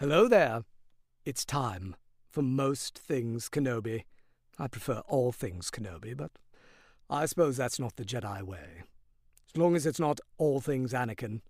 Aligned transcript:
Hello 0.00 0.28
there. 0.28 0.62
It's 1.26 1.44
time 1.44 1.94
for 2.30 2.40
most 2.40 2.96
things 2.96 3.50
Kenobi. 3.50 4.04
I 4.58 4.66
prefer 4.66 5.02
all 5.06 5.30
things 5.30 5.70
Kenobi, 5.70 6.16
but 6.16 6.30
I 7.10 7.26
suppose 7.26 7.58
that's 7.58 7.78
not 7.78 7.96
the 7.96 8.04
Jedi 8.06 8.42
way. 8.42 8.84
As 9.54 9.60
long 9.60 9.76
as 9.76 9.84
it's 9.84 10.00
not 10.00 10.18
all 10.38 10.58
things 10.58 10.94
Anakin. 10.94 11.42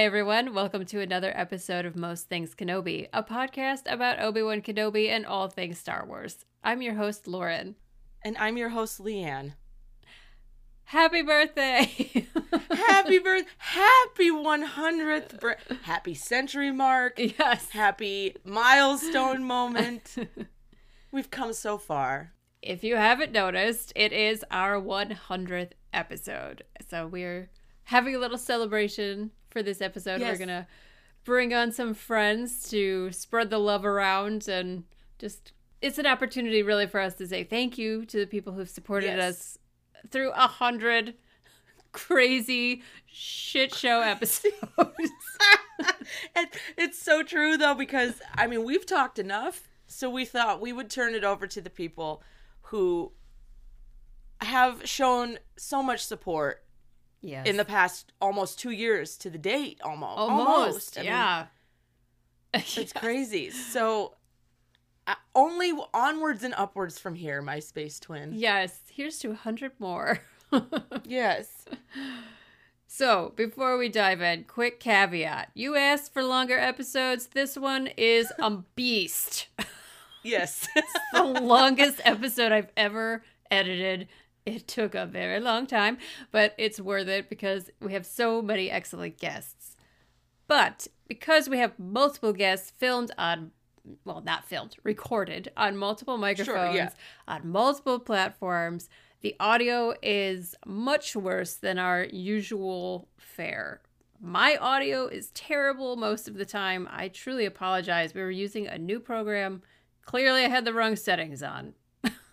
Hi, 0.00 0.06
everyone. 0.06 0.54
Welcome 0.54 0.86
to 0.86 1.00
another 1.02 1.30
episode 1.36 1.84
of 1.84 1.94
Most 1.94 2.30
Things 2.30 2.54
Kenobi, 2.54 3.08
a 3.12 3.22
podcast 3.22 3.82
about 3.84 4.18
Obi 4.18 4.42
Wan 4.42 4.62
Kenobi 4.62 5.10
and 5.10 5.26
all 5.26 5.48
things 5.48 5.76
Star 5.76 6.06
Wars. 6.06 6.46
I'm 6.64 6.80
your 6.80 6.94
host, 6.94 7.28
Lauren. 7.28 7.74
And 8.22 8.34
I'm 8.38 8.56
your 8.56 8.70
host, 8.70 8.98
Leanne. 8.98 9.56
Happy 10.84 11.20
birthday! 11.20 11.82
happy 12.70 13.18
birth! 13.18 13.44
Happy 13.58 14.30
100th! 14.30 15.38
Bir- 15.38 15.58
happy 15.82 16.14
century 16.14 16.72
mark! 16.72 17.18
Yes. 17.18 17.68
Happy 17.68 18.36
milestone 18.42 19.44
moment! 19.44 20.16
We've 21.12 21.30
come 21.30 21.52
so 21.52 21.76
far. 21.76 22.32
If 22.62 22.82
you 22.82 22.96
haven't 22.96 23.32
noticed, 23.32 23.92
it 23.94 24.14
is 24.14 24.46
our 24.50 24.80
100th 24.80 25.72
episode. 25.92 26.64
So 26.88 27.06
we're 27.06 27.50
having 27.90 28.14
a 28.14 28.18
little 28.18 28.38
celebration 28.38 29.32
for 29.50 29.64
this 29.64 29.80
episode. 29.80 30.20
Yes. 30.20 30.38
We're 30.38 30.46
to 30.46 30.66
bring 31.24 31.52
on 31.52 31.72
some 31.72 31.92
friends 31.92 32.70
to 32.70 33.10
spread 33.10 33.50
the 33.50 33.58
love 33.58 33.84
around 33.84 34.46
and 34.46 34.84
just 35.18 35.52
it's 35.82 35.98
an 35.98 36.06
opportunity 36.06 36.62
really 36.62 36.86
for 36.86 37.00
us 37.00 37.14
to 37.14 37.26
say 37.26 37.42
thank 37.42 37.76
you 37.76 38.04
to 38.06 38.18
the 38.18 38.26
people 38.26 38.52
who've 38.52 38.68
supported 38.68 39.08
Yes. 39.08 39.18
us 39.30 39.58
through 40.08 40.30
a 40.30 40.46
hundred 40.46 41.14
crazy 41.92 42.82
shit 43.06 43.74
show 43.74 44.00
episodes. 44.02 44.54
and 46.36 46.46
it's 46.78 46.98
so 46.98 47.24
true 47.24 47.56
though 47.56 47.74
because 47.74 48.22
I 48.36 48.46
mean 48.46 48.62
we've 48.62 48.86
talked 48.86 49.18
enough, 49.18 49.68
so 49.88 50.08
we 50.08 50.24
thought 50.24 50.60
we 50.60 50.72
would 50.72 50.90
turn 50.90 51.14
it 51.16 51.24
over 51.24 51.48
to 51.48 51.60
the 51.60 51.70
people 51.70 52.22
who 52.62 53.10
have 54.42 54.86
shown 54.88 55.38
so 55.56 55.82
much 55.82 56.04
support 56.04 56.62
yes. 57.20 57.46
in 57.46 57.56
the 57.56 57.64
past 57.64 58.12
almost 58.20 58.58
two 58.58 58.70
years 58.70 59.16
to 59.18 59.30
the 59.30 59.38
date. 59.38 59.80
Almost, 59.82 60.18
almost, 60.18 60.96
mean, 60.96 61.06
yeah. 61.06 61.46
it's 62.54 62.92
crazy. 62.92 63.50
So 63.50 64.14
uh, 65.06 65.14
only 65.34 65.72
onwards 65.92 66.44
and 66.44 66.54
upwards 66.54 66.98
from 66.98 67.14
here, 67.14 67.42
my 67.42 67.58
space 67.58 67.98
twin. 67.98 68.32
Yes, 68.34 68.80
here's 68.90 69.18
to 69.20 69.30
a 69.30 69.34
hundred 69.34 69.72
more. 69.78 70.20
Yes. 71.04 71.64
So, 72.92 73.32
before 73.36 73.78
we 73.78 73.88
dive 73.88 74.20
in, 74.20 74.44
quick 74.44 74.80
caveat. 74.80 75.50
You 75.54 75.76
asked 75.76 76.12
for 76.12 76.24
longer 76.24 76.58
episodes. 76.58 77.28
This 77.28 77.56
one 77.56 77.86
is 77.96 78.32
a 78.38 78.50
beast. 78.74 79.46
Yes. 80.22 80.68
the 81.14 81.22
longest 81.22 81.98
episode 82.04 82.52
I've 82.52 82.68
ever 82.76 83.22
edited. 83.50 84.06
It 84.50 84.66
took 84.66 84.94
a 84.94 85.06
very 85.06 85.40
long 85.40 85.66
time, 85.66 85.98
but 86.30 86.54
it's 86.58 86.80
worth 86.80 87.08
it 87.08 87.28
because 87.28 87.70
we 87.80 87.92
have 87.92 88.04
so 88.04 88.42
many 88.42 88.70
excellent 88.70 89.18
guests. 89.18 89.76
But 90.48 90.88
because 91.06 91.48
we 91.48 91.58
have 91.58 91.78
multiple 91.78 92.32
guests 92.32 92.70
filmed 92.70 93.12
on, 93.16 93.52
well, 94.04 94.20
not 94.20 94.44
filmed, 94.44 94.76
recorded 94.82 95.52
on 95.56 95.76
multiple 95.76 96.18
microphones, 96.18 96.74
yeah. 96.74 96.90
on 97.28 97.48
multiple 97.48 98.00
platforms, 98.00 98.88
the 99.20 99.36
audio 99.38 99.94
is 100.02 100.56
much 100.66 101.14
worse 101.14 101.54
than 101.54 101.78
our 101.78 102.04
usual 102.04 103.06
fare. 103.16 103.80
My 104.20 104.56
audio 104.56 105.06
is 105.06 105.30
terrible 105.30 105.96
most 105.96 106.26
of 106.26 106.34
the 106.34 106.44
time. 106.44 106.88
I 106.90 107.08
truly 107.08 107.46
apologize. 107.46 108.12
We 108.12 108.20
were 108.20 108.30
using 108.30 108.66
a 108.66 108.78
new 108.78 108.98
program. 108.98 109.62
Clearly, 110.04 110.44
I 110.44 110.48
had 110.48 110.64
the 110.64 110.74
wrong 110.74 110.96
settings 110.96 111.42
on. 111.42 111.74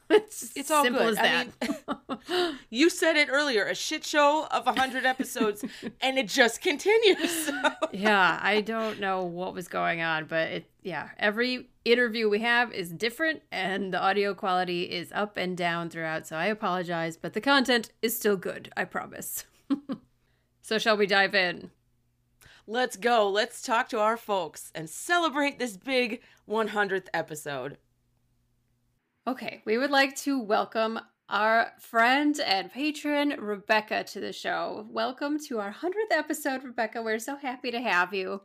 It's 0.09 0.51
It's 0.55 0.71
all 0.71 0.83
simple 0.83 1.03
good. 1.03 1.17
as 1.17 1.49
I 1.61 2.27
mean, 2.45 2.57
you 2.69 2.89
said 2.89 3.15
it 3.15 3.29
earlier, 3.31 3.65
a 3.65 3.75
shit 3.75 4.03
show 4.05 4.47
of 4.51 4.65
100 4.65 5.05
episodes, 5.05 5.63
and 6.01 6.17
it 6.17 6.27
just 6.27 6.61
continues. 6.61 7.45
So. 7.45 7.53
yeah, 7.91 8.39
I 8.41 8.61
don't 8.61 8.99
know 8.99 9.23
what 9.23 9.53
was 9.53 9.67
going 9.67 10.01
on, 10.01 10.25
but 10.25 10.49
it 10.49 10.69
yeah, 10.83 11.09
every 11.19 11.67
interview 11.83 12.29
we 12.29 12.39
have 12.39 12.71
is 12.71 12.89
different 12.91 13.41
and 13.51 13.93
the 13.93 14.01
audio 14.01 14.33
quality 14.33 14.83
is 14.83 15.11
up 15.13 15.35
and 15.35 15.57
down 15.57 15.89
throughout, 15.89 16.25
so 16.25 16.37
I 16.37 16.45
apologize, 16.45 17.17
but 17.17 17.33
the 17.33 17.41
content 17.41 17.91
is 18.01 18.15
still 18.15 18.37
good, 18.37 18.71
I 18.77 18.85
promise. 18.85 19.45
so 20.61 20.77
shall 20.77 20.95
we 20.95 21.05
dive 21.05 21.35
in? 21.35 21.71
Let's 22.69 22.97
go. 22.97 23.29
Let's 23.29 23.61
talk 23.61 23.87
to 23.89 23.99
our 23.99 24.17
folks 24.17 24.71
and 24.75 24.89
celebrate 24.89 25.57
this 25.57 25.77
big 25.77 26.21
100th 26.49 27.07
episode. 27.13 27.77
Okay, 29.27 29.61
we 29.65 29.77
would 29.77 29.91
like 29.91 30.15
to 30.17 30.39
welcome 30.41 30.99
our 31.29 31.71
friend 31.79 32.39
and 32.45 32.71
patron 32.71 33.35
Rebecca 33.37 34.05
to 34.05 34.21
the 34.21 34.31
show. 34.31 34.87
Welcome 34.89 35.37
to 35.49 35.59
our 35.59 35.73
100th 35.73 36.11
episode, 36.11 36.63
Rebecca. 36.63 37.01
We're 37.01 37.19
so 37.19 37.35
happy 37.35 37.71
to 37.71 37.81
have 37.81 38.13
you. 38.13 38.41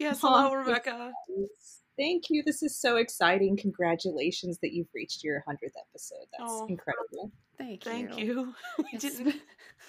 Yes, 0.00 0.20
hello, 0.20 0.48
thank 0.50 0.66
Rebecca. 0.66 1.12
Thank 1.96 2.24
you. 2.28 2.42
This 2.44 2.62
is 2.64 2.78
so 2.78 2.96
exciting. 2.96 3.56
Congratulations 3.56 4.58
that 4.62 4.72
you've 4.72 4.88
reached 4.94 5.22
your 5.22 5.44
100th 5.48 5.76
episode. 5.90 6.26
That's 6.36 6.50
Oh. 6.52 6.66
incredible. 6.66 7.30
Thank 7.56 7.84
you. 7.86 7.90
Thank 7.92 8.18
you. 8.18 8.54
We 8.78 8.84
It's 8.92 9.02
didn't. 9.04 9.24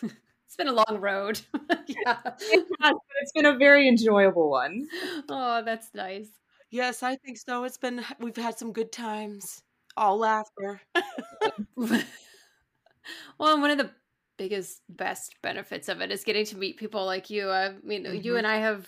been, 0.02 0.12
it's 0.46 0.56
been 0.56 0.68
a 0.68 0.72
long 0.72 1.00
road. 1.00 1.42
yeah. 1.88 2.20
It 2.42 2.66
has, 2.80 2.94
but 2.94 2.96
it's 3.22 3.32
been 3.34 3.48
a 3.48 3.58
very 3.58 3.88
enjoyable 3.88 4.52
one. 4.52 4.88
Oh, 5.30 5.64
that's 5.66 5.90
nice. 5.96 6.30
Yes, 6.70 7.02
I 7.02 7.16
think 7.16 7.38
so. 7.40 7.64
It's 7.64 7.78
been. 7.78 8.04
We've 8.20 8.36
had 8.38 8.58
some 8.60 8.72
good 8.72 8.92
times. 8.92 9.64
All 9.98 10.18
laughter. 10.20 10.82
well, 11.76 13.60
one 13.60 13.72
of 13.72 13.78
the 13.78 13.92
biggest, 14.38 14.82
best 14.90 15.36
benefits 15.42 15.90
of 15.90 16.02
it 16.02 16.12
is 16.12 16.24
getting 16.24 16.46
to 16.46 16.58
meet 16.58 16.78
people 16.78 17.06
like 17.06 17.30
you. 17.30 17.50
I 17.50 17.74
mean, 17.84 18.06
you 18.24 18.34
Mhm. 18.34 18.38
and 18.40 18.48
I 18.48 18.58
have 18.58 18.88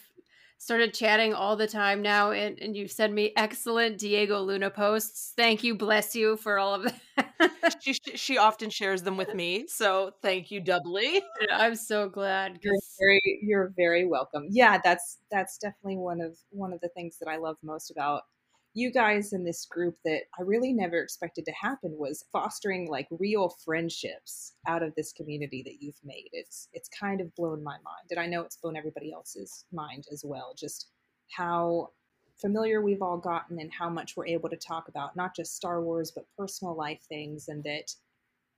started 0.58 0.94
chatting 0.94 1.34
all 1.34 1.56
the 1.56 1.68
time 1.68 2.02
now, 2.02 2.31
and, 2.31 2.59
and 2.59 2.75
you 2.75 2.88
send 2.88 3.16
me 3.16 3.31
excellent 3.38 3.98
Diego 3.98 4.42
Luna 4.42 4.69
posts. 4.69 5.34
Thank 5.38 5.64
you, 5.64 5.75
bless 5.75 6.16
you 6.16 6.38
for 6.38 6.59
all 6.59 6.74
of 6.75 6.84
that. 7.18 7.75
she 7.81 7.94
she 8.16 8.38
often 8.38 8.69
shares 8.69 9.03
them 9.03 9.18
with 9.18 9.34
me, 9.34 9.66
so 9.68 10.12
thank 10.22 10.52
you 10.52 10.59
doubly. 10.62 11.22
I'm 11.52 11.75
so 11.75 12.09
glad. 12.09 12.59
You're 12.62 12.74
'cause- 12.75 12.96
very 13.00 13.40
you're 13.42 13.69
very 13.78 14.06
welcome. 14.06 14.48
Yeah, 14.50 14.80
that's 14.84 15.19
that's 15.31 15.58
definitely 15.58 15.98
one 15.98 16.22
of 16.22 16.38
one 16.52 16.74
of 16.74 16.81
the 16.81 16.90
things 16.90 17.18
that 17.19 17.30
I 17.30 17.38
love 17.38 17.58
most 17.64 17.90
about 17.92 18.24
you 18.79 18.91
guys 18.91 19.34
in 19.34 19.44
this 19.44 19.66
group 19.66 19.95
that 20.06 20.22
I 20.40 20.44
really 20.44 20.73
never 20.73 20.97
expected 21.00 21.45
to 21.45 21.51
happen 21.51 21.95
was 21.97 22.25
fostering 22.31 22.88
like 22.90 23.07
real 23.12 23.50
friendships 23.66 24.53
out 24.67 24.84
of 24.84 24.94
this 24.95 25.12
community 25.13 25.62
that 25.63 25.81
you've 25.81 26.00
made. 26.03 26.29
It's 26.34 26.69
it's 26.73 26.89
kind 26.89 27.22
of 27.22 27.34
blown 27.35 27.63
my 27.63 27.78
mind. 27.84 28.07
And 28.12 28.19
I 28.19 28.25
know 28.25 28.41
it's 28.41 28.57
blown 28.57 28.78
everybody 28.78 29.12
else's 29.13 29.66
mind 29.72 30.06
as 30.12 30.23
well. 30.25 30.53
Just 30.57 30.91
how 31.29 31.89
familiar 32.41 32.81
we've 32.81 33.01
all 33.01 33.18
gotten 33.18 33.59
and 33.59 33.72
how 33.73 33.89
much 33.89 34.16
we're 34.16 34.25
able 34.28 34.50
to 34.50 34.57
talk 34.57 34.88
about 34.88 35.16
not 35.16 35.35
just 35.35 35.56
Star 35.56 35.81
Wars 35.84 36.12
but 36.12 36.25
personal 36.38 36.75
life 36.75 37.01
things 37.09 37.50
and 37.50 37.63
that 37.66 37.94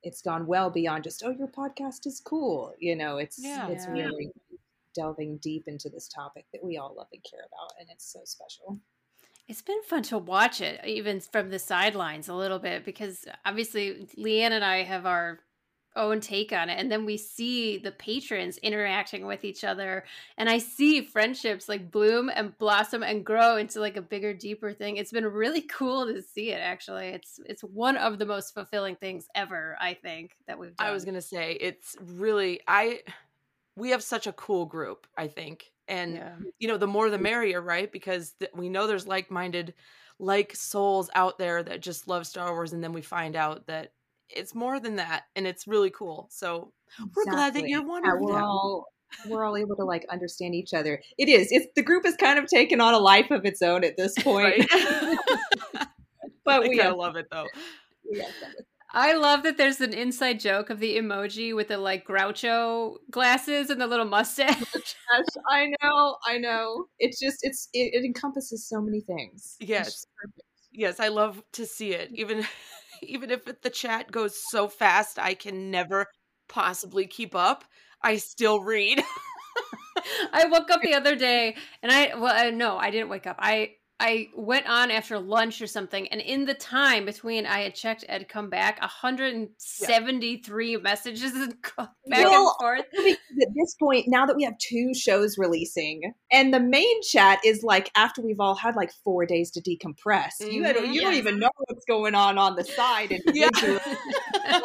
it's 0.04 0.22
gone 0.22 0.46
well 0.48 0.70
beyond 0.70 1.04
just 1.04 1.24
oh 1.26 1.32
your 1.32 1.48
podcast 1.48 2.06
is 2.06 2.22
cool 2.24 2.74
you 2.80 2.96
know 2.96 3.18
it's 3.18 3.40
Yeah. 3.44 3.68
it's 3.70 3.88
Yeah. 3.88 4.06
really 4.06 4.32
delving 4.96 5.38
deep 5.38 5.64
into 5.68 5.90
this 5.90 6.08
topic 6.08 6.46
that 6.54 6.64
we 6.64 6.78
all 6.78 6.94
love 6.96 7.08
and 7.14 7.24
care 7.24 7.40
about 7.48 7.72
and 7.80 7.90
it's 7.90 8.12
so 8.12 8.20
special 8.26 8.80
It's 9.52 9.62
been 9.62 9.84
fun 9.84 10.04
to 10.04 10.18
watch 10.18 10.62
it, 10.62 10.80
even 10.86 11.20
from 11.20 11.50
the 11.50 11.60
sidelines 11.60 12.30
a 12.30 12.34
little 12.34 12.58
bit, 12.58 12.86
because 12.86 13.26
obviously 13.46 14.08
Leanne 14.18 14.52
and 14.52 14.64
I 14.64 14.84
have 14.84 15.06
our 15.06 15.40
own 15.94 16.22
take 16.22 16.54
on 16.54 16.70
it. 16.70 16.80
And 16.80 16.90
then 16.90 17.04
we 17.04 17.18
see 17.18 17.78
the 17.78 17.92
patrons 17.92 18.58
interacting 18.60 19.26
with 19.26 19.44
each 19.44 19.66
other. 19.66 20.06
And 20.38 20.48
I 20.50 20.58
see 20.58 21.02
friendships 21.02 21.68
like 21.68 21.92
bloom 21.92 22.32
and 22.34 22.58
blossom 22.60 23.04
and 23.04 23.26
grow 23.26 23.58
into 23.58 23.82
like 23.82 23.98
a 23.98 24.02
bigger, 24.02 24.34
deeper 24.34 24.72
thing. 24.72 24.96
It's 24.96 25.12
been 25.12 25.26
really 25.26 25.62
cool 25.78 26.06
to 26.06 26.22
see 26.22 26.52
it 26.52 26.62
actually. 26.62 27.08
It's 27.08 27.38
it's 27.46 27.62
one 27.62 27.98
of 27.98 28.20
the 28.20 28.26
most 28.26 28.54
fulfilling 28.54 28.96
things 28.96 29.28
ever, 29.36 29.76
I 29.82 29.96
think, 29.96 30.32
that 30.48 30.58
we've 30.58 30.78
done. 30.78 30.88
I 30.88 30.92
was 30.92 31.04
gonna 31.04 31.22
say 31.22 31.58
it's 31.60 31.98
really 32.00 32.62
I. 32.70 33.02
We 33.76 33.90
have 33.90 34.02
such 34.02 34.28
a 34.28 34.34
cool 34.34 34.66
group. 34.66 35.08
I 35.18 35.28
think, 35.28 35.74
and 35.92 36.16
yeah. 36.16 36.36
you 36.60 36.68
know, 36.68 36.78
the 36.78 36.88
more 36.88 37.10
the 37.12 37.18
merrier, 37.20 37.62
right? 37.62 37.92
Because 37.92 38.32
th- 38.40 38.52
we 38.56 38.70
know 38.70 38.88
there's 38.88 39.06
like-minded, 39.08 39.74
like 40.20 40.56
souls 40.56 41.10
out 41.14 41.38
there 41.38 41.62
that 41.62 41.82
just 41.82 42.08
love 42.08 42.26
Star 42.26 42.52
Wars, 42.52 42.74
and 42.74 42.84
then 42.84 42.94
we 42.94 43.02
find 43.02 43.36
out 43.36 43.68
that 43.68 43.92
it's 44.30 44.56
more 44.56 44.80
than 44.80 44.96
that, 44.96 45.24
and 45.36 45.46
it's 45.46 45.68
really 45.68 45.90
cool. 45.92 46.28
So 46.32 46.72
we're 47.16 47.26
glad 47.26 47.54
that 47.56 47.68
you're 47.68 47.86
one 47.86 48.04
Yeah, 48.06 48.14
of 48.16 48.22
we're 48.22 48.34
them. 48.34 48.44
all 48.44 48.88
we're 49.28 49.44
all 49.46 49.58
able 49.58 49.76
to 49.76 49.84
like 49.84 50.06
understand 50.10 50.56
each 50.56 50.74
other 50.74 51.02
it 51.18 51.28
is 51.28 51.50
it's 51.52 51.68
the 51.76 51.82
group 51.84 52.06
has 52.06 52.16
kind 52.16 52.40
of 52.40 52.46
taken 52.48 52.80
on 52.80 52.94
a 52.94 52.98
life 52.98 53.30
of 53.30 53.44
its 53.46 53.62
own 53.62 53.84
at 53.84 53.98
this 53.98 54.14
point 54.24 54.66
but 56.46 56.64
I 56.64 56.68
we 56.68 56.78
gotta 56.78 56.90
have, 56.90 56.98
love 56.98 57.18
it 57.18 57.28
though. 57.32 57.48
we 58.10 58.20
have 58.20 58.30
fun 58.36 58.50
with 58.58 58.60
it. 58.60 58.71
I 58.94 59.14
love 59.14 59.44
that 59.44 59.58
there's 59.58 59.80
an 59.82 59.94
inside 59.94 60.40
joke 60.40 60.70
of 60.70 60.80
the 60.80 60.98
emoji 60.98 61.56
with 61.56 61.70
the 61.70 61.78
like 61.78 62.06
Groucho 62.06 62.98
glasses 63.10 63.70
and 63.70 63.80
the 63.80 63.88
little 63.88 64.06
mustache. 64.06 64.58
Gosh, 64.74 65.26
I 65.50 65.68
know, 65.82 66.18
I 66.26 66.38
know. 66.38 66.86
It's 67.00 67.20
just 67.20 67.38
it's 67.42 67.70
it, 67.74 67.92
it 67.94 68.06
encompasses 68.06 68.68
so 68.68 68.82
many 68.82 69.02
things. 69.02 69.58
Yes. 69.60 70.06
Yes, 70.74 71.00
I 71.00 71.10
love 71.10 71.44
to 71.54 71.66
see 71.66 71.94
it. 71.94 72.10
Even 72.14 72.46
even 73.02 73.32
if 73.32 73.48
it- 73.48 73.62
the 73.62 73.70
chat 73.70 74.12
goes 74.12 74.38
so 74.50 74.68
fast 74.68 75.18
I 75.20 75.34
can 75.34 75.72
never 75.72 76.06
possibly 76.50 77.08
keep 77.08 77.36
up, 77.36 77.64
I 78.02 78.18
still 78.18 78.62
read. 78.62 79.02
I 80.34 80.46
woke 80.46 80.70
up 80.72 80.82
the 80.82 80.94
other 80.94 81.16
day 81.16 81.56
and 81.84 81.92
I 81.92 82.16
well 82.16 82.48
uh, 82.48 82.52
no, 82.52 82.78
I 82.78 82.90
didn't 82.92 83.10
wake 83.10 83.28
up. 83.28 83.38
I 83.40 83.76
I 84.04 84.30
went 84.36 84.68
on 84.68 84.90
after 84.90 85.20
lunch 85.20 85.62
or 85.62 85.68
something, 85.68 86.08
and 86.08 86.20
in 86.20 86.46
the 86.46 86.56
time 86.56 87.06
between 87.06 87.46
I 87.46 87.60
had 87.60 87.76
checked 87.76 88.04
Ed 88.10 88.28
come 88.28 88.50
back, 88.50 88.82
173 88.82 90.78
messages 90.78 91.34
and 91.36 91.56
go 91.62 91.86
back 92.10 92.26
Well, 92.26 92.56
and 92.60 92.80
forth. 92.80 92.86
At 92.98 93.50
this 93.56 93.76
point, 93.80 94.06
now 94.08 94.26
that 94.26 94.36
we 94.36 94.44
have 94.44 94.58
two 94.58 94.96
shows 94.96 95.38
releasing, 95.38 96.02
and 96.32 96.52
the 96.52 96.60
main 96.60 97.04
chat 97.04 97.40
is 97.46 97.62
like 97.62 97.92
after 97.96 98.24
we've 98.24 98.40
all 98.40 98.56
had 98.56 98.76
like 98.76 98.92
four 99.04 99.28
days 99.28 99.52
to 99.52 99.62
decompress, 99.62 100.32
you 100.40 100.64
had, 100.64 100.78
Mhm. 100.78 100.94
you 100.96 101.02
don't 101.02 101.14
even 101.14 101.38
know 101.38 101.52
what's 101.68 101.86
going 101.86 102.16
on 102.16 102.40
on 102.40 102.56
the 102.56 102.64
side, 102.64 103.12
and 103.12 103.22
Yeah. 103.36 103.50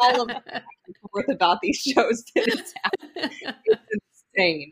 all 0.01 0.21
of 0.21 0.31
forth 1.11 1.29
about 1.29 1.59
these 1.61 1.77
shows 1.95 2.23
that 2.35 2.47
it's, 2.47 2.73
it's 3.65 3.83
insane. 4.35 4.71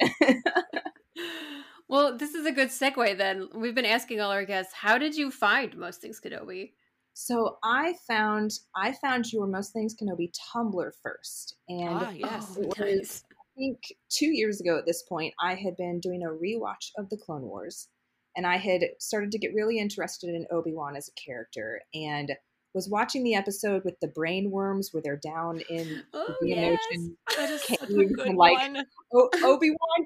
Well, 1.88 2.18
this 2.18 2.34
is 2.34 2.46
a 2.46 2.52
good 2.52 2.70
segue 2.70 3.18
then. 3.18 3.48
We've 3.54 3.76
been 3.76 3.86
asking 3.86 4.20
all 4.22 4.32
our 4.32 4.46
guests, 4.46 4.74
how 4.74 4.98
did 4.98 5.16
you 5.16 5.32
find 5.32 5.76
most 5.78 6.02
things 6.02 6.20
Kenobi? 6.24 6.72
So 7.14 7.58
I 7.64 7.94
found 8.08 8.52
I 8.76 8.92
found 8.94 9.32
your 9.32 9.48
most 9.48 9.72
things 9.72 9.96
Kenobi 9.96 10.32
Tumblr 10.54 10.92
first, 11.02 11.56
and 11.70 11.90
ah, 11.90 12.10
yes. 12.12 12.58
It 12.58 12.68
was- 12.68 12.78
nice. 12.80 13.24
I 13.30 13.58
think 13.58 13.80
two 14.10 14.26
years 14.32 14.60
ago 14.60 14.78
at 14.78 14.86
this 14.86 15.04
point, 15.04 15.34
I 15.42 15.56
had 15.56 15.78
been 15.78 16.02
doing 16.02 16.24
a 16.24 16.28
rewatch 16.30 16.90
of 16.98 17.10
the 17.10 17.16
Clone 17.16 17.44
Wars, 17.44 17.88
and 18.36 18.46
I 18.46 18.58
had 18.58 18.82
started 19.00 19.32
to 19.32 19.40
get 19.40 19.54
really 19.56 19.80
interested 19.80 20.30
in 20.30 20.46
Obi 20.52 20.74
Wan 20.74 20.98
as 20.98 21.08
a 21.08 21.14
character, 21.14 21.80
and 21.94 22.34
was 22.74 22.90
watching 22.90 23.24
the 23.24 23.34
episode 23.36 23.82
with 23.86 23.98
the 24.02 24.10
brain 24.10 24.52
worms 24.52 24.90
where 24.92 25.02
they're 25.02 25.16
down 25.24 25.62
in 25.70 26.04
Oh, 26.14 26.36
the 26.42 26.50
yes. 26.50 26.78
ocean. 26.92 27.16
That 27.38 27.50
is 27.50 27.64
such 27.64 27.82
a 27.84 27.86
Cave 27.88 28.14
good 28.18 28.28
and, 28.28 28.38
like, 28.38 28.58
one. 28.58 28.86
O- 29.14 29.30
Obi 29.46 29.70
Wan 29.70 30.06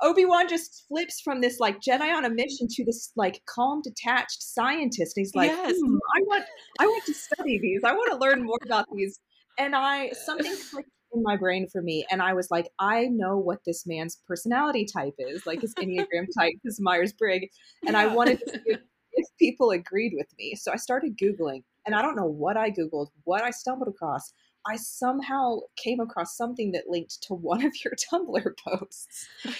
just 0.00 0.10
Obi 0.10 0.24
Wan 0.24 0.48
just 0.48 0.84
flips 0.88 1.20
from 1.20 1.40
this 1.40 1.58
like 1.60 1.80
Jedi 1.80 2.14
on 2.14 2.24
a 2.24 2.30
mission 2.30 2.68
to 2.70 2.84
this 2.84 3.12
like 3.16 3.42
calm, 3.46 3.82
detached 3.82 4.42
scientist. 4.42 5.16
And 5.16 5.24
he's 5.24 5.34
like, 5.34 5.50
Yes. 5.50 5.76
"Hmm, 5.78 5.96
I 6.16 6.20
want, 6.22 6.44
I 6.80 6.86
want 6.86 7.04
to 7.06 7.14
study 7.14 7.58
these. 7.58 7.82
I 7.84 7.92
want 7.92 8.12
to 8.12 8.18
learn 8.18 8.44
more 8.44 8.58
about 8.64 8.86
these. 8.94 9.20
And 9.58 9.74
I 9.74 10.10
something 10.10 10.54
clicked 10.70 10.90
in 11.12 11.22
my 11.22 11.36
brain 11.36 11.66
for 11.70 11.82
me, 11.82 12.06
and 12.10 12.22
I 12.22 12.34
was 12.34 12.50
like, 12.50 12.68
I 12.78 13.06
know 13.06 13.38
what 13.38 13.60
this 13.66 13.86
man's 13.86 14.18
personality 14.26 14.84
type 14.84 15.14
is, 15.18 15.46
like 15.46 15.60
his 15.62 15.74
Enneagram 15.74 16.26
type, 16.38 16.54
his 16.62 16.80
Myers 16.80 17.12
Briggs, 17.12 17.56
and 17.86 17.96
I 17.96 18.06
wanted 18.06 18.40
to 18.40 18.50
see 18.50 18.60
if, 18.66 18.80
if 19.12 19.26
people 19.38 19.70
agreed 19.70 20.12
with 20.16 20.28
me. 20.38 20.54
So 20.54 20.72
I 20.72 20.76
started 20.76 21.18
googling, 21.18 21.62
and 21.86 21.94
I 21.94 22.02
don't 22.02 22.16
know 22.16 22.26
what 22.26 22.56
I 22.56 22.70
googled, 22.70 23.08
what 23.24 23.42
I 23.42 23.50
stumbled 23.50 23.88
across. 23.88 24.32
I 24.66 24.76
somehow 24.76 25.60
came 25.76 26.00
across 26.00 26.36
something 26.36 26.72
that 26.72 26.88
linked 26.88 27.22
to 27.24 27.34
one 27.34 27.64
of 27.64 27.72
your 27.84 27.94
Tumblr 28.12 28.54
posts. 28.58 29.28
so 29.44 29.52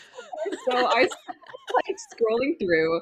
I 0.72 1.02
was 1.02 1.10
like 1.74 1.96
scrolling 2.12 2.58
through, 2.58 3.00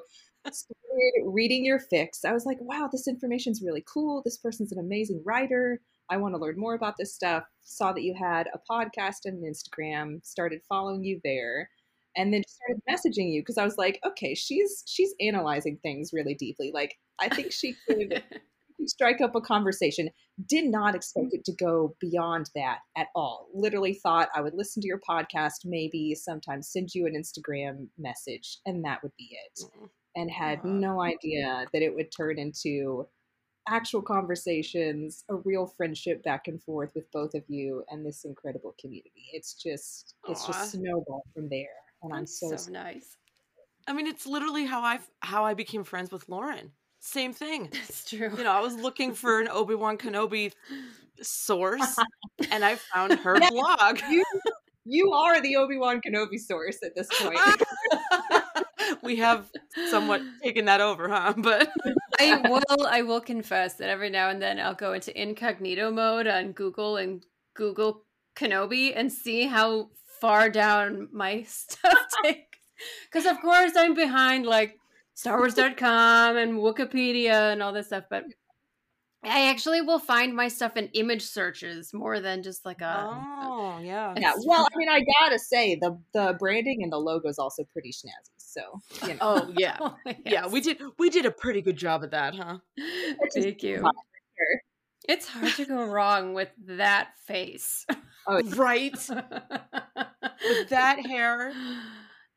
started 0.53 1.25
reading 1.25 1.65
your 1.65 1.81
fics. 1.81 2.25
I 2.25 2.33
was 2.33 2.47
like, 2.47 2.59
wow, 2.61 2.89
this 2.91 3.09
information's 3.09 3.63
really 3.63 3.85
cool. 3.87 4.23
This 4.25 4.37
person's 4.37 4.73
an 4.73 4.79
amazing 4.79 5.23
writer. 5.25 5.81
I 6.09 6.19
want 6.19 6.35
to 6.35 6.41
learn 6.41 6.59
more 6.59 6.75
about 6.75 6.97
this 6.97 7.15
stuff. 7.15 7.45
Saw 7.63 7.93
that 7.93 8.03
you 8.03 8.15
had 8.15 8.49
a 8.55 8.61
podcast 8.71 9.25
and 9.25 9.43
an 9.43 9.53
Instagram, 9.53 10.25
started 10.25 10.61
following 10.69 11.03
you 11.03 11.21
there, 11.25 11.69
and 12.17 12.33
then 12.33 12.43
just 12.43 12.57
started 12.57 12.83
messaging 12.89 13.33
you 13.33 13.43
because 13.43 13.59
I 13.59 13.65
was 13.65 13.77
like, 13.77 14.01
okay, 14.07 14.35
she's 14.35 14.83
she's 14.87 15.15
analyzing 15.21 15.79
things 15.83 16.13
really 16.13 16.35
deeply. 16.35 16.71
Like 16.73 16.97
I 17.19 17.29
think 17.29 17.53
she 17.53 17.75
could 17.87 18.23
strike 18.85 19.21
up 19.21 19.35
a 19.35 19.41
conversation. 19.41 20.11
Did 20.49 20.67
not 20.67 20.95
expect 20.95 21.29
it 21.33 21.45
to 21.47 21.53
go 21.53 21.97
beyond 22.01 22.51
that 22.55 22.79
at 22.97 23.09
all. 23.15 23.49
Literally 23.55 23.95
thought 23.95 24.29
I 24.35 24.41
would 24.41 24.55
listen 24.55 24.83
to 24.83 24.89
your 24.89 25.01
podcast, 25.09 25.65
maybe 25.65 26.15
sometimes 26.15 26.71
send 26.71 26.95
you 26.95 27.07
an 27.07 27.15
Instagram 27.15 27.89
message, 27.99 28.59
and 28.67 28.85
that 28.85 29.03
would 29.03 29.13
be 29.17 29.31
it. 29.31 29.65
And 30.15 30.31
had 30.31 30.65
no 30.65 31.03
idea 31.03 31.67
that 31.73 31.83
it 31.83 31.95
would 31.95 32.11
turn 32.11 32.39
into 32.39 33.07
actual 33.69 34.03
conversations, 34.03 35.25
a 35.29 35.37
real 35.37 35.67
friendship 35.67 36.23
back 36.23 36.49
and 36.49 36.63
forth 36.63 36.93
with 36.95 37.11
both 37.13 37.35
of 37.35 37.43
you 37.49 37.85
and 37.91 38.05
this 38.05 38.25
incredible 38.25 38.75
community. 38.81 39.29
It's 39.33 39.55
just 39.55 40.15
it's 40.29 40.45
Aw. 40.45 40.53
just 40.53 40.73
snowball 40.73 41.23
from 41.35 41.49
there. 41.49 41.67
And 42.03 42.15
I'm 42.15 42.27
so, 42.27 42.55
so 42.57 42.71
nice. 42.71 43.17
I 43.89 43.93
mean, 43.93 44.07
it's 44.07 44.27
literally 44.27 44.65
how 44.65 44.81
I 44.81 45.01
how 45.21 45.45
I 45.45 45.55
became 45.55 45.85
friends 45.85 46.11
with 46.11 46.29
Lauren. 46.29 46.73
Same 47.07 47.33
thing. 47.33 47.69
That's 47.73 48.05
true. 48.05 48.33
You 48.37 48.43
know, 48.43 48.51
I 48.51 48.61
was 48.61 48.75
looking 48.75 49.15
for 49.15 49.41
an 49.41 49.49
Obi 49.49 49.77
Wan 49.77 49.97
Kenobi 49.97 50.53
source, 51.23 51.97
and 52.51 52.65
I 52.65 52.75
found 52.75 53.13
her 53.21 53.39
blog. 53.49 54.01
you 54.11 54.25
you 54.85 55.13
are 55.13 55.41
the 55.41 55.57
Obi-Wan 55.57 56.01
Kenobi 56.01 56.39
source 56.39 56.79
at 56.85 56.95
this 56.95 57.09
point. 57.21 57.39
we 59.03 59.17
have 59.17 59.51
somewhat 59.89 60.21
taken 60.43 60.65
that 60.67 60.81
over, 60.81 61.09
huh? 61.09 61.35
But 61.37 61.71
I 62.21 62.41
will 62.49 62.87
I 62.87 63.03
will 63.03 63.21
confess 63.21 63.75
that 63.75 63.89
every 63.89 64.11
now 64.11 64.29
and 64.29 64.43
then 64.43 64.59
I'll 64.59 64.75
go 64.75 64.93
into 64.93 65.21
incognito 65.21 65.91
mode 65.93 66.27
on 66.27 66.53
Google 66.53 66.97
and 66.97 67.25
Google 67.55 68.03
Kenobi 68.37 68.93
and 68.95 69.13
see 69.13 69.47
how 69.47 69.91
far 70.21 70.51
down 70.51 71.09
my 71.13 71.43
stuff 71.49 71.99
takes. 72.25 72.59
Because 73.11 73.27
of 73.27 73.41
course 73.41 73.73
I'm 73.77 73.95
behind 73.95 74.45
like 74.45 74.79
StarWars.com 75.17 76.37
and 76.37 76.55
Wikipedia 76.59 77.53
and 77.53 77.63
all 77.63 77.73
this 77.73 77.87
stuff, 77.87 78.05
but 78.11 78.25
I 79.25 79.49
actually 79.49 79.81
will 79.81 79.99
find 79.99 80.35
my 80.37 80.49
stuff 80.49 80.77
in 80.77 80.89
image 80.89 81.23
searches 81.23 81.93
more 81.93 82.21
than 82.21 82.43
just 82.43 82.65
like 82.65 82.81
a 82.81 83.09
oh 83.43 83.81
yeah, 83.83 84.15
Yeah, 84.17 84.33
well, 84.45 84.67
I 84.73 84.77
mean, 84.77 84.89
I 84.89 85.05
gotta 85.21 85.39
say 85.39 85.75
the 85.75 85.99
the 86.13 86.37
branding 86.39 86.83
and 86.83 86.93
the 86.93 86.99
logo 86.99 87.29
is 87.29 87.39
also 87.39 87.65
pretty 87.73 87.91
snazzy. 87.91 88.31
So 88.37 88.61
you 89.03 89.15
know, 89.15 89.19
oh 89.23 89.53
yeah, 89.57 89.79
Oh, 89.81 89.95
yeah. 90.25 90.47
We 90.47 90.61
did 90.61 90.81
we 90.99 91.11
did 91.11 91.27
a 91.27 91.31
pretty 91.31 91.63
good 91.63 91.77
job 91.77 92.05
at 92.05 92.11
that, 92.13 92.35
huh? 92.35 92.59
Thank 93.35 93.63
you. 93.63 93.83
hot. 93.83 93.95
It's 95.09 95.29
hard 95.29 95.53
to 95.55 95.65
go 95.65 95.85
wrong 95.85 96.35
with 96.35 96.51
that 96.67 97.11
face. 97.27 97.87
Oh, 98.27 98.43
Right 98.57 98.93
with 99.09 100.69
that 100.69 101.05
hair. 101.07 101.53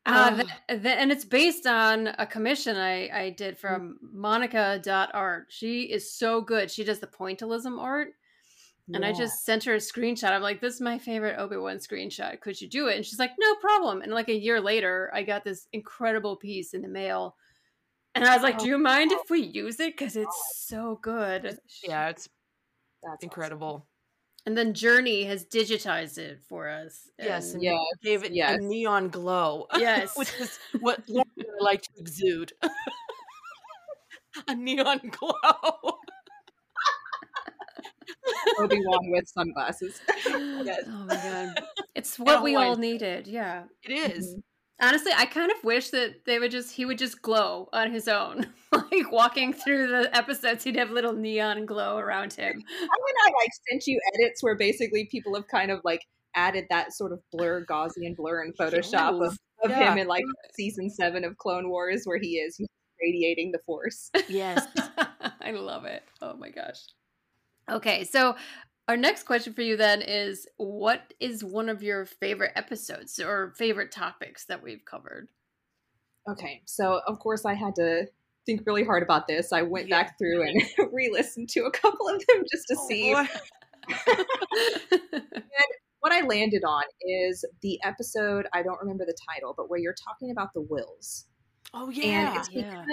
Uh, 0.09 0.31
Ugh. 0.31 0.35
th- 0.69 0.81
th- 0.83 0.97
and 0.97 1.11
it's 1.11 1.25
based 1.25 1.67
on 1.67 2.07
a 2.17 2.25
commission 2.25 2.75
I, 2.75 3.09
I 3.09 3.29
did 3.31 3.57
from 3.57 3.97
Monica.art. 4.01 5.47
She 5.49 5.83
is 5.83 6.11
so 6.11 6.41
good. 6.41 6.71
She 6.71 6.83
does 6.83 6.99
the 6.99 7.07
pointillism 7.07 7.79
art. 7.79 8.09
And 8.91 9.05
I 9.05 9.13
just 9.13 9.45
sent 9.45 9.65
her 9.65 9.75
a 9.75 9.77
screenshot. 9.77 10.31
I'm 10.31 10.41
like, 10.41 10.61
this 10.61 10.73
is 10.73 10.81
my 10.81 10.97
favorite 10.97 11.37
Obi 11.37 11.57
Wan 11.57 11.77
screenshot. 11.77 12.39
Could 12.41 12.59
you 12.59 12.67
do 12.67 12.87
it? 12.87 12.95
And 12.95 13.05
she's 13.05 13.19
like, 13.19 13.33
no 13.39 13.55
problem. 13.61 14.01
And 14.01 14.11
like 14.11 14.29
a 14.29 14.35
year 14.35 14.59
later, 14.59 15.11
I 15.13 15.21
got 15.21 15.43
this 15.43 15.67
incredible 15.73 16.37
piece 16.37 16.73
in 16.73 16.81
the 16.81 16.87
mail. 16.87 17.35
And 18.15 18.25
I 18.25 18.33
was 18.33 18.41
like, 18.41 18.57
do 18.57 18.67
you 18.67 18.79
mind 18.79 19.11
if 19.11 19.29
we 19.29 19.41
use 19.41 19.79
it? 19.79 19.95
Because 19.95 20.15
it's 20.15 20.55
so 20.55 20.97
good. 21.03 21.59
Yeah, 21.87 22.09
it's 22.09 22.27
That's 23.03 23.23
awesome. 23.23 23.83
Incredible. 24.45 24.45
And 24.45 24.57
then 24.57 24.73
Journey 24.73 25.23
has 25.25 25.45
digitized 25.45 26.17
it 26.17 26.39
for 26.47 26.67
us. 26.69 27.09
Yes, 27.19 27.47
and- 27.53 27.55
and 27.55 27.63
Yeah, 27.63 27.77
gave 28.03 28.23
it 28.23 28.33
yes. 28.33 28.57
a 28.59 28.61
neon 28.63 29.09
glow. 29.09 29.67
Yes. 29.77 30.17
which 30.17 30.33
is 30.39 30.57
what 30.79 31.01
Lauren 31.07 31.29
and 31.37 31.47
I 31.61 31.63
like 31.63 31.81
to 31.83 31.89
exude. 31.97 32.53
a 34.47 34.55
neon 34.55 34.99
glow. 35.11 35.97
Obi 38.59 38.79
Wan 38.85 39.11
with 39.11 39.27
sunglasses. 39.27 40.01
Yes. 40.65 40.83
Oh 40.87 41.05
my 41.07 41.15
god. 41.15 41.63
It's 41.95 42.19
what 42.19 42.43
we 42.43 42.55
all 42.55 42.75
Hawaiian. 42.75 42.81
needed. 42.81 43.27
Yeah. 43.27 43.63
It 43.83 43.91
is. 44.11 44.35
Mhm. 44.35 44.43
Honestly, 44.81 45.11
I 45.15 45.25
kind 45.25 45.51
of 45.51 45.61
wish 45.63 45.89
that 45.89 46.25
they 46.25 46.39
would 46.39 46.51
just 46.51 46.73
he 46.73 46.85
would 46.85 46.97
just 46.97 47.21
glow 47.21 47.67
on 47.73 47.91
his 47.91 48.07
own. 48.07 48.47
like 48.71 49.11
walking 49.11 49.51
through 49.51 49.87
the 49.87 50.15
episodes, 50.15 50.63
he'd 50.63 50.77
have 50.77 50.89
little 50.91 51.13
neon 51.13 51.65
glow 51.65 51.97
around 51.97 52.33
him. 52.33 52.51
I 52.51 52.51
mean, 52.51 53.15
I 53.25 53.31
like 53.31 53.49
sent 53.69 53.87
you 53.87 53.99
edits 54.15 54.41
where 54.41 54.55
basically 54.55 55.05
people 55.11 55.35
have 55.35 55.47
kind 55.47 55.69
of 55.71 55.81
like 55.83 56.01
added 56.35 56.65
that 56.69 56.93
sort 56.93 57.11
of 57.11 57.19
blur, 57.31 57.65
Gaussian 57.65 58.15
blur 58.15 58.43
in 58.43 58.53
Photoshop 58.53 59.25
of, 59.25 59.37
of 59.63 59.69
Yeah. 59.71 59.91
him 59.91 59.97
in 59.97 60.07
like 60.07 60.23
season 60.55 60.89
seven 60.89 61.23
of 61.25 61.37
Clone 61.37 61.69
Wars 61.69 62.03
where 62.05 62.19
he 62.19 62.37
is 62.37 62.59
radiating 63.01 63.51
the 63.51 63.59
Force. 63.65 64.11
Yes. 64.29 64.65
I 65.41 65.51
love 65.51 65.85
it. 65.85 66.03
Oh 66.21 66.35
my 66.35 66.49
gosh. 66.49 66.79
Okay, 67.69 68.03
so 68.03 68.35
our 68.89 68.97
next 68.97 69.23
question 69.23 69.53
for 69.53 69.61
you 69.61 69.77
then 69.77 70.01
is 70.01 70.47
what 70.57 71.13
is 71.19 71.43
one 71.43 71.69
of 71.69 71.83
your 71.83 72.05
favorite 72.07 72.51
episodes 72.55 73.19
or 73.19 73.53
favorite 73.55 73.91
topics 73.91 74.45
that 74.45 74.63
we've 74.63 74.83
covered? 74.83 75.27
Okay, 76.27 76.63
so 76.65 76.99
of 77.07 77.19
course 77.19 77.45
I 77.45 77.53
had 77.53 77.75
to 77.75 78.07
think 78.47 78.63
really 78.65 78.83
hard 78.83 79.03
about 79.03 79.27
this. 79.27 79.53
I 79.53 79.61
went 79.61 79.89
Yeah. 79.89 80.01
back 80.01 80.17
through 80.17 80.41
and 80.41 80.59
re-listened 80.91 81.49
to 81.49 81.65
a 81.65 81.71
couple 81.71 82.09
of 82.09 82.19
them 82.27 82.43
just 82.51 82.67
to 82.69 82.77
Oh, 82.79 82.87
see. 82.87 83.13
what 85.99 86.11
I 86.11 86.21
landed 86.25 86.63
on 86.63 86.81
is 87.01 87.45
the 87.61 87.79
episode. 87.83 88.47
I 88.53 88.63
don't 88.63 88.79
remember 88.81 89.05
the 89.05 89.15
title, 89.31 89.53
but 89.55 89.69
where 89.69 89.77
you're 89.79 89.93
talking 89.93 90.31
about 90.31 90.51
the 90.55 90.61
wills. 90.61 91.25
Oh 91.75 91.89
and 91.89 91.95
yeah. 91.95 92.39
it's 92.39 92.49
Yeah. 92.51 92.83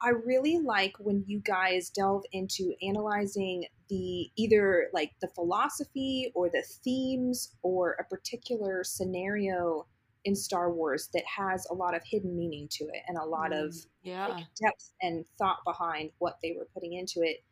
I 0.00 0.10
really 0.10 0.58
like 0.58 0.94
when 0.98 1.24
you 1.26 1.40
guys 1.40 1.90
delve 1.90 2.24
into 2.32 2.74
analyzing 2.82 3.66
the 3.88 4.30
either 4.36 4.88
like 4.92 5.12
the 5.20 5.28
philosophy 5.28 6.30
or 6.34 6.48
the 6.48 6.62
themes 6.84 7.56
or 7.62 7.96
a 7.98 8.04
particular 8.04 8.84
scenario 8.84 9.86
in 10.24 10.36
Star 10.36 10.72
Wars 10.72 11.08
that 11.14 11.24
has 11.24 11.66
a 11.70 11.74
lot 11.74 11.96
of 11.96 12.02
hidden 12.04 12.36
meaning 12.36 12.68
to 12.72 12.84
it 12.84 13.02
and 13.08 13.16
a 13.16 13.24
lot 13.24 13.52
of 13.52 13.74
yeah. 14.02 14.28
like, 14.28 14.44
depth 14.60 14.92
and 15.02 15.24
thought 15.38 15.58
behind 15.64 16.10
what 16.18 16.38
they 16.42 16.54
were 16.56 16.68
putting 16.74 16.92
into 16.92 17.22
it. 17.22 17.42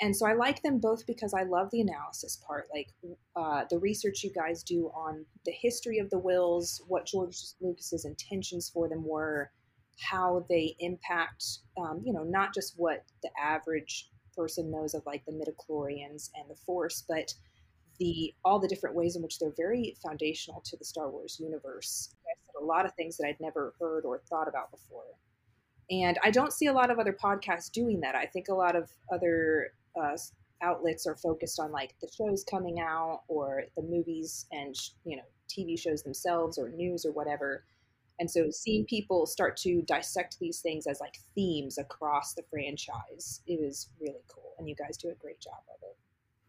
And 0.00 0.16
so 0.16 0.26
I 0.26 0.32
like 0.32 0.62
them 0.62 0.80
both 0.80 1.06
because 1.06 1.32
I 1.32 1.44
love 1.44 1.70
the 1.70 1.80
analysis 1.80 2.42
part, 2.44 2.68
like 2.74 2.88
uh, 3.36 3.64
the 3.70 3.78
research 3.78 4.24
you 4.24 4.32
guys 4.32 4.64
do 4.64 4.90
on 4.94 5.24
the 5.44 5.52
history 5.52 5.98
of 5.98 6.10
the 6.10 6.18
wills, 6.18 6.82
what 6.88 7.06
George 7.06 7.36
Lucas's 7.60 8.04
intentions 8.04 8.68
for 8.68 8.88
them 8.88 9.04
were, 9.06 9.52
how 10.02 10.44
they 10.48 10.76
impact, 10.80 11.44
um, 11.78 12.02
you 12.04 12.12
know, 12.12 12.24
not 12.24 12.54
just 12.54 12.74
what 12.76 13.04
the 13.22 13.30
average 13.40 14.08
person 14.36 14.70
knows 14.70 14.94
of, 14.94 15.02
like 15.06 15.24
the 15.24 15.32
midichlorians 15.32 16.30
and 16.34 16.48
the 16.48 16.56
Force, 16.66 17.04
but 17.08 17.32
the 17.98 18.34
all 18.44 18.58
the 18.58 18.68
different 18.68 18.96
ways 18.96 19.16
in 19.16 19.22
which 19.22 19.38
they're 19.38 19.54
very 19.56 19.96
foundational 20.02 20.62
to 20.64 20.76
the 20.76 20.84
Star 20.84 21.10
Wars 21.10 21.38
universe. 21.40 22.14
I 22.26 22.34
said 22.46 22.62
a 22.62 22.64
lot 22.64 22.86
of 22.86 22.94
things 22.94 23.16
that 23.16 23.26
I'd 23.26 23.40
never 23.40 23.74
heard 23.78 24.04
or 24.04 24.22
thought 24.28 24.48
about 24.48 24.70
before. 24.70 25.04
And 25.90 26.18
I 26.24 26.30
don't 26.30 26.52
see 26.52 26.66
a 26.66 26.72
lot 26.72 26.90
of 26.90 26.98
other 26.98 27.12
podcasts 27.12 27.70
doing 27.70 28.00
that. 28.00 28.14
I 28.14 28.26
think 28.26 28.48
a 28.48 28.54
lot 28.54 28.76
of 28.76 28.90
other 29.12 29.72
uh, 30.00 30.16
outlets 30.62 31.06
are 31.06 31.16
focused 31.16 31.60
on 31.60 31.70
like 31.72 31.94
the 32.00 32.08
shows 32.16 32.44
coming 32.48 32.80
out 32.80 33.22
or 33.28 33.64
the 33.76 33.82
movies 33.82 34.46
and 34.52 34.74
you 35.04 35.16
know 35.16 35.22
TV 35.48 35.78
shows 35.78 36.02
themselves 36.02 36.58
or 36.58 36.70
news 36.70 37.04
or 37.04 37.12
whatever. 37.12 37.64
And 38.22 38.30
so 38.30 38.52
seeing 38.52 38.82
mm-hmm. 38.82 38.86
people 38.86 39.26
start 39.26 39.56
to 39.58 39.82
dissect 39.82 40.38
these 40.38 40.60
things 40.60 40.86
as 40.86 41.00
like 41.00 41.16
themes 41.34 41.76
across 41.76 42.34
the 42.34 42.44
franchise, 42.48 43.40
it 43.48 43.60
was 43.60 43.88
really 44.00 44.22
cool. 44.28 44.54
And 44.58 44.68
you 44.68 44.76
guys 44.76 44.96
do 44.96 45.08
a 45.08 45.14
great 45.14 45.40
job 45.40 45.58
of 45.68 45.82
it. 45.82 45.96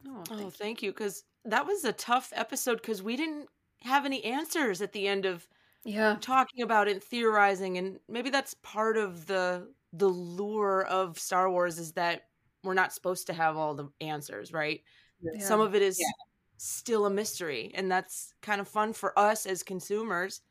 Oh, 0.08 0.24
Oh, 0.30 0.38
thank 0.38 0.54
thank 0.54 0.84
you. 0.84 0.92
Because 0.92 1.24
that 1.46 1.66
was 1.66 1.84
a 1.84 1.92
tough 1.92 2.32
episode 2.36 2.80
because 2.80 3.02
we 3.02 3.16
didn't 3.16 3.50
have 3.82 4.06
any 4.06 4.24
answers 4.24 4.84
at 4.84 4.94
the 4.94 5.08
end 5.08 5.26
of. 5.26 5.48
Yeah. 5.86 6.16
talking 6.22 6.62
about 6.62 6.88
it 6.88 6.92
and 6.92 7.04
theorizing, 7.04 7.78
and 7.78 8.00
maybe 8.08 8.30
that's 8.30 8.54
part 8.64 8.96
of 8.96 9.26
the 9.26 9.68
the 9.92 10.08
lure 10.08 10.86
of 10.86 11.20
Star 11.20 11.52
Wars 11.52 11.78
is 11.78 11.92
that 11.94 12.28
we're 12.64 12.74
not 12.74 12.94
supposed 12.94 13.28
to 13.28 13.34
have 13.34 13.58
all 13.58 13.74
the 13.74 13.90
answers, 14.00 14.54
right? 14.54 14.82
Yeah. 15.22 15.44
Some 15.44 15.60
of 15.60 15.76
it 15.76 15.82
is 15.82 16.00
Yeah. 16.00 16.08
still 16.56 17.06
a 17.06 17.10
mystery, 17.10 17.72
and 17.74 17.92
that's 17.92 18.34
kind 18.42 18.62
of 18.62 18.68
fun 18.70 18.94
for 18.94 19.18
us 19.20 19.46
as 19.46 19.62
consumers 19.62 20.42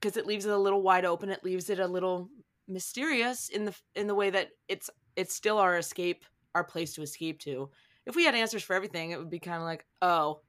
because 0.00 0.16
it 0.16 0.26
leaves 0.26 0.46
it 0.46 0.52
a 0.52 0.58
little 0.58 0.82
wide 0.82 1.04
open. 1.04 1.30
It 1.30 1.44
leaves 1.44 1.70
it 1.70 1.78
a 1.80 1.86
little 1.86 2.28
mysterious 2.68 3.48
in 3.48 3.64
the 3.64 3.74
in 3.94 4.06
the 4.06 4.14
way 4.14 4.30
that 4.30 4.48
it's 4.68 4.90
it's 5.16 5.34
still 5.34 5.58
our 5.58 5.76
escape, 5.78 6.24
our 6.54 6.64
place 6.64 6.94
to 6.94 7.02
escape 7.02 7.40
to. 7.40 7.70
If 8.06 8.14
we 8.14 8.24
had 8.24 8.34
answers 8.36 8.62
for 8.62 8.74
everything, 8.74 9.10
it 9.10 9.18
would 9.18 9.30
be 9.30 9.40
kind 9.40 9.56
of 9.56 9.64
like, 9.64 9.84
oh, 10.00 10.40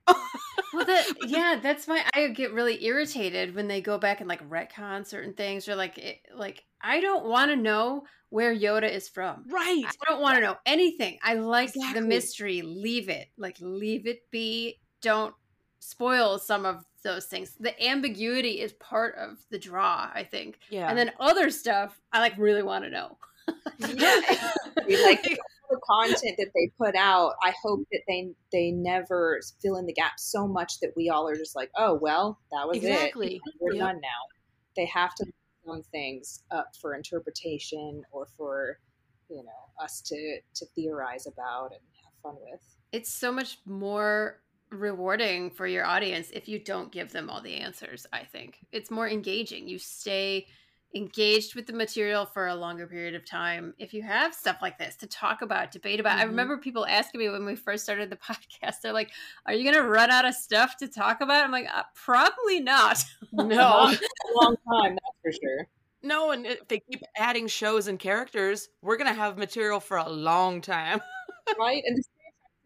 Well, 0.73 0.85
that 0.85 1.07
yeah, 1.25 1.59
that's 1.61 1.87
why 1.87 2.03
I 2.13 2.27
get 2.27 2.53
really 2.53 2.83
irritated 2.85 3.55
when 3.55 3.67
they 3.67 3.81
go 3.81 3.97
back 3.97 4.19
and 4.19 4.29
like 4.29 4.47
retcon 4.47 5.07
certain 5.07 5.33
things 5.33 5.67
or 5.67 5.75
like 5.75 5.97
it, 5.97 6.19
like 6.35 6.63
I 6.81 6.99
don't 6.99 7.25
want 7.25 7.49
to 7.51 7.55
know 7.55 8.03
where 8.29 8.53
Yoda 8.53 8.91
is 8.91 9.07
from. 9.09 9.45
right, 9.49 9.85
I 9.87 10.05
don't 10.09 10.21
want 10.21 10.35
to 10.35 10.41
know 10.41 10.57
anything. 10.65 11.17
I 11.23 11.35
like 11.35 11.69
Exactly. 11.69 11.99
the 12.01 12.05
mystery. 12.07 12.61
Leave 12.61 13.09
it. 13.09 13.27
Like 13.37 13.57
leave 13.59 14.05
it 14.05 14.19
be. 14.31 14.79
Don't 15.01 15.33
spoil 15.79 16.37
some 16.37 16.65
of 16.65 16.83
those 17.07 17.25
things. 17.25 17.55
The 17.59 17.73
ambiguity 17.83 18.59
is 18.61 18.73
part 18.73 19.15
of 19.15 19.37
the 19.49 19.57
draw, 19.59 20.09
I 20.13 20.23
think. 20.23 20.59
yeah, 20.69 20.87
And 20.89 20.97
then 20.97 21.11
other 21.19 21.49
stuff 21.49 21.99
I 22.13 22.19
like 22.19 22.37
really 22.37 22.63
want 22.63 22.83
to 22.85 22.89
know. 22.89 23.17
Yeah. 23.77 24.21
We 24.87 25.01
like 25.03 25.21
the 25.23 25.37
the 25.69 25.79
content 25.89 26.35
that 26.37 26.51
they 26.55 26.71
put 26.77 26.95
out. 26.95 27.33
I 27.43 27.53
hope 27.61 27.81
that 27.91 28.01
they 28.07 28.29
they 28.53 28.71
never 28.71 29.39
fill 29.61 29.75
in 29.77 29.85
the 29.85 29.93
gaps 29.93 30.23
so 30.31 30.47
much 30.47 30.79
that 30.79 30.93
we 30.95 31.09
all 31.09 31.27
are 31.27 31.35
just 31.35 31.55
like, 31.57 31.69
oh 31.75 31.93
well, 31.95 32.39
that 32.51 32.67
was 32.67 32.77
Exactly. 32.77 33.35
it. 33.35 33.41
We're 33.59 33.73
Yep. 33.73 33.79
done 33.81 33.99
now. 34.01 34.21
They 34.77 34.85
have 34.85 35.13
to 35.15 35.25
some 35.65 35.83
things 35.91 36.43
up 36.51 36.69
for 36.81 36.95
interpretation 36.95 38.03
or 38.13 38.27
for 38.37 38.79
you 39.29 39.43
know 39.43 39.83
us 39.83 39.99
to 40.01 40.39
to 40.55 40.65
theorize 40.75 41.27
about 41.27 41.71
and 41.73 41.81
have 42.03 42.13
fun 42.23 42.35
with. 42.41 42.61
it's 42.93 43.11
so 43.11 43.31
much 43.33 43.57
more 43.65 44.39
rewarding 44.71 45.49
for 45.49 45.65
your 45.67 45.85
audience 45.85 46.29
if 46.31 46.47
you 46.47 46.59
don't 46.59 46.91
give 46.91 47.11
them 47.11 47.29
all 47.29 47.41
the 47.41 47.55
answers 47.55 48.05
i 48.11 48.23
think 48.23 48.59
it's 48.71 48.91
more 48.91 49.07
engaging 49.07 49.67
you 49.67 49.77
stay 49.79 50.45
engaged 50.95 51.53
with 51.53 51.67
the 51.67 51.73
material 51.73 52.25
for 52.25 52.47
a 52.47 52.55
longer 52.55 52.87
period 52.87 53.13
of 53.13 53.25
time 53.25 53.73
if 53.77 53.93
you 53.93 54.01
have 54.01 54.33
stuff 54.33 54.57
like 54.61 54.77
this 54.77 54.95
to 54.95 55.05
talk 55.05 55.41
about 55.41 55.69
debate 55.71 55.99
about 55.99 56.17
i 56.17 56.23
Mhm. 56.23 56.29
remember 56.29 56.57
people 56.57 56.85
asking 56.85 57.19
me 57.19 57.29
when 57.29 57.45
we 57.45 57.55
first 57.55 57.83
started 57.83 58.09
the 58.09 58.15
podcast 58.31 58.81
they're 58.81 58.93
like 58.93 59.11
are 59.45 59.53
you 59.53 59.63
going 59.63 59.75
to 59.75 59.87
run 59.89 60.09
out 60.09 60.25
of 60.25 60.33
stuff 60.33 60.77
to 60.77 60.87
talk 60.87 61.19
about 61.21 61.43
i'm 61.43 61.51
like 61.51 61.67
uh, 61.73 61.83
probably 61.93 62.59
not 62.61 63.03
no, 63.33 63.45
a 63.93 64.33
long 64.41 64.55
time, 64.69 64.95
that's 64.95 65.17
for 65.21 65.31
sure. 65.31 65.67
no, 66.01 66.31
and 66.31 66.45
if 66.45 66.67
they 66.67 66.79
keep 66.79 67.01
adding 67.17 67.47
shows 67.47 67.87
and 67.87 67.99
characters, 67.99 68.69
we're 68.81 68.97
gonna 68.97 69.13
have 69.13 69.37
material 69.37 69.79
for 69.81 69.97
a 69.97 70.09
long 70.09 70.61
time. 70.61 71.01
Right? 71.59 71.83
And 71.85 71.97
this 71.97 72.07
franchise 72.07 72.16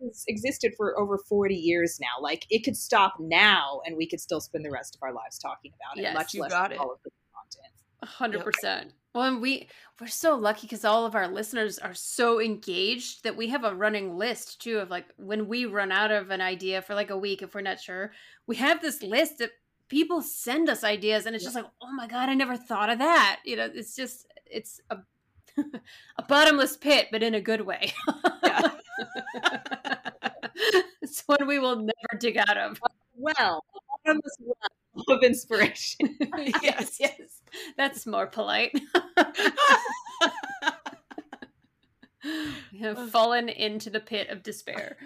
has 0.03 0.23
existed 0.27 0.73
for 0.77 0.99
over 0.99 1.17
40 1.17 1.55
years 1.55 1.99
now. 1.99 2.21
Like 2.21 2.45
it 2.49 2.63
could 2.63 2.77
stop 2.77 3.15
now 3.19 3.81
and 3.85 3.95
we 3.97 4.07
could 4.07 4.19
still 4.19 4.41
spend 4.41 4.65
the 4.65 4.71
rest 4.71 4.95
of 4.95 5.03
our 5.03 5.13
lives 5.13 5.37
talking 5.37 5.71
about 5.75 5.97
it, 5.97 6.03
Yes, 6.03 6.13
much 6.13 6.33
you 6.33 6.41
less 6.41 6.51
got 6.51 6.71
it. 6.71 6.79
all 6.79 6.91
of 6.91 6.99
the 7.03 7.11
content. 7.33 7.73
A 8.03 8.05
hundred 8.07 8.43
percent. 8.43 8.93
Well, 9.13 9.25
and 9.25 9.41
we 9.41 9.67
we're 9.99 10.07
so 10.07 10.35
lucky 10.35 10.67
because 10.67 10.85
all 10.85 11.05
of 11.05 11.15
our 11.15 11.27
listeners 11.27 11.77
are 11.77 11.93
so 11.93 12.39
engaged 12.41 13.23
that 13.23 13.35
we 13.35 13.47
have 13.49 13.63
a 13.63 13.75
running 13.75 14.17
list 14.17 14.61
too 14.61 14.79
of 14.79 14.89
like 14.89 15.05
when 15.17 15.47
we 15.47 15.65
run 15.65 15.91
out 15.91 16.11
of 16.11 16.29
an 16.31 16.41
idea 16.41 16.81
for 16.81 16.95
like 16.95 17.09
a 17.09 17.17
week 17.17 17.41
if 17.41 17.53
we're 17.53 17.61
not 17.61 17.79
sure, 17.79 18.11
we 18.47 18.55
have 18.55 18.81
this 18.81 19.03
list 19.03 19.37
that 19.39 19.51
people 19.89 20.21
send 20.21 20.69
us 20.69 20.83
ideas 20.85 21.25
and 21.25 21.35
it's 21.35 21.43
just 21.43 21.55
like, 21.55 21.65
oh 21.83 21.91
my 21.93 22.07
god, 22.07 22.29
I 22.29 22.33
never 22.33 22.55
thought 22.55 22.89
of 22.89 22.99
that. 22.99 23.39
You 23.45 23.57
know, 23.57 23.69
it's 23.73 23.95
just 23.95 24.25
it's 24.45 24.79
a 24.89 24.97
a 26.17 26.23
bottomless 26.27 26.77
pit, 26.77 27.07
but 27.11 27.21
in 27.21 27.35
a 27.35 27.41
good 27.41 27.61
way. 27.61 27.93
Yeah. 28.43 28.69
it's 31.11 31.23
one 31.27 31.45
we 31.47 31.59
will 31.59 31.75
never 31.75 32.19
dig 32.19 32.37
out 32.37 32.57
of. 32.57 32.79
Well, 33.15 33.63
of 34.05 35.23
inspiration. 35.23 36.17
yes, 36.61 36.97
yes. 36.99 37.41
That's 37.77 38.05
more 38.07 38.27
polite. 38.27 38.71
we 42.71 42.79
have 42.79 43.09
fallen 43.11 43.49
into 43.49 43.89
the 43.89 43.99
pit 43.99 44.29
of 44.29 44.41
despair. 44.43 44.97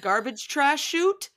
Garbage 0.00 0.48
trash 0.48 0.82
chute? 0.82 1.30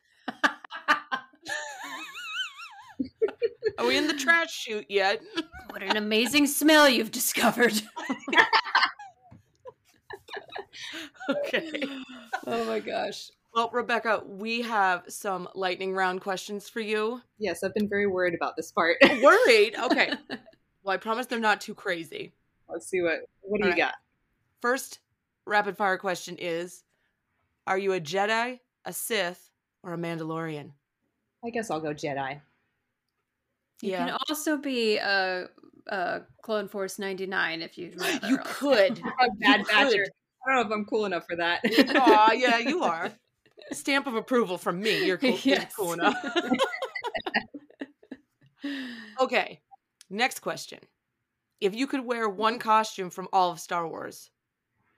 Are 3.77 3.87
we 3.87 3.97
in 3.97 4.07
the 4.07 4.13
trash 4.13 4.51
chute 4.51 4.85
yet? 4.89 5.21
what 5.69 5.83
an 5.83 5.97
amazing 5.97 6.47
smell 6.47 6.89
you've 6.89 7.11
discovered. 7.11 7.81
okay. 11.29 11.83
Oh 12.47 12.65
my 12.65 12.79
gosh. 12.79 13.29
Well, 13.53 13.69
Rebecca, 13.71 14.23
we 14.25 14.61
have 14.63 15.03
some 15.09 15.47
lightning 15.53 15.93
round 15.93 16.21
questions 16.21 16.67
for 16.69 16.79
you. 16.79 17.21
yes, 17.37 17.63
I've 17.63 17.73
been 17.75 17.87
very 17.87 18.07
worried 18.07 18.33
about 18.33 18.55
this 18.55 18.71
part. 18.71 18.97
Worried? 19.21 19.75
Okay. 19.77 20.13
Well, 20.85 20.93
I 20.93 20.97
promise 20.97 21.27
they're 21.27 21.39
not 21.39 21.61
too 21.61 21.73
crazy. 21.73 22.33
Let's 22.67 22.87
see 22.89 22.99
what 23.01 23.19
what 23.39 23.59
do 23.59 23.63
All 23.63 23.69
you 23.69 23.71
right. 23.75 23.77
got? 23.77 23.93
First 24.61 24.99
rapid 25.45 25.77
fire 25.77 25.97
question 25.97 26.35
is 26.37 26.83
Are 27.65 27.77
you 27.77 27.93
a 27.93 28.01
Jedi, 28.01 28.59
a 28.83 28.91
Sith, 28.91 29.49
or 29.81 29.93
a 29.93 29.97
Mandalorian? 29.97 30.71
I 31.45 31.51
guess 31.51 31.71
I'll 31.71 31.79
go 31.79 31.93
Jedi. 31.93 32.41
You 33.81 33.91
Yeah. 33.91 34.07
can 34.07 34.17
also 34.27 34.57
be 34.57 34.97
a, 34.97 35.47
a 35.87 36.21
Clone 36.41 36.67
Force 36.67 36.99
99 36.99 37.61
if 37.61 37.77
you'd 37.77 37.97
rather. 38.01 38.27
You 38.27 38.37
also. 38.39 38.51
could. 38.53 38.99
A 38.99 39.31
bad 39.39 39.59
You 39.61 39.65
batcher. 39.67 39.89
could. 39.91 40.09
I 40.45 40.49
don't 40.53 40.55
know 40.55 40.61
if 40.61 40.71
I'm 40.71 40.85
cool 40.85 41.05
enough 41.05 41.25
for 41.27 41.35
that. 41.37 41.61
Aw, 41.65 42.31
yeah, 42.33 42.57
you 42.57 42.83
are. 42.83 43.11
Stamp 43.71 44.07
of 44.07 44.15
approval 44.15 44.57
from 44.57 44.81
me. 44.81 45.05
You're 45.05 45.17
cool, 45.17 45.29
you're 45.29 45.39
Yes. 45.57 45.73
cool 45.75 45.93
enough. 45.93 46.15
okay. 49.19 49.61
Next 50.09 50.39
question. 50.39 50.79
If 51.61 51.73
you 51.73 51.87
could 51.87 52.05
wear 52.05 52.27
one 52.27 52.53
mm-hmm. 52.53 52.61
costume 52.61 53.09
from 53.09 53.27
all 53.31 53.51
of 53.51 53.59
Star 53.59 53.87
Wars, 53.87 54.29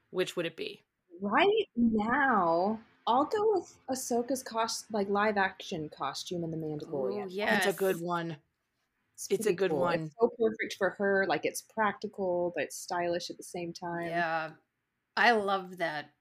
which 0.10 0.36
would 0.36 0.46
it 0.46 0.56
be? 0.56 0.86
right 1.22 1.68
now, 1.76 2.80
I'll 3.08 3.26
go 3.26 3.54
with 3.54 3.74
Ahsoka's 3.90 4.44
cost 4.44 4.86
like 4.92 5.08
live 5.10 5.38
action 5.38 5.90
costume 5.96 6.44
in 6.44 6.52
the 6.52 6.58
Ooh, 6.58 6.78
Mandalorian. 6.78 7.28
yes. 7.30 7.66
it's 7.66 7.76
a 7.76 7.78
good 7.78 8.02
one. 8.02 8.38
It's 9.30 9.46
a 9.46 9.54
good 9.54 9.72
cool. 9.72 9.80
one. 9.80 10.02
It's 10.06 10.16
so 10.20 10.30
perfect 10.38 10.76
for 10.78 10.90
her. 10.92 11.26
Like 11.28 11.46
it's 11.46 11.62
practical, 11.62 12.52
but 12.56 12.66
it's 12.66 12.76
stylish 12.78 13.30
at 13.30 13.38
the 13.38 13.44
same 13.44 13.72
time. 13.72 14.08
Yeah. 14.08 14.50
I 15.18 15.32
love 15.32 15.78
that. 15.78 16.14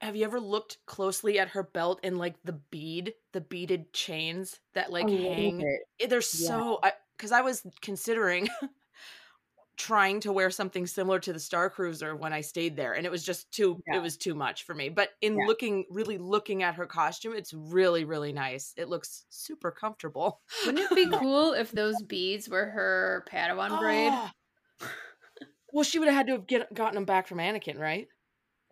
Have 0.00 0.16
you 0.16 0.24
ever 0.24 0.40
looked 0.40 0.84
closely 0.86 1.38
at 1.38 1.50
her 1.50 1.62
belt 1.62 2.00
and 2.02 2.18
like 2.18 2.42
the 2.42 2.52
bead, 2.54 3.14
the 3.32 3.40
beaded 3.40 3.92
chains 3.92 4.60
that 4.74 4.90
like 4.90 5.12
little 5.12 5.32
hang? 5.34 5.64
Eh, 6.00 6.06
They're 6.08 6.20
Yeah. 6.32 6.62
so 6.66 6.80
I 6.82 6.94
because 7.16 7.32
I 7.32 7.40
was 7.42 7.64
considering 7.80 8.48
trying 9.76 10.20
to 10.20 10.32
wear 10.32 10.50
something 10.50 10.86
similar 10.86 11.18
to 11.20 11.32
the 11.32 11.40
Star 11.40 11.70
Cruiser 11.70 12.14
when 12.14 12.32
I 12.32 12.40
stayed 12.42 12.76
there, 12.76 12.94
and 12.94 13.06
it 13.06 13.10
was 13.10 13.24
just 13.24 13.50
too 13.52 13.82
Yeah. 13.86 13.96
it 13.96 14.02
was 14.02 14.16
too 14.16 14.34
much 14.34 14.64
for 14.64 14.74
me. 14.74 14.88
But 14.88 15.10
in 15.20 15.38
Yeah. 15.38 15.46
looking, 15.46 15.86
really 15.90 16.18
looking 16.18 16.62
at 16.62 16.74
her 16.74 16.86
costume, 16.86 17.34
it's 17.34 17.52
really 17.54 18.04
really 18.04 18.32
nice. 18.32 18.74
It 18.76 18.88
looks 18.88 19.26
super 19.30 19.70
comfortable. 19.70 20.42
Wouldn't 20.64 20.90
it 20.90 20.94
be 20.94 21.06
cool 21.18 21.52
if 21.52 21.70
those 21.72 22.02
beads 22.02 22.48
were 22.48 22.66
her 22.66 23.24
Padawan 23.30 23.78
braid? 23.78 24.12
Ah. 24.12 24.32
well, 25.72 25.84
she 25.84 25.98
would 25.98 26.08
have 26.08 26.16
had 26.16 26.26
to 26.26 26.32
have 26.34 26.46
get, 26.46 26.72
gotten 26.74 26.94
them 26.94 27.04
back 27.04 27.26
from 27.26 27.38
Anakin, 27.38 27.78
right? 27.78 28.08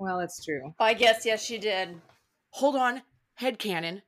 Well, 0.00 0.19
that's 0.19 0.42
true. 0.42 0.75
I 0.80 0.95
guess 0.95 1.26
yes, 1.26 1.45
she 1.45 1.59
did. 1.59 2.00
Hold 2.50 2.75
on, 2.75 3.02
headcanon. 3.40 4.00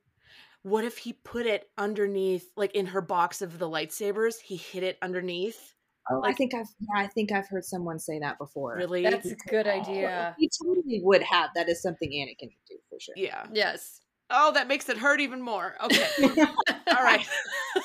What 0.62 0.84
if 0.84 0.98
he 0.98 1.12
put 1.12 1.46
it 1.46 1.68
underneath, 1.76 2.50
like 2.56 2.74
in 2.74 2.86
her 2.86 3.02
box 3.02 3.42
of 3.42 3.58
the 3.58 3.68
lightsabers? 3.68 4.40
He 4.40 4.56
hid 4.56 4.82
it 4.82 4.96
underneath. 5.02 5.74
Oh, 6.10 6.22
I 6.24 6.32
think 6.32 6.54
I've 6.54 6.66
yeah, 6.80 7.04
I 7.04 7.06
think 7.08 7.30
I've 7.30 7.48
heard 7.48 7.64
someone 7.64 7.98
say 7.98 8.18
that 8.20 8.38
before. 8.38 8.74
Really? 8.76 9.02
That's 9.02 9.30
a 9.30 9.36
good 9.48 9.66
idea. 9.66 10.34
He 10.38 10.50
totally 10.62 11.00
would 11.02 11.22
have. 11.22 11.50
That 11.54 11.68
is 11.68 11.82
something 11.82 12.10
Anakin 12.10 12.46
would 12.46 12.66
do 12.68 12.76
for 12.88 12.98
sure. 12.98 13.14
Yeah. 13.16 13.46
Yes. 13.52 14.00
Oh, 14.30 14.52
that 14.52 14.66
makes 14.66 14.88
it 14.88 14.96
hurt 14.96 15.20
even 15.20 15.42
more. 15.42 15.76
Okay. 15.84 16.06
All 16.38 17.04
right. 17.04 17.26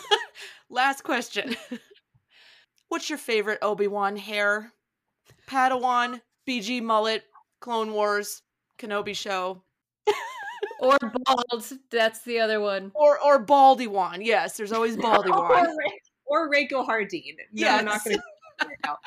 Last 0.69 1.03
question. 1.03 1.57
What's 2.89 3.09
your 3.09 3.19
favorite 3.19 3.59
Obi 3.61 3.87
Wan 3.87 4.15
hair? 4.15 4.71
Padawan, 5.47 6.21
BG 6.47 6.81
mullet, 6.81 7.23
Clone 7.59 7.91
Wars, 7.93 8.41
Kenobi 8.77 9.15
show, 9.15 9.61
Or 10.79 10.97
bald. 11.25 11.73
That's 11.89 12.21
the 12.21 12.39
other 12.39 12.59
one. 12.59 12.91
or 12.93 13.19
or 13.19 13.39
Baldy 13.39 13.87
Wan? 13.87 14.21
Yes, 14.21 14.57
there's 14.57 14.71
always 14.71 14.95
Baldy 14.97 15.31
or, 15.31 15.67
or 16.27 16.49
Rachel 16.51 16.85
Hardeen. 16.85 17.35
No, 17.51 17.67
I'm 17.69 17.85
not 17.85 18.03
going 18.05 18.17
to. 18.17 18.97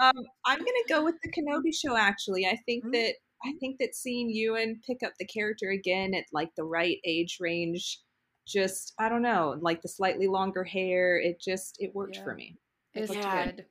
Um, 0.00 0.12
I'm 0.46 0.58
going 0.58 0.66
to 0.66 0.84
go 0.88 1.04
with 1.04 1.16
the 1.22 1.30
Kenobi 1.30 1.74
show. 1.74 1.96
Actually, 1.96 2.46
I 2.46 2.56
think 2.66 2.84
Mm. 2.84 2.92
that 2.92 3.14
I 3.44 3.52
think 3.60 3.78
that 3.78 3.94
seeing 3.94 4.30
Ewan 4.30 4.80
pick 4.86 5.02
up 5.04 5.12
the 5.18 5.26
character 5.26 5.70
again 5.70 6.14
at 6.14 6.24
like 6.32 6.54
the 6.56 6.64
right 6.64 6.98
age 7.04 7.38
range, 7.40 8.00
just 8.46 8.94
I 8.98 9.08
don't 9.08 9.22
know, 9.22 9.56
like 9.60 9.82
the 9.82 9.88
slightly 9.88 10.28
longer 10.28 10.64
hair, 10.64 11.18
it 11.20 11.40
just 11.40 11.76
it 11.80 11.94
worked 11.94 12.16
Yeah. 12.16 12.24
for 12.24 12.34
me. 12.34 12.56
It's 12.94 13.10
looked 13.10 13.22
good. 13.22 13.56
good. 13.56 13.64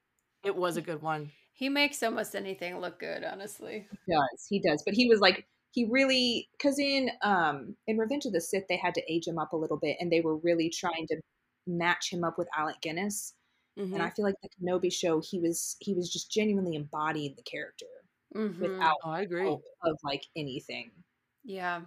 It 0.43 0.55
was 0.55 0.77
a 0.77 0.81
good 0.81 1.01
one. 1.01 1.31
He 1.57 1.67
makes 1.67 2.01
almost 2.03 2.37
anything 2.37 2.79
look 2.79 2.99
good, 2.99 3.25
honestly. 3.25 3.89
He 3.91 3.97
does 4.11 4.45
he 4.49 4.59
does? 4.59 4.83
But 4.85 4.93
he 4.95 5.07
was 5.07 5.19
like 5.19 5.47
he 5.71 5.85
really 5.85 6.49
because 6.53 6.79
in 6.79 7.09
um 7.21 7.75
in 7.87 7.97
Revenge 7.97 8.25
of 8.25 8.33
the 8.33 8.41
Sith 8.41 8.65
they 8.69 8.77
had 8.77 8.93
to 8.95 9.11
age 9.11 9.27
him 9.27 9.37
up 9.39 9.53
a 9.53 9.57
little 9.57 9.77
bit, 9.77 9.97
and 9.99 10.11
they 10.11 10.21
were 10.21 10.37
really 10.37 10.69
trying 10.69 11.07
to 11.07 11.21
match 11.67 12.11
him 12.11 12.23
up 12.23 12.37
with 12.37 12.47
Alec 12.57 12.77
Guinness. 12.81 13.33
Mhm. 13.75 13.95
and 13.95 14.03
I 14.03 14.11
feel 14.11 14.25
like 14.25 14.35
the 14.43 14.49
Kenobi 14.49 14.91
show, 14.93 15.21
he 15.21 15.39
was 15.41 15.77
he 15.81 15.93
was 15.95 16.11
just 16.13 16.31
genuinely 16.31 16.75
embodying 16.75 17.35
the 17.37 17.43
character 17.43 17.87
Mhm. 18.35 18.89
without 18.89 18.97
Oh, 19.03 19.11
I 19.11 19.21
agree. 19.21 19.57
hope 19.57 19.63
of 19.83 19.97
like 20.03 20.23
anything. 20.37 20.91
Yeah. 21.43 21.85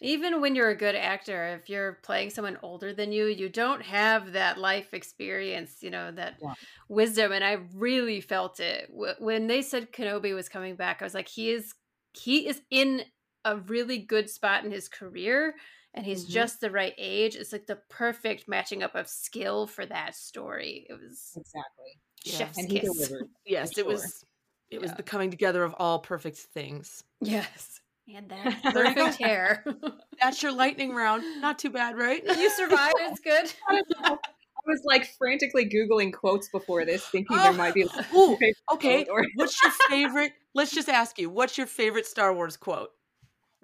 Even 0.00 0.40
when 0.40 0.54
you're 0.56 0.70
a 0.70 0.76
good 0.76 0.94
actor, 0.96 1.46
if 1.60 1.68
you're 1.68 1.94
playing 2.02 2.30
someone 2.30 2.58
older 2.62 2.92
than 2.92 3.12
you, 3.12 3.26
you 3.26 3.48
don't 3.48 3.82
have 3.82 4.32
that 4.32 4.58
life 4.58 4.92
experience, 4.94 5.82
you 5.82 5.90
know, 5.90 6.10
that 6.12 6.40
Yeah. 6.40 6.54
wisdom. 6.88 7.30
And 7.32 7.44
I 7.44 7.52
really 7.74 8.20
felt 8.20 8.58
it 8.58 8.90
when 8.90 9.46
they 9.46 9.62
said 9.62 9.92
Kenobi 9.92 10.34
was 10.34 10.48
coming 10.48 10.76
back. 10.76 11.00
I 11.02 11.04
was 11.04 11.14
like, 11.14 11.28
he 11.28 11.50
is 11.50 11.74
he 12.14 12.46
is 12.46 12.62
in 12.70 13.04
a 13.44 13.56
really 13.56 13.98
good 13.98 14.28
spot 14.28 14.64
in 14.64 14.70
his 14.70 14.88
career, 14.88 15.54
and 15.94 16.04
he's 16.04 16.26
Mhm. 16.26 16.26
just 16.26 16.60
the 16.60 16.70
right 16.70 16.94
age. 16.98 17.36
It's 17.36 17.52
like 17.52 17.66
the 17.66 17.80
perfect 17.88 18.48
matching 18.48 18.82
up 18.82 18.94
of 18.94 19.08
skill 19.08 19.66
for 19.66 19.86
that 19.86 20.14
story. 20.14 20.86
It 20.90 20.94
was 20.94 21.36
Exactly, 21.36 22.00
Yeah. 22.24 22.48
chef's 22.48 22.56
and 22.56 22.68
he 22.68 22.78
kiss. 22.78 22.80
delivered. 22.80 23.28
Yes, 23.44 23.76
for 23.76 23.78
it 23.78 23.86
was. 23.86 24.24
It 24.70 24.80
was 24.80 24.94
the 24.94 25.02
coming 25.02 25.30
together 25.30 25.64
of 25.64 25.74
all 25.78 25.98
perfect 26.00 26.38
things. 26.38 27.04
Yes, 27.20 27.80
and 28.16 28.28
that 28.30 28.74
There 28.74 28.86
you 28.88 28.94
go. 28.94 29.04
perfect 29.04 29.22
hair. 29.22 29.64
That's 30.20 30.42
your 30.42 30.52
lightning 30.52 30.94
round. 30.94 31.22
Not 31.40 31.58
too 31.58 31.70
bad, 31.70 31.96
right? 31.96 32.22
you 32.24 32.50
survived. 32.50 32.94
It's 33.00 33.20
good. 33.20 33.52
I 33.68 33.72
don't 33.74 34.02
know. 34.02 34.18
I 34.18 34.70
was 34.70 34.82
like 34.84 35.06
frantically 35.18 35.68
googling 35.68 36.12
quotes 36.12 36.48
before 36.48 36.84
this, 36.84 37.04
thinking 37.06 37.36
Oh. 37.38 37.42
there 37.42 37.52
might 37.52 37.74
be. 37.74 37.84
Like, 37.84 38.12
Ooh, 38.14 38.36
favorite 38.36 38.56
okay. 38.72 39.04
or- 39.06 39.24
What's 39.34 39.60
your 39.62 39.72
favorite? 39.90 40.32
Let's 40.54 40.72
just 40.72 40.88
ask 40.88 41.18
you. 41.18 41.30
What's 41.30 41.58
your 41.58 41.66
favorite 41.66 42.06
Star 42.06 42.32
Wars 42.34 42.56
quote? 42.56 42.90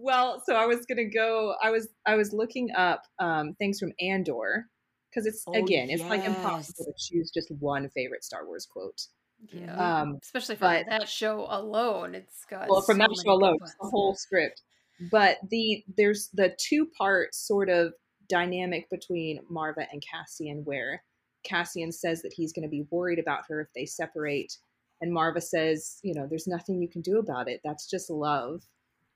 well, 0.00 0.42
so 0.46 0.54
I 0.54 0.66
was 0.66 0.86
gonna 0.86 1.04
go. 1.10 1.54
I 1.62 1.70
was 1.70 1.88
I 2.06 2.14
was 2.16 2.32
looking 2.32 2.70
up 2.76 3.02
um, 3.18 3.54
things 3.58 3.78
from 3.80 3.92
Andor 4.00 4.66
because 5.10 5.26
it's 5.26 5.42
Oh, 5.46 5.52
again 5.54 5.90
it's 5.90 6.02
like 6.04 6.24
impossible 6.24 6.84
to 6.84 6.92
choose 6.98 7.30
just 7.32 7.50
one 7.58 7.88
favorite 7.90 8.22
Star 8.24 8.46
Wars 8.46 8.66
quote. 8.70 9.00
Yeah. 9.46 10.00
Um, 10.00 10.18
Especially 10.22 10.56
from 10.56 10.68
but- 10.72 10.86
that 10.88 11.08
show 11.08 11.46
alone, 11.48 12.14
it's 12.14 12.44
got 12.44 12.68
well 12.68 12.82
from 12.82 12.96
so 12.96 13.06
that 13.06 13.22
show 13.24 13.32
alone 13.32 13.56
the 13.60 13.88
whole 13.88 14.14
script. 14.14 14.62
But 15.10 15.38
the 15.48 15.84
there's 15.96 16.28
the 16.34 16.56
two 16.58 16.86
part 16.98 17.34
sort 17.34 17.68
of 17.68 17.92
dynamic 18.28 18.90
between 18.90 19.40
Maarva 19.50 19.86
and 19.92 20.02
cassian 20.02 20.64
where 20.64 21.02
cassian 21.44 21.90
says 21.92 22.20
that 22.20 22.32
he's 22.32 22.52
going 22.52 22.64
to 22.64 22.68
be 22.68 22.84
worried 22.90 23.18
about 23.18 23.44
her 23.48 23.60
if 23.60 23.68
they 23.74 23.86
separate 23.86 24.58
and 25.00 25.12
Maarva 25.12 25.42
says 25.42 26.00
you 26.02 26.14
know 26.14 26.26
there's 26.28 26.48
nothing 26.48 26.82
you 26.82 26.88
can 26.88 27.00
do 27.00 27.18
about 27.18 27.48
it. 27.48 27.60
That's 27.64 27.88
just 27.88 28.10
love. 28.10 28.62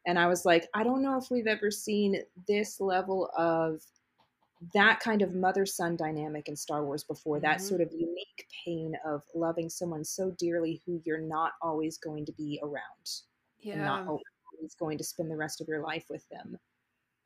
And 0.07 0.19
i 0.19 0.27
was 0.27 0.45
like 0.45 0.67
i 0.75 0.83
don't 0.83 1.03
know 1.03 1.17
if 1.19 1.31
we've 1.31 1.47
ever 1.47 1.71
seen 1.71 2.23
this 2.49 2.81
level 2.81 3.31
of 3.37 3.81
that 4.75 5.01
kind 5.01 5.23
of 5.23 5.35
mother 5.35 5.67
son 5.67 5.97
dynamic 5.97 6.49
in 6.49 6.57
Star 6.57 6.85
Wars 6.85 7.05
before, 7.05 7.41
that 7.41 7.61
Mhm. 7.61 7.63
sort 7.63 7.81
of 7.81 7.93
unique 7.93 8.49
pain 8.65 8.95
of 9.05 9.23
loving 9.35 9.69
someone 9.71 10.05
so 10.05 10.31
dearly 10.33 10.83
who 10.87 11.01
you're 11.05 11.19
not 11.21 11.55
always 11.63 11.99
going 11.99 12.25
to 12.27 12.33
be 12.33 12.61
around 12.63 13.23
and 13.73 13.83
not 13.85 14.03
Yeah. 14.03 14.09
always 14.09 14.75
going 14.79 14.99
to 14.99 15.05
spend 15.05 15.31
the 15.31 15.37
rest 15.37 15.61
of 15.61 15.69
your 15.69 15.81
life 15.83 16.07
with 16.11 16.29
them. 16.29 16.59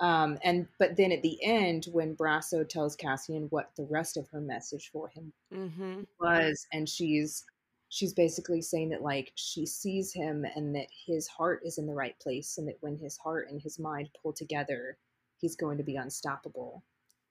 Um, 0.01 0.39
and 0.45 0.69
but 0.79 0.97
then 0.97 1.13
at 1.13 1.23
the 1.23 1.43
end, 1.45 1.87
when 1.93 2.17
Brasso 2.17 2.69
tells 2.69 2.97
Cassian 2.97 3.49
what 3.51 3.73
the 3.77 3.85
rest 3.87 4.17
of 4.17 4.29
her 4.31 4.41
message 4.41 4.91
for 4.91 5.09
him 5.09 5.33
Mm-hmm. 5.53 6.05
was, 6.21 6.67
and 6.73 6.89
she's 6.89 7.45
she's 7.89 8.15
basically 8.15 8.61
saying 8.63 8.91
that 8.91 9.03
like 9.03 9.33
she 9.37 9.67
sees 9.67 10.13
him 10.13 10.45
and 10.45 10.75
that 10.75 10.89
his 11.07 11.29
heart 11.29 11.63
is 11.65 11.79
in 11.79 11.87
the 11.87 11.95
right 11.95 12.19
place, 12.21 12.59
and 12.59 12.69
that 12.69 12.83
when 12.83 12.97
his 12.97 13.17
heart 13.19 13.49
and 13.51 13.61
his 13.63 13.79
mind 13.79 14.11
pull 14.23 14.33
together, 14.33 14.99
he's 15.39 15.57
going 15.57 15.79
to 15.79 15.85
be 15.85 15.97
unstoppable. 15.97 16.83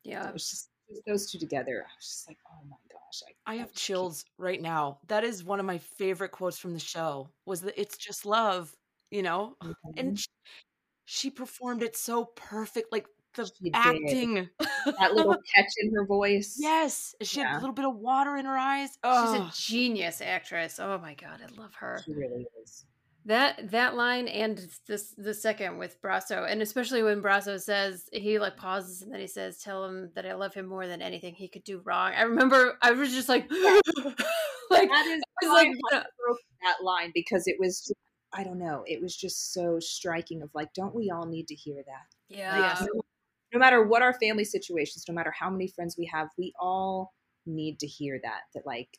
Yeah. 0.06 0.28
It 0.28 0.34
was 0.34 0.50
just, 0.50 0.70
just 0.90 1.02
those 1.08 1.32
two 1.32 1.40
together. 1.40 1.84
I 1.86 1.92
was 1.98 2.06
just 2.08 2.28
like, 2.28 2.38
oh 2.50 2.64
my 2.70 2.76
gosh, 2.92 3.24
I, 3.48 3.54
I 3.54 3.56
have 3.58 3.74
chills 3.74 4.24
right 4.38 4.62
now. 4.62 5.00
That 5.08 5.24
is 5.24 5.44
one 5.44 5.60
of 5.60 5.66
my 5.66 5.80
favorite 5.80 6.32
quotes 6.32 6.58
from 6.58 6.74
the 6.74 6.80
show. 6.80 7.30
Was 7.46 7.62
that 7.62 7.80
it's 7.80 7.98
just 7.98 8.26
love, 8.26 8.72
you 9.12 9.24
know? 9.24 9.56
can't- 9.62 9.76
And 9.98 10.08
mm-hmm. 10.10 10.16
she, 10.16 10.28
she 11.06 11.30
performed 11.30 11.84
it 11.84 11.96
so 11.98 12.26
perfect, 12.36 12.92
like 12.92 13.08
the 13.36 13.46
She 13.46 13.66
did. 13.66 13.76
acting. 13.76 14.50
that 15.00 15.14
little 15.14 15.36
catch 15.56 15.72
in 15.82 15.94
her 15.94 16.06
voice. 16.06 16.56
yes, 16.58 17.14
she 17.22 17.42
had 17.42 17.58
a 17.58 17.60
little 17.60 17.76
bit 17.76 17.86
of 17.86 17.96
water 17.98 18.38
in 18.38 18.46
her 18.46 18.58
eyes. 18.58 18.98
Oh. 19.04 19.52
She's 19.52 19.70
a 19.70 19.72
genius 19.74 20.22
actress. 20.22 20.80
Oh 20.80 20.98
my 21.00 21.16
god, 21.16 21.42
I 21.44 21.62
love 21.62 21.74
her. 21.76 22.02
she 22.06 22.14
really 22.14 22.46
is. 22.64 22.86
That 23.28 23.72
that 23.72 23.96
line 23.96 24.28
and 24.28 24.68
this 24.88 25.16
the 25.18 25.34
second 25.34 25.80
with 25.80 26.00
Brasso, 26.00 26.50
and 26.50 26.62
especially 26.62 27.02
when 27.02 27.24
Brasso 27.24 27.60
says 27.60 28.08
he 28.14 28.38
like 28.38 28.56
pauses 28.56 29.02
and 29.02 29.12
then 29.12 29.20
he 29.20 29.26
says, 29.26 29.58
"Tell 29.58 29.84
him 29.84 30.12
that 30.14 30.28
I 30.28 30.36
love 30.36 30.54
him 30.54 30.68
more 30.68 30.86
than 30.86 31.02
anything 31.02 31.34
he 31.34 31.48
could 31.48 31.64
do 31.64 31.82
wrong." 31.84 32.14
I 32.16 32.22
remember 32.22 32.78
I 32.84 32.92
was 32.92 33.12
just 33.12 33.28
like, 33.28 33.50
like 34.70 34.90
That 34.90 35.08
is 35.08 35.24
I 35.44 35.46
was 35.46 35.52
like, 35.52 36.04
that 36.62 36.84
line 36.84 37.12
because 37.16 37.48
it 37.48 37.56
was. 37.60 37.80
Just, 37.80 37.96
I 38.32 38.44
don't 38.44 38.60
know. 38.60 38.84
It 38.86 39.02
was 39.02 39.16
just 39.16 39.54
so 39.54 39.80
striking. 39.80 40.44
Of 40.44 40.52
like, 40.54 40.72
don't 40.74 40.94
we 40.94 41.10
all 41.10 41.26
need 41.26 41.48
to 41.48 41.56
hear 41.56 41.82
that? 41.86 42.06
yeah, 42.30 42.76
Like, 42.80 42.82
no, 42.82 43.02
no 43.54 43.60
matter 43.60 43.84
what 43.84 44.02
our 44.02 44.14
family 44.20 44.44
situations, 44.44 45.06
no 45.08 45.16
matter 45.16 45.34
how 45.38 45.50
many 45.50 45.68
friends 45.68 45.96
we 45.98 46.06
have, 46.14 46.28
we 46.38 46.54
all 46.60 47.14
need 47.46 47.80
to 47.80 47.88
hear 47.88 48.20
that. 48.24 48.42
That 48.54 48.68
like, 48.68 48.90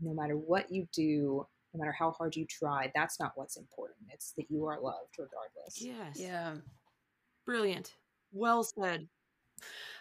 no 0.00 0.14
matter 0.14 0.36
what 0.36 0.70
you 0.70 0.86
do, 0.92 1.46
no 1.74 1.80
matter 1.80 1.92
how 1.92 2.12
hard 2.12 2.36
you 2.36 2.46
try, 2.46 2.90
that's 2.94 3.18
not 3.20 3.32
what's 3.34 3.56
important. 3.56 3.98
It's 4.12 4.32
that 4.36 4.46
you 4.48 4.64
are 4.66 4.80
loved 4.80 5.16
regardless. 5.18 5.80
yes. 5.80 6.16
yeah. 6.16 6.54
Brilliant. 7.44 7.94
Well 8.32 8.64
said. 8.64 9.08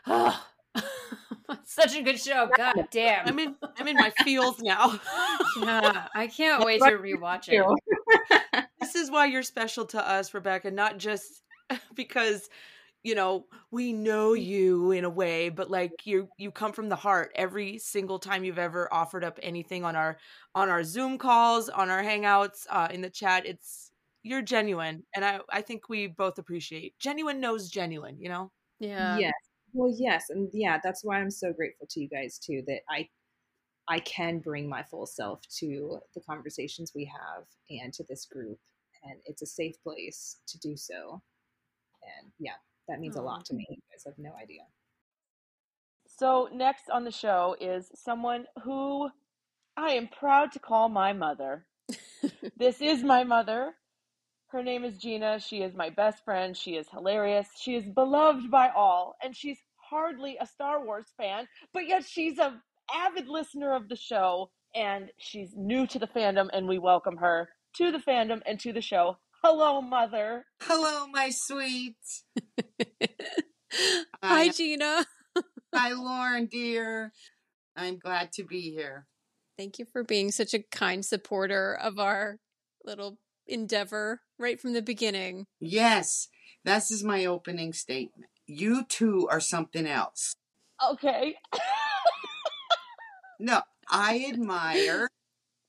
Oh, 0.07 0.43
such 1.65 1.95
a 1.95 2.01
good 2.01 2.19
show. 2.19 2.49
God 2.57 2.87
damn. 2.89 3.27
I'm 3.27 3.37
in 3.37 3.55
I'm 3.77 3.87
in 3.87 3.95
my 3.95 4.11
feels 4.23 4.59
now. 4.59 4.99
yeah, 5.61 6.07
I 6.15 6.27
can't 6.27 6.63
wait 6.65 6.79
to 6.79 6.95
Right. 6.97 7.13
rewatch 7.13 7.49
it. 7.49 8.65
this 8.79 8.95
is 8.95 9.11
why 9.11 9.25
you're 9.27 9.43
special 9.43 9.85
to 9.87 10.09
us, 10.09 10.33
Rebecca, 10.33 10.71
not 10.71 10.97
just 10.97 11.43
because 11.95 12.49
you 13.03 13.15
know, 13.15 13.47
we 13.71 13.93
know 13.93 14.33
you 14.33 14.91
in 14.91 15.03
a 15.05 15.09
way, 15.09 15.49
but 15.49 15.69
like 15.69 16.05
you 16.05 16.29
you 16.37 16.51
come 16.51 16.71
from 16.73 16.89
the 16.89 16.95
heart 16.95 17.31
every 17.35 17.77
single 17.77 18.19
time 18.19 18.43
you've 18.43 18.57
ever 18.59 18.91
offered 18.93 19.23
up 19.23 19.39
anything 19.43 19.83
on 19.85 19.95
our 19.95 20.17
on 20.55 20.69
our 20.69 20.83
Zoom 20.83 21.17
calls, 21.17 21.69
on 21.69 21.89
our 21.89 22.01
hangouts, 22.03 22.65
uh, 22.69 22.87
in 22.91 23.01
the 23.01 23.09
chat. 23.09 23.45
It's 23.45 23.91
you're 24.23 24.41
genuine, 24.41 25.03
and 25.15 25.25
I 25.25 25.41
I 25.51 25.61
think 25.61 25.89
we 25.89 26.07
both 26.07 26.37
appreciate 26.39 26.97
genuine 26.99 27.39
knows 27.39 27.69
genuine. 27.69 28.19
You 28.19 28.29
know. 28.29 28.51
Yeah. 28.79 29.17
Yes. 29.19 29.33
Well, 29.73 29.93
yes, 29.97 30.25
and 30.29 30.49
yeah, 30.53 30.79
that's 30.83 31.03
why 31.03 31.19
I'm 31.19 31.31
so 31.31 31.51
grateful 31.51 31.87
to 31.89 31.99
you 31.99 32.07
guys 32.07 32.37
too 32.39 32.63
that 32.67 32.81
I 32.89 33.09
I 33.87 33.99
can 33.99 34.39
bring 34.39 34.69
my 34.69 34.83
full 34.83 35.05
self 35.05 35.41
to 35.59 35.99
the 36.15 36.21
conversations 36.21 36.93
we 36.95 37.05
have 37.05 37.45
and 37.69 37.93
to 37.93 38.03
this 38.07 38.25
group 38.25 38.59
and 39.03 39.19
it's 39.25 39.41
a 39.41 39.45
safe 39.45 39.75
place 39.83 40.37
to 40.47 40.57
do 40.59 40.77
so. 40.77 41.21
And 42.21 42.31
yeah, 42.39 42.55
that 42.87 42.99
means 42.99 43.15
a 43.15 43.19
hmm. 43.19 43.25
lot 43.25 43.45
to 43.45 43.53
me. 43.53 43.65
You 43.69 43.77
guys 43.91 44.03
have 44.05 44.17
no 44.17 44.31
idea. 44.41 44.61
So, 46.05 46.49
next 46.53 46.89
on 46.91 47.05
the 47.05 47.11
show 47.11 47.55
is 47.59 47.91
someone 47.95 48.45
who 48.63 49.09
I 49.75 49.93
am 49.93 50.07
proud 50.07 50.51
to 50.53 50.59
call 50.59 50.89
my 50.89 51.13
mother. 51.13 51.65
this 52.57 52.81
is 52.81 53.03
my 53.03 53.23
mother. 53.23 53.73
Her 54.47 54.61
name 54.61 54.83
is 54.83 54.97
Gina. 54.99 55.39
She 55.39 55.63
is 55.63 55.73
my 55.73 55.89
best 55.89 56.23
friend. 56.23 56.55
She 56.55 56.75
is 56.75 56.87
hilarious. 56.89 57.47
She 57.59 57.75
is 57.75 57.89
beloved 57.89 58.51
by 58.51 58.69
all, 58.69 59.15
and 59.23 59.35
she's 59.35 59.57
hardly 59.89 60.37
a 60.39 60.45
Star 60.45 60.85
Wars 60.85 61.07
fan, 61.17 61.47
but 61.73 61.87
yet 61.87 62.05
she's 62.05 62.37
a 62.37 62.61
avid 62.93 63.27
listener 63.27 63.73
of 63.73 63.89
the 63.89 63.95
show 63.95 64.49
and 64.75 65.11
she's 65.17 65.53
new 65.55 65.85
to 65.87 65.99
the 65.99 66.07
fandom 66.07 66.49
and 66.51 66.67
we 66.67 66.79
welcome 66.79 67.17
her 67.17 67.49
to 67.75 67.91
the 67.91 67.97
fandom 67.99 68.41
and 68.45 68.59
to 68.59 68.73
the 68.73 68.81
show. 68.81 69.17
Hello, 69.45 69.81
mother. 69.81 70.45
Hello, 70.61 71.05
my 71.07 71.29
sweet. 71.29 71.97
Hi, 74.23 74.47
Gina. 74.47 75.05
Hi, 75.75 75.91
Lauren, 75.91 76.45
dear. 76.45 77.11
I'm 77.75 77.99
glad 77.99 78.31
to 78.33 78.45
be 78.45 78.71
here. 78.71 79.05
Thank 79.57 79.79
you 79.79 79.85
for 79.91 80.01
being 80.01 80.31
such 80.31 80.53
a 80.53 80.63
kind 80.71 81.03
supporter 81.03 81.73
of 81.73 81.99
our 81.99 82.39
little 82.85 83.17
endeavor 83.45 84.21
right 84.39 84.61
from 84.61 84.71
the 84.71 84.81
beginning. 84.81 85.45
Yes, 85.59 86.29
this 86.63 86.89
is 86.89 87.03
my 87.03 87.25
opening 87.25 87.73
statement. 87.73 88.31
You 88.47 88.85
two 88.85 89.27
are 89.29 89.41
something 89.41 89.85
else. 89.85 90.35
Okay. 90.81 91.35
no, 93.41 93.61
I 93.89 94.25
admire, 94.31 95.09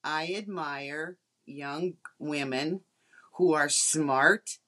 I 0.04 0.32
admire 0.36 1.18
young 1.44 1.94
women 2.20 2.82
who 3.36 3.52
are 3.52 3.68
smart 3.68 4.58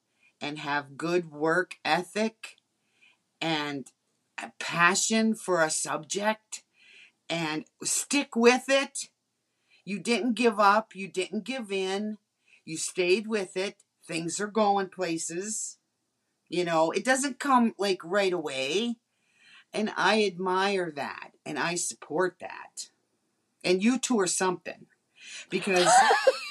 and 0.41 0.59
have 0.59 0.97
good 0.97 1.31
work 1.31 1.77
ethic 1.85 2.57
and 3.41 3.93
a 4.39 4.53
passion 4.59 5.35
for 5.35 5.63
a 5.63 5.71
subject 5.71 6.63
and 7.29 7.65
stick 7.83 8.37
with 8.37 8.65
it. 8.69 9.09
You 9.85 9.99
didn't 9.99 10.35
give 10.35 10.59
up, 10.59 10.95
you 10.95 11.09
didn't 11.09 11.45
give 11.45 11.71
in, 11.71 12.19
you 12.65 12.77
stayed 12.77 13.27
with 13.27 13.57
it. 13.57 13.77
Things 14.07 14.41
are 14.41 14.47
going 14.47 14.89
places. 14.89 15.79
You 16.49 16.65
know, 16.65 16.91
it 16.91 17.05
doesn't 17.05 17.39
come 17.39 17.75
like 17.79 18.01
right 18.05 18.33
away. 18.33 18.97
And 19.73 19.93
I 19.97 20.25
admire 20.25 20.93
that 20.95 21.33
and 21.45 21.59
I 21.59 21.75
support 21.75 22.37
that. 22.41 22.89
And 23.65 23.83
you 23.83 23.99
two 23.99 24.21
are 24.21 24.29
something 24.29 24.87
because 25.51 25.91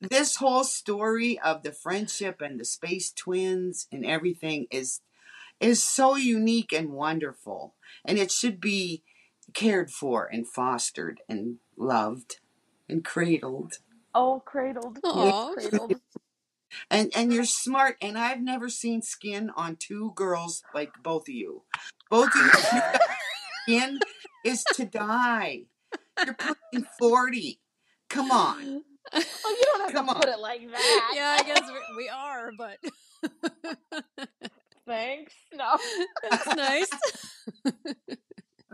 this 0.00 0.36
whole 0.36 0.64
story 0.64 1.38
of 1.40 1.62
the 1.62 1.72
friendship 1.72 2.40
and 2.40 2.58
the 2.58 2.64
space 2.64 3.12
twins 3.12 3.86
and 3.90 4.04
everything 4.06 4.66
is 4.70 5.00
is 5.60 5.82
so 5.82 6.14
unique 6.14 6.72
and 6.72 6.90
wonderful. 6.90 7.74
And 8.04 8.16
it 8.18 8.30
should 8.30 8.60
be 8.60 9.02
cared 9.54 9.90
for 9.90 10.26
and 10.26 10.46
fostered 10.46 11.20
and 11.28 11.56
loved 11.76 12.38
and 12.88 13.04
cradled. 13.04 13.74
Oh 14.14 14.42
cradled. 14.44 15.00
Aww. 15.02 15.54
cradled. 15.54 15.94
And 16.90 17.10
and 17.16 17.32
you're 17.32 17.44
smart 17.44 17.96
and 18.00 18.18
i've 18.18 18.42
never 18.42 18.68
seen 18.68 19.00
skin 19.00 19.50
on 19.56 19.76
two 19.76 20.12
girls 20.14 20.62
like 20.74 20.92
both 21.02 21.22
of 21.22 21.34
you. 21.34 21.62
Both 22.10 22.30
of 22.36 22.42
you 22.42 22.82
skin 23.62 23.98
is 24.44 24.64
to 24.74 24.84
die. 24.84 25.62
You're 26.24 26.34
pushing 26.34 26.86
40 26.98 27.60
come 28.08 28.30
on 28.30 28.82
Oh, 29.14 29.56
you 29.58 29.64
don't 29.64 29.80
have 29.82 29.92
Come 29.92 30.06
to 30.06 30.12
on. 30.14 30.20
put 30.20 30.28
it 30.28 30.38
like 30.40 30.70
that. 30.70 31.12
yeah, 31.14 31.36
I 31.40 31.42
guess 31.44 31.62
we- 31.70 31.96
we 31.96 32.08
are, 32.08 32.50
but 32.56 32.78
Thanks. 34.86 35.34
No. 35.54 35.76
that's 36.30 36.46
nice. 36.56 36.90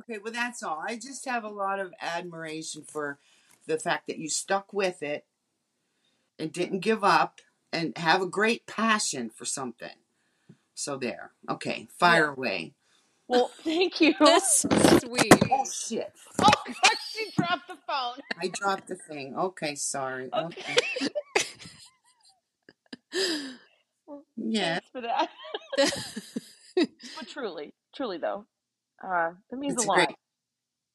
Okay, 0.07 0.18
well, 0.23 0.33
that's 0.35 0.62
all. 0.62 0.83
I 0.87 0.97
just 0.97 1.25
have 1.25 1.44
a 1.44 1.49
lot 1.49 1.79
of 1.81 1.94
admiration 1.99 2.83
for 2.87 3.18
the 3.66 3.79
fact 3.79 4.07
that 4.09 4.18
you 4.18 4.29
stuck 4.29 4.70
with 4.70 5.03
it 5.03 5.25
and 6.38 6.53
didn't 6.53 6.81
give 6.81 7.03
up 7.03 7.40
and 7.73 7.97
have 7.97 8.20
a 8.20 8.27
great 8.27 8.66
passion 8.66 9.31
for 9.31 9.47
something. 9.47 9.94
So, 10.75 10.99
there. 10.99 11.31
Okay, 11.49 11.88
fire 11.97 12.27
away. 12.29 12.75
Well, 13.28 13.50
thank 13.64 14.00
you. 14.00 14.14
That's 14.20 14.60
sweet. 14.60 15.34
Oh, 15.50 15.64
shit. 15.64 16.12
Oh, 16.42 16.50
God, 16.66 16.92
she 17.12 17.30
dropped 17.37 17.68
the 17.68 17.76
phone. 17.87 18.18
I 18.42 18.48
dropped 18.48 18.88
the 18.88 18.96
thing. 18.96 19.34
Okay, 19.37 19.74
sorry. 19.74 20.28
Okay. 20.32 20.76
Okay. 20.76 21.10
Yeah. 24.37 24.78
Thanks 24.80 24.88
for 24.92 25.00
that. 25.02 25.28
but 26.76 27.26
truly, 27.28 27.72
truly 27.94 28.18
though, 28.18 28.44
uh, 29.02 29.30
it 29.50 29.58
means 29.58 29.74
It's 29.76 29.84
a 29.84 29.88
lot. 29.88 29.96
great. 29.96 30.16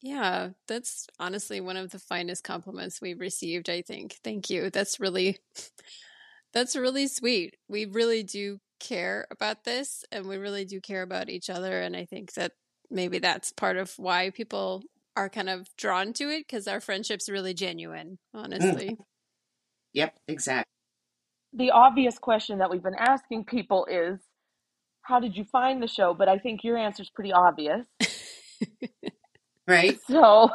yeah, 0.01 0.49
that's 0.67 1.07
honestly 1.19 1.61
one 1.61 1.77
of 1.77 1.91
the 1.91 1.99
finest 1.99 2.43
compliments 2.43 3.01
we've 3.01 3.19
received, 3.19 3.69
I 3.69 3.81
think. 3.81 4.17
Thank 4.23 4.49
you. 4.49 4.69
That's 4.69 4.99
really 4.99 5.37
that's 6.53 6.75
really 6.75 7.07
sweet. 7.07 7.55
We 7.67 7.85
really 7.85 8.23
do 8.23 8.59
care 8.79 9.27
about 9.31 9.63
this 9.63 10.03
and 10.11 10.25
we 10.27 10.37
really 10.37 10.65
do 10.65 10.79
care 10.81 11.01
about 11.01 11.29
each 11.29 11.49
other 11.49 11.81
and 11.81 11.95
I 11.95 12.05
think 12.05 12.33
that 12.33 12.53
maybe 12.89 13.19
that's 13.19 13.51
part 13.51 13.77
of 13.77 13.93
why 13.97 14.29
people 14.31 14.83
are 15.15 15.29
kind 15.29 15.49
of 15.49 15.67
drawn 15.77 16.13
to 16.13 16.29
it 16.29 16.45
because 16.47 16.67
our 16.67 16.79
friendship's 16.79 17.29
really 17.29 17.53
genuine, 17.53 18.17
honestly. 18.33 18.97
Yep, 19.93 20.15
exactly. 20.27 20.69
The 21.53 21.71
obvious 21.71 22.17
question 22.19 22.59
that 22.59 22.69
we've 22.69 22.83
been 22.83 22.95
asking 22.97 23.45
people 23.45 23.85
is, 23.89 24.19
how 25.01 25.19
did 25.19 25.35
you 25.35 25.43
find 25.45 25.81
the 25.81 25.87
show? 25.87 26.13
But 26.13 26.29
I 26.29 26.37
think 26.37 26.63
your 26.63 26.77
answer 26.77 27.01
is 27.03 27.09
pretty 27.09 27.33
obvious. 27.33 27.85
Right? 29.67 29.97
So 30.07 30.49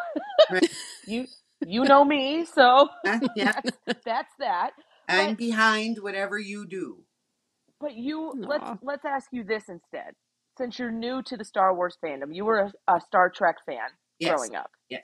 Right. 0.51 0.69
you 1.07 1.27
you 1.67 1.85
know 1.85 2.05
me, 2.05 2.45
so 2.45 2.89
Uh, 3.07 3.21
yeah. 3.37 3.53
that's, 3.87 4.03
that's 4.05 4.33
that. 4.39 4.71
I'm 5.09 5.31
But- 5.31 5.39
behind 5.39 5.99
whatever 6.01 6.39
you 6.39 6.67
do. 6.67 7.05
But 7.81 7.95
you 7.95 8.31
Aw. 8.31 8.47
let's 8.47 8.71
let's 8.83 9.05
ask 9.05 9.29
you 9.33 9.45
this 9.45 9.69
instead. 9.69 10.15
Since 10.59 10.79
you're 10.79 10.93
new 10.93 11.23
to 11.25 11.37
the 11.37 11.45
Star 11.45 11.75
Wars 11.75 11.97
fandom, 12.05 12.35
you 12.35 12.45
were 12.45 12.59
a, 12.89 12.95
a 12.95 13.01
Star 13.01 13.31
Trek 13.31 13.57
fan 13.67 13.89
Yes. 14.19 14.31
growing 14.31 14.55
up. 14.55 14.71
Yeah. 14.89 15.01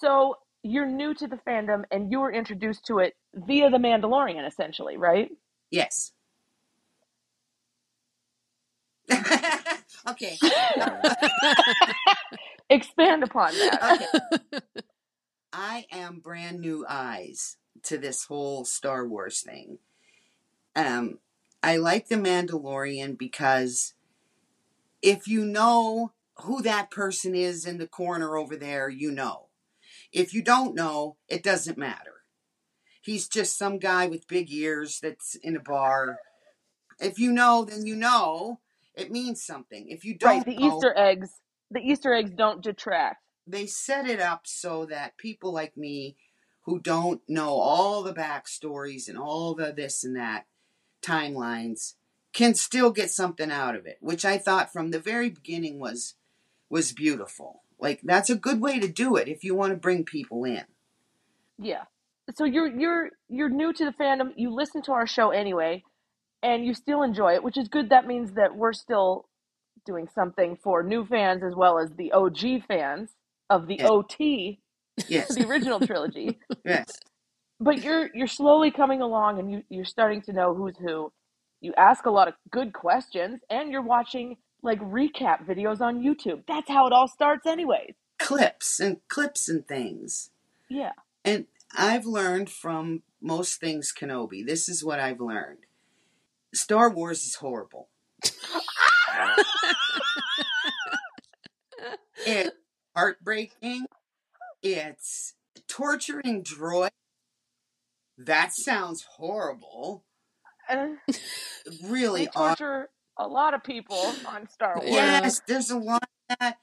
So 0.00 0.36
you're 0.62 0.86
new 0.86 1.14
to 1.14 1.26
the 1.26 1.38
fandom 1.48 1.84
and 1.90 2.10
you 2.10 2.20
were 2.20 2.32
introduced 2.32 2.84
to 2.86 2.98
it 2.98 3.14
via 3.34 3.70
The 3.70 3.78
Mandalorian, 3.78 4.46
essentially, 4.46 4.96
right? 4.96 5.30
Yes. 5.70 6.12
okay. 10.08 10.36
Expand 12.70 13.22
upon 13.22 13.52
that. 13.54 13.82
Okay. 13.92 14.06
I 15.52 15.86
am 15.92 16.20
brand 16.20 16.60
new 16.60 16.84
eyes 16.88 17.56
to 17.84 17.98
this 17.98 18.24
whole 18.24 18.64
Star 18.64 19.06
Wars 19.06 19.42
thing. 19.42 19.78
Um, 20.74 21.18
I 21.64 21.76
like 21.76 22.08
The 22.08 22.16
Mandalorian 22.16 23.16
because 23.16 23.94
if 25.00 25.26
you 25.26 25.46
know 25.46 26.12
who 26.40 26.60
that 26.60 26.90
person 26.90 27.34
is 27.34 27.64
in 27.64 27.78
the 27.78 27.86
corner 27.86 28.36
over 28.36 28.54
there, 28.54 28.90
you 28.90 29.10
know. 29.10 29.46
If 30.12 30.34
you 30.34 30.42
don't 30.42 30.74
know, 30.74 31.16
it 31.28 31.42
doesn't 31.42 31.78
matter. 31.78 32.22
He's 33.00 33.28
just 33.28 33.56
some 33.58 33.78
guy 33.78 34.06
with 34.06 34.28
big 34.28 34.52
ears 34.52 35.00
that's 35.00 35.36
in 35.36 35.56
a 35.56 35.60
bar. 35.60 36.18
If 37.00 37.18
you 37.18 37.32
know, 37.32 37.64
then 37.64 37.86
you 37.86 37.96
know. 37.96 38.60
It 38.94 39.10
means 39.10 39.42
something. 39.42 39.88
If 39.88 40.04
you 40.04 40.16
don't 40.16 40.36
Right, 40.36 40.44
the 40.44 40.56
know, 40.56 40.76
Easter 40.76 40.94
eggs. 40.96 41.30
The 41.70 41.80
Easter 41.80 42.12
eggs 42.14 42.30
don't 42.36 42.62
detract. 42.62 43.22
they 43.46 43.66
set 43.66 44.06
it 44.06 44.20
up 44.20 44.42
so 44.46 44.84
that 44.86 45.16
people 45.16 45.52
like 45.52 45.76
me 45.76 46.16
who 46.66 46.78
don't 46.78 47.22
know 47.28 47.54
all 47.54 48.02
the 48.02 48.14
backstories 48.14 49.08
and 49.08 49.18
all 49.18 49.54
the 49.54 49.72
this 49.72 50.04
and 50.04 50.14
that 50.16 50.44
timelines 51.04 51.94
can 52.32 52.54
still 52.54 52.90
get 52.90 53.10
something 53.10 53.50
out 53.50 53.76
of 53.76 53.86
it 53.86 53.98
which 54.00 54.24
i 54.24 54.38
thought 54.38 54.72
from 54.72 54.90
the 54.90 54.98
very 54.98 55.30
beginning 55.30 55.78
was 55.78 56.14
was 56.70 56.92
beautiful 56.92 57.62
like 57.78 58.00
that's 58.02 58.30
a 58.30 58.34
good 58.36 58.60
way 58.60 58.80
to 58.80 58.88
do 58.88 59.16
it 59.16 59.28
if 59.28 59.44
you 59.44 59.54
want 59.54 59.70
to 59.72 59.76
bring 59.76 60.04
people 60.04 60.44
in 60.44 60.64
Yeah. 61.58 61.84
So 62.36 62.44
you're 62.44 62.68
you're 62.68 63.10
you're 63.28 63.50
new 63.50 63.72
to 63.74 63.84
the 63.84 63.92
fandom. 63.92 64.32
You 64.36 64.50
listen 64.54 64.80
to 64.82 64.92
our 64.92 65.06
show 65.06 65.30
anyway, 65.30 65.84
and 66.42 66.64
you 66.64 66.72
still 66.74 67.02
enjoy 67.02 67.34
it, 67.34 67.44
which 67.44 67.58
is 67.58 67.68
good. 67.68 67.90
That 67.90 68.06
means 68.06 68.32
that 68.32 68.56
we're 68.56 68.72
still 68.72 69.28
doing 69.84 70.08
something 70.14 70.56
for 70.62 70.82
new 70.82 71.04
fans 71.04 71.42
as 71.44 71.54
well 71.54 71.78
as 71.78 71.90
the 71.90 72.12
OG 72.12 72.64
fans 72.66 73.10
of 73.50 73.66
the 73.66 73.76
Yes. 73.76 73.90
OT, 73.90 74.60
Yes. 75.06 75.34
the 75.36 75.46
original 75.46 75.80
trilogy. 75.80 76.38
yes. 76.64 76.98
But 77.64 77.82
you're 77.82 78.10
you're 78.14 78.26
slowly 78.26 78.70
coming 78.70 79.00
along 79.00 79.38
and 79.38 79.50
you, 79.50 79.62
you're 79.70 79.84
starting 79.86 80.20
to 80.22 80.32
know 80.32 80.54
who's 80.54 80.76
who. 80.76 81.12
You 81.60 81.72
ask 81.78 82.04
a 82.04 82.10
lot 82.10 82.28
of 82.28 82.34
good 82.50 82.74
questions 82.74 83.40
and 83.48 83.70
you're 83.70 83.82
watching 83.82 84.36
like 84.62 84.80
recap 84.80 85.46
videos 85.46 85.80
on 85.80 86.02
YouTube. 86.02 86.42
That's 86.46 86.68
how 86.68 86.86
it 86.86 86.92
all 86.92 87.08
starts 87.08 87.46
anyways. 87.46 87.94
Clips 88.18 88.80
and 88.80 88.98
clips 89.08 89.48
and 89.48 89.66
things. 89.66 90.30
Yeah. 90.68 90.92
And 91.24 91.46
I've 91.74 92.04
learned 92.04 92.50
from 92.50 93.02
most 93.22 93.60
things 93.60 93.94
Kenobi. 93.98 94.44
This 94.46 94.68
is 94.68 94.84
what 94.84 95.00
I've 95.00 95.20
learned. 95.20 95.60
Star 96.52 96.90
Wars 96.90 97.24
is 97.24 97.36
horrible. 97.36 97.88
It's 102.26 102.56
heartbreaking. 102.96 103.86
It's 104.62 105.34
torturing 105.68 106.42
droid. 106.42 106.90
That 108.18 108.54
sounds 108.54 109.04
horrible. 109.16 110.04
Uh, 110.68 110.88
Really 111.84 112.22
they 112.22 112.26
torture 112.26 112.88
a 113.18 113.26
lot 113.26 113.54
of 113.54 113.62
people 113.62 114.14
on 114.26 114.48
Star 114.48 114.74
Wars. 114.80 114.92
Yes, 114.92 115.40
there's 115.46 115.70
a 115.70 115.78
lot 115.78 116.02
of 116.30 116.36
that. 116.40 116.58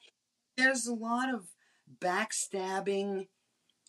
There's 0.58 0.88
a 0.88 0.94
lot 0.94 1.34
of 1.34 1.48
backstabbing 2.00 3.28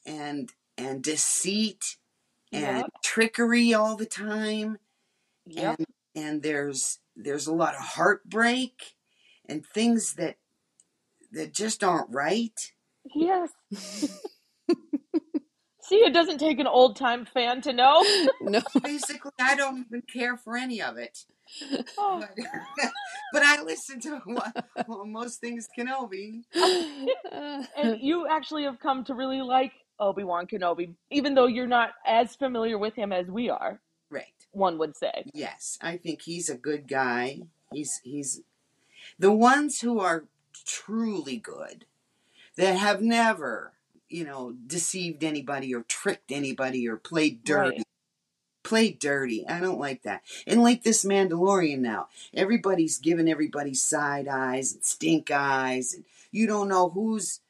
and 0.06 0.50
and 0.76 1.02
deceit 1.02 1.96
and 2.52 2.78
Yep. 2.78 2.86
trickery 3.04 3.72
all 3.74 3.96
the 3.96 4.06
time. 4.06 4.78
Yep. 5.46 5.78
And 5.78 5.86
and 6.14 6.42
there's 6.42 6.98
there's 7.16 7.46
a 7.46 7.54
lot 7.54 7.74
of 7.74 7.80
heartbreak 7.80 8.94
and 9.48 9.64
things 9.66 10.14
that 10.14 10.36
that 11.32 11.52
just 11.52 11.82
aren't 11.84 12.10
right. 12.14 12.72
Yes. 13.14 13.50
See, 15.82 15.96
it 15.96 16.12
doesn't 16.14 16.38
take 16.38 16.58
an 16.60 16.66
old 16.66 16.96
time 16.96 17.24
fan 17.24 17.60
to 17.62 17.72
know. 17.72 18.04
no. 18.40 18.60
Basically, 18.82 19.32
I 19.40 19.56
don't 19.56 19.84
even 19.86 20.02
care 20.02 20.36
for 20.36 20.56
any 20.56 20.80
of 20.80 20.96
it. 20.96 21.18
Oh, 21.98 22.20
But, 22.20 22.46
but 23.32 23.42
I 23.42 23.62
listen 23.62 24.00
to 24.02 24.20
what, 24.24 24.64
well, 24.86 25.04
most 25.04 25.40
things 25.40 25.68
Kenobi. 25.76 26.42
and 26.54 28.00
you 28.00 28.26
actually 28.28 28.62
have 28.64 28.78
come 28.78 29.04
to 29.04 29.14
really 29.14 29.42
like 29.42 29.72
Obi 29.98 30.24
Wan 30.24 30.46
Kenobi, 30.46 30.94
even 31.10 31.34
though 31.34 31.46
you're 31.46 31.66
not 31.66 31.90
as 32.06 32.34
familiar 32.36 32.78
with 32.78 32.94
him 32.94 33.12
as 33.12 33.26
we 33.26 33.50
are. 33.50 33.80
Right. 34.08 34.26
One 34.52 34.78
would 34.78 34.96
say. 34.96 35.24
Yes, 35.34 35.78
I 35.80 35.96
think 35.96 36.22
he's 36.22 36.48
a 36.48 36.56
good 36.56 36.86
guy. 36.86 37.40
He's 37.72 37.90
he's 38.04 38.42
the 39.18 39.32
ones 39.32 39.80
who 39.80 39.98
are 40.00 40.24
truly 40.66 41.38
good 41.38 41.86
that 42.56 42.76
have 42.76 43.00
never, 43.00 43.72
you 44.12 44.24
know, 44.24 44.54
deceived 44.66 45.24
anybody 45.24 45.74
or 45.74 45.82
tricked 45.82 46.30
anybody 46.30 46.88
or 46.88 46.96
played 46.96 47.44
dirty. 47.44 47.78
Right. 47.78 47.86
Played 48.64 49.00
dirty. 49.00 49.46
I 49.48 49.58
don't 49.58 49.80
like 49.80 50.02
that. 50.02 50.22
And 50.46 50.62
like 50.62 50.84
this 50.84 51.04
Mandalorian 51.04 51.78
now, 51.78 52.08
everybody's 52.32 52.98
giving 52.98 53.28
everybody 53.28 53.74
side 53.74 54.28
eyes 54.28 54.72
and 54.72 54.84
stink 54.84 55.30
eyes 55.30 55.94
and 55.94 56.04
you 56.30 56.46
don't 56.46 56.68
know 56.68 56.88
who's 56.88 57.40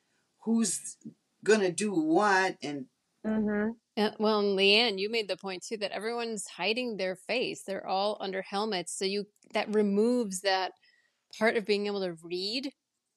who's 0.40 0.96
gonna 1.44 1.70
do 1.70 1.92
what 1.92 2.56
and 2.62 2.86
Mm-hmm. 3.26 3.70
Uh, 3.96 4.10
well, 4.18 4.40
and 4.40 4.58
Leanne, 4.58 4.98
you 4.98 5.10
made 5.10 5.28
the 5.28 5.36
point 5.36 5.62
too 5.62 5.76
that 5.76 5.92
everyone's 5.92 6.46
hiding 6.46 6.96
their 6.96 7.14
face. 7.14 7.62
They're 7.62 7.86
all 7.86 8.16
under 8.20 8.42
helmets, 8.42 8.96
so 8.96 9.04
you 9.04 9.26
that 9.52 9.72
removes 9.72 10.40
that 10.40 10.72
part 11.38 11.56
of 11.56 11.66
being 11.66 11.86
able 11.86 12.00
to 12.00 12.16
read. 12.22 12.72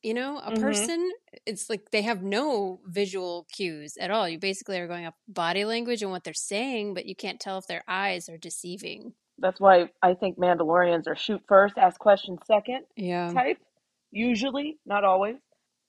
You 0.05 0.13
know, 0.13 0.37
a 0.37 0.51
Mhm. 0.51 0.61
person. 0.61 1.11
It's 1.47 1.67
like 1.67 1.89
they 1.89 2.03
have 2.03 2.21
no 2.21 2.79
visual 2.85 3.47
cues 3.51 3.97
at 3.97 4.11
all. 4.11 4.29
You 4.29 4.37
basically 4.37 4.77
are 4.79 4.85
going 4.87 5.07
off 5.07 5.15
body 5.27 5.65
language 5.65 6.03
and 6.03 6.11
what 6.11 6.23
they're 6.23 6.31
saying, 6.35 6.93
but 6.93 7.07
you 7.07 7.15
can't 7.15 7.39
tell 7.39 7.57
if 7.57 7.65
their 7.65 7.83
eyes 7.87 8.29
are 8.29 8.37
deceiving. 8.37 9.15
That's 9.39 9.59
why 9.59 9.89
I 10.03 10.13
think 10.13 10.37
Mandalorians 10.37 11.07
are 11.07 11.15
shoot 11.15 11.41
first, 11.47 11.79
ask 11.79 11.99
questions 11.99 12.39
second 12.45 12.85
Yeah. 12.95 13.33
type. 13.33 13.57
Usually, 14.11 14.77
not 14.85 15.03
always. 15.03 15.37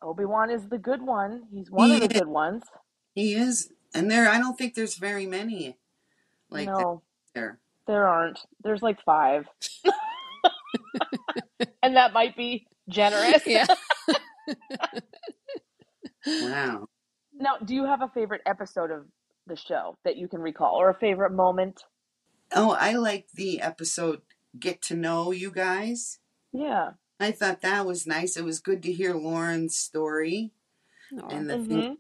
Obi 0.01 0.25
Wan 0.25 0.49
is 0.51 0.67
the 0.71 0.79
good 0.79 1.03
one. 1.03 1.43
He's 1.53 1.71
one 1.71 1.93
of 1.93 2.01
the 2.01 2.07
Yeah. 2.11 2.21
good 2.21 2.29
ones. 2.29 2.65
he 3.15 3.35
is 3.35 3.71
and 3.95 4.11
there 4.11 4.31
I 4.31 4.39
don't 4.39 4.57
think 4.57 4.75
there's 4.75 4.95
very 4.97 5.27
many 5.27 5.77
like 6.49 6.69
no, 6.69 7.03
there. 7.35 7.61
there 7.87 8.09
aren't. 8.09 8.39
There's 8.63 8.81
like 8.83 8.99
five. 9.03 9.47
and 11.83 11.97
that 11.97 12.15
might 12.15 12.35
be 12.35 12.67
generous. 12.89 13.47
Yeah. 13.47 13.67
Wow. 16.41 16.89
Now, 17.35 17.59
do 17.59 17.75
you 17.75 17.85
have 17.85 18.03
a 18.03 18.09
favorite 18.09 18.43
episode 18.47 18.91
of 18.91 19.07
the 19.47 19.57
show 19.57 19.97
that 20.05 20.17
you 20.17 20.29
can 20.29 20.41
recall 20.41 20.77
or 20.81 20.91
a 20.91 20.95
favorite 20.99 21.33
moment? 21.33 21.83
Oh, 22.55 22.73
I 22.79 22.93
like 22.95 23.29
the 23.35 23.61
episode 23.61 24.23
Get 24.59 24.83
to 24.83 24.95
Know 24.97 25.33
You 25.33 25.51
Guys. 25.51 26.19
Yeah. 26.53 26.93
I 27.21 27.33
thought 27.33 27.63
that 27.63 27.87
was 27.87 28.07
nice. 28.07 28.37
It 28.37 28.45
was 28.45 28.61
good 28.61 28.83
to 28.85 28.93
hear 28.93 29.15
Lauren's 29.15 29.77
story. 29.77 30.53
And 31.31 31.51
the 31.51 31.57
hmm 31.57 31.59
thing, 31.59 31.99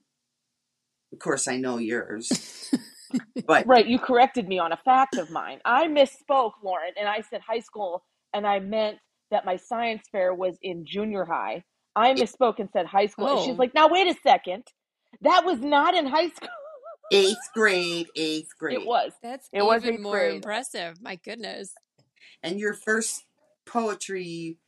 of 1.12 1.18
course, 1.18 1.48
I 1.48 1.56
know 1.58 1.78
yours. 1.78 2.70
but 3.46 3.66
Right. 3.66 3.86
You 3.86 3.98
corrected 3.98 4.48
me 4.48 4.58
on 4.58 4.72
a 4.72 4.78
fact 4.78 5.18
of 5.18 5.30
mine. 5.30 5.60
I 5.64 5.88
misspoke, 5.88 6.52
Lauren, 6.62 6.92
and 6.98 7.08
I 7.08 7.22
said 7.22 7.42
high 7.42 7.60
school, 7.60 8.04
and 8.34 8.46
I 8.46 8.60
meant 8.60 8.98
that 9.30 9.44
my 9.46 9.56
science 9.56 10.04
fair 10.12 10.34
was 10.34 10.58
in 10.62 10.84
junior 10.86 11.24
high. 11.26 11.64
I 11.96 12.12
misspoke 12.14 12.58
and 12.60 12.68
said 12.72 12.86
high 12.86 13.06
school. 13.06 13.26
And 13.28 13.40
she's 13.40 13.54
Oh. 13.54 13.58
like, 13.58 13.74
now, 13.74 13.88
wait 13.88 14.06
a 14.06 14.14
second. 14.22 14.64
That 15.22 15.44
was 15.44 15.58
not 15.60 15.94
in 15.94 16.06
high 16.06 16.28
school. 16.28 16.48
eighth 17.10 17.52
grade, 17.54 18.08
eighth 18.14 18.50
grade. 18.58 18.80
It 18.80 18.86
was. 18.86 19.12
That's 19.22 19.48
It 19.52 19.62
was 19.62 19.82
even 19.82 19.94
eighth 19.94 20.02
more 20.02 20.18
grade. 20.18 20.34
impressive. 20.36 21.00
My 21.02 21.16
goodness. 21.16 21.72
And 22.42 22.60
your 22.60 22.74
first 22.74 23.24
poetry 23.64 24.58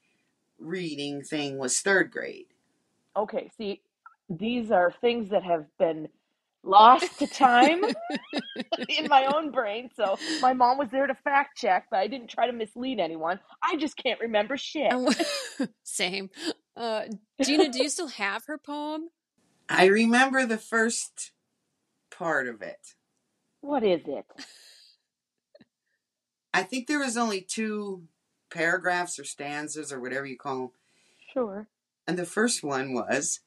reading 0.59 1.23
thing 1.23 1.59
was 1.59 1.79
third 1.81 2.11
grade. 2.11 2.47
Okay. 3.17 3.51
See, 3.59 3.83
these 4.31 4.71
are 4.71 4.93
things 5.01 5.31
that 5.31 5.43
have 5.45 5.67
been 5.79 6.09
lost 6.65 7.19
to 7.19 7.27
time 7.27 7.83
in 8.89 9.07
my 9.09 9.25
own 9.35 9.51
brain. 9.51 9.91
So 9.97 10.19
my 10.43 10.53
mom 10.53 10.77
was 10.79 10.89
there 10.91 11.07
to 11.07 11.15
fact 11.15 11.57
check, 11.59 11.87
but 11.91 11.99
I 11.99 12.09
didn't 12.09 12.29
try 12.29 12.47
to 12.47 12.53
mislead 12.53 13.01
anyone. 13.01 13.39
I 13.63 13.77
just 13.77 13.97
can't 13.97 14.21
remember 14.21 14.57
shit. 14.57 14.93
Same. 15.85 16.31
Uh, 16.79 17.07
Gina, 17.43 17.69
do 17.69 17.83
you 17.83 17.89
still 17.89 18.07
have 18.07 18.45
her 18.47 18.57
poem? 18.57 19.11
I 19.69 19.87
remember 19.87 20.47
the 20.47 20.59
first 20.59 21.33
part 22.09 22.47
of 22.47 22.63
it. 22.63 22.95
What 23.61 23.83
is 23.83 24.01
it? 24.07 24.25
I 26.55 26.63
think 26.63 26.87
there 26.87 27.01
was 27.01 27.17
only 27.17 27.41
two 27.41 28.05
paragraphs 28.51 29.19
or 29.19 29.25
stanzas 29.25 29.93
or 29.93 30.01
whatever 30.01 30.25
you 30.25 30.39
call 30.39 30.59
them. 30.59 30.71
Sure. 31.33 31.67
And 32.07 32.17
the 32.17 32.25
first 32.25 32.63
one 32.63 32.95
was 32.95 33.41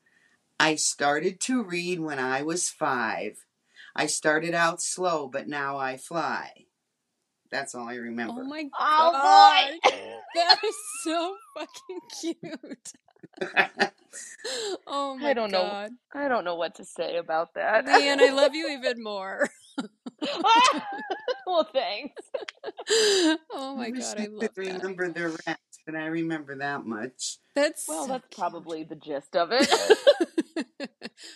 I 0.59 0.75
started 0.75 1.39
to 1.41 1.63
read 1.63 2.01
when 2.01 2.19
I 2.19 2.41
was 2.41 2.69
five. 2.69 3.45
I 3.95 4.07
started 4.07 4.53
out 4.53 4.81
slow, 4.81 5.29
but 5.29 5.47
now 5.47 5.77
I 5.77 5.95
fly. 5.95 6.65
That's 7.51 7.75
all 7.75 7.87
I 7.87 7.95
oh 7.95 8.03
remember. 8.03 8.41
Oh 8.41 8.45
my 8.45 8.63
Oh 8.97 9.11
god. 9.11 9.73
boy! 9.73 9.79
That 10.35 10.57
is 10.63 10.75
so 11.03 11.35
fucking 11.57 12.01
cute. 12.21 12.93
Oh 14.87 15.17
my 15.17 15.31
I 15.31 15.33
don't 15.33 15.51
know. 15.51 15.77
god. 15.81 15.91
I 16.13 16.27
don't 16.27 16.45
know 16.45 16.55
what 16.55 16.75
to 16.75 16.85
say 16.85 17.17
about 17.17 17.53
that. 17.55 17.85
Man, 17.85 18.19
I 18.19 18.29
love 18.31 18.53
you 18.55 18.67
even 18.71 19.01
more. 19.03 19.49
well, 21.45 21.67
thanks. 21.73 22.21
oh 23.51 23.75
my 23.77 23.89
I 23.89 23.91
wish 23.91 24.13
god, 24.13 24.17
I 24.17 24.25
I 24.25 24.27
could 24.39 24.51
love 24.51 24.53
that. 24.63 24.83
remember 24.83 25.11
the 25.11 25.29
rest, 25.47 25.81
but 25.85 25.95
I 25.95 26.05
remember 26.07 26.57
that 26.57 26.85
much. 26.85 27.37
That's 27.55 27.83
Well, 27.87 28.07
so 28.07 28.07
that's 28.07 28.27
cute. 28.31 28.37
probably 28.37 28.83
the 28.83 28.95
gist 28.95 29.35
of 29.35 29.49
it. 29.51 29.69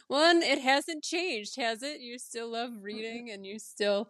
One, 0.08 0.42
it 0.42 0.60
hasn't 0.62 1.04
changed, 1.04 1.56
has 1.58 1.84
it? 1.84 2.00
You 2.02 2.18
still 2.20 2.50
love 2.52 2.72
reading 2.82 3.30
and 3.32 3.46
you 3.46 3.60
still 3.60 4.10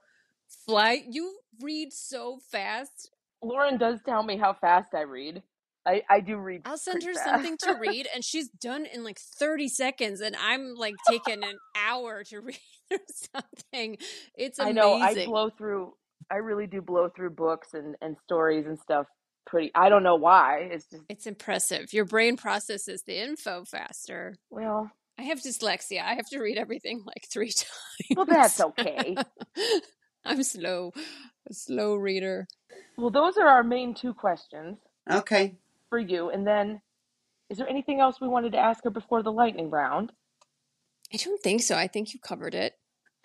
fly. 0.65 1.03
You 1.07 1.37
read 1.61 1.93
so 1.93 2.39
fast. 2.51 3.11
Lauren 3.41 3.77
does 3.77 3.99
tell 4.05 4.23
me 4.23 4.37
how 4.37 4.53
fast 4.53 4.93
I 4.93 5.01
read. 5.01 5.43
I, 5.85 6.01
I 6.09 6.19
do 6.19 6.37
read. 6.37 6.63
I'll 6.65 6.77
send 6.77 7.03
her 7.03 7.13
fast. 7.13 7.25
something 7.25 7.57
to 7.59 7.73
read 7.79 8.07
and 8.13 8.23
she's 8.25 8.49
done 8.49 8.87
in 8.91 9.03
like 9.03 9.19
30 9.19 9.67
seconds 9.67 10.19
and 10.19 10.35
I'm 10.35 10.73
like 10.75 10.95
taking 11.07 11.43
an 11.43 11.57
hour 11.75 12.23
to 12.23 12.39
read 12.41 12.57
or 12.91 12.97
something. 13.33 13.97
It's 14.35 14.59
I 14.59 14.71
know. 14.71 14.95
I 14.95 15.25
blow 15.25 15.49
through. 15.49 15.93
I 16.31 16.37
really 16.37 16.65
do 16.65 16.81
blow 16.81 17.09
through 17.09 17.31
books 17.31 17.73
and, 17.75 17.95
and 18.01 18.15
stories 18.23 18.65
and 18.65 18.79
stuff. 18.79 19.05
Pretty. 19.45 19.71
I 19.75 19.89
don't 19.89 20.01
know 20.01 20.15
why. 20.15 20.69
It's 20.71 20.85
just 20.87 21.03
It's 21.07 21.27
impressive. 21.27 21.93
Your 21.93 22.05
brain 22.05 22.35
processes 22.35 23.03
the 23.05 23.21
info 23.21 23.63
faster. 23.65 24.35
well. 24.49 24.91
I 25.17 25.21
have 25.21 25.39
dyslexia. 25.39 26.01
I 26.01 26.15
have 26.15 26.27
to 26.31 26.39
read 26.39 26.57
everything 26.57 27.01
like 27.05 27.25
three 27.31 27.51
times. 27.51 27.69
Well, 28.17 28.25
that's 28.25 28.59
okay. 28.59 29.15
I'm 30.27 30.43
slow, 30.43 30.91
a 31.49 31.53
slow 31.53 31.95
reader. 31.95 32.47
Well, 32.97 33.11
those 33.11 33.37
are 33.37 33.47
our 33.47 33.63
main 33.63 33.93
two 33.93 34.13
questions 34.13 34.77
Okay. 35.09 35.55
for 35.89 35.99
you. 35.99 36.29
And 36.29 36.45
then, 36.47 36.81
is 37.49 37.57
there 37.59 37.69
anything 37.69 37.99
else 37.99 38.19
we 38.19 38.27
wanted 38.27 38.53
to 38.53 38.57
ask 38.57 38.83
her 38.83 38.89
before 38.89 39.21
the 39.21 39.31
lightning 39.31 39.69
round? 39.69 40.11
I 41.13 41.17
don't 41.17 41.41
think 41.41 41.61
so. 41.61 41.75
I 41.75 41.87
think 41.87 42.13
you 42.13 42.19
covered 42.19 42.55
it. 42.55 42.73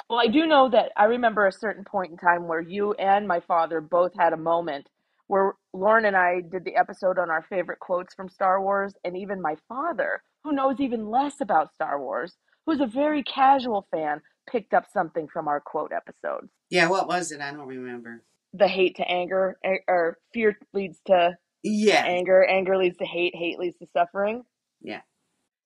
Well, 0.09 0.19
I 0.19 0.27
do 0.27 0.47
know 0.47 0.69
that 0.71 0.93
I 0.97 1.05
remember 1.05 1.47
a 1.47 1.53
certain 1.53 1.85
point 1.85 2.11
in 2.11 2.19
time 2.19 2.47
where 2.47 2.61
you 2.61 2.93
and 2.95 3.27
my 3.27 3.41
father 3.41 3.81
both 3.81 4.13
had 4.19 4.33
a 4.33 4.37
moment 4.37 4.89
where 5.27 5.55
Lauren 5.73 6.05
and 6.05 6.17
I 6.17 6.41
did 6.41 6.65
the 6.65 6.77
episode 6.77 7.19
on 7.19 7.31
our 7.31 7.43
favorite 7.49 7.79
quotes 7.79 8.13
from 8.15 8.29
Star 8.29 8.61
Wars, 8.61 8.93
and 9.05 9.17
even 9.17 9.41
my 9.41 9.57
father, 9.69 10.23
who 10.43 10.53
knows 10.53 10.81
even 10.81 11.09
less 11.09 11.41
about 11.41 11.73
Star 11.73 12.01
Wars, 12.01 12.35
who's 12.67 12.81
a 12.81 12.87
very 12.87 13.23
casual 13.23 13.87
fan, 13.93 14.21
picked 14.51 14.75
up 14.75 14.87
something 14.93 15.29
from 15.29 15.49
our 15.49 15.61
quote 15.61 15.93
episodes. 15.93 16.51
Yeah, 16.71 16.89
what 16.89 17.09
was 17.09 17.33
it? 17.33 17.41
I 17.41 17.53
don't 17.53 17.67
remember. 17.67 18.23
The 18.53 18.69
hate 18.69 18.97
to 18.97 19.09
anger, 19.09 19.59
or 19.89 20.19
fear 20.35 20.59
leads 20.73 21.01
to 21.07 21.37
Yeah. 21.63 22.03
anger, 22.05 22.45
anger 22.45 22.77
leads 22.77 22.97
to 22.99 23.05
hate, 23.05 23.35
hate 23.35 23.59
leads 23.59 23.79
to 23.79 23.87
suffering. 23.93 24.45
Yeah. 24.81 25.03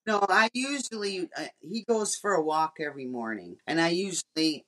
No, 0.07 0.25
I 0.29 0.51
usually 0.53 1.31
uh, 1.37 1.47
he 1.63 1.83
goes 1.83 2.15
for 2.15 2.35
a 2.35 2.43
walk 2.43 2.75
every 2.79 3.07
morning, 3.07 3.57
and 3.67 3.81
I 3.81 3.89
usually 3.89 4.67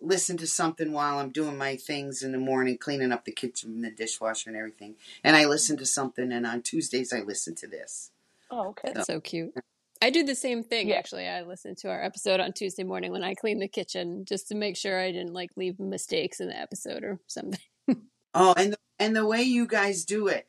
listen 0.00 0.36
to 0.38 0.46
something 0.46 0.92
while 0.92 1.18
I'm 1.18 1.30
doing 1.30 1.58
my 1.58 1.76
things 1.76 2.22
in 2.22 2.32
the 2.32 2.38
morning, 2.38 2.78
cleaning 2.78 3.12
up 3.12 3.24
the 3.24 3.32
kitchen 3.32 3.70
and 3.72 3.84
the 3.84 3.90
dishwasher 3.90 4.48
and 4.48 4.56
everything. 4.56 4.96
And 5.22 5.36
I 5.36 5.44
listen 5.44 5.76
to 5.76 5.86
something, 5.86 6.32
and 6.32 6.46
on 6.46 6.62
Tuesdays 6.62 7.12
I 7.12 7.20
listen 7.20 7.54
to 7.56 7.66
this. 7.66 8.10
Oh, 8.50 8.68
okay. 8.68 8.92
That's 8.94 9.06
so 9.06 9.20
cute. 9.20 9.54
I 10.02 10.10
do 10.10 10.24
the 10.24 10.34
same 10.34 10.62
thing 10.64 10.88
Yeah. 10.88 10.96
actually. 10.96 11.28
I 11.28 11.42
listen 11.42 11.74
to 11.76 11.88
our 11.90 12.02
episode 12.02 12.40
on 12.40 12.52
Tuesday 12.52 12.82
morning 12.82 13.12
when 13.12 13.22
I 13.22 13.34
clean 13.34 13.60
the 13.60 13.68
kitchen 13.68 14.24
just 14.24 14.48
to 14.48 14.54
make 14.56 14.76
sure 14.76 15.00
I 15.00 15.12
didn't 15.12 15.32
like 15.32 15.50
leave 15.56 15.78
mistakes 15.78 16.40
in 16.40 16.48
the 16.48 16.58
episode 16.58 17.04
or 17.04 17.20
something. 17.26 17.60
Oh, 18.34 18.54
and 18.56 18.72
the, 18.72 18.78
and 18.98 19.14
the 19.14 19.26
way 19.26 19.42
you 19.42 19.66
guys 19.66 20.06
do 20.06 20.26
it, 20.26 20.48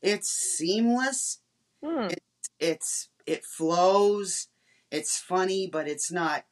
it's 0.00 0.30
seamless. 0.30 1.40
Hmm. 1.84 2.06
It's 2.60 3.08
it 3.26 3.44
flows. 3.44 4.46
It's 4.92 5.18
funny, 5.18 5.66
but 5.66 5.88
it's 5.88 6.12
not 6.12 6.44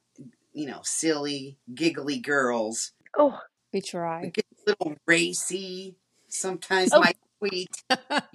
you 0.51 0.67
know 0.67 0.81
silly, 0.83 1.57
giggly 1.73 2.19
girls. 2.19 2.91
Oh, 3.17 3.39
We 3.71 3.79
try. 3.79 4.23
It 4.23 4.33
gets 4.33 4.49
a 4.67 4.71
little 4.71 4.95
racy. 5.05 5.95
Sometimes 6.27 6.91
Oh. 6.91 6.99
my 6.99 7.13
tweet. 7.39 7.69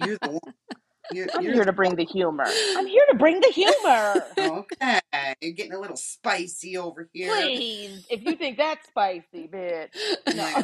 You're 0.03 0.17
the 0.17 0.39
one. 0.41 0.53
You're, 1.11 1.27
I'm 1.33 1.43
you're 1.43 1.53
here 1.53 1.65
to 1.65 1.73
bring 1.73 1.95
the 1.95 2.05
humor. 2.05 2.45
I'm 2.77 2.87
here 2.87 3.03
to 3.11 3.17
bring 3.17 3.39
the 3.41 3.49
humor. 3.49 4.25
okay. 4.37 4.99
You're 5.41 5.53
getting 5.53 5.73
a 5.73 5.79
little 5.79 5.97
spicy 5.97 6.77
over 6.77 7.09
here. 7.13 7.33
Please, 7.35 8.05
if 8.09 8.23
you 8.23 8.35
think 8.35 8.57
that's 8.57 8.87
spicy, 8.87 9.49
bitch. 9.51 9.89
No. 10.35 10.63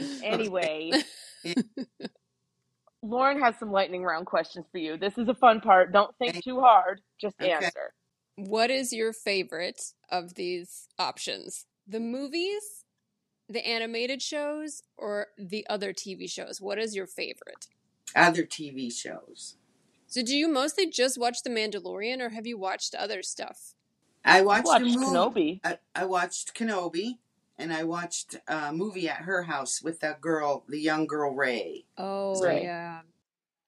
anyway, 0.22 0.92
Lauren 3.02 3.40
has 3.40 3.56
some 3.58 3.72
lightning 3.72 4.04
round 4.04 4.26
questions 4.26 4.66
for 4.70 4.78
you. 4.78 4.96
This 4.96 5.18
is 5.18 5.28
a 5.28 5.34
fun 5.34 5.60
part. 5.60 5.92
Don't 5.92 6.14
think 6.18 6.42
too 6.42 6.60
hard. 6.60 7.00
Just 7.20 7.36
Okay. 7.40 7.52
answer. 7.52 7.92
What 8.36 8.70
is 8.70 8.92
your 8.92 9.12
favorite 9.12 9.82
of 10.10 10.34
these 10.34 10.88
options? 10.98 11.66
The 11.86 12.00
movies, 12.00 12.81
the 13.52 13.66
animated 13.66 14.20
shows, 14.22 14.82
or 14.96 15.28
the 15.38 15.66
other 15.68 15.92
TV 15.92 16.28
shows? 16.30 16.60
What 16.60 16.78
is 16.78 16.94
your 16.96 17.06
favorite? 17.06 17.68
Other 18.14 18.42
TV 18.44 18.92
shows. 18.92 19.56
So, 20.06 20.22
do 20.22 20.36
you 20.36 20.48
mostly 20.48 20.88
just 20.90 21.18
watch 21.18 21.42
The 21.42 21.50
Mandalorian, 21.50 22.20
or 22.20 22.30
have 22.30 22.46
you 22.46 22.58
watched 22.58 22.94
other 22.94 23.22
stuff? 23.22 23.74
I 24.24 24.42
watched, 24.42 24.66
Watch 24.66 24.82
a 24.82 24.84
movie. 24.84 24.96
Kenobi. 25.06 25.60
I, 25.64 25.78
I 25.94 26.04
watched 26.04 26.54
Kenobi, 26.54 27.18
and 27.58 27.72
I 27.72 27.84
watched 27.84 28.36
a 28.46 28.72
movie 28.72 29.08
at 29.08 29.22
her 29.22 29.44
house 29.44 29.82
with 29.82 30.00
that 30.00 30.20
girl, 30.20 30.64
the 30.68 30.78
young 30.80 31.06
girl 31.06 31.34
Rey. 31.34 31.84
Oh, 31.98 32.40
Right. 32.42 32.62
yeah. 32.62 33.00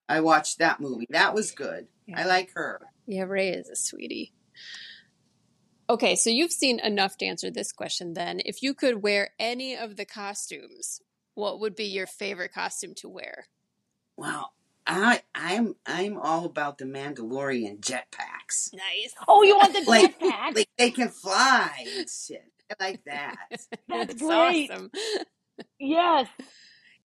I 0.08 0.20
watched 0.20 0.58
that 0.58 0.80
movie. 0.80 1.06
That 1.10 1.32
was 1.34 1.50
good. 1.50 1.86
Yeah. 2.06 2.20
I 2.20 2.26
like 2.26 2.52
her. 2.52 2.82
Yeah, 3.06 3.22
Rey 3.22 3.48
is 3.48 3.68
a 3.70 3.76
sweetie. 3.76 4.32
Okay, 5.88 6.16
so 6.16 6.30
you've 6.30 6.52
seen 6.52 6.80
enough 6.80 7.16
to 7.18 7.26
answer 7.26 7.50
this 7.50 7.72
question 7.72 8.14
then. 8.14 8.40
If 8.44 8.62
you 8.62 8.72
could 8.74 9.02
wear 9.02 9.30
any 9.38 9.76
of 9.76 9.96
the 9.96 10.06
costumes, 10.06 11.00
what 11.34 11.60
would 11.60 11.76
be 11.76 11.84
your 11.84 12.06
favorite 12.06 12.52
costume 12.54 12.94
to 12.96 13.08
wear? 13.08 13.48
Wow. 14.16 14.50
I 14.86 15.22
I'm 15.34 15.76
I'm 15.86 16.18
all 16.18 16.44
about 16.44 16.76
the 16.78 16.84
Mandalorian 16.84 17.80
jetpacks. 17.80 18.72
Nice. 18.74 19.14
Oh, 19.26 19.42
you 19.42 19.56
want 19.56 19.72
the 19.72 19.82
Like- 19.86 20.18
jetpack? 20.18 20.54
Like 20.56 20.68
they 20.78 20.90
can 20.90 21.08
fly 21.08 21.70
and 21.98 22.08
shit. 22.08 22.50
I 22.80 22.84
like 22.84 23.04
that. 23.04 23.36
That's 23.88 24.12
It's 24.14 24.22
great. 24.22 24.70
awesome. 24.70 24.90
Yes. 25.78 26.28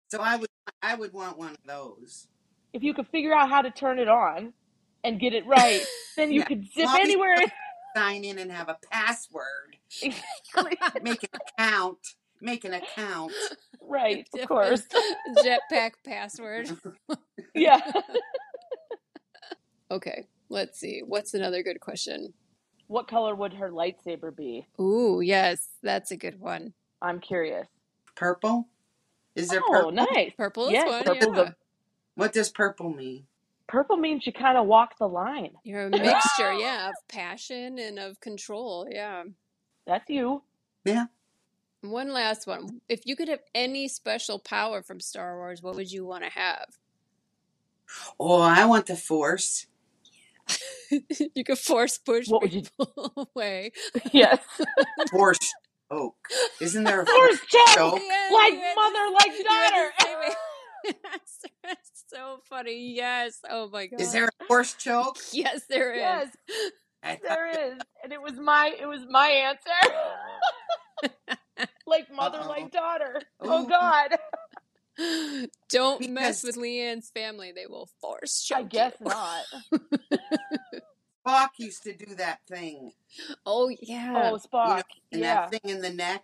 So 0.09 0.19
I 0.21 0.35
would 0.37 0.49
I 0.81 0.95
would 0.95 1.13
want 1.13 1.37
one 1.37 1.51
of 1.51 1.57
those. 1.65 2.27
If 2.73 2.83
you 2.83 2.93
could 2.93 3.07
figure 3.07 3.33
out 3.33 3.49
how 3.49 3.61
to 3.61 3.71
turn 3.71 3.99
it 3.99 4.07
on 4.09 4.53
and 5.03 5.19
get 5.19 5.33
it 5.33 5.45
right, 5.45 5.83
then 6.17 6.31
you 6.31 6.39
Yeah. 6.39 6.45
could 6.45 6.63
zip 6.73 6.85
Well, 6.85 6.95
anywhere. 6.97 7.37
Sign 7.95 8.25
in 8.25 8.37
and 8.39 8.51
have 8.51 8.67
a 8.67 8.77
password. 8.91 9.77
Make 11.01 11.23
an 11.23 11.39
account. 11.57 11.99
Make 12.41 12.65
an 12.65 12.73
account. 12.73 13.31
right, 13.81 14.27
of 14.37 14.47
course. 14.47 14.83
Jetpack 15.37 15.91
password. 16.05 16.69
Yeah. 17.53 17.79
Okay, 19.89 20.25
let's 20.49 20.77
see. 20.79 21.01
What's 21.05 21.33
another 21.33 21.63
good 21.63 21.79
question? 21.79 22.33
What 22.87 23.07
color 23.07 23.33
would 23.33 23.53
her 23.53 23.69
lightsaber 23.71 24.35
be? 24.35 24.67
Ooh, 24.79 25.21
yes, 25.23 25.69
that's 25.81 26.11
a 26.11 26.17
good 26.17 26.39
one. 26.39 26.73
I'm 27.01 27.19
curious. 27.19 27.67
Purple? 28.15 28.67
Is 29.35 29.47
there 29.49 29.61
Oh, 29.65 29.71
purple? 29.71 29.91
nice. 29.91 30.33
Purple 30.37 30.65
is 30.67 30.73
Yes, 30.73 30.87
one. 30.89 31.03
purple's 31.03 31.37
yeah. 31.37 31.43
a- 31.43 31.55
What 32.15 32.33
does 32.33 32.49
purple 32.49 32.89
mean? 32.89 33.27
Purple 33.67 33.97
means 33.97 34.25
you 34.27 34.33
kind 34.33 34.57
of 34.57 34.67
walk 34.67 34.97
the 34.99 35.07
line. 35.07 35.51
You're 35.63 35.87
a 35.87 35.89
mixture, 35.89 36.53
yeah, 36.53 36.89
of 36.89 36.95
passion 37.07 37.79
and 37.79 37.97
of 37.99 38.19
control. 38.19 38.87
Yeah. 38.89 39.23
That's 39.87 40.09
you. 40.09 40.43
Yeah. 40.83 41.05
One 41.81 42.11
last 42.13 42.47
one. 42.47 42.81
If 42.89 43.01
you 43.05 43.15
could 43.15 43.27
have 43.27 43.41
any 43.53 43.87
special 43.87 44.39
power 44.39 44.81
from 44.81 44.99
Star 44.99 45.37
Wars, 45.37 45.61
what 45.61 45.75
would 45.75 45.91
you 45.91 46.05
want 46.05 46.23
to 46.23 46.29
have? 46.31 46.65
Oh, 48.19 48.41
I 48.41 48.65
want 48.65 48.87
the 48.87 48.95
force. 48.95 49.67
you 50.91 51.43
could 51.43 51.57
force 51.59 51.97
push 51.97 52.27
What 52.27 52.41
would 52.43 52.53
you- 52.53 52.61
people 52.63 53.27
away. 53.35 53.71
Yes. 54.11 54.39
Force 55.11 55.39
choke. 55.91 56.15
Isn't 56.59 56.83
there 56.83 57.01
a 57.01 57.05
Force 57.05 57.39
choke! 57.47 57.67
choke? 57.75 57.99
Yes, 58.01 58.31
Like 58.33 58.53
yes, 58.53 58.75
mother, 58.75 59.11
like 59.13 59.37
you 59.37 59.43
daughter. 59.43 59.91
Had 62.15 62.37
to 62.37 62.41
say 62.47 62.71
it. 62.71 62.95
Yes, 62.95 63.39
that's 63.41 63.43
so 63.45 63.45
funny. 63.45 63.45
Yes. 63.45 63.45
Oh 63.49 63.69
my 63.69 63.87
god. 63.87 64.01
Is 64.01 64.11
there 64.11 64.29
a 64.41 64.45
force 64.45 64.73
choke? 64.73 65.17
Yes, 65.33 65.63
there 65.69 65.93
is. 65.93 66.29
Yes, 67.03 67.19
there 67.21 67.49
is. 67.49 67.79
And 68.03 68.13
it 68.13 68.21
was 68.21 68.33
my 68.33 68.75
it 68.79 68.85
was 68.85 69.05
my 69.09 69.27
answer. 69.27 69.71
like 71.87 72.11
mother, 72.13 72.39
Uh-oh. 72.39 72.49
like 72.49 72.71
daughter. 72.71 73.21
Oh 73.41 73.65
Ooh. 73.65 73.69
God. 73.69 74.17
Don't 75.69 76.09
mess 76.09 76.43
with 76.43 76.55
Leanne's 76.55 77.09
family. 77.11 77.51
They 77.53 77.65
will 77.67 77.89
force 77.99 78.43
choke 78.43 78.57
I 78.57 78.63
guess 78.63 78.93
you. 78.99 79.07
not. 79.07 79.43
Spock 81.27 81.49
used 81.57 81.83
to 81.83 81.93
do 81.93 82.15
that 82.15 82.39
thing. 82.47 82.93
Oh 83.45 83.69
yeah. 83.81 84.31
Oh, 84.31 84.37
Spock. 84.37 84.83
and 85.11 85.21
yeah. 85.21 85.47
that 85.49 85.51
thing 85.51 85.71
in 85.71 85.81
the 85.81 85.91
neck. 85.91 86.23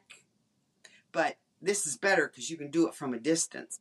But 1.12 1.38
this 1.62 1.86
is 1.86 1.97
better 1.97 2.27
because 2.27 2.49
you 2.49 2.58
can 2.58 2.71
do 2.71 2.88
it 2.88 2.95
from 2.95 3.13
a 3.13 3.19
distance. 3.19 3.80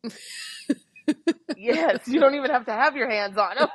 Yes. 1.57 2.09
You 2.09 2.21
don't 2.21 2.35
even 2.35 2.51
have 2.51 2.67
to 2.67 2.73
have 2.73 2.97
your 2.97 3.11
hands 3.11 3.37
on 3.37 3.59
him. 3.59 3.69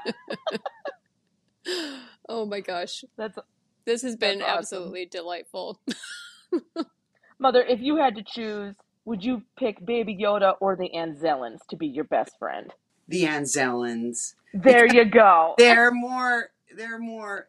oh 2.29 2.45
my 2.45 2.61
gosh. 2.61 3.03
That's 3.17 3.37
This 3.85 4.01
has 4.01 4.15
been 4.15 4.41
awesome. 4.41 4.57
absolutely 4.57 5.05
delightful. 5.05 5.79
mother, 7.39 7.61
if 7.61 7.79
you 7.81 7.97
had 7.97 8.15
to 8.15 8.23
choose, 8.23 8.75
would 9.05 9.23
you 9.23 9.43
pick 9.57 9.85
Baby 9.85 10.17
Yoda 10.21 10.55
or 10.59 10.75
the 10.75 10.89
Anzellans 10.95 11.59
to 11.69 11.75
be 11.75 11.87
your 11.87 12.05
best 12.05 12.31
friend? 12.39 12.73
The 13.07 13.23
Anzellans. 13.23 14.33
There 14.53 14.91
you 14.91 15.05
go. 15.05 15.53
They're 15.57 15.91
more 15.91 16.49
they're 16.75 16.99
more 16.99 17.47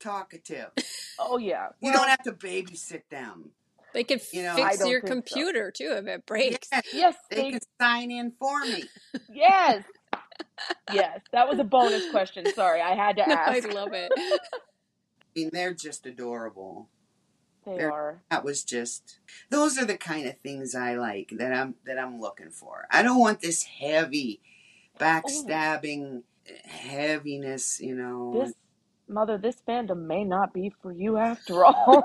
talkative. 0.00 0.70
Oh 1.18 1.38
yeah. 1.38 1.68
You 1.80 1.92
don't 1.92 2.08
have 2.08 2.22
to 2.24 2.32
babysit 2.32 3.02
them. 3.10 3.50
They 3.94 4.04
can 4.04 4.20
You 4.32 4.42
know, 4.42 4.54
fix 4.56 4.80
your 4.86 5.00
think 5.00 5.08
so. 5.08 5.14
computer 5.14 5.70
too 5.70 5.94
if 5.96 6.06
it 6.06 6.26
breaks. 6.26 6.68
Yeah, 6.72 6.80
Yes, 6.92 7.14
they 7.30 7.36
they, 7.36 7.50
can 7.52 7.60
sign 7.80 8.10
in 8.10 8.32
for 8.38 8.60
me. 8.60 8.84
yes. 9.32 9.84
Yes, 10.92 11.20
that 11.32 11.48
was 11.48 11.58
a 11.60 11.64
bonus 11.64 12.10
question. 12.10 12.44
Sorry, 12.54 12.80
I 12.80 12.94
had 12.94 13.16
to 13.16 13.28
I 13.28 13.56
ask. 13.58 13.72
love 13.72 13.92
it. 13.92 14.10
I 14.16 14.58
mean, 15.36 15.50
they're 15.52 15.74
just 15.74 16.04
adorable. 16.06 16.88
They 17.64 17.76
They're- 17.76 17.90
are. 17.92 18.22
That 18.30 18.44
was 18.44 18.64
just 18.64 19.18
those 19.50 19.78
are 19.78 19.84
the 19.84 19.96
kind 19.96 20.26
of 20.26 20.38
things 20.38 20.74
I 20.74 20.94
like 20.94 21.30
that 21.38 21.52
I'm 21.52 21.74
that 21.86 21.98
I'm 21.98 22.20
looking 22.20 22.50
for. 22.50 22.86
I 22.90 23.02
don't 23.02 23.18
want 23.20 23.40
this 23.40 23.62
heavy 23.64 24.40
oh. 25.00 25.04
backstabbing 25.04 26.22
heaviness, 26.64 27.80
you 27.80 27.94
know. 27.94 28.44
This 28.44 28.54
mother, 29.08 29.38
this 29.38 29.56
fandom 29.68 30.06
may 30.06 30.24
not 30.24 30.52
be 30.52 30.72
for 30.82 30.92
you 30.92 31.16
after 31.18 31.64
all. 31.64 32.04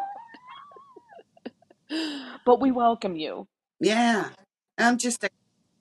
but 2.46 2.60
we 2.62 2.72
welcome 2.72 3.16
you. 3.16 3.48
Yeah. 3.80 4.30
I'm 4.78 4.98
just 4.98 5.24
a 5.24 5.30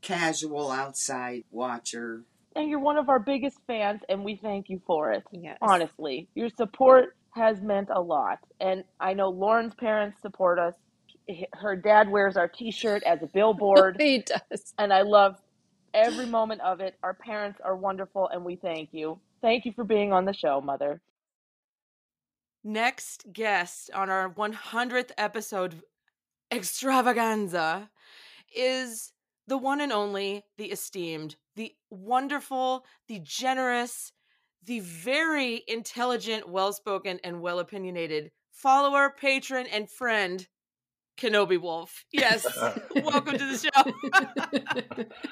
casual 0.01 0.71
outside 0.71 1.45
watcher. 1.51 2.23
And 2.55 2.69
you're 2.69 2.81
one 2.81 2.99
of 2.99 3.09
our 3.09 3.19
biggest 3.19 3.57
fans, 3.67 4.03
and 4.09 4.25
we 4.25 4.37
thank 4.37 4.69
you 4.69 4.81
for 4.87 5.13
it. 5.13 5.25
Yes. 5.33 5.57
Honestly, 5.63 6.29
your 6.35 6.51
support 6.51 7.17
has 7.31 7.61
meant 7.63 7.89
a 7.91 8.01
lot. 8.01 8.39
And 8.61 8.85
I 9.01 9.15
know 9.15 9.31
Lauren's 9.31 9.75
parents 9.75 10.21
support 10.21 10.59
us. 10.59 10.75
Her 11.55 11.77
dad 11.77 12.11
wears 12.11 12.37
our 12.37 12.49
t 12.49 12.71
shirt 12.71 13.03
as 13.05 13.23
a 13.23 13.27
billboard, 13.27 13.97
He 14.01 14.19
does. 14.19 14.75
and 14.79 14.93
I 14.93 15.03
love 15.03 15.37
every 15.95 16.27
moment 16.27 16.61
of 16.61 16.81
it. 16.81 16.97
Our 17.03 17.15
parents 17.15 17.59
are 17.65 17.77
wonderful, 17.77 18.29
and 18.29 18.45
we 18.45 18.57
thank 18.57 18.91
you. 18.93 19.19
Thank 19.41 19.65
you 19.65 19.73
for 19.73 19.85
being 19.85 20.13
on 20.13 20.25
the 20.27 20.35
show, 20.35 20.61
Mother. 20.61 21.01
Next 22.65 23.33
guest 23.33 23.91
on 23.95 24.11
our 24.11 24.29
100th 24.31 25.11
episode 25.19 25.83
extravaganza 26.53 27.90
is 28.55 29.12
the 29.46 29.59
one 29.59 29.80
and 29.80 29.92
only, 29.92 30.44
the 30.59 30.66
esteemed, 30.66 31.36
the 31.57 31.72
wonderful, 31.90 32.84
the 33.09 33.20
generous, 33.22 34.12
the 34.64 34.80
very 34.80 35.62
intelligent, 35.66 36.48
well 36.48 36.72
spoken, 36.72 37.18
and 37.24 37.40
well 37.40 37.59
opinionated 37.59 38.30
follower, 38.53 39.12
patron, 39.18 39.66
and 39.72 39.90
friend, 39.90 40.46
Kenobi 41.18 41.61
Wolf. 41.61 42.05
Yes. 42.12 42.46
Welcome 42.94 43.38
to 43.38 43.46
the 43.46 45.05
show. 45.05 45.05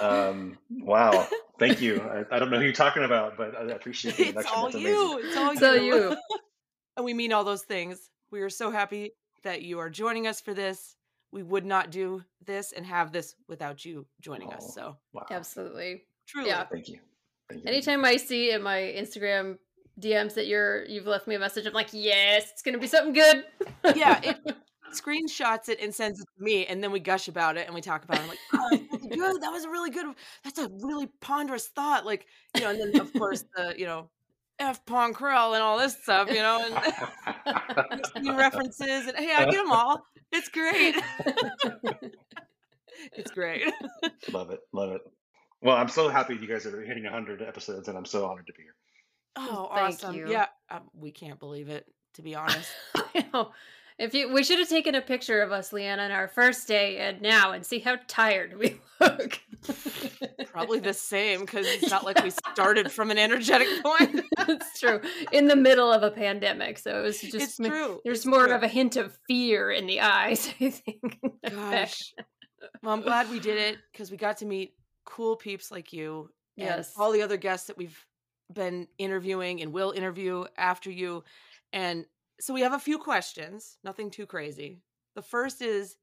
Um, 0.00 0.58
wow. 0.70 1.28
Thank 1.60 1.80
you. 1.80 2.00
I, 2.00 2.24
I 2.34 2.38
don't 2.40 2.50
know 2.50 2.58
who 2.58 2.64
you're 2.64 2.72
talking 2.72 3.04
about, 3.04 3.36
but 3.36 3.56
I 3.56 3.62
appreciate 3.70 4.16
the 4.16 4.40
it's 4.40 4.50
all 4.50 4.64
That's 4.64 4.82
you. 4.82 5.12
amazing. 5.12 5.28
It's 5.28 5.36
all 5.36 5.50
It's 5.52 5.62
all 5.62 5.76
you. 5.76 5.94
you. 5.94 6.16
and 6.96 7.04
we 7.04 7.14
mean 7.14 7.32
all 7.32 7.44
those 7.44 7.62
things. 7.62 8.10
We 8.32 8.40
are 8.40 8.50
so 8.50 8.72
happy 8.72 9.12
that 9.44 9.62
you 9.62 9.78
are 9.78 9.88
joining 9.90 10.26
us 10.26 10.40
for 10.40 10.52
this. 10.54 10.96
We 11.32 11.42
would 11.42 11.64
not 11.64 11.90
do 11.90 12.22
this 12.44 12.72
and 12.72 12.84
have 12.86 13.12
this 13.12 13.34
without 13.48 13.84
you 13.84 14.06
joining 14.20 14.48
Oh. 14.52 14.56
us. 14.56 14.74
So 14.74 14.96
Wow. 15.12 15.26
Absolutely. 15.30 16.02
truly, 16.26 16.48
Yeah. 16.48 16.64
Thank 16.64 16.88
you. 16.88 17.00
Thank 17.48 17.62
you. 17.64 17.68
Anytime 17.70 18.04
I 18.04 18.16
see 18.16 18.50
in 18.52 18.62
my 18.62 18.78
Instagram 18.96 19.58
DMs 20.00 20.34
that 20.34 20.46
you're 20.46 20.84
you've 20.86 21.06
left 21.06 21.26
me 21.28 21.34
a 21.34 21.38
message, 21.38 21.66
I'm 21.66 21.72
like, 21.72 21.90
yes, 21.92 22.50
it's 22.52 22.62
gonna 22.62 22.78
be 22.78 22.86
something 22.86 23.12
good. 23.14 23.44
yeah, 23.96 24.20
it 24.22 24.36
screenshots 24.92 25.68
it 25.68 25.80
and 25.80 25.94
sends 25.94 26.20
it 26.20 26.26
to 26.38 26.42
me, 26.44 26.66
and 26.66 26.82
then 26.82 26.92
we 26.92 27.00
gush 27.00 27.28
about 27.28 27.56
it 27.56 27.66
and 27.66 27.74
we 27.74 27.80
talk 27.80 28.04
about 28.04 28.18
it. 28.18 28.22
I'm 28.22 28.28
like, 28.28 28.38
oh, 28.54 28.70
that's 28.92 29.06
good. 29.08 29.42
That 29.42 29.50
was 29.50 29.64
a 29.64 29.70
really 29.70 29.90
good. 29.90 30.06
That's 30.44 30.58
a 30.58 30.68
really 30.82 31.08
ponderous 31.20 31.66
thought. 31.68 32.06
Like, 32.06 32.26
you 32.54 32.62
know, 32.62 32.70
and 32.70 32.80
then 32.80 33.00
of 33.00 33.12
course 33.12 33.44
the 33.56 33.74
you 33.76 33.86
know, 33.86 34.08
F 34.58 34.84
Pong 34.86 35.12
Krell 35.12 35.54
and 35.54 35.62
all 35.62 35.78
this 35.78 35.96
stuff, 36.00 36.28
you 36.28 36.36
know, 36.36 36.64
and 36.64 38.02
new 38.24 38.36
references 38.36 39.06
and 39.06 39.16
hey, 39.16 39.34
I 39.34 39.44
get 39.46 39.56
them 39.56 39.72
all. 39.72 40.06
It's 40.32 40.48
great. 40.48 40.96
it's 43.12 43.30
great. 43.30 43.72
love 44.32 44.50
it. 44.50 44.60
Love 44.72 44.92
it. 44.92 45.02
Well, 45.60 45.76
I'm 45.76 45.88
so 45.88 46.08
happy 46.08 46.36
you 46.36 46.46
guys 46.46 46.66
are 46.66 46.82
hitting 46.82 47.04
100 47.04 47.42
episodes, 47.42 47.88
and 47.88 47.96
I'm 47.96 48.04
so 48.04 48.26
honored 48.26 48.46
to 48.46 48.52
be 48.52 48.62
here. 48.62 48.74
Oh, 49.36 49.70
Thank 49.74 49.94
awesome. 49.94 50.14
you. 50.14 50.30
Yeah, 50.30 50.46
um, 50.70 50.82
we 50.92 51.10
can't 51.10 51.38
believe 51.38 51.68
it. 51.68 51.86
To 52.14 52.22
be 52.22 52.36
honest, 52.36 52.70
If 53.98 54.12
you, 54.12 54.32
we 54.32 54.42
should 54.42 54.58
have 54.58 54.68
taken 54.68 54.96
a 54.96 55.00
picture 55.00 55.40
of 55.40 55.52
us, 55.52 55.72
Leanna, 55.72 56.02
on 56.02 56.10
our 56.10 56.26
first 56.26 56.66
day 56.66 56.98
and 56.98 57.22
now, 57.22 57.52
and 57.52 57.64
see 57.64 57.78
how 57.78 57.96
tired 58.08 58.58
we 58.58 58.80
look. 59.00 59.40
Probably 60.46 60.78
the 60.80 60.92
same 60.94 61.40
because 61.40 61.66
it's 61.66 61.90
not 61.90 62.04
like 62.04 62.22
we 62.22 62.30
started 62.52 62.90
from 62.92 63.10
an 63.10 63.18
energetic 63.18 63.68
point. 63.82 64.20
That's 64.46 64.78
true. 64.80 65.00
In 65.32 65.46
the 65.48 65.56
middle 65.56 65.92
of 65.92 66.02
a 66.02 66.10
pandemic, 66.10 66.78
so 66.78 66.98
it 66.98 67.02
was 67.02 67.20
just 67.20 67.34
it's 67.34 67.56
true. 67.56 68.00
There's 68.04 68.18
It's 68.18 68.26
more 68.26 68.46
true. 68.46 68.54
of 68.54 68.62
a 68.62 68.68
hint 68.68 68.96
of 68.96 69.16
fear 69.28 69.70
in 69.70 69.86
the 69.86 70.00
eyes, 70.00 70.48
I 70.60 70.70
think. 70.70 71.18
Gosh. 71.48 72.12
Well, 72.82 72.94
I'm 72.94 73.02
glad 73.02 73.30
we 73.30 73.40
did 73.40 73.58
it 73.58 73.78
because 73.92 74.10
we 74.10 74.16
got 74.16 74.38
to 74.38 74.46
meet 74.46 74.74
cool 75.04 75.36
peeps 75.36 75.70
like 75.70 75.92
you 75.92 76.30
and 76.56 76.66
Yes. 76.66 76.92
all 76.96 77.12
the 77.12 77.22
other 77.22 77.36
guests 77.36 77.66
that 77.66 77.76
we've 77.76 77.98
been 78.52 78.88
interviewing 78.98 79.60
and 79.62 79.72
will 79.72 79.90
interview 79.90 80.44
after 80.56 80.90
you. 80.90 81.24
And 81.72 82.06
so 82.40 82.54
we 82.54 82.60
have 82.62 82.72
a 82.72 82.78
few 82.78 82.98
questions, 82.98 83.78
nothing 83.84 84.10
too 84.10 84.26
crazy. 84.26 84.80
The 85.14 85.22
first 85.22 85.62
is 85.62 85.96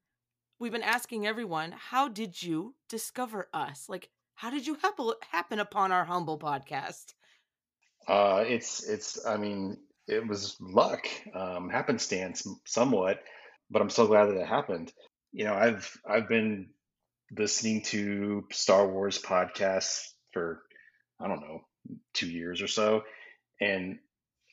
we've 0.62 0.72
been 0.72 0.82
asking 0.82 1.26
everyone, 1.26 1.74
how 1.76 2.06
did 2.06 2.40
you 2.40 2.72
discover 2.88 3.48
us? 3.52 3.88
Like, 3.88 4.08
how 4.36 4.48
did 4.48 4.64
you 4.64 4.76
happen, 4.76 5.10
happen 5.28 5.58
upon 5.58 5.90
our 5.90 6.04
humble 6.04 6.38
podcast? 6.38 7.14
Uh, 8.06 8.44
it's 8.46 8.88
it's. 8.88 9.26
I 9.26 9.36
mean, 9.36 9.76
it 10.06 10.26
was 10.26 10.56
luck, 10.60 11.06
um, 11.34 11.68
happenstance, 11.68 12.46
somewhat, 12.64 13.22
but 13.70 13.82
I'm 13.82 13.90
so 13.90 14.06
glad 14.06 14.26
that 14.26 14.40
it 14.40 14.46
happened. 14.46 14.92
You 15.32 15.44
know, 15.44 15.54
I've 15.54 15.96
I've 16.08 16.28
been 16.28 16.70
listening 17.36 17.82
to 17.82 18.44
Star 18.52 18.88
Wars 18.88 19.20
podcasts 19.20 20.10
for 20.32 20.62
I 21.20 21.28
don't 21.28 21.40
know 21.40 21.60
two 22.14 22.28
years 22.28 22.62
or 22.62 22.68
so, 22.68 23.02
and 23.60 23.98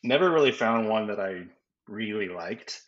never 0.03 0.29
really 0.29 0.51
found 0.51 0.89
one 0.89 1.07
that 1.07 1.19
I 1.19 1.45
really 1.87 2.29
liked, 2.29 2.81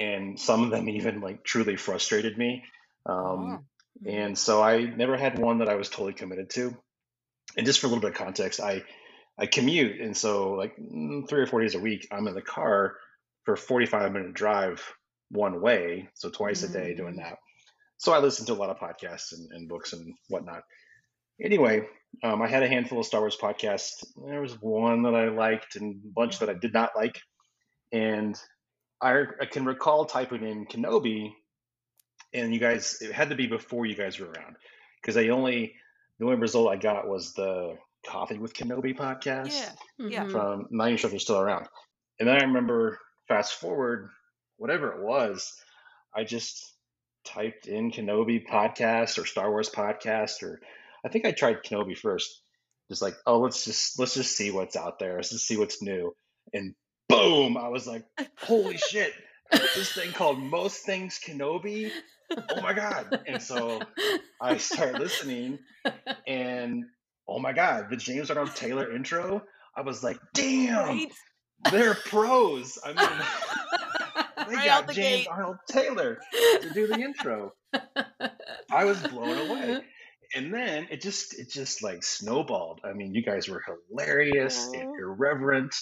and 0.00 0.40
some 0.40 0.64
of 0.64 0.72
them 0.72 0.90
even 0.90 1.22
like 1.22 1.44
truly 1.44 1.76
frustrated 1.76 2.38
me. 2.38 2.64
Um, 3.06 3.62
and 4.06 4.38
so 4.38 4.62
I 4.62 4.84
never 4.84 5.18
had 5.18 5.38
one 5.38 5.60
that 5.60 5.70
I 5.70 5.76
was 5.76 5.90
totally 5.90 6.14
committed 6.14 6.50
to. 6.52 6.76
And 7.56 7.66
just 7.66 7.80
for 7.80 7.88
a 7.88 7.90
little 7.90 8.02
bit 8.02 8.12
of 8.12 8.18
context, 8.18 8.60
I 8.60 8.84
I 9.38 9.46
commute, 9.46 10.00
and 10.00 10.16
so 10.16 10.52
like 10.54 10.76
mm, 10.78 11.28
three 11.28 11.42
or 11.42 11.46
four 11.48 11.62
days 11.62 11.76
a 11.76 11.80
week, 11.80 12.08
I'm 12.12 12.28
in 12.28 12.34
the 12.34 12.42
car 12.42 12.96
for 13.44 13.54
a 13.54 13.58
45 13.58 14.12
minute 14.12 14.34
drive 14.34 14.82
one 15.30 15.62
way, 15.62 16.10
so 16.14 16.30
twice 16.30 16.64
a 16.64 16.68
day 16.68 16.94
doing 16.94 17.16
Mm. 17.16 17.18
that. 17.18 17.38
So 17.98 18.12
I 18.12 18.20
listen 18.20 18.46
to 18.46 18.54
a 18.54 18.56
lot 18.56 18.70
of 18.70 18.78
podcasts 18.78 19.32
and, 19.32 19.50
and 19.52 19.68
books 19.68 19.94
and 19.94 20.14
whatnot. 20.28 20.62
Anyway, 21.42 21.86
um, 22.24 22.42
I 22.42 22.48
had 22.48 22.64
a 22.64 22.68
handful 22.68 23.00
of 23.00 23.06
Star 23.06 23.20
Wars 23.22 23.38
podcasts. 23.40 24.04
There 24.28 24.42
was 24.42 24.60
one 24.60 25.04
that 25.04 25.16
I 25.16 25.30
liked 25.30 25.76
and 25.76 25.96
a 26.04 26.08
bunch 26.14 26.40
that 26.40 26.50
I 26.50 26.54
did 26.54 26.74
not 26.74 26.92
like. 26.96 27.20
And 27.92 28.40
I, 29.02 29.22
I 29.40 29.46
can 29.46 29.64
recall 29.64 30.04
typing 30.04 30.44
in 30.44 30.66
Kenobi, 30.66 31.32
and 32.32 32.52
you 32.52 32.60
guys, 32.60 32.98
it 33.00 33.12
had 33.12 33.30
to 33.30 33.34
be 33.36 33.46
before 33.46 33.86
you 33.86 33.96
guys 33.96 34.18
were 34.18 34.26
around 34.30 34.56
because 35.00 35.16
I 35.16 35.28
only, 35.28 35.74
the 36.18 36.26
only 36.26 36.36
result 36.36 36.70
I 36.70 36.76
got 36.76 37.08
was 37.08 37.32
the 37.32 37.76
Coffee 38.06 38.38
with 38.38 38.54
Kenobi 38.54 38.96
podcast 38.96 39.48
Yeah. 39.98 40.08
Yeah. 40.08 40.24
Mhm. 40.24 40.30
from, 40.30 40.60
I'm 40.70 40.76
not 40.76 40.86
even 40.88 40.96
sure 40.98 41.08
if 41.08 41.12
they're 41.12 41.20
still 41.20 41.40
around. 41.40 41.66
And 42.18 42.28
then 42.28 42.36
I 42.36 42.44
remember 42.46 42.98
fast 43.28 43.54
forward, 43.54 44.10
whatever 44.56 44.92
it 44.92 45.02
was, 45.02 45.54
I 46.14 46.24
just 46.24 46.74
typed 47.24 47.66
in 47.66 47.90
Kenobi 47.90 48.46
podcast 48.46 49.18
or 49.18 49.26
Star 49.26 49.50
Wars 49.50 49.70
podcast, 49.70 50.42
or 50.42 50.60
I 51.04 51.08
think 51.08 51.24
I 51.24 51.32
tried 51.32 51.62
Kenobi 51.62 51.96
first. 51.96 52.42
Just 52.88 53.02
like, 53.02 53.14
oh, 53.26 53.38
let's 53.40 53.64
just 53.64 53.98
let's 53.98 54.14
just 54.14 54.36
see 54.36 54.50
what's 54.50 54.76
out 54.76 54.98
there. 54.98 55.16
Let's 55.16 55.30
just 55.30 55.46
see 55.46 55.56
what's 55.56 55.80
new. 55.80 56.14
And 56.52 56.74
boom, 57.10 57.56
I 57.58 57.68
was 57.68 57.86
like, 57.86 58.04
holy 58.38 58.78
shit, 58.90 59.12
this 59.52 59.92
thing 59.92 60.12
called 60.12 60.40
Most 60.40 60.84
Things 60.86 61.20
Kenobi. 61.26 61.92
Oh 62.50 62.62
my 62.62 62.74
god! 62.74 63.20
And 63.26 63.42
so 63.42 63.80
I 64.40 64.58
start 64.58 64.96
listening, 64.98 65.58
and 66.26 66.84
oh 67.28 67.40
my 67.40 67.52
god, 67.52 67.88
the 67.90 67.96
James 67.96 68.30
Arnold 68.30 68.56
Taylor 68.56 68.94
intro. 68.94 69.42
I 69.76 69.82
was 69.82 70.04
like, 70.04 70.18
damn, 70.34 71.00
Right? 71.00 71.12
they're 71.70 71.94
pros. 71.94 72.78
I 72.84 72.94
mean, 72.94 73.28
they 74.50 74.54
Right 74.56 74.66
got 74.66 74.86
the 74.88 74.94
James 74.94 75.26
gate. 75.26 75.28
Arnold 75.28 75.58
Taylor 75.70 76.18
to 76.62 76.70
do 76.70 76.86
the 76.88 77.00
intro. 77.00 77.52
I 78.70 78.84
was 78.84 79.00
blown 79.02 79.50
away. 79.50 79.80
And 80.36 80.54
then 80.54 80.88
it 80.90 81.02
just 81.02 81.38
it 81.38 81.50
just 81.50 81.82
like 81.82 82.04
snowballed. 82.04 82.80
I 82.84 82.92
mean, 82.92 83.14
you 83.14 83.22
guys 83.22 83.48
were 83.48 83.62
hilarious 83.90 84.68
and 84.72 84.90
irreverent 84.98 85.74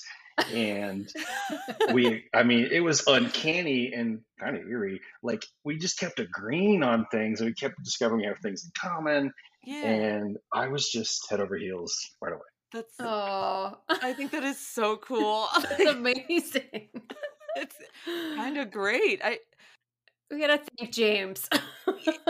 and 0.53 1.09
we 1.93 2.25
I 2.35 2.43
mean, 2.43 2.69
it 2.71 2.81
was 2.81 3.07
uncanny 3.07 3.93
and 3.93 4.21
kind 4.41 4.57
of 4.57 4.69
eerie. 4.69 5.01
Like 5.23 5.45
we 5.65 5.77
just 5.79 5.99
kept 5.99 6.19
agreeing 6.21 6.83
on 6.83 7.07
things 7.11 7.41
and 7.41 7.49
we 7.51 7.55
kept 7.55 7.83
discovering 7.83 8.21
we 8.23 8.27
have 8.27 8.39
things 8.39 8.65
in 8.65 8.71
common 8.81 9.33
Yeah. 9.65 9.85
and 9.85 10.39
I 10.53 10.69
was 10.69 10.91
just 10.91 11.29
head 11.31 11.41
over 11.41 11.57
heels 11.57 11.95
right 12.21 12.33
away. 12.33 12.43
That's 12.73 12.95
Oh, 13.01 13.79
I 13.89 14.13
think 14.13 14.31
that 14.33 14.45
is 14.45 14.59
so 14.59 14.97
cool. 15.09 15.49
that's 15.61 15.85
amazing. 15.87 16.89
it's 17.57 17.77
kind 18.37 18.59
of 18.59 18.71
great. 18.71 19.21
I 19.25 19.39
We 20.31 20.39
gotta 20.41 20.61
thank 20.79 20.93
James. 20.93 21.49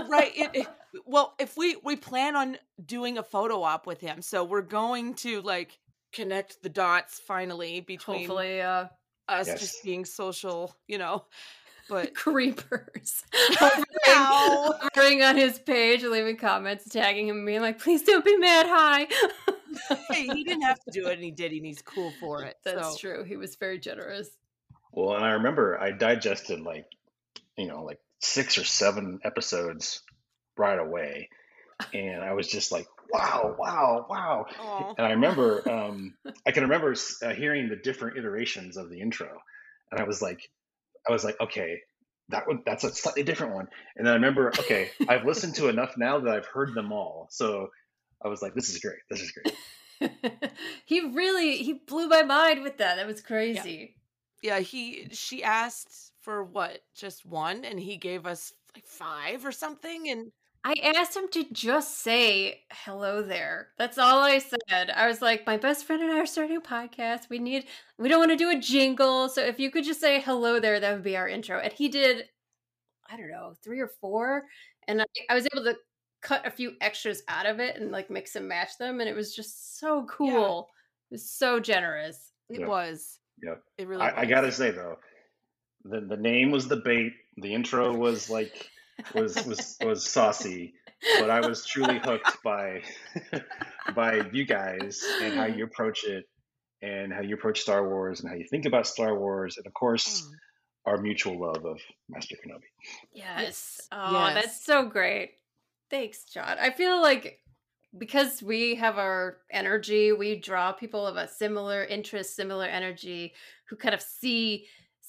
right. 0.08 0.32
It, 0.36 0.50
it- 0.54 0.68
well, 1.04 1.34
if 1.38 1.56
we 1.56 1.76
we 1.84 1.96
plan 1.96 2.34
on 2.34 2.56
doing 2.84 3.18
a 3.18 3.22
photo 3.22 3.62
op 3.62 3.86
with 3.86 4.00
him, 4.00 4.22
so 4.22 4.42
we're 4.42 4.62
going 4.62 5.14
to 5.16 5.42
like 5.42 5.78
connect 6.12 6.62
the 6.62 6.68
dots 6.68 7.18
finally 7.18 7.80
between 7.80 8.18
Hopefully, 8.20 8.60
uh, 8.60 8.86
us 9.28 9.46
Yes. 9.46 9.60
just 9.60 9.84
being 9.84 10.04
social, 10.04 10.74
you 10.86 10.98
know. 10.98 11.24
But 11.88 12.14
creepers 12.14 13.24
Ow. 13.34 13.54
hovering, 14.06 14.88
hovering 14.94 15.22
on 15.22 15.36
his 15.36 15.58
page, 15.58 16.02
leaving 16.02 16.36
comments, 16.36 16.88
tagging 16.88 17.28
him, 17.28 17.44
being 17.46 17.62
like, 17.62 17.78
"Please 17.78 18.02
don't 18.02 18.24
be 18.24 18.36
mad." 18.36 18.66
Hi. 18.68 19.06
hey, 20.10 20.26
he 20.26 20.44
didn't 20.44 20.62
have 20.62 20.78
to 20.84 20.90
do 20.90 21.06
it, 21.06 21.14
and 21.14 21.22
he 21.22 21.30
did, 21.30 21.52
and 21.52 21.64
he's 21.64 21.80
cool 21.80 22.12
for 22.20 22.42
it. 22.42 22.56
That's 22.64 22.92
so. 22.92 22.96
true. 22.98 23.24
He 23.24 23.36
was 23.36 23.56
very 23.56 23.78
generous. 23.78 24.28
Well, 24.92 25.16
and 25.16 25.24
I 25.24 25.30
remember 25.30 25.80
I 25.80 25.92
digested 25.92 26.60
like 26.60 26.86
you 27.58 27.66
know, 27.66 27.82
like 27.82 27.98
six 28.20 28.56
or 28.56 28.64
seven 28.64 29.18
episodes 29.24 30.02
right 30.56 30.78
away. 30.78 31.28
And 31.92 32.22
I 32.22 32.32
was 32.32 32.48
just 32.48 32.72
like, 32.72 32.86
wow, 33.12 33.56
wow, 33.58 34.06
wow. 34.08 34.46
Aw. 34.60 34.94
And 34.96 35.06
I 35.06 35.10
remember, 35.10 35.68
um, 35.70 36.14
I 36.46 36.52
can 36.52 36.64
remember 36.64 36.94
uh, 37.22 37.30
hearing 37.30 37.68
the 37.68 37.76
different 37.76 38.18
iterations 38.18 38.76
of 38.76 38.90
the 38.90 39.00
intro, 39.00 39.30
and 39.90 40.00
I 40.00 40.04
was 40.04 40.22
like, 40.22 40.50
I 41.08 41.12
was 41.12 41.24
like, 41.24 41.40
okay, 41.40 41.80
that 42.30 42.46
one, 42.46 42.62
that's 42.64 42.84
a 42.84 42.92
slightly 42.92 43.22
different 43.22 43.54
one. 43.54 43.68
And 43.96 44.06
then 44.06 44.12
I 44.12 44.16
remember, 44.16 44.48
okay, 44.58 44.90
I've 45.08 45.24
listened 45.24 45.54
to 45.56 45.68
enough 45.68 45.96
now 45.96 46.20
that 46.20 46.34
I've 46.34 46.46
heard 46.46 46.74
them 46.74 46.92
all. 46.92 47.28
So 47.30 47.68
I 48.22 48.28
was 48.28 48.42
like, 48.42 48.54
this 48.54 48.68
is 48.68 48.78
great. 48.78 48.98
This 49.10 49.22
is 49.22 49.32
great. 49.32 49.54
he 50.84 51.00
really 51.00 51.56
he 51.58 51.72
blew 51.72 52.08
my 52.08 52.22
mind 52.22 52.62
with 52.62 52.78
that. 52.78 52.96
That 52.96 53.06
was 53.06 53.20
crazy. 53.20 53.96
Yeah, 54.42 54.60
he 54.60 55.08
she 55.12 55.42
asked 55.42 56.12
for 56.20 56.44
what? 56.44 56.80
Just 56.94 57.24
one 57.24 57.64
and 57.64 57.80
he 57.80 57.96
gave 57.96 58.26
us 58.26 58.52
like 58.74 58.86
5 58.86 59.44
or 59.44 59.52
something 59.52 60.08
and 60.08 60.30
I 60.68 60.74
asked 60.96 61.16
him 61.16 61.28
to 61.30 61.44
just 61.50 62.02
say 62.02 62.60
hello 62.70 63.22
there. 63.22 63.68
That's 63.78 63.96
all 63.96 64.18
I 64.18 64.38
said. 64.38 64.90
I 64.94 65.06
was 65.06 65.22
like, 65.22 65.46
my 65.46 65.56
best 65.56 65.86
friend 65.86 66.02
and 66.02 66.12
I 66.12 66.18
are 66.18 66.26
starting 66.26 66.58
a 66.58 66.60
podcast. 66.60 67.30
We 67.30 67.38
need, 67.38 67.64
we 67.98 68.10
don't 68.10 68.18
want 68.18 68.32
to 68.32 68.36
do 68.36 68.50
a 68.50 68.60
jingle. 68.60 69.30
So 69.30 69.40
if 69.42 69.58
you 69.58 69.70
could 69.70 69.84
just 69.84 69.98
say 70.00 70.20
hello 70.20 70.60
there, 70.60 70.78
that 70.78 70.92
would 70.92 71.02
be 71.02 71.16
our 71.16 71.26
intro. 71.26 71.58
And 71.58 71.72
he 71.72 71.88
did, 71.88 72.24
I 73.10 73.16
don't 73.16 73.30
know, 73.30 73.54
three 73.64 73.80
or 73.80 73.90
four. 74.00 74.44
And 74.86 75.00
I, 75.00 75.06
I 75.30 75.34
was 75.34 75.48
able 75.54 75.64
to 75.64 75.76
cut 76.20 76.46
a 76.46 76.50
few 76.50 76.72
extras 76.82 77.22
out 77.28 77.46
of 77.46 77.60
it 77.60 77.76
and 77.76 77.90
like 77.90 78.10
mix 78.10 78.36
and 78.36 78.46
match 78.46 78.76
them. 78.78 79.00
And 79.00 79.08
it 79.08 79.16
was 79.16 79.34
just 79.34 79.78
so 79.78 80.04
cool. 80.04 80.68
It 81.10 81.14
was 81.14 81.30
so 81.30 81.60
generous. 81.60 82.32
it 82.50 82.60
Yeah. 82.60 82.66
was. 82.66 83.18
Yep. 83.42 83.62
It 83.78 83.88
really 83.88 84.02
I, 84.02 84.20
I 84.22 84.26
gotta 84.26 84.52
say 84.52 84.70
though, 84.72 84.96
the 85.84 86.00
the 86.00 86.16
name 86.16 86.50
was 86.50 86.68
the 86.68 86.76
bait. 86.76 87.12
The 87.38 87.54
intro 87.54 87.96
was 87.96 88.28
like 88.28 88.68
was 89.14 89.34
was 89.46 89.76
was 89.82 90.04
saucy, 90.06 90.74
but 91.18 91.30
I 91.30 91.40
was 91.46 91.64
truly 91.66 91.98
hooked 91.98 92.42
by 92.42 92.82
by 93.94 94.22
you 94.32 94.44
guys 94.44 95.02
and 95.22 95.34
how 95.34 95.46
you 95.46 95.64
approach 95.64 96.04
it 96.04 96.24
and 96.82 97.12
how 97.12 97.20
you 97.20 97.34
approach 97.34 97.60
Star 97.60 97.88
Wars 97.88 98.20
and 98.20 98.28
how 98.30 98.36
you 98.36 98.46
think 98.50 98.66
about 98.66 98.86
Star 98.86 99.18
Wars 99.18 99.56
and 99.56 99.66
of 99.66 99.74
course 99.74 100.22
Mm. 100.22 100.34
our 100.86 100.98
mutual 100.98 101.38
love 101.40 101.64
of 101.66 101.78
Master 102.08 102.36
Kenobi. 102.36 102.62
Yes. 103.12 103.80
Oh, 103.92 104.12
Yes. 104.12 104.34
that's 104.34 104.64
so 104.64 104.86
great. 104.86 105.32
Thanks, 105.90 106.24
John. 106.24 106.56
I 106.58 106.70
feel 106.70 107.00
like 107.02 107.40
because 107.96 108.42
we 108.42 108.74
have 108.76 108.98
our 108.98 109.38
energy, 109.50 110.12
we 110.12 110.38
draw 110.38 110.72
people 110.72 111.06
of 111.06 111.16
a 111.16 111.26
similar 111.28 111.84
interest, 111.84 112.36
similar 112.36 112.66
energy 112.66 113.34
who 113.68 113.76
kind 113.76 113.94
of 113.94 114.00
see 114.02 114.66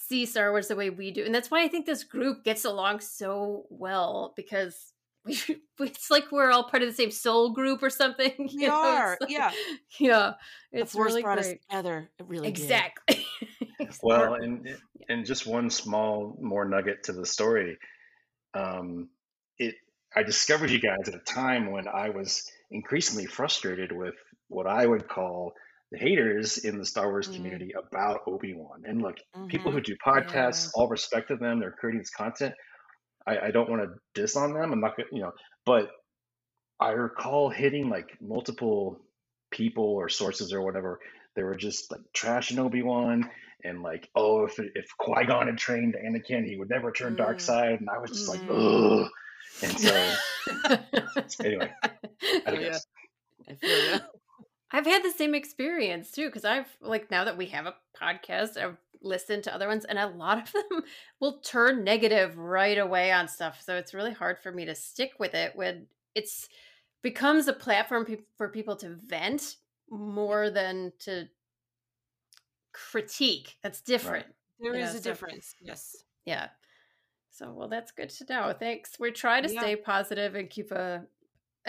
see 0.10 0.26
Star 0.26 0.52
Wars 0.52 0.68
the 0.68 0.76
way 0.76 0.90
we 0.90 1.12
do. 1.12 1.24
And 1.24 1.34
that's 1.34 1.50
why 1.52 1.64
I 1.64 1.68
think 1.70 1.86
this 1.86 2.04
group 2.04 2.44
gets 2.44 2.66
along 2.66 3.00
so 3.02 3.66
well 3.70 4.34
because 4.36 4.94
we 5.26 5.38
it's 5.80 6.10
like 6.12 6.32
we're 6.32 6.52
all 6.52 6.64
part 6.70 6.82
of 6.84 6.90
the 6.90 6.96
same 6.96 7.12
soul 7.12 7.52
group 7.54 7.84
or 7.84 7.90
something. 7.90 8.32
you 8.38 8.48
We 8.62 8.68
know? 8.68 8.74
are, 8.82 9.18
like- 9.22 9.30
yeah. 9.30 9.52
Yeah. 10.00 10.34
The 10.74 10.80
It's 10.82 10.94
force 10.94 11.10
really 11.12 11.24
brought 11.24 11.40
us 11.40 11.46
great. 11.48 11.62
together. 11.70 12.10
It 12.20 12.26
really 12.28 12.52
did. 12.52 12.60
Exactly. 12.62 13.26
Well, 14.04 14.36
and 14.36 14.68
and 15.08 15.26
just 15.26 15.48
one 15.48 15.70
small 15.70 16.38
more 16.42 16.66
nugget 16.66 17.04
to 17.06 17.14
the 17.14 17.26
story. 17.26 17.78
Um, 18.54 19.10
it 19.58 19.76
I 20.16 20.24
discovered 20.24 20.70
you 20.70 20.80
guys 20.80 21.08
at 21.08 21.16
a 21.16 21.20
time 21.20 21.72
when 21.72 21.88
I 21.88 22.10
was 22.10 22.44
increasingly 22.72 23.26
frustrated 23.26 23.92
with 23.92 24.16
what 24.48 24.68
I 24.68 24.86
would 24.86 25.08
call 25.08 25.54
the 25.92 25.98
haters 25.98 26.58
in 26.60 26.78
the 26.78 26.86
Star 26.86 27.10
Wars 27.10 27.30
Mhm. 27.30 27.36
community 27.36 27.72
about 27.74 28.22
Obi-Wan. 28.28 28.84
And 28.86 29.02
look, 29.02 29.18
people 29.50 29.72
Mhm. 29.72 29.76
who 29.76 29.82
do 29.82 29.96
podcasts, 30.06 30.66
Yeah. 30.66 30.82
all 30.82 30.88
respect 30.90 31.32
of 31.32 31.40
them, 31.40 31.60
they're 31.60 31.72
creating 31.72 32.00
this 32.02 32.10
content. 32.12 32.54
I, 33.28 33.48
I 33.48 33.52
don't 33.52 33.70
want 33.70 33.82
to 33.84 34.00
diss 34.14 34.36
on 34.36 34.54
them. 34.54 34.72
I'm 34.72 34.80
not 34.82 34.96
gonna, 34.98 35.10
you 35.12 35.22
know, 35.22 35.34
but 35.66 35.90
I 36.80 36.92
recall 36.92 37.50
hitting 37.50 37.90
like 37.90 38.20
multiple 38.22 39.02
people 39.52 39.84
or 39.86 40.10
sources 40.10 40.54
or 40.54 40.62
whatever. 40.62 41.00
They 41.36 41.44
were 41.44 41.56
just 41.56 41.92
like 41.92 42.02
trashing 42.16 42.60
Obi 42.60 42.82
Wan 42.82 43.30
and 43.64 43.82
like, 43.84 44.10
oh, 44.16 44.46
if 44.46 44.58
if 44.60 44.88
Qui 44.98 45.26
Gon 45.26 45.48
had 45.48 45.58
trained 45.58 45.96
Anakin, 45.96 46.46
he 46.46 46.56
would 46.58 46.70
never 46.70 46.92
turn 46.92 47.16
dark 47.16 47.40
Mm. 47.40 47.42
side. 47.42 47.80
And 47.82 47.90
I 47.90 47.98
was 48.00 48.12
just 48.12 48.30
like, 48.30 48.42
Mm. 48.50 49.02
ugh. 49.04 49.10
And 49.64 49.78
so 49.78 50.20
anyway, 51.44 51.72
I 52.46 52.54
yeah. 52.54 52.78
I 53.50 53.54
feel 53.56 53.84
ya. 53.84 54.00
I've 54.72 54.86
had 54.86 55.04
the 55.04 55.12
same 55.12 55.34
experience 55.34 56.12
too 56.12 56.28
because 56.28 56.46
I've 56.46 56.68
like 56.82 57.10
now 57.10 57.24
that 57.26 57.38
we 57.38 57.48
have 57.48 57.66
a 57.66 57.76
podcast, 58.00 58.56
I've 58.58 58.78
listened 59.02 59.44
to 59.46 59.54
other 59.56 59.68
ones, 59.68 59.86
and 59.86 59.98
a 59.98 60.08
lot 60.08 60.38
of 60.38 60.52
them 60.52 60.84
will 61.20 61.40
turn 61.40 61.84
negative 61.84 62.38
right 62.38 62.78
away 62.78 63.12
on 63.12 63.28
stuff. 63.28 63.62
So 63.66 63.76
it's 63.78 63.94
really 63.94 64.14
hard 64.14 64.38
for 64.40 64.52
me 64.52 64.66
to 64.66 64.76
stick 64.76 65.14
with 65.20 65.34
it 65.34 65.56
when 65.56 65.88
it's 66.16 66.50
becomes 67.02 67.48
a 67.48 67.54
platform 67.54 68.06
pe- 68.06 68.18
for 68.38 68.50
people 68.50 68.76
to 68.78 68.90
vent 69.08 69.56
more 69.90 70.50
than 70.50 70.92
to 71.00 71.28
critique. 72.74 73.58
That's 73.64 73.82
different. 73.82 74.28
There 74.60 74.76
You 74.76 74.84
is 74.84 74.94
know, 74.94 75.00
a 75.00 75.02
so- 75.02 75.10
difference. 75.10 75.56
Yes. 75.62 75.96
Yeah. 76.26 76.50
So 77.32 77.52
well, 77.52 77.70
that's 77.70 77.92
good 77.92 78.10
to 78.10 78.26
know. 78.30 78.54
Thanks. 78.58 79.00
We 79.00 79.12
try 79.12 79.42
to 79.42 79.52
Yeah. 79.52 79.62
stay 79.62 79.76
positive 79.78 80.36
and 80.36 80.50
keep 80.50 80.72
a 80.72 81.06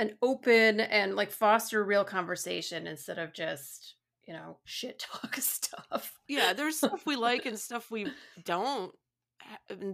an 0.01 0.17
open 0.23 0.81
and 0.81 1.15
like 1.15 1.31
foster 1.31 1.85
real 1.85 2.05
conversation 2.05 2.87
instead 2.87 3.19
of 3.19 3.33
just 3.33 3.97
you 4.27 4.33
know 4.33 4.59
shit 4.65 4.99
talk 4.99 5.37
stuff. 5.41 6.19
Yeah, 6.29 6.53
there's 6.55 6.79
stuff 6.79 7.05
we 7.07 7.17
like 7.17 7.47
and 7.47 7.59
stuff 7.59 7.91
we 7.91 8.07
don't. 8.45 8.93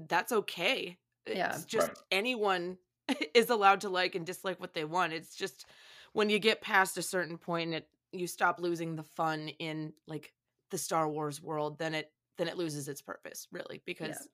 that's 0.08 0.32
okay. 0.32 0.98
Yeah. 1.26 1.58
Just 1.66 1.88
Right. 1.88 1.96
anyone 2.10 2.78
is 3.34 3.50
allowed 3.50 3.80
to 3.82 3.88
like 3.88 4.14
and 4.14 4.24
dislike 4.24 4.60
what 4.60 4.74
they 4.74 4.84
want. 4.84 5.12
It's 5.12 5.34
just 5.34 5.66
when 6.12 6.30
you 6.30 6.38
get 6.38 6.60
past 6.60 6.98
a 6.98 7.02
certain 7.02 7.36
point 7.38 7.66
and 7.66 7.74
it 7.74 7.88
you 8.12 8.26
stop 8.26 8.60
losing 8.60 8.94
the 8.96 9.02
fun 9.02 9.48
in 9.58 9.92
like 10.06 10.32
the 10.70 10.78
Star 10.78 11.08
Wars 11.08 11.42
world, 11.42 11.78
then 11.78 11.94
it 11.94 12.12
then 12.38 12.48
it 12.48 12.56
loses 12.56 12.88
its 12.88 13.02
purpose, 13.02 13.48
really, 13.50 13.82
because 13.86 14.28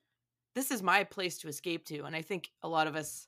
this 0.54 0.70
is 0.70 0.82
my 0.82 1.04
place 1.04 1.38
to 1.38 1.48
escape 1.48 1.84
to. 1.86 2.02
And 2.02 2.14
I 2.14 2.22
think 2.22 2.50
a 2.62 2.68
lot 2.68 2.86
of 2.86 2.96
us 2.96 3.26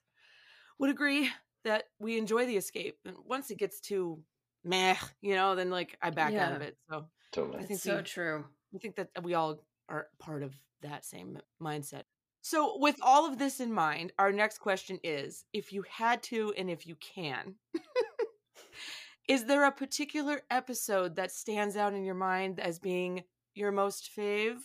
would 0.78 0.90
agree 0.90 1.30
that 1.64 1.84
we 1.98 2.18
enjoy 2.18 2.46
the 2.46 2.56
escape. 2.56 2.98
And 3.04 3.16
once 3.26 3.50
it 3.50 3.58
gets 3.58 3.80
too 3.80 4.22
meh, 4.64 4.96
you 5.20 5.34
know, 5.34 5.54
then 5.54 5.70
like 5.70 5.96
I 6.00 6.10
back 6.10 6.34
out 6.34 6.52
of 6.52 6.62
it. 6.62 6.76
So 6.90 7.06
Totally. 7.32 7.58
I 7.58 7.62
think 7.64 7.80
so 7.80 7.96
we- 7.96 8.02
true. 8.02 8.44
I 8.74 8.78
think 8.78 8.96
that 8.96 9.10
we 9.22 9.34
all 9.34 9.60
are 9.88 10.08
part 10.18 10.42
of 10.42 10.54
that 10.82 11.04
same 11.04 11.38
mindset. 11.62 12.02
So, 12.42 12.76
with 12.78 12.96
all 13.00 13.26
of 13.26 13.38
this 13.38 13.58
in 13.60 13.72
mind, 13.72 14.12
our 14.18 14.30
next 14.30 14.58
question 14.58 14.98
is 15.02 15.44
if 15.54 15.72
you 15.72 15.82
had 15.88 16.22
to 16.24 16.52
and 16.58 16.68
if 16.68 16.86
you 16.86 16.94
can, 16.96 17.54
is 19.28 19.46
there 19.46 19.64
a 19.64 19.72
particular 19.72 20.42
episode 20.50 21.16
that 21.16 21.32
stands 21.32 21.74
out 21.76 21.94
in 21.94 22.04
your 22.04 22.14
mind 22.14 22.60
as 22.60 22.78
being 22.78 23.24
your 23.54 23.72
most 23.72 24.10
fave 24.14 24.58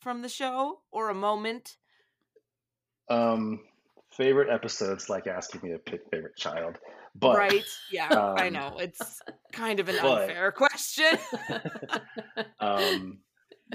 from 0.00 0.22
the 0.22 0.28
show 0.28 0.80
or 0.90 1.10
a 1.10 1.14
moment? 1.14 1.76
Um, 3.08 3.60
favorite 4.16 4.48
episodes 4.50 5.08
like 5.08 5.26
asking 5.26 5.60
me 5.62 5.70
to 5.70 5.78
pick 5.78 6.02
favorite 6.10 6.36
child, 6.36 6.78
but 7.14 7.36
right? 7.36 7.64
Yeah, 7.90 8.08
I 8.10 8.48
um, 8.48 8.52
know. 8.52 8.76
It's 8.78 9.20
kind 9.52 9.80
of 9.80 9.88
an 9.88 9.96
but- 10.00 10.22
unfair 10.22 10.52
question. 10.52 11.18
um, 12.60 13.18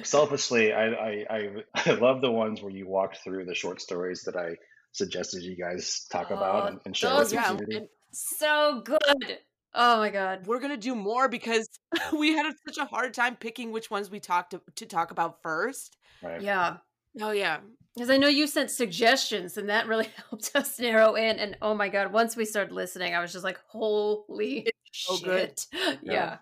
selfishly, 0.04 0.74
I, 0.74 0.88
I 0.88 1.26
I 1.30 1.50
I 1.74 1.92
love 1.94 2.22
the 2.22 2.32
ones 2.32 2.62
where 2.62 2.72
you 2.72 2.88
walk 2.88 3.16
through 3.24 3.46
the 3.46 3.56
short 3.56 3.82
stories 3.82 4.24
that 4.24 4.36
I 4.36 4.56
suggested 4.92 5.44
you 5.44 5.56
guys 5.56 6.06
talk 6.12 6.32
about 6.32 6.72
and, 6.72 6.80
and 6.86 6.98
share 6.98 7.12
those 7.12 7.20
with 7.20 7.30
the 7.30 7.36
yeah, 7.36 7.48
community. 7.48 7.88
so 8.12 8.82
good. 8.84 9.38
Oh 9.74 9.98
my 9.98 10.10
god. 10.10 10.48
We're 10.48 10.60
gonna 10.60 10.78
do 10.78 10.96
more 10.96 11.30
because 11.30 11.70
we 12.18 12.34
had 12.34 12.52
such 12.68 12.78
a 12.78 12.86
hard 12.86 13.14
time 13.14 13.36
picking 13.36 13.72
which 13.72 13.92
ones 13.92 14.10
we 14.10 14.20
talked 14.20 14.52
to, 14.52 14.62
to 14.78 14.86
talk 14.86 15.12
about 15.12 15.42
first. 15.44 15.98
Right. 16.24 16.42
Yeah. 16.42 16.78
Oh 17.22 17.32
yeah, 17.32 17.60
Because 18.00 18.12
I 18.12 18.16
know 18.16 18.30
you 18.30 18.48
sent 18.48 18.72
suggestions 18.72 19.58
and 19.58 19.68
that 19.68 19.86
really 19.86 20.08
helped 20.30 20.56
us 20.56 20.80
narrow 20.80 21.16
in. 21.16 21.38
And 21.38 21.58
oh 21.62 21.74
my 21.74 21.90
God, 21.90 22.14
once 22.14 22.38
we 22.38 22.46
started 22.46 22.74
listening, 22.74 23.14
I 23.14 23.20
was 23.20 23.34
just 23.34 23.44
like, 23.44 23.60
holy 23.68 24.68
so 24.94 25.18
good. 25.18 25.60
shit. 25.74 26.00
Yeah. 26.04 26.38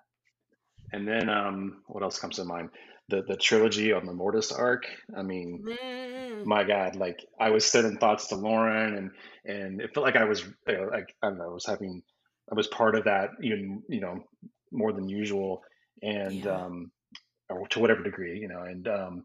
And 0.93 1.07
then 1.07 1.29
um, 1.29 1.81
what 1.87 2.03
else 2.03 2.19
comes 2.19 2.35
to 2.35 2.45
mind? 2.45 2.69
The 3.09 3.23
the 3.27 3.35
trilogy 3.37 3.91
on 3.91 4.05
the 4.05 4.13
Mortis 4.13 4.51
arc. 4.51 4.83
I 5.17 5.23
mean, 5.23 5.65
Mm. 5.65 6.45
my 6.45 6.63
God, 6.63 6.95
like 6.95 7.25
I 7.39 7.49
was 7.49 7.65
sending 7.65 7.97
thoughts 7.97 8.27
to 8.27 8.35
Lauren, 8.35 8.95
and 8.95 9.11
and 9.45 9.81
it 9.81 9.95
felt 9.95 10.05
like 10.05 10.15
I 10.15 10.25
was 10.25 10.41
you 10.67 10.77
know, 10.77 10.89
like 10.91 11.11
I 11.23 11.29
don't 11.29 11.39
know, 11.39 11.45
I 11.49 11.53
was 11.53 11.65
having, 11.65 12.03
I 12.51 12.55
was 12.55 12.67
part 12.67 12.95
of 12.95 13.05
that 13.05 13.31
even 13.41 13.81
you 13.89 14.01
know 14.01 14.23
more 14.71 14.93
than 14.93 15.09
usual, 15.09 15.63
and 16.03 16.43
Yeah. 16.45 16.65
um, 16.65 16.91
or 17.49 17.67
to 17.69 17.79
whatever 17.79 18.03
degree, 18.03 18.37
you 18.39 18.47
know, 18.47 18.61
and 18.61 18.87
um, 18.87 19.23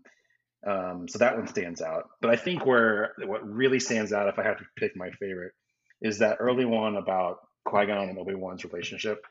um, 0.67 1.09
so 1.09 1.19
that 1.19 1.37
one 1.37 1.47
stands 1.49 1.81
out. 1.83 2.09
But 2.21 2.31
I 2.31 2.37
think 2.37 2.65
where 2.67 3.15
what 3.25 3.49
really 3.49 3.81
stands 3.81 4.13
out, 4.13 4.29
if 4.29 4.39
I 4.39 4.45
have 4.45 4.59
to 4.59 4.65
pick 4.77 4.97
my 4.97 5.11
favorite, 5.11 5.53
is 6.01 6.19
that 6.19 6.39
early 6.41 6.65
one 6.65 6.97
about 6.97 7.39
Qui 7.65 7.87
Gon 7.87 8.09
and 8.09 8.19
Obi 8.19 8.35
Wan's 8.35 8.65
relationship 8.65 9.25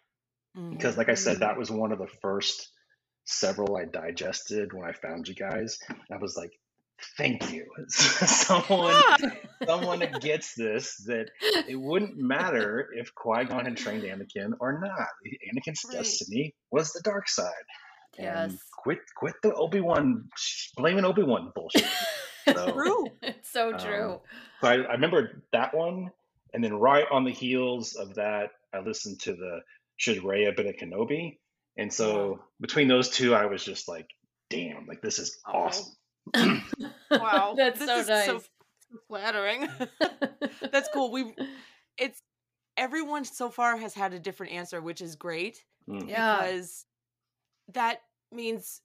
because 0.70 0.96
Mhm. 0.96 0.98
like 0.98 1.10
i 1.10 1.14
said 1.14 1.40
that 1.40 1.58
was 1.58 1.72
one 1.72 1.94
of 1.94 2.00
the 2.00 2.10
first 2.22 2.70
several 3.24 3.78
i 3.78 3.86
digested 3.86 4.74
when 4.74 4.84
i 4.86 4.92
found 4.92 5.26
you 5.26 5.34
guys 5.34 5.80
i 6.12 6.18
was 6.18 6.36
like 6.36 6.52
thank 7.18 7.52
you. 7.54 7.66
someone 7.88 8.94
someone 9.66 10.00
that 10.00 10.22
gets 10.22 10.54
this 10.56 10.98
that 11.08 11.30
it 11.68 11.76
wouldn't 11.80 12.18
matter 12.18 12.90
if 12.96 13.16
Qui 13.16 13.46
Gon 13.46 13.66
had 13.66 13.78
trained 13.78 14.04
Anakin 14.04 14.52
or 14.60 14.80
not. 14.80 15.08
Anakin's 15.52 15.84
Right. 15.86 15.98
destiny 15.98 16.54
was 16.70 16.92
the 16.94 17.02
dark 17.02 17.28
side. 17.28 17.52
And 18.18 18.52
Yes. 18.52 18.60
quit 18.78 19.00
quit 19.16 19.36
the 19.42 19.54
Obi 19.54 19.80
Wan 19.82 20.30
blaming 20.78 21.06
Obi 21.06 21.24
Wan 21.24 21.52
bullshit. 21.56 21.86
So, 22.48 22.74
True. 22.74 23.06
it's 23.22 23.52
so 23.52 23.72
Um, 23.72 23.78
true. 23.80 24.22
so 24.62 24.68
I, 24.68 24.74
I 24.74 24.94
remember 24.94 25.44
that 25.54 25.76
one, 25.76 26.10
and 26.56 26.64
then 26.64 26.74
right 26.74 27.06
on 27.12 27.24
the 27.24 27.32
heels 27.32 27.94
of 27.94 28.16
that, 28.16 28.50
I 28.74 28.80
listened 28.80 29.20
to 29.22 29.34
the 29.34 29.60
Should 29.98 30.24
Rey 30.24 30.46
have 30.46 30.56
been 30.56 30.68
a 30.68 30.74
Kenobi? 30.74 31.38
And 31.78 31.94
so 31.94 32.40
between 32.60 32.88
those 32.88 33.10
two, 33.10 33.36
I 33.36 33.46
was 33.46 33.64
just 33.64 33.88
like, 33.88 34.08
damn, 34.50 34.88
like 34.88 35.02
this 35.04 35.20
is 35.20 35.40
Oh. 35.46 35.52
awesome. 35.70 35.96
Wow. 37.12 37.54
That's 37.58 37.78
this 37.80 37.88
so 37.88 38.00
is 38.00 38.08
nice. 38.10 38.26
so 38.26 38.42
flattering. 39.08 39.70
That's 40.72 40.90
cool. 40.94 41.12
We 41.12 41.34
it's 41.98 42.22
everyone 42.76 43.24
so 43.24 43.50
far 43.52 43.78
has 43.78 43.94
had 43.94 44.14
a 44.14 44.20
different 44.20 44.54
answer, 44.54 44.82
which 44.82 45.02
is 45.02 45.16
great 45.16 45.64
Mm. 45.88 46.10
yeah. 46.10 46.38
because 46.42 46.86
that 47.74 48.00
means 48.32 48.82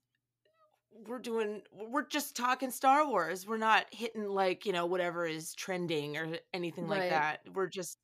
we're 1.06 1.18
doing 1.18 1.62
we're 1.72 2.06
just 2.06 2.36
talking 2.36 2.70
Star 2.70 3.06
Wars. 3.06 3.46
We're 3.46 3.58
not 3.58 3.86
hitting 3.90 4.28
like, 4.28 4.64
you 4.64 4.72
know, 4.72 4.86
whatever 4.86 5.26
is 5.26 5.54
trending 5.54 6.16
or 6.16 6.38
anything 6.54 6.88
like 6.88 7.10
that. 7.10 7.40
We're 7.52 7.66
just 7.68 7.98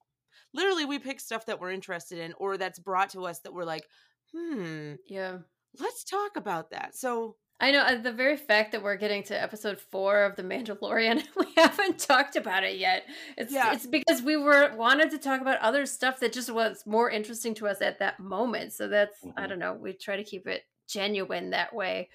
literally 0.53 0.85
we 0.85 0.99
pick 0.99 1.20
stuff 1.20 1.47
that 1.47 1.61
we're 1.61 1.70
interested 1.72 2.18
in 2.18 2.35
or 2.39 2.57
that's 2.59 2.78
brought 2.78 3.11
to 3.11 3.24
us 3.24 3.41
that 3.41 3.55
we're 3.55 3.64
like, 3.64 3.87
"Hmm, 4.35 4.95
Yeah. 5.09 5.39
let's 5.78 6.05
talk 6.05 6.37
about 6.37 6.70
that." 6.70 6.95
So, 6.95 7.37
I 7.61 7.70
know 7.70 7.80
uh, 7.80 7.97
the 8.03 8.12
very 8.12 8.37
fact 8.37 8.72
that 8.72 8.83
we're 8.83 8.97
getting 8.97 9.22
to 9.24 9.41
episode 9.41 9.78
four 9.78 10.24
of 10.24 10.37
The 10.37 10.43
Mandalorian, 10.43 11.22
we 11.37 11.47
haven't 11.57 11.99
talked 11.99 12.37
about 12.37 12.64
it 12.64 12.76
yet. 12.76 13.05
It's 13.39 13.53
Yeah. 13.55 13.72
it's 13.72 13.87
because 13.87 14.20
we 14.20 14.37
were 14.37 14.74
wanted 14.76 15.11
to 15.12 15.18
talk 15.18 15.41
about 15.41 15.61
other 15.61 15.87
stuff 15.87 16.20
that 16.20 16.33
just 16.35 16.51
was 16.53 16.83
more 16.87 17.09
interesting 17.09 17.55
to 17.55 17.68
us 17.68 17.80
at 17.80 18.01
that 18.01 18.20
moment. 18.20 18.74
So 18.74 18.89
that's 18.89 19.16
I 19.39 19.47
Mhm. 19.47 19.49
don't 19.49 19.59
know. 19.61 19.74
We 19.74 19.95
try 19.95 20.16
to 20.16 20.24
keep 20.24 20.47
it 20.47 20.64
genuine 20.89 21.51
that 21.51 21.74
way. 21.74 22.09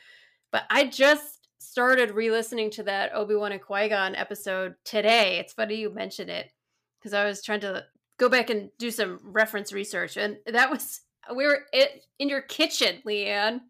But 0.52 0.64
I 0.70 0.86
just 0.86 1.48
started 1.60 2.12
re-listening 2.12 2.70
to 2.72 2.84
that 2.84 3.14
Obi 3.14 3.36
Wan 3.36 3.52
and 3.52 3.62
Qui 3.62 3.90
Gon 3.90 4.16
episode 4.16 4.76
today. 4.84 5.38
It's 5.40 5.54
funny 5.54 5.76
you 5.76 5.90
mention 5.94 6.30
it 6.30 6.52
because 7.00 7.14
I 7.14 7.26
was 7.26 7.42
trying 7.44 7.60
to 7.62 7.86
go 8.18 8.30
back 8.30 8.50
and 8.50 8.70
do 8.80 8.90
some 8.92 9.20
reference 9.24 9.72
research, 9.74 10.18
and 10.18 10.38
that 10.46 10.70
was 10.72 11.02
we 11.36 11.46
were 11.46 11.66
it, 11.74 12.06
in 12.20 12.30
your 12.30 12.42
kitchen, 12.42 13.02
Leanne. 13.06 13.62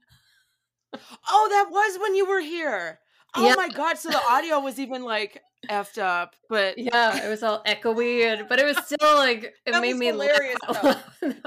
oh, 1.27 1.47
that 1.49 1.67
was 1.71 1.99
when 1.99 2.15
you 2.15 2.27
were 2.27 2.39
here. 2.41 2.99
Oh 3.35 3.45
Yeah. 3.45 3.55
my 3.55 3.69
god, 3.69 3.97
so 3.97 4.09
the 4.09 4.21
audio 4.29 4.59
was 4.59 4.79
even 4.79 5.03
like 5.03 5.41
effed 5.69 5.97
up, 6.01 6.35
but 6.49 6.77
Yeah, 6.77 7.25
it 7.25 7.29
was 7.29 7.43
all 7.43 7.61
echoey, 7.65 8.23
and 8.25 8.47
but 8.49 8.59
it 8.59 8.65
was 8.65 8.77
still 8.85 9.15
like 9.15 9.43
it 9.65 9.71
That 9.71 9.81
made 9.81 9.93
was 9.93 9.99
me 9.99 10.05
hilarious, 10.07 10.57
laugh. 10.67 11.03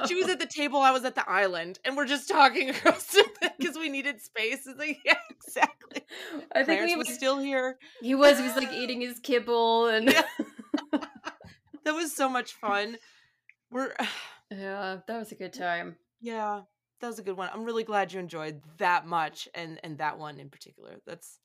she 0.08 0.14
was 0.14 0.28
at 0.28 0.38
the 0.38 0.46
table, 0.46 0.80
I 0.80 0.90
was 0.90 1.04
at 1.04 1.14
the 1.14 1.28
island, 1.28 1.78
and 1.84 1.96
we're 1.96 2.06
just 2.06 2.28
talking 2.28 2.70
across 2.74 3.16
because 3.58 3.76
we 3.76 3.88
needed 3.88 4.20
space. 4.20 4.66
It's 4.66 4.78
like, 4.78 4.98
yeah, 5.04 5.14
exactly. 5.30 6.02
I 6.52 6.64
think 6.64 6.66
Clarence 6.80 6.92
we 6.92 6.96
was 6.96 7.06
was 7.08 7.16
still 7.16 7.38
here. 7.38 7.76
he 8.00 8.14
was 8.14 8.38
he 8.38 8.44
was 8.44 8.56
like 8.56 8.72
eating 8.72 9.00
his 9.00 9.18
kibble 9.20 9.86
and 9.88 10.10
Yeah. 10.12 10.22
That 11.84 11.94
was 11.94 12.14
so 12.14 12.28
much 12.28 12.52
fun. 12.52 12.96
We're 13.70 13.94
yeah, 14.50 14.98
that 15.06 15.18
was 15.18 15.32
a 15.32 15.34
good 15.36 15.52
time. 15.52 15.96
yeah, 16.20 16.60
that 17.00 17.06
was 17.06 17.18
a 17.18 17.22
good 17.22 17.36
one. 17.36 17.48
I'm 17.52 17.64
really 17.64 17.84
glad 17.84 18.12
you 18.12 18.20
enjoyed 18.20 18.60
that 18.78 19.06
much 19.06 19.48
and 19.54 19.80
and 19.82 19.98
that 19.98 20.18
one 20.18 20.38
in 20.38 20.50
particular. 20.50 20.96
That's 21.06 21.38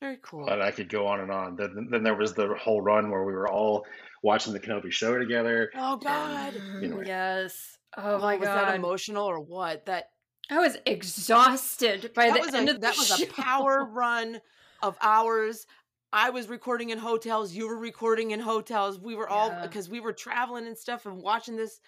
very 0.00 0.18
cool. 0.22 0.46
But 0.46 0.60
I 0.60 0.70
could 0.70 0.88
go 0.88 1.06
on 1.06 1.20
and 1.20 1.30
on. 1.30 1.56
Then, 1.56 1.88
then 1.90 2.02
there 2.02 2.14
was 2.16 2.34
the 2.34 2.54
whole 2.54 2.80
run 2.80 3.10
where 3.10 3.24
we 3.24 3.32
were 3.32 3.48
all 3.50 3.84
watching 4.22 4.52
the 4.52 4.60
Kenobi 4.60 4.90
show 4.90 5.18
together. 5.18 5.70
oh 5.76 5.96
God. 5.96 6.54
you 6.80 6.88
know, 6.88 7.02
yes. 7.04 7.78
Oh 7.96 8.18
my 8.18 8.36
was 8.36 8.46
god. 8.46 8.56
Was 8.56 8.64
that 8.66 8.74
emotional 8.74 9.24
or 9.26 9.40
what? 9.40 9.86
That 9.86 10.10
I 10.50 10.58
was 10.58 10.76
exhausted 10.86 12.12
by 12.14 12.26
that 12.26 12.34
the 12.34 12.40
was 12.40 12.54
end 12.54 12.68
a 12.68 12.72
of 12.72 12.80
the 12.80 12.86
that 12.86 12.96
was 12.96 13.22
a 13.22 13.26
power 13.26 13.84
run 13.84 14.40
of 14.82 14.96
hours. 15.00 15.66
I 16.12 16.30
was 16.30 16.48
recording 16.48 16.90
in 16.90 16.98
hotels. 16.98 17.52
You 17.52 17.66
were 17.68 17.78
recording 17.78 18.30
in 18.30 18.40
hotels. 18.40 19.00
We 19.00 19.14
were 19.16 19.28
all 19.28 19.48
Yeah. 19.48 19.62
because 19.62 19.88
we 19.88 20.00
were 20.00 20.12
traveling 20.12 20.66
and 20.66 20.76
stuff 20.78 21.04
and 21.06 21.20
watching 21.20 21.56
this, 21.56 21.80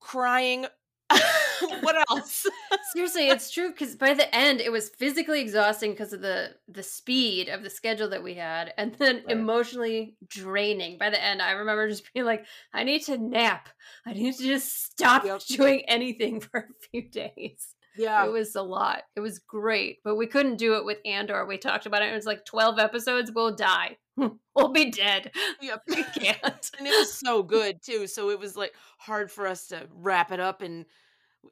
crying. 0.00 0.66
what 1.80 1.96
else? 2.10 2.46
Seriously, 2.92 3.28
it's 3.28 3.50
true 3.50 3.70
because 3.70 3.96
by 3.96 4.14
the 4.14 4.32
end 4.34 4.60
it 4.60 4.70
was 4.72 4.88
physically 4.88 5.40
exhausting 5.40 5.90
because 5.92 6.12
of 6.12 6.20
the 6.20 6.50
the 6.68 6.82
speed 6.82 7.48
of 7.48 7.62
the 7.62 7.70
schedule 7.70 8.08
that 8.10 8.22
we 8.22 8.34
had, 8.34 8.72
and 8.78 8.94
then 8.94 9.16
Right. 9.16 9.30
emotionally 9.30 10.16
draining. 10.28 10.98
By 10.98 11.10
the 11.10 11.22
end, 11.22 11.42
I 11.42 11.52
remember 11.52 11.88
just 11.88 12.12
being 12.14 12.26
like, 12.26 12.44
"I 12.72 12.84
need 12.84 13.02
to 13.06 13.18
nap. 13.18 13.68
I 14.06 14.12
need 14.12 14.34
to 14.36 14.44
just 14.44 14.84
stop 14.84 15.24
Yep. 15.24 15.40
doing 15.48 15.82
anything 15.88 16.40
for 16.40 16.60
a 16.60 16.88
few 16.90 17.08
days." 17.10 17.74
Yeah, 17.96 18.24
It 18.24 18.30
was 18.30 18.54
a 18.54 18.62
lot. 18.62 19.02
It 19.16 19.20
was 19.20 19.40
great, 19.40 19.98
but 20.04 20.14
we 20.16 20.26
couldn't 20.28 20.56
do 20.56 20.74
it 20.74 20.84
with 20.84 20.98
Andor. 21.04 21.44
We 21.44 21.58
talked 21.58 21.86
about 21.86 22.02
it. 22.02 22.12
It 22.12 22.14
was 22.14 22.24
like 22.26 22.44
twelve 22.44 22.78
episodes. 22.78 23.32
We'll 23.34 23.54
die. 23.56 23.96
we'll 24.54 24.72
be 24.72 24.90
dead. 24.90 25.32
Yep. 25.60 25.82
We 25.88 26.02
can't. 26.02 26.70
and 26.78 26.86
it 26.86 26.98
was 26.98 27.12
so 27.14 27.42
good 27.42 27.82
too. 27.82 28.06
So 28.06 28.30
it 28.30 28.38
was 28.38 28.56
like 28.56 28.74
hard 28.98 29.30
for 29.30 29.46
us 29.46 29.68
to 29.68 29.86
wrap 29.94 30.32
it 30.32 30.40
up, 30.40 30.62
and 30.62 30.84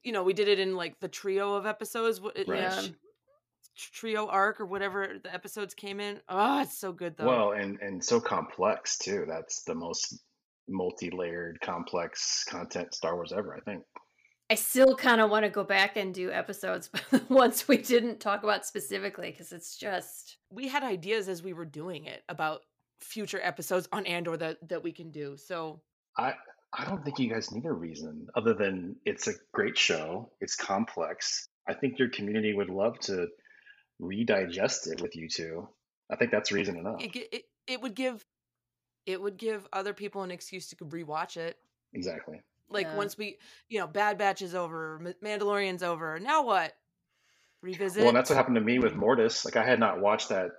you 0.02 0.12
know 0.12 0.22
we 0.22 0.32
did 0.32 0.48
it 0.48 0.58
in 0.58 0.76
like 0.76 0.98
the 1.00 1.08
trio 1.08 1.54
of 1.54 1.66
episodes, 1.66 2.20
Right. 2.20 2.46
Yeah. 2.48 2.82
each 2.82 3.92
trio 3.92 4.26
arc 4.26 4.60
or 4.60 4.66
whatever 4.66 5.16
the 5.22 5.32
episodes 5.32 5.74
came 5.74 6.00
in. 6.00 6.20
Oh, 6.28 6.60
it's 6.62 6.78
so 6.78 6.92
good 6.92 7.16
though. 7.16 7.26
Well, 7.26 7.52
and 7.52 7.78
and 7.80 8.04
so 8.04 8.20
complex 8.20 8.98
too. 8.98 9.24
That's 9.28 9.62
the 9.64 9.74
most 9.74 10.18
multi-layered, 10.68 11.58
complex 11.62 12.44
content 12.44 12.94
Star 12.94 13.14
Wars 13.14 13.32
ever. 13.36 13.54
I 13.56 13.60
think. 13.60 13.82
I 14.51 14.55
still 14.55 14.96
kind 14.96 15.20
of 15.20 15.30
want 15.30 15.44
to 15.44 15.51
go 15.51 15.62
back 15.62 15.96
and 15.96 16.14
do 16.14 16.32
episodes, 16.32 16.90
but 17.11 17.28
ones 17.30 17.68
we 17.68 17.76
didn't 17.76 18.20
talk 18.20 18.42
about 18.42 18.64
specifically 18.64 19.30
because 19.30 19.53
it's 19.53 19.76
just 19.76 20.38
we 20.51 20.68
had 20.68 20.82
ideas 20.82 21.28
as 21.28 21.42
we 21.42 21.53
were 21.53 21.66
doing 21.66 22.07
it 22.07 22.22
about 22.28 22.62
future 23.01 23.40
episodes 23.42 23.88
on 23.92 24.07
Andor 24.07 24.36
that 24.36 24.68
that 24.68 24.82
we 24.82 24.92
can 24.92 25.11
do. 25.11 25.36
So 25.36 25.80
I 26.16 26.34
I 26.72 26.84
don't 26.84 27.05
think 27.05 27.18
you 27.18 27.28
guys 27.28 27.53
need 27.53 27.66
a 27.66 27.72
reason 27.72 28.28
other 28.34 28.55
than 28.55 28.96
it's 29.05 29.28
a 29.28 29.32
great 29.53 29.76
show. 29.76 30.30
It's 30.40 30.57
complex. 30.57 31.49
I 31.68 31.74
think 31.74 31.99
your 31.99 32.09
community 32.09 32.55
would 32.55 32.70
love 32.70 32.99
to 33.01 33.28
redigest 34.01 34.90
it 34.90 35.01
with 35.01 35.14
you 35.14 35.28
two. 35.28 35.68
I 36.11 36.16
think 36.16 36.30
that's 36.30 36.53
reason 36.53 36.76
enough. 36.76 37.03
it, 37.03 37.14
it 37.32 37.42
it 37.66 37.82
would 37.82 37.94
give 37.94 38.24
it 39.05 39.20
would 39.20 39.36
give 39.36 39.66
other 39.72 39.92
people 39.92 40.22
an 40.22 40.30
excuse 40.30 40.68
to 40.68 40.76
rewatch 40.76 41.36
it. 41.36 41.57
Exactly. 41.92 42.42
Like 42.70 42.86
Yeah. 42.86 42.96
once 42.96 43.16
we, 43.16 43.38
you 43.68 43.78
know, 43.78 43.86
Bad 43.86 44.18
Batch 44.18 44.42
is 44.42 44.54
over, 44.54 45.14
Mandalorian's 45.22 45.82
over. 45.82 46.18
Now 46.18 46.44
what? 46.44 46.74
Revisit. 47.62 48.00
Well, 48.00 48.08
and 48.08 48.16
that's 48.16 48.30
what 48.30 48.36
happened 48.36 48.56
to 48.56 48.60
me 48.60 48.78
with 48.78 48.94
Mortis. 48.94 49.44
Like 49.44 49.56
I 49.56 49.64
had 49.64 49.80
not 49.80 50.00
watched 50.00 50.28
that 50.28 50.50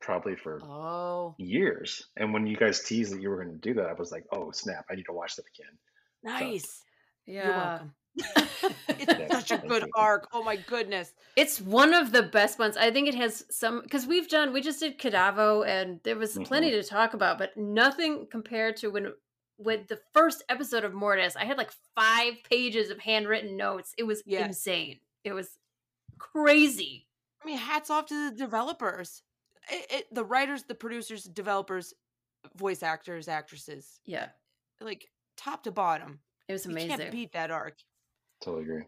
probably 0.00 0.36
for 0.36 0.60
Oh, 0.62 1.34
years. 1.38 2.06
And 2.16 2.32
when 2.32 2.46
you 2.46 2.56
guys 2.56 2.82
teased 2.82 3.12
that 3.12 3.20
you 3.20 3.30
were 3.30 3.42
going 3.42 3.52
to 3.54 3.60
do 3.60 3.74
that, 3.74 3.86
I 3.86 3.92
was 3.92 4.12
like, 4.12 4.24
"Oh 4.32 4.50
snap! 4.50 4.86
I 4.90 4.94
need 4.94 5.06
to 5.06 5.12
watch 5.12 5.36
that 5.36 5.44
again." 5.54 5.78
nice. 6.22 6.82
yeah. 7.26 7.44
You're 7.44 7.56
welcome. 7.56 7.94
Yeah, 8.96 9.18
it's 9.18 9.48
such 9.48 9.50
a 9.50 9.66
good 9.66 9.82
you. 9.82 9.90
arc. 9.96 10.28
Oh 10.32 10.42
my 10.42 10.56
goodness. 10.56 11.12
It's 11.36 11.60
one 11.60 11.92
of 11.92 12.12
the 12.12 12.22
best 12.22 12.58
ones. 12.58 12.76
I 12.76 12.90
think 12.90 13.08
it 13.08 13.14
has 13.14 13.44
some 13.50 13.82
because 13.82 14.06
we've 14.06 14.28
done 14.28 14.52
we 14.52 14.60
just 14.60 14.80
did 14.80 14.98
Kadavo 14.98 15.66
and 15.66 16.00
there 16.04 16.16
was 16.16 16.34
mm-hmm. 16.34 16.44
plenty 16.44 16.70
to 16.70 16.82
talk 16.82 17.14
about, 17.14 17.38
but 17.38 17.56
nothing 17.56 18.26
compared 18.30 18.76
to 18.78 18.88
when 18.88 19.12
with 19.58 19.88
the 19.88 20.00
first 20.12 20.42
episode 20.48 20.84
of 20.84 20.92
Mortis. 20.94 21.36
I 21.36 21.44
had 21.44 21.58
like 21.58 21.70
five 21.94 22.34
pages 22.48 22.90
of 22.90 22.98
handwritten 22.98 23.56
notes. 23.56 23.94
It 23.98 24.02
was 24.04 24.22
Yes. 24.26 24.48
insane. 24.48 25.00
It 25.24 25.32
was 25.32 25.58
crazy. 26.18 27.06
I 27.42 27.46
mean, 27.46 27.58
hats 27.58 27.90
off 27.90 28.06
to 28.06 28.30
the 28.30 28.36
developers, 28.36 29.22
it, 29.70 29.86
it, 29.90 30.14
the 30.14 30.24
writers, 30.24 30.64
the 30.64 30.74
producers, 30.74 31.24
developers, 31.24 31.94
voice 32.56 32.82
actors, 32.82 33.28
actresses, 33.28 34.00
Yeah, 34.04 34.28
like 34.80 35.08
top 35.36 35.64
to 35.64 35.70
bottom. 35.72 36.20
it 36.48 36.52
was 36.52 36.64
You 36.64 36.72
amazing. 36.72 36.88
can't 36.98 37.10
beat 37.10 37.32
that 37.32 37.50
arc. 37.50 37.76
Totally 38.42 38.64
agree. 38.64 38.84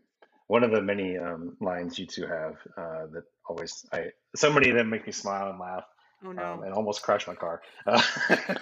One 0.49 0.63
of 0.63 0.71
the 0.71 0.81
many 0.83 1.17
um, 1.19 1.57
lines 1.61 1.99
you 1.99 2.07
two 2.07 2.27
have 2.27 2.55
uh, 2.77 3.07
that 3.13 3.25
always 3.49 3.85
I 3.93 4.07
so 4.35 4.53
many 4.53 4.71
of 4.71 4.77
them 4.77 4.91
make 4.91 5.07
me 5.07 5.13
smile 5.13 5.51
and 5.51 5.59
laugh 5.59 5.85
Oh 6.25 6.33
no. 6.33 6.43
um, 6.43 6.63
and 6.63 6.73
almost 6.73 7.03
crash 7.03 7.27
my 7.27 7.35
car. 7.35 7.61
Uh, 7.87 8.01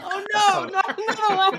oh 0.01 0.25
no, 0.35 0.65
no, 0.65 0.81
no. 0.99 1.59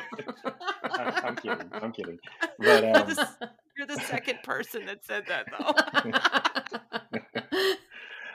I- 0.84 1.22
I'm 1.24 1.36
kidding. 1.38 1.70
I'm 1.74 1.92
kidding. 1.92 2.20
But 2.60 2.84
You're 2.84 2.98
um, 2.98 3.08
the 3.08 3.50
You're 3.78 3.88
the 3.88 4.00
second 4.02 4.40
person 4.44 4.86
that 4.88 5.06
said 5.06 5.24
that 5.28 5.46
though. 5.58 5.74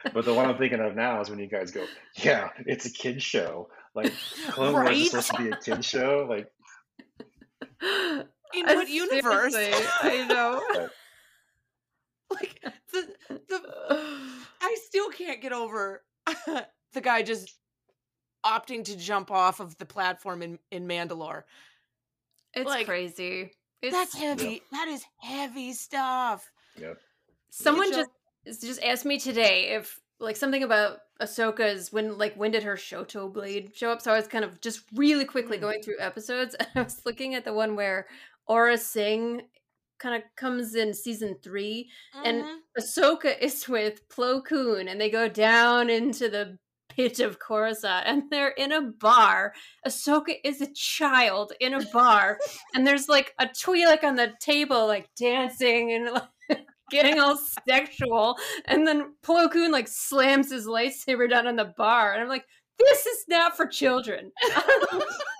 but 0.14 0.24
the 0.24 0.32
one 0.34 0.46
I'm 0.46 0.56
thinking 0.58 0.80
of 0.80 0.94
now 0.96 1.20
is 1.20 1.28
when 1.30 1.38
you 1.38 1.46
guys 1.48 1.70
go, 1.70 1.84
"Yeah, 2.14 2.48
it's 2.66 2.86
a 2.86 2.90
kid 2.90 3.22
show." 3.22 3.68
Like 3.94 4.12
Clone 4.50 4.72
Wars 4.72 4.96
is 4.96 5.10
supposed 5.10 5.30
to 5.32 5.36
be 5.42 5.48
a 5.50 5.56
kid 5.56 5.84
show. 5.84 6.26
Like 6.28 6.50
In 8.54 8.66
what 8.66 8.88
universe? 8.88 9.52
seriously, 9.52 9.86
I 10.02 10.26
know. 10.26 10.62
like 12.30 12.60
the 12.92 13.14
the 13.28 13.60
I 14.60 14.76
still 14.86 15.10
can't 15.10 15.40
get 15.42 15.52
over 15.52 16.02
the 16.92 17.00
guy 17.00 17.22
just 17.22 17.54
opting 18.44 18.84
to 18.84 18.96
jump 18.96 19.30
off 19.30 19.60
of 19.60 19.76
the 19.78 19.86
platform 19.86 20.42
in 20.42 20.58
in 20.70 20.86
Mandalore. 20.86 21.42
It's 22.54 22.66
Like, 22.66 22.86
crazy. 22.86 23.52
It's, 23.82 23.94
That's 23.94 24.14
heavy. 24.16 24.62
That 24.72 24.88
is 24.88 25.04
heavy 25.18 25.72
stuff. 25.72 26.50
Yep. 26.78 26.98
Someone 27.50 27.90
Show- 27.92 28.04
just 28.44 28.62
just 28.62 28.82
asked 28.82 29.04
me 29.04 29.18
today 29.18 29.70
if 29.74 29.98
like 30.18 30.36
something 30.36 30.62
about 30.62 30.98
Ahsoka's 31.20 31.92
when 31.92 32.18
like 32.18 32.34
when 32.34 32.50
did 32.50 32.62
her 32.62 32.74
Shoto 32.76 33.32
blade 33.32 33.72
show 33.74 33.90
up? 33.92 34.00
So 34.02 34.12
I 34.12 34.16
was 34.16 34.26
kind 34.26 34.44
of 34.44 34.60
just 34.60 34.82
really 34.94 35.24
quickly 35.24 35.56
Hmm. 35.58 35.62
going 35.62 35.82
through 35.82 35.98
episodes 36.00 36.54
and 36.58 36.68
I 36.74 36.82
was 36.82 37.02
looking 37.06 37.34
at 37.34 37.44
the 37.44 37.52
one 37.54 37.76
where 37.76 38.06
Aurra 38.48 38.78
Sing 38.78 39.42
kind 39.98 40.14
of 40.16 40.22
comes 40.36 40.74
in 40.74 40.92
season 40.94 41.36
three 41.42 41.90
And- 42.24 42.42
Mhm. 42.44 42.58
Ahsoka 42.78 43.38
is 43.38 43.68
with 43.68 44.08
Plo 44.08 44.42
Koon 44.44 44.88
and 44.88 44.98
they 45.00 45.10
go 45.10 45.28
down 45.28 45.88
into 45.90 46.28
the 46.30 46.58
pit 46.90 47.20
of 47.20 47.38
Coruscant 47.38 48.06
and 48.06 48.24
they're 48.30 48.50
in 48.50 48.72
a 48.72 48.82
bar. 48.82 49.54
Ahsoka 49.86 50.34
is 50.44 50.60
a 50.60 50.72
child 50.74 51.52
in 51.60 51.74
a 51.74 51.84
bar 51.92 52.38
and 52.74 52.86
there's 52.86 53.08
like 53.08 53.34
a 53.38 53.46
Twi'lek 53.46 54.04
on 54.04 54.16
the 54.16 54.32
table 54.40 54.86
like 54.86 55.08
dancing 55.16 55.92
and 55.92 56.10
like 56.12 56.66
getting 56.90 57.18
all 57.18 57.38
sexual 57.68 58.36
and 58.66 58.86
then 58.86 59.14
Plo 59.24 59.50
Koon 59.50 59.70
like 59.72 59.88
slams 59.88 60.50
his 60.50 60.66
lightsaber 60.66 61.30
down 61.30 61.46
on 61.46 61.56
the 61.56 61.72
bar 61.76 62.12
and 62.12 62.22
I'm 62.22 62.28
like 62.28 62.44
this 62.78 63.06
is 63.06 63.24
not 63.28 63.56
for 63.56 63.66
children. 63.66 64.32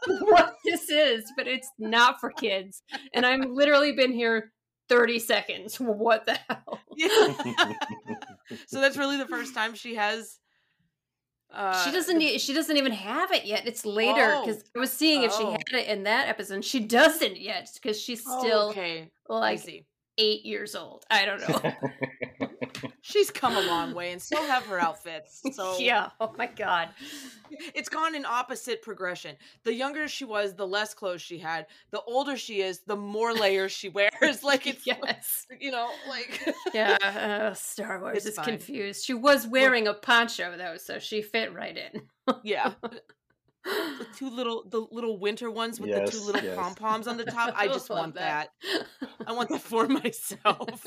What 0.07 0.55
this 0.65 0.89
is, 0.89 1.31
but 1.37 1.47
it's 1.47 1.71
not 1.79 2.21
for 2.21 2.31
kids. 2.31 2.83
And 3.13 3.27
I've 3.27 3.45
literally 3.45 3.93
been 3.93 4.13
here 4.13 4.51
30 4.89 5.19
seconds. 5.19 5.77
What 5.77 6.25
the 6.27 6.39
hell? 6.49 6.81
Yeah. 6.97 7.35
so 8.67 8.81
that's 8.81 8.97
really 8.97 9.19
the 9.19 9.27
first 9.27 9.55
time 9.55 9.75
she 9.75 9.95
has. 9.97 10.39
Uh, 11.53 11.85
she 11.85 11.91
doesn't. 11.91 12.21
She 12.41 12.55
doesn't 12.55 12.77
even 12.77 12.93
have 12.93 13.33
it 13.33 13.45
yet. 13.45 13.67
It's 13.67 13.85
later 13.85 14.35
Oh. 14.37 14.45
because 14.47 14.63
I 14.75 14.79
was 14.79 14.93
seeing 14.93 15.23
if 15.25 15.33
she 15.33 15.43
Oh. 15.43 15.51
had 15.51 15.63
it 15.73 15.89
in 15.89 16.05
that 16.05 16.29
episode. 16.29 16.65
She 16.65 16.81
doesn't 16.81 17.41
yet 17.41 17.69
because 17.75 18.01
she's 18.01 18.23
Oh, 18.27 18.41
still 18.41 18.69
okay. 18.71 19.11
I 19.29 19.33
like 19.33 19.59
see. 19.59 19.85
Eight 20.21 20.45
years 20.45 20.75
old. 20.77 21.05
I 21.11 21.25
don't 21.25 21.41
know. 21.49 21.73
She's 23.03 23.31
come 23.31 23.57
a 23.57 23.61
long 23.63 23.95
way, 23.95 24.13
and 24.13 24.21
still 24.23 24.43
have 24.47 24.65
her 24.67 24.79
outfits. 24.79 25.43
So 25.53 25.79
yeah. 25.79 26.11
Oh 26.21 26.33
my 26.39 26.47
god. 26.47 26.91
it's 27.75 27.89
gone 27.89 28.15
in 28.15 28.25
opposite 28.25 28.83
progression. 28.83 29.37
The 29.65 29.75
younger 29.75 30.07
she 30.07 30.25
was, 30.25 30.55
the 30.55 30.67
less 30.67 30.95
clothes 30.95 31.21
she 31.23 31.39
had. 31.39 31.67
The 31.91 32.01
older 32.03 32.37
she 32.37 32.61
is, 32.61 32.81
the 32.87 32.97
more 32.97 33.33
layers 33.35 33.73
she 33.73 33.89
wears. 33.89 34.11
Like 34.45 34.67
it's 34.67 34.87
yes. 34.87 35.47
you 35.61 35.71
know, 35.71 35.89
like 36.09 36.41
Yeah. 36.75 36.97
Uh, 37.03 37.55
Star 37.55 38.01
Wars 38.01 38.19
It's 38.19 38.27
is 38.27 38.35
fine. 38.37 38.45
confused. 38.45 39.05
She 39.05 39.15
was 39.15 39.47
wearing 39.47 39.89
a 39.89 39.95
poncho 39.95 40.57
though, 40.57 40.77
so 40.77 40.99
she 40.99 41.23
fit 41.23 41.53
right 41.55 41.77
in. 41.77 42.03
yeah. 42.45 42.73
The 43.65 44.07
two 44.17 44.31
little 44.31 44.65
the 44.69 44.87
little 44.91 45.19
winter 45.19 45.51
ones 45.51 45.79
with 45.79 45.91
the 45.91 46.11
two 46.11 46.25
little 46.25 46.43
yes. 46.43 46.57
pom 46.57 46.75
poms 46.75 47.07
on 47.07 47.17
the 47.17 47.25
top. 47.39 47.53
I 47.57 47.67
just 47.69 47.91
want 47.91 48.15
that. 48.15 48.53
I 49.27 49.33
want 49.33 49.51
that 49.51 49.61
for 49.61 49.87
myself. 49.89 50.87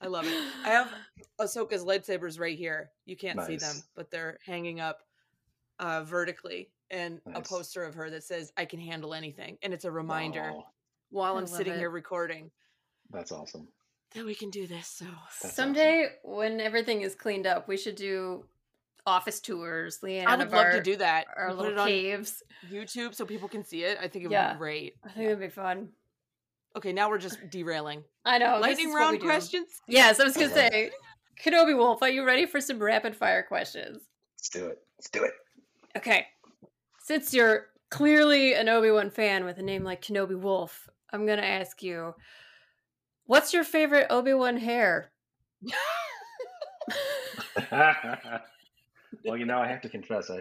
I 0.00 0.06
love 0.06 0.26
it. 0.26 0.44
I 0.64 0.68
have 0.68 0.90
Ahsoka's 1.38 1.84
lightsabers 1.84 2.40
right 2.40 2.56
here. 2.56 2.90
You 3.04 3.16
can't 3.16 3.40
see 3.44 3.56
them, 3.56 3.76
but 3.94 4.10
they're 4.10 4.38
hanging 4.46 4.80
up 4.80 5.02
uh, 5.78 6.02
vertically, 6.04 6.70
and 6.90 7.20
a 7.34 7.42
poster 7.42 7.84
of 7.84 7.94
her 7.94 8.08
that 8.10 8.24
says 8.24 8.52
"I 8.56 8.64
can 8.64 8.80
handle 8.80 9.12
anything," 9.12 9.58
and 9.62 9.74
it's 9.74 9.84
a 9.84 9.90
reminder 9.90 10.52
Wow, 10.52 10.66
while 11.10 11.34
I 11.36 11.38
I'm 11.38 11.46
sitting 11.46 11.74
it. 11.74 11.78
here 11.78 11.90
recording 11.90 12.50
that's 13.10 13.30
awesome. 13.32 13.68
that 14.14 14.24
we 14.24 14.34
can 14.34 14.48
do 14.50 14.66
this. 14.66 14.86
So 14.88 15.04
That's 15.42 15.54
Someday, 15.54 16.08
when 16.22 16.60
everything 16.60 17.02
is 17.02 17.14
cleaned 17.14 17.46
up, 17.46 17.68
we 17.68 17.76
should 17.76 17.96
do 17.96 18.44
office 19.06 19.40
tours. 19.40 19.98
Leanne, 20.02 20.26
I 20.26 20.36
would 20.36 20.50
love 20.50 20.66
our, 20.66 20.72
to 20.72 20.80
do 20.82 20.96
that. 20.96 21.26
our 21.36 21.48
and 21.48 21.58
Put 21.58 21.66
little 21.68 21.86
caves. 21.86 22.42
YouTube 22.70 23.14
so 23.14 23.24
people 23.24 23.48
can 23.48 23.64
see 23.64 23.84
it. 23.84 23.98
I 24.00 24.08
think 24.08 24.24
it 24.24 24.28
would 24.28 24.32
Yeah. 24.32 24.52
be 24.54 24.58
great. 24.58 24.96
I 25.04 25.08
think 25.10 25.26
it'd 25.26 25.40
be 25.40 25.48
fun. 25.48 25.90
Okay, 26.76 26.92
now 26.92 27.08
we're 27.08 27.18
just 27.18 27.38
derailing. 27.50 28.02
I 28.24 28.38
know. 28.38 28.58
Lightning 28.58 28.88
is 28.88 28.94
what 28.94 29.00
we 29.00 29.04
round 29.18 29.20
questions. 29.20 29.80
Yes, 29.86 30.18
I 30.18 30.24
was 30.24 30.34
gonna 30.34 30.48
say, 30.52 30.90
Kenobi 31.44 31.76
Wolf, 31.76 32.02
are 32.02 32.08
you 32.08 32.24
ready 32.24 32.46
for 32.46 32.60
some 32.60 32.78
rapid 32.82 33.14
fire 33.14 33.42
questions? 33.42 34.02
Let's 34.38 34.48
do 34.48 34.66
it. 34.66 34.78
Let's 34.98 35.10
do 35.10 35.22
it. 35.24 35.32
Okay. 35.96 36.26
Since 37.00 37.32
you're 37.34 37.66
clearly 37.90 38.54
an 38.54 38.68
Obi 38.68 38.90
Wan 38.90 39.10
fan 39.10 39.44
with 39.44 39.58
a 39.58 39.62
name 39.62 39.84
like 39.84 40.02
Kenobi 40.02 40.38
Wolf, 40.38 40.88
I'm 41.12 41.26
gonna 41.26 41.42
ask 41.42 41.82
you, 41.82 42.14
what's 43.26 43.52
your 43.52 43.62
favorite 43.64 44.06
Obi 44.10 44.34
Wan 44.34 44.56
hair? 44.56 45.12
well, 49.24 49.36
you 49.36 49.46
know, 49.46 49.58
I 49.58 49.68
have 49.68 49.82
to 49.82 49.88
confess, 49.88 50.30
I, 50.30 50.38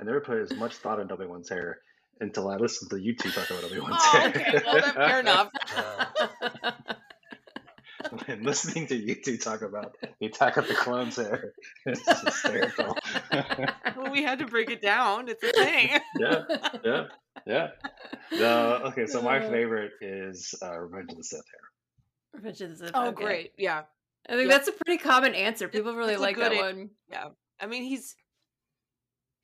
I 0.00 0.04
never 0.04 0.20
put 0.20 0.38
as 0.40 0.52
much 0.54 0.74
thought 0.76 1.00
into 1.00 1.14
Obi 1.14 1.26
Wan's 1.26 1.48
hair 1.48 1.78
until 2.20 2.48
I 2.48 2.56
listened 2.56 2.90
to 2.90 2.96
you 2.98 3.14
two 3.14 3.30
talk 3.30 3.50
about 3.50 3.64
Obi 3.64 3.80
Wan's 3.80 3.96
Oh, 3.98 4.18
hair. 4.18 4.28
okay. 4.28 4.60
Well, 4.64 4.80
then 4.80 4.94
fair 4.94 5.20
enough. 5.20 5.50
and 8.28 8.44
listening 8.44 8.86
to 8.88 8.96
you 8.96 9.14
two 9.16 9.36
talk 9.38 9.62
about 9.62 9.96
the 10.20 10.26
Attack 10.26 10.56
of 10.58 10.68
the 10.68 10.74
Clones 10.74 11.16
hair 11.16 11.52
is 11.86 12.00
just 12.04 12.24
hysterical. 12.24 12.96
well, 13.96 14.12
we 14.12 14.22
had 14.22 14.38
to 14.40 14.46
break 14.46 14.70
it 14.70 14.82
down. 14.82 15.28
It's 15.28 15.42
a 15.42 15.50
thing. 15.52 15.90
yeah, 16.18 16.42
yeah, 16.84 17.04
yeah. 17.46 17.68
No, 18.32 18.80
okay, 18.86 19.06
so 19.06 19.22
my 19.22 19.38
Uh. 19.44 19.50
favorite 19.50 19.92
is 20.00 20.54
uh, 20.62 20.78
Revenge 20.78 21.10
of 21.12 21.18
the 21.18 21.24
Sith 21.24 21.40
hair. 21.50 21.60
Revenge 22.34 22.60
of 22.60 22.70
the 22.70 22.76
Sith, 22.86 22.90
Oh, 22.94 23.08
okay. 23.08 23.24
great. 23.24 23.52
Yeah. 23.58 23.82
I 24.28 24.32
think 24.34 24.50
Yeah. 24.50 24.56
that's 24.58 24.68
a 24.68 24.72
pretty 24.72 25.02
common 25.02 25.34
answer. 25.34 25.68
People 25.68 25.94
really 25.94 26.14
It's 26.14 26.22
like 26.22 26.36
that 26.38 26.50
good 26.52 26.60
one. 26.60 26.90
Yeah. 27.10 27.28
I 27.60 27.66
mean, 27.66 27.84
he's 27.84 28.14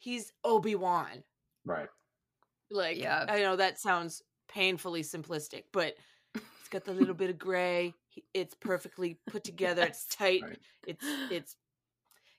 he's 0.02 0.32
Obi 0.44 0.74
Wan. 0.74 1.22
Right. 1.64 1.88
Like, 2.70 2.98
Yeah. 2.98 3.24
I 3.28 3.40
know 3.40 3.56
that 3.56 3.78
sounds 3.80 4.22
painfully 4.48 5.02
simplistic, 5.02 5.64
but 5.72 5.94
it's 6.34 6.68
got 6.70 6.84
the 6.84 6.92
little 6.92 7.14
bit 7.22 7.30
of 7.30 7.38
gray. 7.38 7.94
It's 8.34 8.54
perfectly 8.54 9.18
put 9.26 9.44
together. 9.44 9.82
It's 9.84 10.04
tight. 10.06 10.42
Right. 10.42 10.58
It's 10.86 11.04
it's 11.30 11.56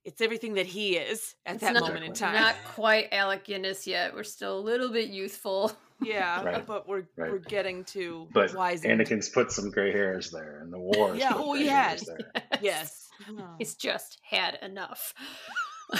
it's 0.06 0.20
everything 0.22 0.56
that 0.56 0.66
he 0.66 0.98
is 0.98 1.34
at 1.46 1.56
It's 1.56 1.64
that 1.64 1.74
not- 1.76 1.84
moment 1.84 2.04
in 2.06 2.14
time. 2.14 2.36
Not 2.36 2.56
quite 2.76 3.08
Alec 3.14 3.46
Guinness 3.46 3.88
yet. 3.88 4.14
We're 4.14 4.24
still 4.24 4.60
a 4.60 4.62
little 4.62 4.90
bit 4.92 5.10
youthful. 5.10 5.72
yeah, 6.02 6.44
Right. 6.44 6.66
but 6.68 6.88
we're 6.88 7.06
Right. 7.16 7.32
we're 7.32 7.40
getting 7.40 7.86
to 7.86 8.28
But 8.34 8.54
wise. 8.54 8.84
Anakin's 8.84 9.30
put 9.30 9.52
some 9.52 9.72
gray 9.72 9.92
hairs 9.94 10.30
there, 10.30 10.60
and 10.60 10.74
the 10.74 10.78
war. 10.80 11.16
Yeah, 11.16 11.32
put 11.32 11.42
oh, 11.42 11.52
gray 11.54 11.62
he 11.62 11.68
hairs 11.70 12.00
has. 12.02 12.06
there. 12.34 12.44
Yes. 12.62 13.10
He's 13.58 13.76
just 13.76 14.20
had 14.30 14.60
enough. 14.62 15.14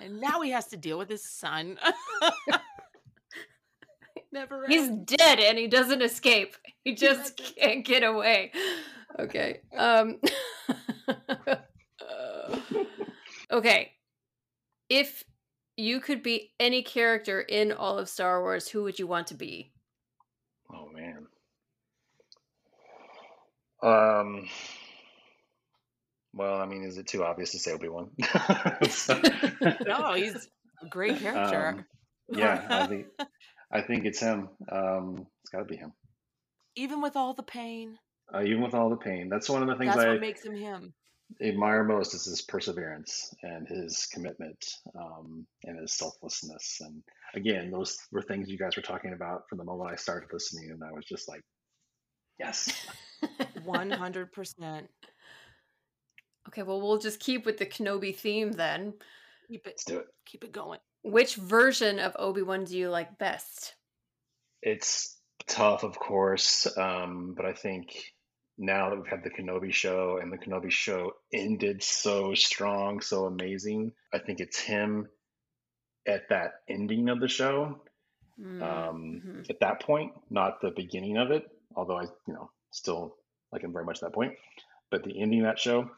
and 0.00 0.20
now 0.20 0.40
he 0.40 0.50
has 0.50 0.66
to 0.68 0.76
deal 0.76 0.98
with 0.98 1.08
his 1.08 1.24
son. 1.24 1.78
Never. 4.32 4.66
He's 4.68 4.88
ends. 4.88 5.14
dead 5.16 5.40
and 5.40 5.56
he 5.56 5.66
doesn't 5.66 6.02
escape. 6.02 6.56
He 6.84 6.94
just 6.94 7.36
can't 7.36 7.84
get 7.84 8.02
away. 8.02 8.52
Okay. 9.18 9.60
Um 9.76 10.20
Okay. 13.50 13.92
If 14.88 15.24
you 15.76 16.00
could 16.00 16.22
be 16.22 16.52
any 16.58 16.82
character 16.82 17.40
in 17.40 17.72
all 17.72 17.98
of 17.98 18.08
Star 18.08 18.42
Wars, 18.42 18.68
who 18.68 18.82
would 18.82 18.98
you 18.98 19.06
want 19.06 19.28
to 19.28 19.34
be? 19.34 19.72
Oh 20.72 20.88
man. 20.92 21.26
Um. 23.82 24.48
Well, 26.36 26.60
I 26.60 26.66
mean, 26.66 26.84
is 26.84 26.98
it 26.98 27.06
too 27.06 27.24
obvious 27.24 27.52
to 27.52 27.58
say 27.58 27.72
Obi 27.72 27.88
Wan? 27.88 28.10
no, 29.86 30.12
he's 30.12 30.48
a 30.82 30.88
great 30.90 31.18
character. 31.18 31.68
Um, 31.68 31.84
yeah, 32.28 32.66
I 32.68 32.86
think 32.86 33.06
I 33.72 33.80
think 33.80 34.04
it's 34.04 34.20
him. 34.20 34.50
Um, 34.70 35.26
it's 35.42 35.50
got 35.50 35.60
to 35.60 35.64
be 35.64 35.76
him. 35.76 35.92
Even 36.76 37.00
with 37.00 37.16
all 37.16 37.32
the 37.32 37.42
pain, 37.42 37.96
Uh, 38.34 38.42
even 38.42 38.60
with 38.62 38.74
all 38.74 38.90
the 38.90 38.96
pain, 38.96 39.28
that's 39.30 39.48
one 39.48 39.62
of 39.62 39.68
the 39.68 39.76
things 39.76 39.94
that's 39.94 40.04
I 40.04 40.10
what 40.10 40.20
makes 40.20 40.44
him 40.44 40.54
him. 40.54 40.92
admire 41.40 41.84
most 41.84 42.12
is 42.14 42.26
his 42.26 42.42
perseverance 42.42 43.32
and 43.42 43.66
his 43.66 44.06
commitment 44.12 44.62
um, 44.94 45.46
and 45.64 45.80
his 45.80 45.96
selflessness. 45.96 46.78
And 46.80 47.02
again, 47.34 47.70
those 47.70 47.96
were 48.12 48.22
things 48.22 48.50
you 48.50 48.58
guys 48.58 48.76
were 48.76 48.82
talking 48.82 49.14
about 49.14 49.42
from 49.48 49.56
the 49.58 49.64
moment 49.64 49.90
I 49.90 49.96
started 49.96 50.28
listening, 50.32 50.70
and 50.70 50.82
I 50.84 50.92
was 50.92 51.06
just 51.06 51.28
like, 51.28 51.40
yes. 52.38 52.70
One 53.64 53.90
hundred 53.90 54.32
percent. 54.32 54.88
Okay, 56.48 56.62
well, 56.62 56.80
we'll 56.80 56.98
just 56.98 57.20
keep 57.20 57.44
with 57.46 57.58
the 57.58 57.66
Kenobi 57.66 58.14
theme 58.14 58.52
then. 58.52 58.94
Keep 59.48 59.66
it. 59.66 59.70
Let's 59.70 59.84
do 59.84 59.98
it. 59.98 60.06
Keep 60.24 60.44
it 60.44 60.52
going. 60.52 60.78
Which 61.02 61.36
version 61.36 61.98
of 61.98 62.16
Obi 62.18 62.42
Wan 62.42 62.64
do 62.64 62.76
you 62.76 62.90
like 62.90 63.18
best? 63.18 63.74
It's 64.62 65.16
tough, 65.46 65.84
of 65.84 65.98
course, 65.98 66.66
um, 66.76 67.34
but 67.36 67.46
I 67.46 67.52
think 67.52 68.12
now 68.58 68.90
that 68.90 68.96
we've 68.96 69.06
had 69.06 69.22
the 69.22 69.30
Kenobi 69.30 69.72
show 69.72 70.18
and 70.20 70.32
the 70.32 70.38
Kenobi 70.38 70.70
show 70.70 71.12
ended 71.32 71.82
so 71.82 72.34
strong, 72.34 73.00
so 73.00 73.26
amazing, 73.26 73.92
I 74.12 74.18
think 74.18 74.40
it's 74.40 74.58
him 74.58 75.08
at 76.06 76.28
that 76.30 76.54
ending 76.68 77.08
of 77.08 77.20
the 77.20 77.28
show. 77.28 77.80
Mm, 78.40 78.62
Um, 78.62 79.22
mhm. 79.24 79.50
At 79.50 79.60
that 79.60 79.80
point, 79.80 80.12
not 80.30 80.60
the 80.60 80.70
beginning 80.70 81.18
of 81.18 81.30
it, 81.30 81.44
although 81.74 81.98
I, 81.98 82.04
you 82.26 82.34
know, 82.34 82.50
still 82.70 83.16
like 83.52 83.62
him 83.62 83.72
very 83.72 83.84
much 83.84 83.98
at 84.02 84.08
that 84.08 84.14
point. 84.14 84.34
But 84.90 85.04
the 85.04 85.20
ending 85.20 85.40
of 85.40 85.46
that 85.46 85.58
show, 85.58 85.90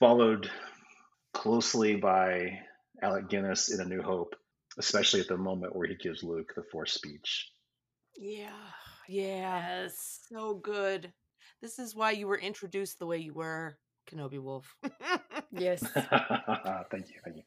followed 0.00 0.50
closely 1.34 1.94
by 1.94 2.58
Alec 3.02 3.28
Guinness 3.28 3.70
in 3.70 3.80
A 3.80 3.84
New 3.84 4.02
Hope, 4.02 4.34
especially 4.78 5.20
at 5.20 5.28
the 5.28 5.36
moment 5.36 5.76
where 5.76 5.86
he 5.86 5.94
gives 5.94 6.24
Luke 6.24 6.52
the 6.56 6.62
Force 6.62 6.94
speech. 6.94 7.52
Yeah. 8.16 8.48
Yeah. 9.08 9.82
Yes. 9.82 10.20
So 10.28 10.54
good. 10.54 11.12
This 11.60 11.78
is 11.78 11.94
why 11.94 12.12
you 12.12 12.26
were 12.26 12.38
introduced 12.38 12.98
the 12.98 13.06
way 13.06 13.18
you 13.18 13.34
were, 13.34 13.76
Kenobi 14.10 14.40
Wolf. 14.40 14.74
Yes. 15.52 15.80
thank 16.90 17.06
you, 17.08 17.20
thank 17.24 17.44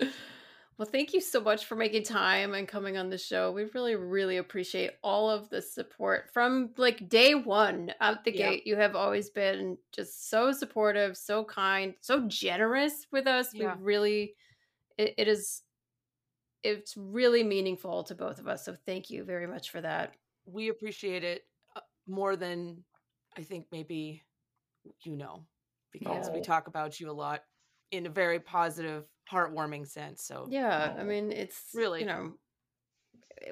you. 0.00 0.08
well, 0.76 0.88
thank 0.90 1.14
you 1.14 1.20
so 1.20 1.40
much 1.40 1.66
for 1.66 1.76
making 1.76 2.02
time 2.02 2.52
and 2.54 2.66
coming 2.66 2.96
on 2.96 3.08
the 3.08 3.18
show. 3.18 3.52
We 3.52 3.64
really, 3.74 3.94
really 3.94 4.38
appreciate 4.38 4.92
all 5.04 5.30
of 5.30 5.48
the 5.48 5.62
support 5.62 6.30
from 6.32 6.72
like 6.76 7.08
day 7.08 7.34
one 7.34 7.92
out 8.00 8.24
the 8.24 8.32
Yep. 8.32 8.38
gate. 8.38 8.66
You 8.66 8.74
have 8.76 8.96
always 8.96 9.30
been 9.30 9.78
just 9.92 10.28
so 10.28 10.50
supportive, 10.50 11.16
so 11.16 11.44
kind, 11.44 11.94
so 12.00 12.26
generous 12.26 13.06
with 13.12 13.26
us. 13.28 13.52
Yeah. 13.52 13.76
We 13.76 13.82
really, 13.82 14.34
it, 14.98 15.14
it 15.18 15.28
is, 15.28 15.62
it's 16.62 16.96
really 16.96 17.44
meaningful 17.44 18.04
to 18.04 18.14
both 18.14 18.38
of 18.38 18.48
us. 18.48 18.64
So 18.64 18.74
thank 18.86 19.10
you 19.10 19.24
very 19.24 19.46
much 19.46 19.70
for 19.70 19.80
that. 19.80 20.14
we 20.46 20.68
appreciate 20.68 21.24
it 21.24 21.42
uh, 21.76 21.80
more 22.06 22.36
than 22.36 22.84
I 23.36 23.42
think 23.42 23.66
maybe 23.72 24.22
you 25.04 25.16
know 25.16 25.46
because 25.92 26.30
we 26.32 26.40
Oh. 26.40 26.42
talk 26.42 26.66
about 26.66 27.00
you 27.00 27.10
a 27.10 27.12
lot 27.12 27.44
in 27.90 28.06
a 28.06 28.10
very 28.10 28.40
positive, 28.40 29.06
heartwarming 29.30 29.86
sense. 29.88 30.22
So 30.24 30.46
Yeah, 30.50 30.94
I 30.96 31.00
Oh. 31.00 31.04
mean, 31.04 31.32
it's 31.32 31.70
Really. 31.74 32.00
you 32.00 32.06
know, 32.06 32.38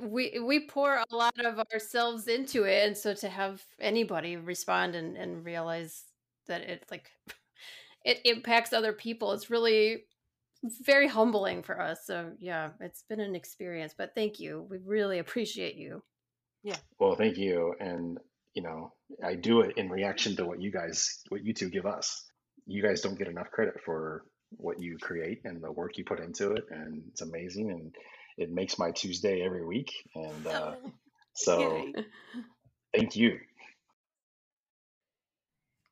we 0.02 0.38
we 0.40 0.66
pour 0.66 0.96
a 0.96 1.04
lot 1.16 1.38
of 1.44 1.60
ourselves 1.72 2.28
into 2.28 2.64
it, 2.64 2.86
and 2.86 2.96
so 2.96 3.14
to 3.14 3.28
have 3.28 3.62
anybody 3.78 4.36
respond 4.36 4.94
and 4.94 5.16
and 5.16 5.44
realize 5.44 6.04
that 6.46 6.62
it 6.62 6.84
like 6.90 7.10
it 8.04 8.20
impacts 8.24 8.72
other 8.72 8.92
people, 8.92 9.32
it's 9.32 9.50
really 9.50 10.04
very 10.82 11.08
humbling 11.08 11.62
for 11.62 11.80
us. 11.80 12.06
So 12.06 12.32
yeah, 12.38 12.70
it's 12.80 13.02
been 13.08 13.20
an 13.20 13.34
experience, 13.34 13.94
but 13.96 14.14
thank 14.14 14.38
you. 14.40 14.66
We 14.70 14.78
really 14.78 15.18
appreciate 15.18 15.74
you. 15.76 16.02
Yeah. 16.62 16.76
Well, 16.98 17.16
thank 17.16 17.36
you. 17.36 17.74
And, 17.80 18.18
you 18.54 18.62
know, 18.62 18.92
I 19.24 19.34
do 19.34 19.62
it 19.62 19.76
in 19.76 19.90
reaction 19.90 20.36
to 20.36 20.44
what 20.46 20.60
you 20.60 20.70
guys, 20.70 21.20
what 21.28 21.44
you 21.44 21.52
two 21.52 21.68
give 21.68 21.86
us. 21.86 22.24
You 22.66 22.82
guys 22.82 23.00
don't 23.00 23.18
get 23.18 23.26
enough 23.26 23.50
credit 23.50 23.74
for 23.84 24.24
what 24.56 24.80
you 24.80 24.98
create 24.98 25.40
and 25.44 25.62
the 25.62 25.70
work 25.70 25.98
you 25.98 26.04
put 26.04 26.20
into 26.20 26.52
it. 26.52 26.64
And 26.70 27.02
it's 27.08 27.22
amazing. 27.22 27.70
And 27.70 27.94
it 28.38 28.50
makes 28.50 28.78
my 28.78 28.90
Tuesday 28.90 29.42
every 29.42 29.64
week. 29.64 29.92
And 30.14 30.46
uh, 30.46 30.74
so 31.34 31.92
thank 32.94 33.16
you. 33.16 33.38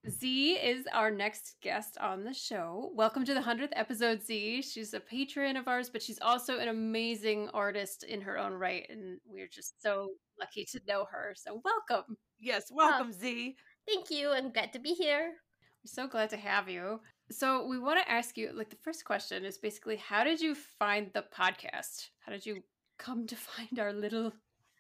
Z 0.09 0.53
is 0.55 0.87
our 0.95 1.11
next 1.11 1.57
guest 1.63 1.99
on 1.99 2.25
the 2.25 2.33
show. 2.33 2.91
Welcome 2.95 3.23
to 3.27 3.35
the 3.35 3.41
100th 3.41 3.69
episode, 3.73 4.23
Z. 4.23 4.63
She's 4.63 4.95
a 4.95 5.01
patron 5.01 5.59
of 5.59 5.69
ours, 5.69 5.91
but 5.91 6.03
she's 6.03 6.19
also 6.23 6.59
an 6.59 6.69
amazing 6.69 7.51
artist 7.53 8.05
in 8.05 8.23
her 8.23 8.39
own 8.39 8.55
right. 8.55 8.87
And 8.89 9.19
we're 9.27 9.49
just 9.49 9.83
so 9.83 10.13
lucky 10.39 10.65
to 10.73 10.81
know 10.89 11.05
her. 11.13 11.35
So, 11.37 11.61
welcome. 11.65 12.17
yes, 12.41 12.71
welcome 12.73 13.13
Z. 13.13 13.55
Thank 13.87 14.11
you. 14.11 14.31
I'm 14.31 14.53
glad 14.53 14.73
to 14.73 14.79
be 14.79 14.95
here. 14.95 15.35
I'm 15.83 15.87
so 15.87 16.09
glad 16.09 16.31
to 16.31 16.39
have 16.39 16.69
you. 16.69 17.01
So, 17.31 17.67
we 17.67 17.79
want 17.79 18.01
to 18.01 18.11
ask 18.11 18.37
you 18.37 18.51
like, 18.53 18.71
the 18.71 18.77
first 18.83 19.05
question 19.05 19.45
is 19.45 19.57
basically, 19.57 19.97
how 19.97 20.25
did 20.25 20.41
you 20.41 20.55
find 20.55 21.11
the 21.13 21.25
podcast? 21.37 22.09
How 22.19 22.33
did 22.33 22.45
you 22.45 22.63
come 22.99 23.27
to 23.29 23.37
find 23.51 23.79
our 23.79 23.93
little 23.93 24.33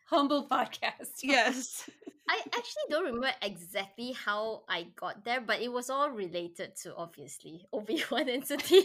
humble 0.07 0.49
podcast? 0.49 1.23
Yes. 1.23 1.89
I 2.29 2.39
actually 2.47 2.87
don't 2.89 3.07
remember 3.07 3.33
exactly 3.43 4.13
how 4.13 4.63
I 4.69 4.87
got 4.95 5.25
there, 5.25 5.41
but 5.41 5.61
it 5.61 5.73
was 5.73 5.91
all 5.91 6.11
related 6.11 6.77
to 6.83 6.95
obviously 6.95 7.67
Obi 7.73 8.05
Wan 8.11 8.29
and 8.29 8.47
Satine. 8.47 8.85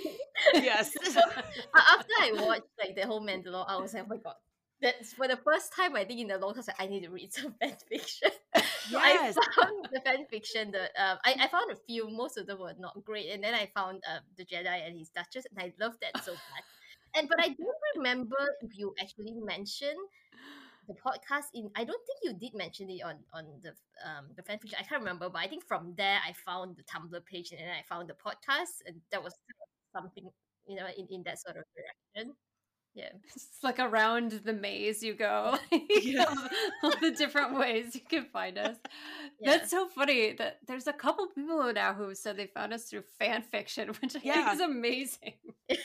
yes. 0.53 0.91
so 1.03 1.19
after 1.75 2.13
I 2.21 2.31
watched 2.33 2.63
like 2.79 2.95
the 2.95 3.05
whole 3.05 3.21
Mandalore, 3.21 3.65
I 3.67 3.77
was 3.77 3.93
like, 3.93 4.03
oh 4.03 4.07
my 4.09 4.17
god. 4.17 4.33
That's 4.85 5.13
for 5.13 5.27
the 5.27 5.37
first 5.37 5.73
time 5.73 5.95
I 5.95 6.05
think 6.05 6.19
in 6.19 6.29
a 6.29 6.37
long 6.37 6.53
time 6.53 6.57
I 6.57 6.59
was 6.59 6.67
like, 6.67 6.79
I 6.79 6.85
need 6.85 7.03
to 7.03 7.09
read 7.09 7.33
some 7.39 7.55
fan 7.59 7.73
fiction. 7.89 8.29
Yes. 8.91 9.35
I 9.35 9.63
found 9.63 9.87
the 9.91 10.01
fan 10.01 10.25
fiction 10.29 10.71
that 10.71 10.91
um 11.01 11.17
I, 11.25 11.35
I 11.39 11.47
found 11.47 11.71
a 11.71 11.75
few, 11.87 12.07
most 12.07 12.37
of 12.37 12.45
them 12.45 12.59
were 12.59 12.75
not 12.77 12.93
great. 13.03 13.31
And 13.31 13.43
then 13.43 13.55
I 13.55 13.65
found 13.73 14.03
um 14.05 14.21
the 14.37 14.45
Jedi 14.45 14.77
and 14.85 14.95
his 14.95 15.09
Duchess, 15.09 15.45
and 15.49 15.57
I 15.59 15.73
loved 15.83 15.97
that 16.01 16.23
so 16.23 16.33
much. 16.33 16.67
And 17.15 17.27
but 17.27 17.39
I 17.41 17.47
don't 17.47 17.81
remember 17.97 18.37
if 18.61 18.77
you 18.77 18.93
actually 19.01 19.33
mentioned 19.41 19.97
the 20.87 20.93
podcast 20.93 21.49
in 21.55 21.71
I 21.75 21.83
don't 21.83 22.05
think 22.05 22.19
you 22.21 22.33
did 22.33 22.55
mention 22.55 22.87
it 22.91 23.01
on 23.01 23.17
on 23.33 23.45
the 23.63 23.73
um 24.05 24.25
the 24.35 24.43
fan 24.43 24.59
fiction. 24.59 24.77
I 24.79 24.83
can't 24.83 25.01
remember, 25.01 25.29
but 25.29 25.39
I 25.41 25.47
think 25.47 25.65
from 25.65 25.95
there 25.97 26.19
I 26.21 26.33
found 26.33 26.77
the 26.77 26.83
Tumblr 26.83 27.25
page 27.25 27.51
and 27.51 27.61
then 27.61 27.69
I 27.73 27.81
found 27.89 28.07
the 28.07 28.13
podcast 28.13 28.85
and 28.85 29.01
that 29.11 29.23
was 29.23 29.33
something, 29.91 30.29
you 30.67 30.75
know, 30.75 30.87
in, 30.95 31.07
in 31.09 31.23
that 31.23 31.41
sort 31.41 31.57
of 31.57 31.63
direction. 31.73 32.35
Yeah. 32.95 33.09
It's 33.35 33.61
like 33.61 33.77
around 33.79 34.31
the 34.45 34.53
maze 34.53 35.03
you 35.03 35.13
go. 35.15 35.57
Yeah. 35.71 36.33
all 36.81 36.93
the 37.01 37.11
different 37.11 37.57
ways 37.59 37.93
you 37.93 38.01
can 38.09 38.25
find 38.25 38.57
us. 38.57 38.77
Yeah. 39.41 39.57
That's 39.57 39.69
so 39.69 39.89
funny 39.89 40.31
that 40.33 40.59
there's 40.65 40.87
a 40.87 40.93
couple 40.93 41.27
people 41.27 41.73
now 41.73 41.93
who 41.93 42.15
said 42.15 42.37
they 42.37 42.47
found 42.47 42.73
us 42.73 42.85
through 42.85 43.03
fan 43.19 43.41
fiction, 43.41 43.89
which 44.01 44.15
I 44.15 44.19
Yeah. 44.23 44.33
think 44.35 44.53
is 44.53 44.61
amazing. 44.61 45.33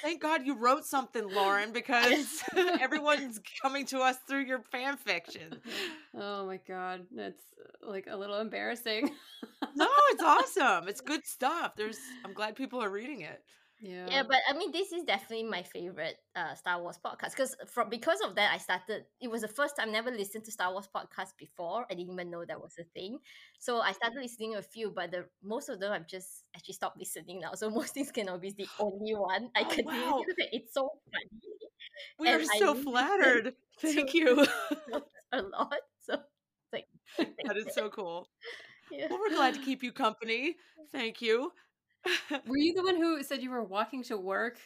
Thank 0.02 0.22
God 0.22 0.46
you 0.46 0.54
wrote 0.54 0.84
something, 0.84 1.26
Lauren, 1.28 1.72
because 1.72 2.44
everyone's 2.80 3.40
coming 3.60 3.86
to 3.86 3.98
us 4.00 4.16
through 4.28 4.44
your 4.44 4.60
fan 4.60 4.96
fiction. 4.98 5.56
Oh 6.16 6.46
my 6.46 6.58
god, 6.68 7.06
that's 7.10 7.42
uh, 7.82 7.90
like 7.90 8.06
a 8.08 8.16
little 8.16 8.38
embarrassing. 8.38 9.10
No, 9.74 9.88
it's 10.10 10.22
awesome. 10.22 10.86
It's 10.86 11.00
good 11.00 11.26
stuff. 11.26 11.72
There's 11.76 11.98
I'm 12.24 12.34
glad 12.34 12.54
people 12.54 12.80
are 12.82 12.90
reading 12.90 13.22
it. 13.22 13.42
Yeah. 13.80 14.06
Yeah, 14.10 14.22
but 14.28 14.38
I 14.48 14.52
mean, 14.52 14.72
this 14.72 14.92
is 14.92 15.04
definitely 15.04 15.44
my 15.48 15.62
favorite 15.62 16.16
uh, 16.36 16.54
Star 16.54 16.80
Wars 16.82 16.98
podcast 17.04 17.30
because 17.30 17.56
from 17.66 17.88
because 17.88 18.20
of 18.20 18.34
that, 18.36 18.52
I 18.52 18.58
started. 18.58 19.04
It 19.20 19.30
was 19.30 19.40
the 19.42 19.48
first 19.48 19.76
time 19.76 19.88
I 19.88 19.92
never 19.92 20.10
listened 20.10 20.44
to 20.44 20.52
Star 20.52 20.70
Wars 20.72 20.88
podcast 20.94 21.36
before. 21.38 21.86
I 21.90 21.94
didn't 21.94 22.12
even 22.12 22.30
know 22.30 22.44
that 22.44 22.60
was 22.60 22.74
a 22.78 22.84
thing. 22.84 23.18
So 23.58 23.80
I 23.80 23.92
started 23.92 24.20
listening 24.20 24.52
to 24.52 24.58
a 24.58 24.62
few, 24.62 24.90
but 24.90 25.10
the 25.12 25.24
most 25.42 25.68
of 25.70 25.80
them 25.80 25.92
I've 25.92 26.06
just 26.06 26.44
actually 26.54 26.74
stopped 26.74 26.98
listening 26.98 27.40
now. 27.40 27.54
So 27.54 27.70
most 27.80 27.94
things 27.94 28.10
can 28.12 28.26
be 28.40 28.50
the 28.50 28.68
only 28.78 29.14
one 29.14 29.50
I 29.56 29.62
Oh, 29.64 29.76
wow. 29.84 30.24
because 30.26 30.48
it's 30.52 30.74
so 30.74 30.90
funny 31.10 31.40
We 32.18 32.28
And 32.28 32.40
are 32.42 32.44
so 32.44 32.74
flattered. 32.82 33.54
Thank 33.80 34.14
you. 34.14 34.46
a 35.32 35.42
lot. 35.42 35.74
So 36.02 36.14
it's 36.14 36.72
like 36.72 36.86
that 37.44 37.56
is 37.56 37.74
so 37.74 37.88
cool. 37.88 38.28
yeah. 38.90 39.06
Well, 39.08 39.20
we're 39.20 39.34
glad 39.36 39.54
to 39.54 39.60
keep 39.60 39.82
you 39.82 39.92
company. 39.92 40.56
Thank 40.92 41.22
you. 41.22 41.52
were 42.46 42.56
you 42.56 42.74
the 42.74 42.82
one 42.82 42.96
who 42.96 43.22
said 43.22 43.42
you 43.42 43.50
were 43.50 43.64
walking 43.64 44.02
to 44.04 44.16
work 44.16 44.58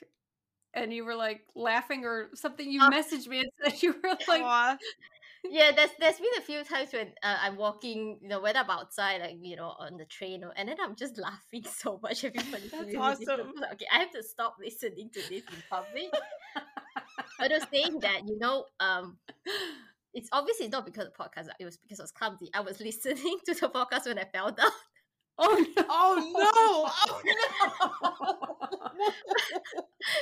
and 0.75 0.93
you 0.93 1.05
were 1.05 1.15
like 1.15 1.43
laughing 1.55 2.05
or 2.05 2.31
something? 2.35 2.71
You 2.71 2.83
Uh, 2.83 2.91
messaged 2.91 3.29
me 3.29 3.41
and 3.41 3.51
said 3.65 3.83
you 3.83 3.93
were 4.03 4.17
like, 4.29 4.79
yeah, 5.45 5.73
there's 5.73 5.91
there's 5.99 6.19
been 6.19 6.31
a 6.39 6.43
few 6.43 6.65
times 6.65 6.93
when 6.93 7.09
uh, 7.23 7.37
I'm 7.43 7.57
walking, 7.57 8.19
you 8.23 8.29
know, 8.29 8.41
when 8.41 8.57
I'm 8.57 8.71
outside, 8.71 9.21
like 9.21 9.37
you 9.43 9.57
know, 9.57 9.75
on 9.79 9.97
the 9.97 10.05
train, 10.07 10.45
or, 10.45 10.53
and 10.57 10.69
then 10.69 10.77
I'm 10.83 10.97
just 10.97 11.19
laughing 11.19 11.65
so 11.65 11.99
much. 12.03 12.25
Everybody, 12.25 12.69
That's 12.69 12.95
awesome. 12.97 13.53
Okay, 13.73 13.87
I 13.93 13.99
have 13.99 14.11
to 14.13 14.23
stop 14.23 14.57
listening 14.61 15.11
to 15.13 15.21
this 15.29 15.43
in 15.43 15.63
public. 15.69 16.11
but 17.39 17.53
I 17.53 17.55
was 17.55 17.67
saying 17.73 18.01
that, 18.01 18.23
you 18.27 18.39
know, 18.39 18.67
um, 18.81 19.19
it's 20.15 20.29
obviously 20.33 20.69
not 20.69 20.87
because 20.87 21.07
of 21.07 21.13
the 21.13 21.23
podcast. 21.23 21.49
It 21.59 21.65
was 21.65 21.77
because 21.77 22.01
I 22.01 22.05
was 22.05 22.13
clumsy. 22.13 22.51
I 22.55 22.61
was 22.61 22.81
listening 22.81 23.39
to 23.47 23.55
the 23.55 23.69
podcast 23.69 24.07
when 24.07 24.19
I 24.19 24.25
fell 24.25 24.53
down. 24.53 24.71
Oh 25.39 25.67
no. 25.77 25.85
Oh 25.89 26.33
no! 26.35 26.91
Oh 27.11 27.21
no! 27.25 29.05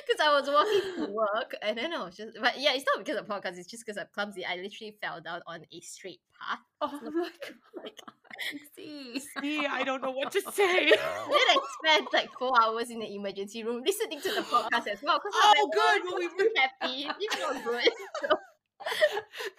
Because 0.07 0.21
I 0.23 0.31
was 0.41 0.49
walking 0.49 1.07
to 1.07 1.13
work 1.13 1.55
and 1.61 1.77
then 1.77 1.93
I 1.93 2.05
was 2.05 2.17
just, 2.17 2.39
but 2.41 2.59
yeah, 2.59 2.71
it's 2.75 2.85
not 2.95 3.05
because 3.05 3.21
of 3.21 3.27
podcast. 3.27 3.59
It's 3.59 3.69
just 3.69 3.85
because 3.85 3.99
I'm 3.99 4.07
clumsy. 4.15 4.45
I 4.45 4.57
literally 4.57 4.97
fell 5.03 5.21
down 5.21 5.41
on 5.47 5.63
a 5.73 5.81
straight 5.81 6.21
path. 6.41 6.59
Oh 6.81 7.01
my 7.03 7.29
god. 7.43 7.55
Like, 7.83 7.99
See. 8.77 9.21
See, 9.41 9.67
I 9.67 9.83
don't 9.83 10.03
know 10.03 10.13
what 10.13 10.33
to 10.33 10.41
say. 10.41 10.87
then 10.91 10.99
I 10.99 11.57
spent 11.85 12.13
like 12.13 12.31
four 12.39 12.53
hours 12.63 12.91
in 12.91 13.01
the 13.01 13.15
emergency 13.15 13.63
room 13.65 13.83
listening 13.85 14.21
to 14.21 14.29
the 14.35 14.43
podcast 14.43 14.87
as 14.87 15.03
well. 15.03 15.21
Oh, 15.35 15.71
good. 15.73 16.03
"Oh, 16.07 16.11
Well, 16.11 16.19
we 16.19 16.27
were 16.29 16.51
happy. 16.57 17.11
It's 17.21 17.39
not 17.41 17.65
good. 17.65 17.89
So, 18.21 18.29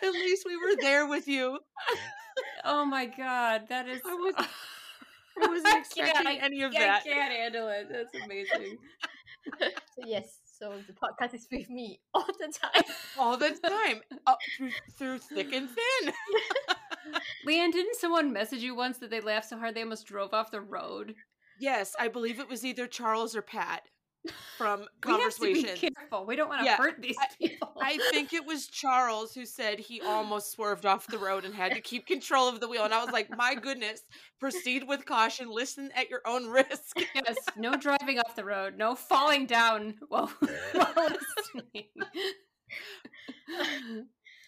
At 0.08 0.14
least 0.14 0.43
we 0.45 0.56
were 0.58 0.76
there 0.82 1.08
with 1.08 1.28
you. 1.28 1.60
Oh 2.66 2.86
my 2.86 3.06
god, 3.06 3.68
that 3.70 3.88
is. 3.88 4.01
I 4.06 4.14
was- 4.14 4.47
I 5.42 5.48
wasn't 5.48 5.66
can't- 5.66 5.86
expecting 5.86 6.28
I 6.28 6.36
any 6.36 6.62
of 6.62 6.74
I 6.76 6.80
that. 6.80 7.04
can't 7.04 7.32
handle 7.34 7.68
it. 7.70 7.88
That's 7.92 8.14
amazing. 8.24 8.78
so 9.60 9.68
yes, 10.06 10.40
so 10.46 10.74
the 10.88 10.94
podcast 10.94 11.34
is 11.34 11.48
with 11.52 11.70
me 11.70 12.00
all 12.14 12.26
the 12.26 12.54
time. 12.54 12.84
all 13.20 13.38
the 13.38 13.50
time, 13.68 14.02
up 14.28 14.40
through, 14.58 14.72
through 14.98 15.18
thick 15.20 15.52
and 15.54 15.68
thin. 15.70 16.14
Leanne, 17.48 17.72
didn't 17.74 17.98
someone 17.98 18.32
message 18.32 18.62
you 18.64 18.76
once 18.76 18.98
that 19.00 19.10
they 19.10 19.20
laughed 19.20 19.50
so 19.50 19.58
hard 19.58 19.76
they 19.76 19.82
almost 19.82 20.06
drove 20.08 20.34
off 20.34 20.52
the 20.52 20.62
road? 20.62 21.16
Yes, 21.60 21.94
I 22.00 22.08
believe 22.08 22.40
it 22.40 22.50
was 22.50 22.66
either 22.66 22.88
Charles 22.88 23.36
or 23.36 23.42
Pat. 23.42 23.82
From 24.57 24.86
We 25.05 25.11
have 25.11 25.36
to 25.36 25.39
conversation. 25.39 25.69
be 25.82 25.91
careful. 25.95 26.26
We 26.26 26.36
don't 26.36 26.49
want 26.49 26.61
to 26.61 26.65
Yeah, 26.65 26.78
hurt 26.78 27.01
these 27.01 27.17
people. 27.38 27.74
I 27.82 27.97
think 27.97 28.34
it 28.34 28.45
was 28.45 28.67
Charles 28.67 29.34
who 29.34 29.45
said 29.45 29.80
he 29.80 30.01
almost 30.01 30.51
swerved 30.51 30.86
off 30.86 31.07
the 31.07 31.17
road 31.17 31.45
and 31.45 31.53
had 31.53 31.74
to 31.74 31.82
keep 31.82 32.07
control 32.07 32.47
of 32.47 32.59
the 32.59 32.67
wheel. 32.67 32.84
And 32.86 32.93
I 32.93 33.03
was 33.03 33.11
like, 33.11 33.30
my 33.36 33.55
goodness, 33.55 34.01
proceed 34.39 34.88
with 34.88 35.05
caution, 35.05 35.49
listen 35.49 35.91
at 35.95 36.09
your 36.09 36.21
own 36.26 36.47
risk. 36.47 36.97
yes, 37.15 37.38
no 37.57 37.76
driving 37.76 38.19
off 38.19 38.36
the 38.36 38.45
road, 38.45 38.78
no 38.78 38.95
falling 38.95 39.45
down 39.45 39.95
while, 40.07 40.32
while 40.74 40.93
listening. 40.95 41.86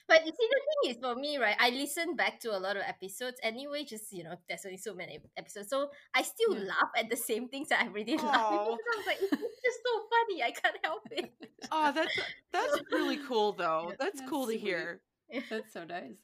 But 0.08 0.26
you 0.26 0.32
see, 0.32 0.48
the 0.50 0.62
thing 0.68 0.92
is, 0.92 0.98
for 1.02 1.16
me, 1.16 1.38
right, 1.38 1.56
I 1.60 1.70
listen 1.72 2.16
back 2.16 2.40
to 2.42 2.56
a 2.56 2.60
lot 2.60 2.78
of 2.78 2.84
episodes 2.86 3.38
anyway. 3.42 3.84
Just 3.86 4.12
you 4.12 4.24
know, 4.24 4.36
there's 4.48 4.66
only 4.66 4.78
so 4.78 4.94
many 4.94 5.20
episodes, 5.36 5.70
so 5.70 5.90
I 6.14 6.22
still 6.22 6.56
Yeah. 6.56 6.66
laugh 6.70 6.92
at 6.98 7.10
the 7.10 7.16
same 7.18 7.48
things 7.50 7.70
that 7.70 7.82
I 7.84 7.88
already 7.88 8.16
laughed. 8.18 8.38
Aw. 8.38 8.66
Because 8.66 8.86
I 8.94 8.98
was 8.98 9.06
like, 9.08 9.18
it's 9.22 9.62
just 9.66 9.80
so 9.84 10.04
funny. 10.14 10.44
I 10.44 10.52
can't 10.52 10.78
help 10.84 11.02
it. 11.12 11.32
Oh, 11.72 11.92
that's 11.92 12.20
that's 12.54 12.82
really 12.92 13.18
cool 13.28 13.54
though. 13.54 13.94
That's 14.00 14.20
That's 14.20 14.30
cool 14.30 14.46
to 14.46 14.52
sweet. 14.52 14.62
hear. 14.62 15.02
That's 15.50 15.74
so 15.74 15.84
nice. 15.86 16.18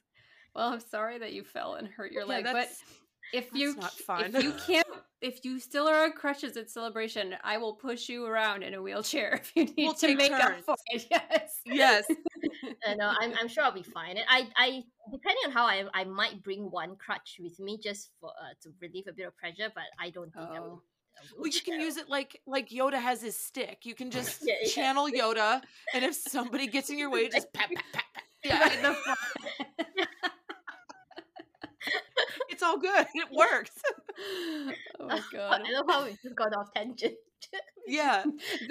Well, 0.54 0.68
I'm 0.74 0.80
sorry 0.80 1.18
that 1.18 1.32
you 1.32 1.42
fell 1.44 1.74
and 1.74 1.88
hurt 1.88 2.12
your 2.12 2.22
Yeah, 2.22 2.28
leg, 2.28 2.44
but 2.44 2.52
that's- 2.52 2.82
if 3.32 3.50
that's 3.50 3.60
you 3.60 3.76
not 3.76 3.92
fun. 3.92 4.34
if 4.34 4.42
you 4.42 4.52
can't 4.66 4.86
if 5.22 5.44
you 5.44 5.60
still 5.60 5.86
are 5.86 6.02
on 6.04 6.12
crutches 6.12 6.56
at 6.56 6.68
celebration, 6.68 7.36
I 7.44 7.56
will 7.56 7.74
push 7.74 8.08
you 8.08 8.26
around 8.26 8.64
in 8.64 8.74
a 8.74 8.82
wheelchair 8.82 9.34
if 9.40 9.52
you 9.54 9.64
need 9.64 9.74
We'll 9.86 9.94
to 9.94 10.06
take 10.08 10.16
make 10.18 10.32
up 10.32 10.60
for 10.64 10.74
it. 10.88 11.06
Yes. 11.10 11.60
Yes. 11.64 12.04
Uh, 12.84 12.94
no, 12.94 13.12
I'm, 13.20 13.32
I'm 13.40 13.46
sure 13.46 13.62
I'll 13.62 13.72
be 13.72 13.84
fine. 13.84 14.16
And 14.16 14.26
I, 14.28 14.48
I 14.56 14.82
depending 15.12 15.42
on 15.46 15.52
how 15.52 15.64
I, 15.64 15.84
I 15.94 16.02
might 16.02 16.42
bring 16.42 16.68
one 16.68 16.96
crutch 16.96 17.36
with 17.40 17.60
me 17.60 17.78
just 17.80 18.10
for 18.20 18.30
uh, 18.30 18.54
to 18.62 18.70
relieve 18.80 19.06
a 19.06 19.12
bit 19.12 19.28
of 19.28 19.36
pressure, 19.36 19.70
but 19.72 19.84
I 20.00 20.10
don't 20.10 20.32
think 20.34 20.48
I 20.50 20.58
will. 20.58 20.82
Oh. 20.82 21.38
Well, 21.38 21.46
you 21.46 21.60
can 21.60 21.80
use 21.80 21.96
it 21.96 22.08
like 22.08 22.40
like 22.46 22.70
Yoda 22.70 23.00
has 23.00 23.22
his 23.22 23.36
stick. 23.36 23.80
You 23.84 23.94
can 23.94 24.10
just 24.10 24.40
Yeah, 24.42 24.54
yeah. 24.62 24.68
channel 24.68 25.08
Yoda, 25.08 25.62
and 25.94 26.04
if 26.04 26.14
somebody 26.14 26.66
gets 26.66 26.90
in 26.90 26.98
your 26.98 27.10
way, 27.10 27.28
just 27.28 27.52
pat 27.52 27.68
pat 27.72 27.84
pat 27.92 28.04
pat. 28.14 28.22
Yeah, 28.44 28.60
Right 28.60 28.72
in 28.76 28.82
the 28.82 28.94
front. 28.94 29.18
It's 32.62 32.70
all 32.70 32.78
good. 32.78 33.06
It 33.14 33.28
works. 33.32 33.70
oh 35.00 35.06
my 35.06 35.20
god. 35.32 35.62
I 35.66 35.72
love 35.72 35.86
how 35.88 36.04
we 36.04 36.16
just 36.22 36.34
got 36.34 36.54
off 36.54 36.72
tangent. 36.74 37.14
Yeah, 37.86 38.22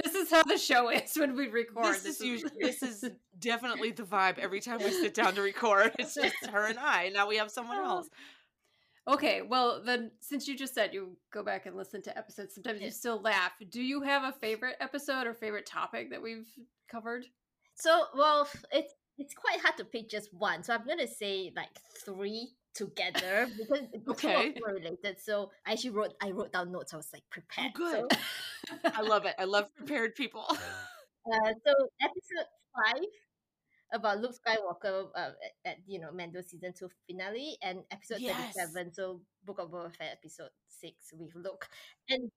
This 0.04 0.16
is 0.16 0.32
how 0.32 0.44
the 0.44 0.58
show 0.58 0.90
is 0.90 1.14
when 1.18 1.36
we 1.36 1.50
record. 1.50 1.96
this 1.96 2.06
is 2.06 2.22
usually 2.22 2.52
this 2.60 2.82
is 2.82 3.04
definitely 3.38 3.92
the 3.92 4.04
vibe 4.04 4.40
every 4.40 4.62
time 4.62 4.80
we 4.80 4.92
sit 4.92 5.14
down 5.14 5.36
to 5.36 5.42
record. 5.42 5.92
It's 6.00 6.16
just 6.16 6.46
her 6.50 6.68
and 6.68 6.80
I. 6.80 7.10
Now 7.10 7.28
we 7.28 7.36
have 7.36 7.52
someone 7.52 7.78
oh. 7.80 7.86
else. 7.86 8.10
Okay, 9.10 9.42
well 9.42 9.82
then 9.84 10.12
since 10.22 10.48
you 10.48 10.56
just 10.58 10.74
said 10.74 10.94
you 10.94 11.18
go 11.34 11.44
back 11.44 11.66
and 11.66 11.76
listen 11.76 12.02
to 12.04 12.18
episodes, 12.18 12.56
sometimes 12.56 12.82
you 12.82 12.92
still 12.92 13.22
laugh. 13.22 13.52
Do 13.70 13.82
you 13.82 14.02
have 14.04 14.24
a 14.24 14.32
favorite 14.32 14.78
episode 14.80 15.28
or 15.28 15.34
favorite 15.34 15.66
topic 15.66 16.12
that 16.12 16.22
we've 16.22 16.48
covered? 16.90 17.26
So, 17.74 18.06
well, 18.16 18.48
it's 18.72 18.94
it's 19.18 19.34
quite 19.34 19.60
hard 19.60 19.76
to 19.78 19.84
pick 19.86 20.10
just 20.10 20.34
one. 20.34 20.64
So 20.64 20.74
I'm 20.74 20.88
gonna 20.88 21.08
say 21.08 21.52
like 21.56 21.70
three 22.06 22.54
together 22.74 23.48
because 23.58 23.86
it's 23.94 24.08
Okay. 24.08 24.50
okay. 24.50 24.60
related. 24.66 25.20
So 25.20 25.52
I 25.66 25.74
actually 25.74 25.92
wrote 25.92 26.14
I 26.22 26.32
wrote 26.32 26.52
down 26.54 26.72
notes. 26.72 26.94
I 26.94 26.98
was 26.98 27.10
like 27.14 27.24
prepared. 27.30 27.74
good. 27.74 28.06
So, 28.12 28.78
I 28.96 29.02
love 29.02 29.26
it. 29.26 29.36
I 29.40 29.46
love 29.46 29.74
prepared 29.76 30.16
people. 30.16 30.46
uh, 30.50 31.54
so 31.66 31.74
episode 32.02 32.48
five 32.76 33.04
about 33.94 34.20
Luke 34.22 34.34
Skywalker 34.36 35.08
uh, 35.16 35.32
at, 35.66 35.72
at 35.72 35.78
you 35.86 36.00
know 36.00 36.12
Mando 36.12 36.42
season 36.42 36.74
two 36.78 36.90
finale 37.08 37.58
and 37.62 37.80
episode 37.92 38.20
Yes. 38.20 38.38
thirty 38.38 38.54
seven. 38.68 38.94
So 38.94 39.22
Book 39.46 39.60
of 39.60 39.70
Boba 39.72 39.94
Fett 39.96 40.18
episode 40.22 40.50
six 40.68 41.12
with 41.14 41.32
Luke 41.36 41.68
and. 42.10 42.32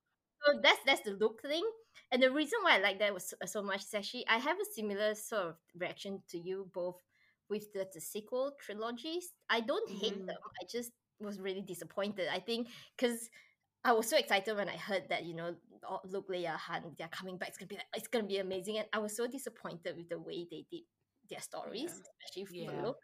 So 0.47 0.61
that's 0.63 0.79
that's 0.85 1.01
the 1.01 1.13
Luke 1.13 1.41
thing, 1.41 1.65
and 2.13 2.23
the 2.23 2.31
reason 2.31 2.59
why 2.63 2.77
I 2.77 2.79
like 2.79 2.99
that 2.99 3.15
was 3.15 3.31
so, 3.31 3.37
so 3.47 3.63
much 3.63 3.81
is 3.81 3.95
actually 3.95 4.27
I 4.29 4.37
have 4.37 4.59
a 4.61 4.65
similar 4.75 5.15
sort 5.15 5.43
of 5.47 5.55
reaction 5.75 6.21
to 6.33 6.39
you 6.39 6.69
both 6.75 7.01
with 7.49 7.73
the, 7.73 7.87
the 7.93 8.01
sequel 8.01 8.53
trilogies. 8.61 9.33
I 9.51 9.61
don't 9.61 9.89
hate 9.91 10.15
Mhm. 10.15 10.27
them. 10.27 10.37
I 10.61 10.65
just 10.71 10.93
was 11.21 11.41
really 11.41 11.63
disappointed. 11.63 12.29
I 12.33 12.41
think 12.41 12.69
because 12.97 13.29
I 13.85 13.93
was 13.93 14.09
so 14.09 14.17
excited 14.17 14.57
when 14.57 14.69
I 14.69 14.77
heard 14.77 15.05
that 15.11 15.25
you 15.25 15.35
know 15.35 15.55
Luke, 16.05 16.29
Leia, 16.29 16.57
Han, 16.57 16.95
they're 16.99 17.09
coming 17.09 17.37
back. 17.39 17.49
It's 17.51 17.59
gonna 17.59 17.69
be 17.69 17.77
like, 17.77 17.87
it's 17.95 18.09
gonna 18.09 18.27
be 18.27 18.39
amazing, 18.39 18.79
and 18.79 18.89
I 18.93 18.99
was 18.99 19.15
so 19.17 19.27
disappointed 19.27 19.97
with 19.97 20.09
the 20.09 20.19
way 20.19 20.47
they 20.51 20.65
did 20.71 20.83
their 21.31 21.41
stories, 21.41 21.93
especially 21.93 22.45
for 22.47 22.73
Yeah. 22.73 22.83
Luke. 22.85 22.99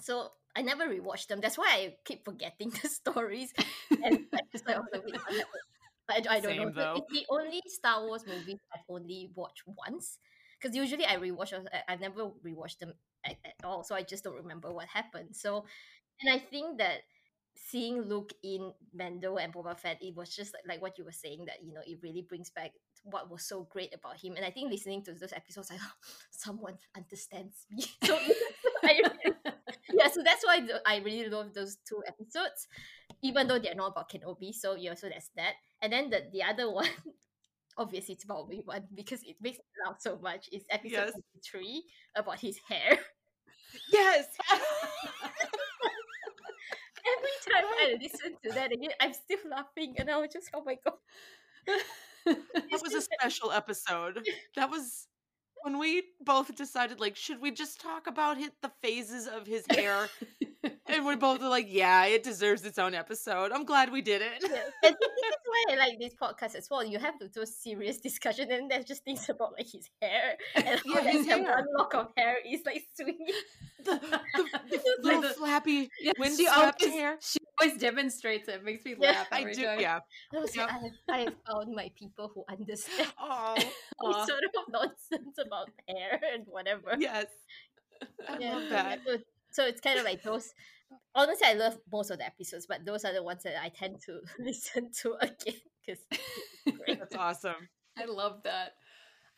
So 0.00 0.32
I 0.56 0.62
never 0.62 0.86
rewatched 0.86 1.28
them. 1.28 1.40
That's 1.40 1.58
why 1.58 1.68
I 1.70 1.96
keep 2.04 2.24
forgetting 2.24 2.70
the 2.82 2.88
stories. 2.88 3.52
And 3.90 4.26
I 4.34 4.40
just 4.52 4.66
like, 4.66 4.76
I 4.76 5.42
I, 6.08 6.16
I 6.16 6.40
don't 6.40 6.42
Same, 6.42 6.62
know. 6.62 6.70
Though. 6.70 6.94
It's 6.96 7.12
the 7.12 7.26
only 7.30 7.60
Star 7.68 8.04
Wars 8.06 8.24
movie 8.26 8.58
I've 8.74 8.80
only 8.88 9.30
watched 9.34 9.62
once. 9.66 10.18
Because 10.60 10.76
usually 10.76 11.04
I 11.06 11.16
rewatch, 11.16 11.52
I- 11.54 11.82
I've 11.92 12.00
never 12.00 12.30
rewatched 12.44 12.78
them 12.78 12.92
at, 13.24 13.36
at 13.44 13.64
all. 13.64 13.84
So 13.84 13.94
I 13.94 14.02
just 14.02 14.24
don't 14.24 14.36
remember 14.36 14.72
what 14.72 14.86
happened. 14.86 15.34
So, 15.36 15.64
and 16.20 16.32
I 16.32 16.38
think 16.38 16.78
that 16.78 17.00
seeing 17.56 18.02
Luke 18.02 18.32
in 18.42 18.72
Mando 18.94 19.36
and 19.36 19.52
Boba 19.52 19.78
Fett, 19.78 19.98
it 20.02 20.14
was 20.16 20.34
just 20.34 20.54
like, 20.54 20.62
like 20.66 20.82
what 20.82 20.98
you 20.98 21.04
were 21.04 21.12
saying 21.12 21.44
that, 21.46 21.62
you 21.62 21.72
know, 21.72 21.82
it 21.86 21.98
really 22.02 22.22
brings 22.22 22.50
back 22.50 22.72
what 23.04 23.30
was 23.30 23.44
so 23.44 23.66
great 23.70 23.94
about 23.94 24.20
him. 24.20 24.34
And 24.36 24.44
I 24.44 24.50
think 24.50 24.70
listening 24.70 25.02
to 25.04 25.12
those 25.12 25.32
episodes, 25.32 25.70
I 25.70 25.76
someone 26.30 26.78
understands 26.96 27.66
me. 27.70 27.84
So 28.04 28.18
I, 28.84 29.00
yeah, 29.92 30.08
so 30.08 30.22
that's 30.24 30.44
why 30.44 30.60
I 30.86 30.98
really 30.98 31.28
love 31.28 31.54
those 31.54 31.76
two 31.88 32.02
episodes, 32.06 32.66
even 33.22 33.46
though 33.46 33.58
they're 33.58 33.74
not 33.74 33.92
about 33.92 34.10
Kenobi. 34.10 34.52
So 34.54 34.74
yeah, 34.74 34.94
so 34.94 35.08
that's 35.08 35.30
that. 35.36 35.54
And 35.80 35.92
then 35.92 36.10
the 36.10 36.22
the 36.32 36.42
other 36.42 36.70
one, 36.70 36.88
obviously 37.78 38.14
it's 38.14 38.24
about 38.24 38.38
Obi 38.40 38.62
Wan 38.66 38.82
because 38.94 39.22
it 39.22 39.36
makes 39.40 39.58
me 39.58 39.64
laugh 39.86 39.96
so 40.00 40.18
much. 40.22 40.48
It's 40.52 40.64
episode 40.70 41.12
Yes. 41.14 41.20
three 41.44 41.84
about 42.16 42.38
his 42.40 42.58
hair. 42.68 42.98
yes. 43.92 44.26
Every 47.04 47.52
time 47.52 47.64
I 47.80 47.96
listen 48.00 48.36
to 48.44 48.52
that 48.52 48.72
again, 48.72 48.90
I'm 49.00 49.12
still 49.12 49.38
laughing, 49.50 49.94
and 49.98 50.08
I 50.08 50.18
was 50.18 50.30
just 50.32 50.50
oh 50.54 50.62
my 50.64 50.76
god. 50.84 50.94
that 52.26 52.80
was 52.82 52.94
a 52.94 53.00
special 53.20 53.50
episode. 53.50 54.24
That 54.56 54.70
was 54.70 55.08
when 55.62 55.78
we 55.78 56.04
both 56.24 56.54
decided, 56.54 57.00
like, 57.00 57.16
should 57.16 57.40
we 57.40 57.50
just 57.50 57.80
talk 57.80 58.06
about 58.06 58.38
hit 58.38 58.52
the 58.62 58.70
phases 58.82 59.26
of 59.26 59.46
his 59.46 59.64
hair? 59.70 60.08
and 60.86 61.04
we're 61.04 61.16
both 61.16 61.40
like, 61.42 61.66
yeah, 61.68 62.04
it 62.06 62.22
deserves 62.22 62.64
its 62.64 62.78
own 62.78 62.94
episode. 62.94 63.52
I'm 63.52 63.64
glad 63.64 63.90
we 63.90 64.02
did 64.02 64.22
it. 64.22 64.42
Yeah. 64.42 64.62
And 64.84 64.94
this 65.00 65.28
is 65.28 65.36
why 65.44 65.64
I 65.70 65.76
like 65.76 65.98
this 65.98 66.14
podcast 66.14 66.54
as 66.54 66.68
well. 66.70 66.84
You 66.84 66.98
have 66.98 67.18
to 67.18 67.28
do 67.28 67.42
a 67.42 67.46
serious 67.46 67.98
discussion, 67.98 68.50
and 68.50 68.70
there's 68.70 68.84
just 68.84 69.04
things 69.04 69.28
about 69.28 69.52
like 69.58 69.66
his 69.70 69.88
hair 70.00 70.36
and 70.56 70.80
how 70.86 71.00
Yeah, 71.02 71.10
his 71.10 71.26
hair. 71.26 71.42
one 71.42 71.64
lock 71.76 71.94
of 71.94 72.08
hair 72.16 72.36
is 72.46 72.60
like 72.64 72.84
swinging. 72.94 73.26
The, 73.84 73.98
the, 74.34 74.48
the 74.70 74.80
little 75.02 75.22
flappy 75.34 75.90
Yeah, 76.00 76.12
wind 76.18 76.36
she 76.36 76.46
swept 76.46 76.82
always, 76.82 76.94
hair. 76.94 77.16
she 77.20 77.38
always 77.60 77.78
demonstrates 77.80 78.48
it. 78.48 78.62
Makes 78.64 78.84
me 78.84 78.94
Yeah, 79.00 79.10
laugh 79.10 79.28
I 79.32 79.44
do, 79.52 79.64
time. 79.64 79.80
yeah. 79.80 79.98
I 80.34 80.38
was 80.38 80.54
Yep. 80.54 80.68
like, 80.68 80.76
I 81.10 81.18
have, 81.18 81.28
I 81.46 81.50
found 81.50 81.74
my 81.74 81.90
people 81.98 82.30
who 82.34 82.44
understand 82.48 83.12
Oh, 83.20 83.56
sort 84.00 84.40
of 84.44 84.62
nonsense 84.72 85.36
about 85.44 85.70
hair 85.88 86.20
and 86.32 86.44
whatever. 86.46 86.94
yes. 86.98 87.26
I 88.28 88.38
Yeah, 88.38 88.54
love 88.54 88.68
that. 88.70 89.00
So, 89.52 89.62
so 89.62 89.68
it's 89.68 89.80
kind 89.80 89.98
of 89.98 90.04
like 90.04 90.22
those. 90.22 90.52
Honestly, 91.14 91.46
I 91.46 91.54
love 91.54 91.78
most 91.90 92.10
of 92.10 92.18
the 92.18 92.26
episodes, 92.26 92.66
but 92.66 92.84
those 92.84 93.04
are 93.04 93.12
the 93.12 93.22
ones 93.22 93.42
that 93.44 93.62
I 93.62 93.68
tend 93.68 94.00
to 94.06 94.20
listen 94.38 94.90
to 95.02 95.14
again 95.20 95.60
because 95.86 96.02
That's 96.86 97.16
awesome. 97.16 97.68
I 97.98 98.04
love 98.06 98.42
that. 98.44 98.72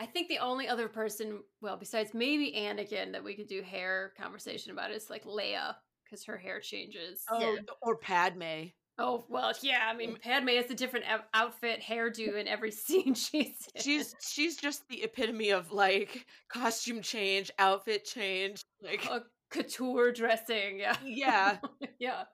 I 0.00 0.06
think 0.06 0.28
the 0.28 0.38
only 0.38 0.68
other 0.68 0.88
person, 0.88 1.40
well, 1.60 1.76
besides 1.76 2.14
maybe 2.14 2.54
Anakin, 2.56 3.12
that 3.12 3.22
we 3.22 3.34
could 3.34 3.46
do 3.46 3.62
hair 3.62 4.12
conversation 4.20 4.72
about 4.72 4.90
is 4.90 5.08
like 5.08 5.24
Leia, 5.24 5.74
because 6.04 6.24
her 6.24 6.36
hair 6.36 6.60
changes. 6.60 7.22
Oh, 7.30 7.58
or 7.82 7.96
Padme. 7.96 8.70
Oh, 8.96 9.24
well, 9.28 9.52
yeah. 9.60 9.80
I 9.88 9.96
mean, 9.96 10.16
Padme 10.22 10.50
has 10.50 10.70
a 10.70 10.74
different 10.74 11.04
outfit, 11.32 11.80
hairdo 11.82 12.38
in 12.38 12.46
every 12.46 12.70
scene 12.72 13.14
she's 13.14 13.68
in. 13.74 13.82
She's 13.82 14.14
she's 14.20 14.56
just 14.56 14.88
the 14.88 15.02
epitome 15.02 15.50
of 15.50 15.72
like 15.72 16.26
costume 16.48 17.02
change, 17.02 17.50
outfit 17.58 18.04
change. 18.04 18.62
Like 18.82 19.04
a 19.06 19.22
couture 19.55 20.12
dressing. 20.12 20.80
Yeah. 20.80 20.96
yeah, 21.05 21.57
yeah. 21.98 22.24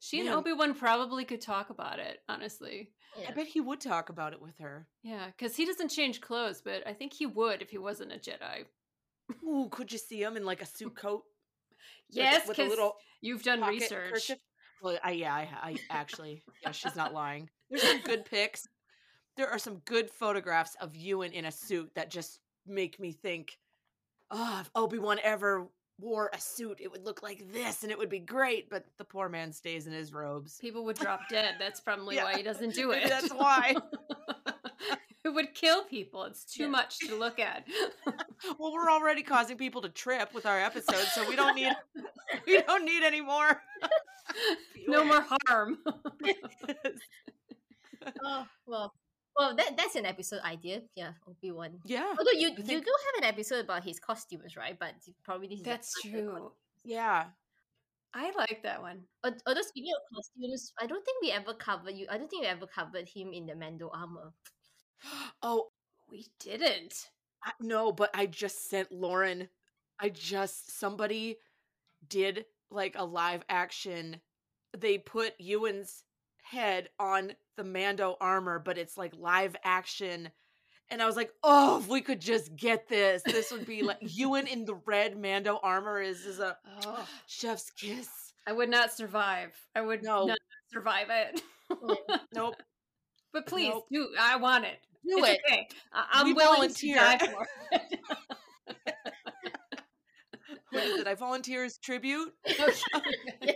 She 0.00 0.18
and 0.20 0.28
Man. 0.28 0.38
Obi 0.38 0.52
Wan 0.52 0.74
probably 0.74 1.24
could 1.24 1.40
talk 1.40 1.70
about 1.70 1.98
it, 1.98 2.18
honestly. 2.28 2.90
yeah. 3.18 3.28
I 3.30 3.32
bet 3.32 3.46
he 3.46 3.60
would 3.60 3.80
talk 3.80 4.08
about 4.08 4.32
it 4.32 4.42
with 4.42 4.58
her. 4.58 4.86
Yeah, 5.02 5.26
because 5.26 5.56
he 5.56 5.64
doesn't 5.64 5.88
change 5.88 6.20
clothes, 6.20 6.60
but 6.64 6.86
I 6.86 6.92
think 6.92 7.12
he 7.12 7.26
would 7.26 7.62
if 7.62 7.70
he 7.70 7.78
wasn't 7.78 8.12
a 8.12 8.16
Jedi. 8.16 8.64
Ooh, 9.44 9.68
could 9.70 9.90
you 9.90 9.98
see 9.98 10.22
him 10.22 10.36
in 10.36 10.44
like 10.44 10.62
a 10.62 10.66
suit 10.66 10.94
coat? 10.96 11.22
Yes, 12.10 12.46
with 12.46 12.58
a 12.58 12.62
because 12.62 12.70
little 12.70 12.96
you've 13.20 13.42
done 13.42 13.62
research. 13.62 14.12
kerchief? 14.12 14.38
Well, 14.82 14.98
I, 15.02 15.12
yeah, 15.12 15.34
I, 15.34 15.48
I 15.62 15.76
actually, 15.90 16.42
yeah, 16.62 16.70
she's 16.72 16.94
not 16.94 17.14
lying. 17.14 17.48
There's 17.70 17.82
some 17.82 18.00
good 18.02 18.24
pics. 18.30 18.68
There 19.36 19.48
are 19.48 19.58
some 19.58 19.76
good 19.84 20.10
photographs 20.10 20.76
of 20.80 20.94
Ewan 20.94 21.32
in 21.32 21.44
a 21.46 21.52
suit 21.52 21.90
that 21.96 22.10
just 22.10 22.40
make 22.66 23.00
me 23.00 23.12
think, 23.12 23.58
oh, 24.30 24.58
if 24.60 24.70
Obi 24.74 24.98
Wan 24.98 25.18
ever 25.22 25.68
wore 25.98 26.30
a 26.34 26.40
suit, 26.40 26.78
it 26.80 26.90
would 26.90 27.04
look 27.04 27.22
like 27.22 27.50
this, 27.52 27.82
and 27.82 27.90
it 27.92 27.98
would 27.98 28.10
be 28.10 28.18
great. 28.18 28.68
But 28.70 28.84
the 28.98 29.04
poor 29.04 29.28
man 29.28 29.52
stays 29.52 29.86
in 29.86 29.92
his 29.92 30.12
robes. 30.12 30.58
People 30.60 30.84
would 30.84 30.96
drop 30.96 31.20
dead. 31.30 31.54
That's 31.58 31.80
probably 31.80 32.16
Yeah, 32.16 32.24
why 32.24 32.36
he 32.36 32.42
doesn't 32.42 32.74
do 32.74 32.90
it. 32.92 33.08
that's 33.08 33.32
why. 33.32 33.74
it 35.24 35.28
would 35.30 35.54
kill 35.54 35.84
people. 35.84 36.24
It's 36.24 36.44
too 36.44 36.64
Yeah. 36.64 36.68
much 36.70 36.98
to 37.00 37.14
look 37.16 37.38
at. 37.38 37.66
well, 38.58 38.72
we're 38.72 38.90
already 38.90 39.22
causing 39.22 39.56
people 39.56 39.80
to 39.82 39.88
trip 39.88 40.34
with 40.34 40.46
our 40.46 40.60
episodes, 40.60 41.12
so 41.12 41.28
we 41.28 41.34
don't 41.36 41.56
need 41.56 41.72
we 42.46 42.60
don't 42.62 42.84
need 42.84 43.02
any 43.02 43.20
more. 43.20 43.60
no 44.86 45.04
more 45.04 45.24
harm. 45.46 45.78
oh 48.24 48.46
well, 48.66 48.92
well 49.38 49.54
that 49.56 49.76
that's 49.76 49.94
an 49.96 50.06
episode 50.06 50.40
idea. 50.44 50.82
Yeah, 50.94 51.12
Obi 51.28 51.50
Wan. 51.52 51.78
yeah. 51.84 52.14
Although 52.18 52.32
you 52.38 52.50
you 52.56 52.80
do 52.80 52.92
have 53.06 53.16
an 53.18 53.24
episode 53.24 53.64
about 53.64 53.84
his 53.84 53.98
costumes, 54.00 54.56
right? 54.56 54.78
But 54.78 54.94
probably 55.24 55.48
this 55.48 55.58
is 55.58 55.64
That's 55.64 55.92
true. 56.02 56.32
one. 56.32 56.50
Yeah. 56.84 57.26
I 58.14 58.30
like 58.36 58.62
that 58.62 58.80
one. 58.80 59.02
Although 59.24 59.60
speaking 59.62 59.92
of 59.92 60.16
costumes, 60.16 60.72
I 60.80 60.86
don't 60.86 61.04
think 61.04 61.20
we 61.20 61.32
ever 61.32 61.52
covered 61.52 61.94
you. 61.94 62.06
I 62.08 62.16
don't 62.16 62.28
think 62.30 62.42
we 62.42 62.48
ever 62.48 62.66
covered 62.66 63.08
him 63.08 63.32
in 63.32 63.44
the 63.46 63.54
Mando 63.54 63.90
armor. 63.92 64.32
Oh, 65.42 65.68
We 66.10 66.24
didn't. 66.40 66.94
I, 67.44 67.52
no, 67.60 67.92
but 67.92 68.10
I 68.14 68.24
just 68.26 68.70
sent 68.70 68.90
Lauren. 68.90 69.48
I 70.00 70.08
just 70.08 70.78
somebody 70.78 71.36
did 72.08 72.46
like 72.70 72.94
a 72.96 73.04
live 73.04 73.44
action. 73.50 74.20
They 74.76 74.96
put 74.98 75.34
Ewan's 75.38 76.04
head 76.50 76.88
on 76.98 77.32
the 77.56 77.64
Mando 77.64 78.16
armor, 78.20 78.58
but 78.58 78.78
it's 78.78 78.96
like 78.96 79.12
live 79.18 79.56
action. 79.64 80.30
And 80.90 81.02
I 81.02 81.06
was 81.06 81.16
like, 81.16 81.30
oh, 81.42 81.78
if 81.80 81.88
we 81.88 82.00
could 82.00 82.20
just 82.20 82.54
get 82.54 82.88
this, 82.88 83.22
this 83.24 83.50
would 83.50 83.66
be 83.66 83.82
like 83.82 83.98
Ewan 84.16 84.46
in 84.46 84.64
the 84.64 84.76
red 84.86 85.20
Mando 85.20 85.58
armor 85.62 86.00
is 86.00 86.24
is 86.24 86.38
a 86.38 86.56
Oh, 86.84 87.08
chef's 87.26 87.70
kiss. 87.70 88.08
I 88.46 88.52
would 88.52 88.68
not 88.68 88.92
survive. 88.92 89.52
I 89.74 89.80
would 89.80 90.02
No. 90.04 90.26
not 90.26 90.38
survive 90.72 91.08
it. 91.10 91.42
Nope. 92.32 92.54
but 93.32 93.46
please 93.46 93.70
Nope. 93.70 93.86
do. 93.90 94.08
I 94.20 94.36
want 94.36 94.64
it. 94.66 94.78
Do 95.04 95.18
it's 95.24 95.28
it. 95.30 95.40
okay. 95.48 95.68
I- 95.92 96.06
I'm 96.12 96.26
We 96.26 96.32
willing 96.34 96.56
volunteer. 96.58 96.94
to 96.94 97.00
die 97.00 97.18
for 97.32 97.46
it. 97.72 98.00
What 100.76 100.84
is 100.84 101.00
it? 101.00 101.06
I 101.06 101.14
volunteer 101.26 101.64
as 101.64 101.78
tribute. 101.82 102.32
yes, 102.46 102.82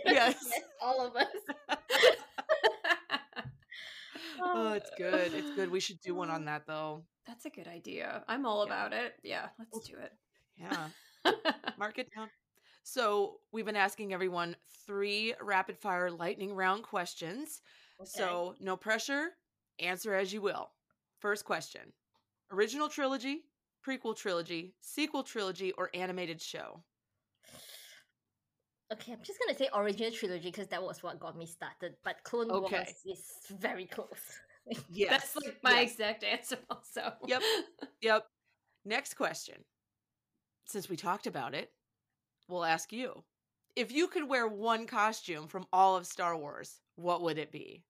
Yes. 0.05 0.51
all 0.81 1.05
of 1.05 1.15
us. 1.15 1.27
Oh, 4.43 4.73
it's 4.73 4.89
good. 4.97 5.33
It's 5.33 5.51
good. 5.55 5.69
We 5.69 5.79
should 5.79 6.01
do 6.01 6.15
one 6.15 6.29
on 6.29 6.37
um, 6.37 6.45
that 6.45 6.63
though. 6.65 7.03
That's 7.27 7.45
a 7.45 7.49
good 7.49 7.67
idea. 7.67 8.23
I'm 8.27 8.45
all 8.45 8.65
Yeah. 8.65 8.73
about 8.73 8.93
it. 8.93 9.13
Yeah, 9.23 9.49
let's 9.59 9.87
do 9.87 9.95
it. 9.97 10.11
Yeah. 10.57 10.87
Mark 11.77 11.99
it 11.99 12.09
down. 12.15 12.27
So 12.83 13.39
we've 13.51 13.65
been 13.65 13.75
asking 13.75 14.13
everyone 14.13 14.55
three 14.87 15.35
rapid 15.41 15.77
fire 15.77 16.09
lightning 16.09 16.55
round 16.55 16.83
questions. 16.83 17.61
So 18.03 18.55
no 18.59 18.75
pressure. 18.75 19.29
Answer 19.79 20.15
as 20.15 20.33
you 20.33 20.41
will. 20.41 20.71
First 21.19 21.45
question: 21.45 21.81
original 22.51 22.89
trilogy, 22.89 23.43
prequel 23.87 24.15
trilogy, 24.17 24.73
sequel 24.81 25.23
trilogy, 25.23 25.71
or 25.73 25.91
animated 25.93 26.41
show? 26.41 26.81
Okay, 28.91 29.13
I'm 29.13 29.19
just 29.23 29.39
gonna 29.39 29.57
say 29.57 29.69
original 29.73 30.11
trilogy 30.11 30.49
because 30.51 30.67
that 30.67 30.83
was 30.83 31.01
what 31.01 31.19
got 31.19 31.37
me 31.37 31.45
started. 31.45 31.95
But 32.03 32.17
Clone 32.23 32.51
Okay. 32.51 32.75
Wars 32.75 32.93
is 33.05 33.23
very 33.59 33.85
close. 33.85 34.09
Yes. 34.91 35.09
That's 35.33 35.35
like 35.37 35.57
my 35.63 35.81
yes. 35.81 35.91
exact 35.91 36.23
answer 36.23 36.57
also. 36.69 37.13
Yep. 37.25 37.41
Yep. 38.01 38.25
Next 38.85 39.15
question. 39.15 39.55
Since 40.67 40.87
we 40.87 40.95
talked 40.95 41.25
about 41.25 41.55
it, 41.55 41.71
we'll 42.47 42.63
ask 42.63 42.93
you. 42.93 43.23
If 43.75 43.91
you 43.91 44.07
could 44.07 44.29
wear 44.29 44.47
one 44.47 44.85
costume 44.85 45.47
from 45.47 45.65
all 45.73 45.95
of 45.97 46.05
Star 46.05 46.37
Wars, 46.37 46.79
what 46.95 47.23
would 47.23 47.39
it 47.39 47.51
be? 47.51 47.83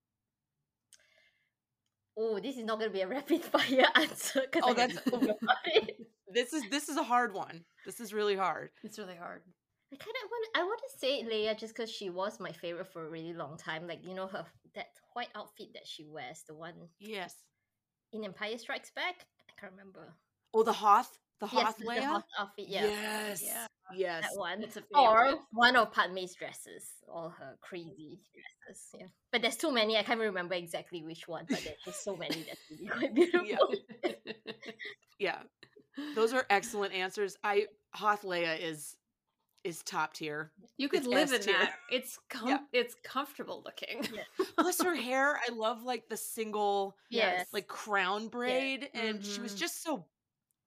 Oh, 2.17 2.39
this 2.39 2.55
is 2.57 2.63
not 2.63 2.79
gonna 2.79 2.91
be 2.91 3.01
a 3.01 3.07
rapid 3.07 3.43
fire 3.53 3.85
answer 3.95 4.41
because 4.49 4.63
Oh, 4.65 4.71
I 4.71 4.73
that's- 4.73 4.95
have 4.95 5.03
to 5.05 5.11
think 5.11 5.23
about 5.41 5.57
it. 5.65 6.07
This 6.33 6.53
is 6.53 6.63
this 6.69 6.87
is 6.87 6.95
a 6.95 7.03
hard 7.03 7.33
one. 7.33 7.65
This 7.85 7.99
is 7.99 8.13
really 8.13 8.37
hard. 8.37 8.69
It's 8.83 8.97
really 8.97 9.17
hard. 9.17 9.41
I 9.93 9.97
kind 9.97 10.15
of 10.23 10.29
want. 10.31 10.47
I 10.55 10.63
want 10.63 10.79
to 10.79 10.99
say 10.99 11.23
Leia 11.23 11.57
just 11.57 11.75
because 11.75 11.91
she 11.91 12.09
was 12.09 12.39
my 12.39 12.51
favorite 12.51 12.87
for 12.91 13.05
a 13.05 13.09
really 13.09 13.33
long 13.33 13.57
time. 13.57 13.87
Like 13.87 14.05
you 14.05 14.13
know 14.13 14.27
her 14.27 14.45
that 14.75 14.87
white 15.13 15.29
outfit 15.35 15.67
that 15.73 15.85
she 15.85 16.05
wears, 16.05 16.43
the 16.47 16.53
one 16.53 16.73
Yes. 16.99 17.35
in 18.13 18.23
Empire 18.23 18.57
Strikes 18.57 18.91
Back. 18.91 19.25
I 19.49 19.59
can't 19.59 19.73
remember. 19.73 20.13
Oh, 20.53 20.63
the 20.63 20.71
Hoth, 20.73 21.17
the 21.41 21.47
Yes, 21.51 21.63
Hoth 21.65 21.77
the 21.77 21.85
Leia. 21.85 22.03
Hoth 22.05 22.23
outfit. 22.39 22.67
Yeah, 22.69 22.85
Yes. 22.85 23.43
Yeah. 23.45 23.67
Yes. 23.93 24.23
that 24.31 24.39
one. 24.39 24.63
It's 24.63 24.77
a 24.77 24.83
Or 24.95 25.33
one 25.51 25.75
of 25.75 25.91
Padme's 25.91 26.33
dresses, 26.35 26.85
all 27.13 27.29
her 27.29 27.57
crazy 27.59 28.21
dresses. 28.33 28.87
Yeah, 28.97 29.07
but 29.33 29.41
there's 29.41 29.57
too 29.57 29.71
many. 29.73 29.97
I 29.97 30.03
can't 30.03 30.19
remember 30.21 30.55
exactly 30.55 31.03
which 31.03 31.27
one, 31.27 31.45
but 31.49 31.61
there's 31.65 31.77
just 31.83 32.03
so 32.05 32.15
many 32.15 32.43
that's 32.47 32.61
really 32.71 32.87
quite 32.87 33.13
beautiful. 33.15 33.73
yeah. 34.03 34.11
Yeah. 35.19 35.39
Those 36.15 36.33
are 36.33 36.45
excellent 36.49 36.93
answers. 36.93 37.35
I 37.43 37.67
Hoth 37.93 38.23
Leia 38.23 38.57
is 38.59 38.95
is 39.63 39.83
top 39.83 40.13
tier. 40.13 40.51
you 40.77 40.89
could 40.89 40.99
It's 40.99 41.07
live 41.07 41.29
in 41.29 41.39
S 41.39 41.45
tier. 41.45 41.57
that. 41.59 41.73
It's 41.91 42.17
com- 42.29 42.47
Yeah. 42.49 42.59
it's 42.73 42.95
comfortable 43.03 43.61
looking. 43.65 44.03
Yeah. 44.13 44.45
Plus 44.57 44.81
her 44.81 44.95
hair, 45.09 45.39
I 45.47 45.51
love 45.53 45.83
like 45.83 46.07
the 46.09 46.17
single 46.17 46.95
Yes. 47.09 47.47
like 47.53 47.67
crown 47.67 48.27
braid 48.27 48.89
and 48.93 49.23
she 49.23 49.39
was 49.41 49.53
Mhm. 49.53 49.57
just 49.59 49.83
so 49.83 50.05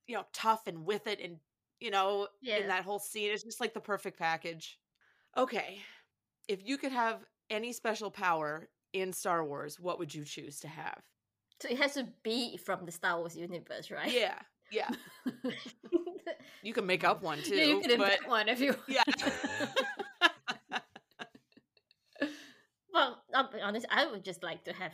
you 0.07 0.15
know 0.17 0.25
tough 0.33 0.67
and 0.67 0.85
with 0.85 1.07
it 1.07 1.21
and 1.21 1.39
you 1.81 1.91
know 1.91 2.29
Yeah. 2.43 2.59
in 2.59 2.69
that 2.69 2.85
whole 2.85 2.99
scene 2.99 3.31
it's 3.33 3.43
just 3.43 3.61
like 3.61 3.73
the 3.75 3.81
perfect 3.81 4.19
package 4.19 4.79
okay 5.37 5.81
if 6.47 6.61
you 6.63 6.77
could 6.79 6.93
have 6.93 7.25
any 7.51 7.73
special 7.73 8.11
power 8.11 8.69
in 8.93 9.13
star 9.13 9.45
wars 9.45 9.81
what 9.81 9.99
would 9.99 10.15
you 10.15 10.25
choose 10.25 10.61
to 10.61 10.69
have 10.69 11.01
So 11.61 11.69
it 11.71 11.79
has 11.79 11.95
to 11.95 12.07
be 12.23 12.57
from 12.59 12.85
the 12.85 12.93
Star 12.93 13.19
Wars 13.19 13.35
universe, 13.37 13.91
right? 13.91 14.13
yeah 14.13 14.39
yeah 14.71 14.91
you 16.65 16.73
can 16.75 16.87
make 16.87 17.05
up 17.05 17.23
one 17.23 17.43
too 17.43 17.55
yeah, 17.57 17.65
you 17.65 17.81
could 17.81 17.99
but 17.99 18.13
invent 18.13 18.29
one 18.29 18.49
if 18.49 18.61
you. 18.61 18.69
Want. 18.73 18.81
yeah 18.89 19.03
well, 22.93 23.23
I'll 23.35 23.51
be 23.51 23.61
honest. 23.61 23.87
I 23.91 24.07
would 24.07 24.25
just 24.25 24.43
like 24.43 24.65
to 24.65 24.73
have 24.73 24.93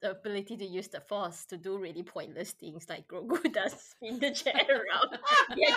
the 0.00 0.12
ability 0.12 0.56
to 0.56 0.64
use 0.64 0.88
the 0.88 1.00
Force 1.00 1.44
to 1.46 1.56
do 1.56 1.76
really 1.76 2.02
pointless 2.04 2.52
things 2.52 2.86
like 2.88 3.08
Grogu 3.08 3.52
does, 3.52 3.72
spin 3.72 4.18
the 4.20 4.30
chair 4.30 4.54
around, 4.54 5.18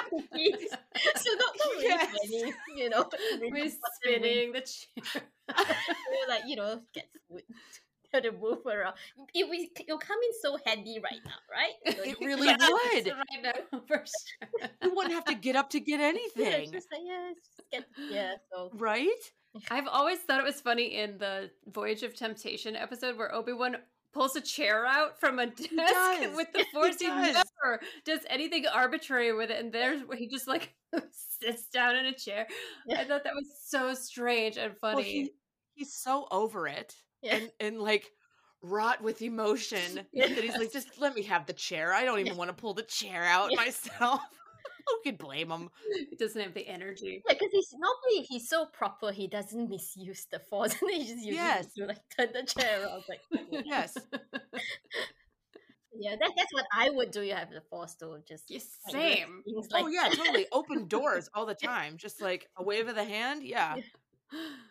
cookies. 0.10 0.70
So 1.16 1.32
not, 1.38 1.56
not 1.58 1.70
really 1.78 1.88
Yes. 1.88 2.10
funny, 2.22 2.54
you 2.76 2.90
know. 2.90 3.10
We're 3.42 3.70
spinning 4.04 4.54
the 4.54 4.62
chair. 4.62 5.24
We're 5.50 6.30
like 6.30 6.44
you 6.48 6.56
know 6.56 6.82
get 6.94 7.08
food. 8.12 8.22
To 8.22 8.32
move 8.34 8.60
around, 8.66 8.96
it 9.34 9.50
will 9.50 9.66
it'll 9.80 9.98
come 9.98 10.18
in 10.22 10.32
so 10.42 10.58
handy 10.66 11.00
right 11.04 11.22
now, 11.26 11.32
right? 11.50 11.74
it 11.86 12.18
really 12.20 12.48
would 12.48 12.60
right 12.60 13.42
now, 13.42 13.80
for 13.88 14.04
sure. 14.06 14.70
you 14.84 14.94
wouldn't 14.94 15.14
have 15.14 15.26
to 15.26 15.34
get 15.34 15.56
up 15.56 15.70
to 15.72 15.80
get 15.80 16.00
Yeah, 16.00 16.08
anything 16.08 16.72
just 16.72 16.88
like 16.92 17.02
yeah, 17.04 17.32
just 17.34 17.72
get 17.72 17.86
yeah. 18.12 18.34
So 18.54 18.70
right 18.74 19.10
I've 19.70 19.88
always 19.88 20.20
thought 20.20 20.40
it 20.40 20.46
was 20.46 20.62
funny 20.62 20.98
in 20.98 21.18
the 21.18 21.50
Voyage 21.68 22.04
of 22.04 22.16
Temptation 22.16 22.76
episode 22.76 23.18
where 23.18 23.34
Obi 23.34 23.54
Wan 23.54 23.78
pulls 24.14 24.36
a 24.36 24.42
chair 24.42 24.86
out 24.86 25.20
from 25.20 25.40
a 25.40 25.48
desk 25.48 25.70
does. 25.76 26.36
with 26.36 26.52
the 26.54 26.66
Force. 26.74 27.00
He, 27.00 27.08
does. 27.08 27.34
never 27.34 27.82
does 28.06 28.20
anything 28.30 28.66
arbitrary 28.68 29.34
with 29.34 29.50
it, 29.52 29.60
and 29.60 29.72
there's 29.72 30.04
where 30.04 30.18
he 30.18 30.28
just 30.28 30.48
like 30.48 30.74
sits 31.12 31.68
down 31.68 31.96
in 31.96 32.06
a 32.06 32.14
chair. 32.14 32.48
I 32.96 33.04
thought 33.04 33.24
that 33.24 33.34
was 33.34 33.48
so 33.66 33.94
strange 33.94 34.58
and 34.58 34.78
funny. 34.78 34.96
well, 34.96 35.04
he, 35.04 35.32
he's 35.76 35.94
so 35.94 36.28
over 36.32 36.68
it 36.68 36.96
yeah. 37.22 37.36
and 37.36 37.52
and 37.60 37.80
like 37.82 38.12
wrought 38.62 39.02
with 39.02 39.22
emotion 39.22 40.06
that 40.14 40.30
he's 40.30 40.58
like, 40.58 40.72
just 40.72 41.00
let 41.00 41.16
me 41.16 41.24
have 41.24 41.46
the 41.48 41.54
chair. 41.54 41.94
I 41.94 42.06
don't 42.06 42.20
even 42.20 42.38
want 42.38 42.50
to 42.50 42.54
pull 42.56 42.74
the 42.74 42.84
chair 42.84 43.24
out 43.24 43.52
Yeah. 43.52 43.58
myself. 43.58 44.22
Who 44.88 45.00
could 45.12 45.18
blame 45.20 45.52
him? 45.52 45.70
he 46.10 46.16
doesn't 46.16 46.42
have 46.42 46.54
the 46.56 46.68
energy. 46.68 47.22
Yeah, 47.28 47.34
because 47.34 47.50
he's 47.52 47.72
normally 47.74 48.26
he's 48.28 48.50
so 48.50 48.66
proper. 48.66 49.12
He 49.12 49.28
doesn't 49.28 49.70
misuse 49.70 50.26
the 50.32 50.40
force, 50.40 50.76
and 50.82 50.90
he 50.92 51.00
just 51.00 51.18
uses 51.24 51.34
Yes. 51.36 51.66
it 51.66 51.82
to 51.82 51.86
like 51.88 52.00
turn 52.18 52.30
the 52.34 52.44
chair 52.44 52.84
around. 52.84 53.04
Like, 53.08 53.22
Yes. 53.66 53.96
yeah, 55.94 56.16
that, 56.20 56.32
that's 56.36 56.54
what 56.54 56.66
I 56.76 56.90
would 56.90 57.12
do. 57.12 57.22
You 57.22 57.36
have 57.36 57.52
the 57.52 57.62
force 57.62 57.96
to 57.96 58.18
just 58.28 58.46
Yeah, 58.50 58.60
same. 58.90 59.44
things 59.46 59.68
oh 59.74 59.88
yeah, 59.88 60.10
totally. 60.10 60.48
Open 60.52 60.88
doors 60.88 61.30
all 61.34 61.46
the 61.46 61.56
time. 61.56 61.98
Just 61.98 62.22
like 62.22 62.48
a 62.58 62.64
wave 62.64 62.88
of 62.88 62.96
the 62.96 63.04
hand. 63.04 63.44
Yeah. 63.44 63.76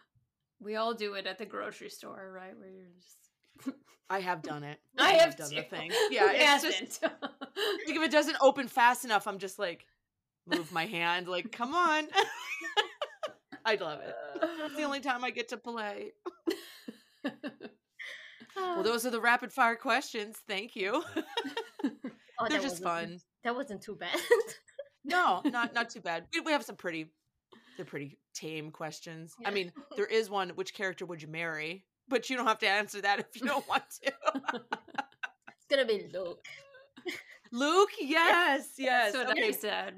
We 0.60 0.76
all 0.76 0.94
do 0.94 1.14
it 1.14 1.26
at 1.26 1.38
the 1.38 1.46
grocery 1.46 1.90
store, 1.90 2.30
right? 2.34 2.56
Where 2.58 2.68
you're 2.68 2.90
just. 2.94 3.76
I 4.10 4.20
have 4.20 4.42
done 4.42 4.64
it. 4.64 4.78
I 4.98 5.12
have 5.12 5.36
done 5.36 5.50
too. 5.50 5.56
the 5.56 5.62
thing. 5.62 5.92
Yeah. 6.10 6.30
It's 6.32 6.62
just 6.62 7.02
like 7.02 7.12
if 7.86 8.02
it 8.02 8.10
doesn't 8.10 8.36
open 8.40 8.68
fast 8.68 9.04
enough, 9.04 9.26
I'm 9.26 9.38
just 9.38 9.58
like 9.58 9.86
move 10.46 10.72
my 10.72 10.86
hand. 10.86 11.28
Like, 11.28 11.52
come 11.52 11.74
on. 11.74 12.08
I 13.64 13.76
love 13.76 14.00
it. 14.00 14.14
It's 14.42 14.76
the 14.76 14.82
only 14.82 15.00
time 15.00 15.22
I 15.22 15.30
get 15.30 15.48
to 15.50 15.56
play. 15.56 16.12
Well, 18.56 18.80
ah. 18.80 18.82
those 18.82 19.06
are 19.06 19.10
the 19.10 19.20
rapid 19.20 19.52
fire 19.52 19.76
questions. 19.76 20.38
Thank 20.46 20.74
you. 20.74 21.02
Oh, 21.84 22.46
They're 22.48 22.58
that 22.58 22.62
just 22.62 22.82
fun. 22.82 23.20
That 23.44 23.54
wasn't 23.54 23.82
too 23.82 23.96
bad. 23.96 24.18
No, 25.04 25.40
not 25.44 25.74
not 25.74 25.90
too 25.90 26.00
bad. 26.00 26.26
We, 26.32 26.40
we 26.40 26.52
have 26.52 26.64
some 26.64 26.76
pretty, 26.76 27.10
they're 27.76 27.86
pretty 27.86 28.18
tame 28.34 28.70
questions. 28.70 29.34
I 29.44 29.50
mean, 29.50 29.72
there 29.96 30.06
is 30.20 30.30
one. 30.30 30.50
Which 30.50 30.74
character 30.74 31.06
would 31.06 31.22
you 31.22 31.28
marry? 31.28 31.84
But 32.08 32.28
you 32.28 32.36
don't 32.36 32.46
have 32.46 32.58
to 32.60 32.68
answer 32.68 33.00
that 33.00 33.20
if 33.20 33.40
you 33.40 33.46
don't 33.46 33.66
want 33.68 33.84
to. 34.02 34.12
it's 34.54 35.66
gonna 35.68 35.84
be 35.86 36.08
Luke. 36.12 36.44
Luke, 37.52 37.90
yes, 38.00 38.70
yes. 38.78 39.12
That's 39.12 39.28
what 39.28 39.38
I 39.38 39.42
okay. 39.42 39.52
said. 39.52 39.94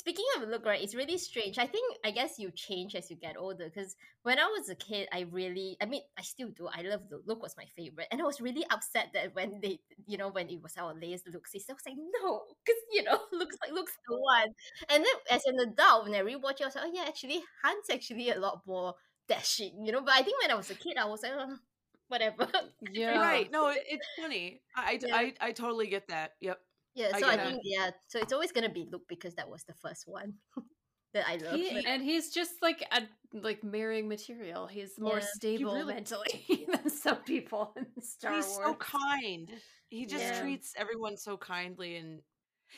Speaking 0.00 0.24
of 0.38 0.48
Luke, 0.48 0.64
right, 0.64 0.82
it's 0.82 0.94
really 0.94 1.18
strange. 1.18 1.58
I 1.58 1.66
think 1.66 1.98
I 2.02 2.10
guess 2.10 2.38
you 2.38 2.50
change 2.50 2.94
as 2.94 3.10
you 3.10 3.16
get 3.16 3.36
older. 3.36 3.66
Because 3.68 3.96
when 4.22 4.38
I 4.38 4.46
was 4.46 4.70
a 4.70 4.74
kid, 4.74 5.06
I 5.12 5.26
really, 5.30 5.76
I 5.82 5.84
mean, 5.84 6.00
I 6.18 6.22
still 6.22 6.48
do. 6.48 6.68
I 6.72 6.80
love 6.80 7.02
Luke. 7.10 7.24
Luke 7.26 7.42
was 7.42 7.54
my 7.58 7.66
favorite, 7.76 8.06
and 8.10 8.18
I 8.18 8.24
was 8.24 8.40
really 8.40 8.64
upset 8.70 9.08
that 9.12 9.34
when 9.34 9.60
they, 9.60 9.78
you 10.06 10.16
know, 10.16 10.30
when 10.30 10.48
it 10.48 10.62
was 10.62 10.72
our 10.78 10.94
latest 10.94 11.28
look, 11.30 11.46
sister, 11.46 11.72
I 11.72 11.74
was 11.74 11.84
like, 11.84 11.98
no, 12.22 12.44
because 12.64 12.80
you 12.90 13.02
know, 13.02 13.20
looks 13.38 13.56
like 13.60 13.72
looks 13.72 13.92
the 14.08 14.18
one. 14.18 14.48
And 14.88 15.04
then 15.04 15.16
as 15.30 15.44
an 15.44 15.58
adult, 15.60 16.04
when 16.04 16.14
I 16.14 16.22
rewatch 16.22 16.60
it, 16.60 16.62
I 16.62 16.66
was 16.66 16.76
like, 16.76 16.84
oh 16.86 16.92
yeah, 16.94 17.04
actually, 17.06 17.42
Han's 17.62 17.90
actually 17.92 18.30
a 18.30 18.40
lot 18.40 18.62
more 18.66 18.94
dashing, 19.28 19.84
you 19.84 19.92
know. 19.92 20.00
But 20.00 20.14
I 20.14 20.22
think 20.22 20.40
when 20.40 20.50
I 20.50 20.54
was 20.54 20.70
a 20.70 20.76
kid, 20.76 20.96
I 20.98 21.04
was 21.04 21.22
like, 21.22 21.32
oh, 21.36 21.56
whatever. 22.08 22.48
Yeah. 22.90 23.20
Right. 23.20 23.52
No, 23.52 23.68
it, 23.68 23.84
it's 23.86 24.06
funny. 24.18 24.62
I, 24.74 24.98
Yeah. 25.02 25.14
I, 25.14 25.34
I 25.40 25.52
totally 25.52 25.88
get 25.88 26.08
that. 26.08 26.32
Yep. 26.40 26.58
Yeah, 27.00 27.16
so 27.18 27.26
I, 27.26 27.36
get 27.36 27.46
it. 27.46 27.48
think 27.50 27.62
yeah, 27.64 27.90
so 28.08 28.18
it's 28.20 28.32
always 28.32 28.52
gonna 28.52 28.68
be 28.68 28.86
Luke 28.90 29.06
because 29.08 29.34
that 29.34 29.48
was 29.48 29.64
the 29.64 29.74
first 29.74 30.04
one 30.06 30.34
that 31.14 31.24
I 31.28 31.36
love. 31.36 31.54
He, 31.56 31.84
and 31.86 32.02
he's 32.02 32.32
just 32.32 32.52
like 32.62 32.84
a 32.92 33.02
like 33.32 33.62
marrying 33.64 34.08
material. 34.08 34.66
He's 34.66 34.98
more 34.98 35.18
Yeah. 35.18 35.26
stable 35.34 35.74
really- 35.74 35.94
mentally 35.94 36.66
than 36.72 36.90
some 36.90 37.18
people 37.24 37.72
in 37.76 37.86
Star 38.02 38.34
He's 38.36 38.46
Wars. 38.46 38.58
so 38.64 38.74
kind. 38.74 39.48
He 39.88 40.06
just 40.06 40.24
Yeah. 40.24 40.40
treats 40.42 40.72
everyone 40.76 41.16
so 41.16 41.36
kindly, 41.36 41.96
and 41.96 42.20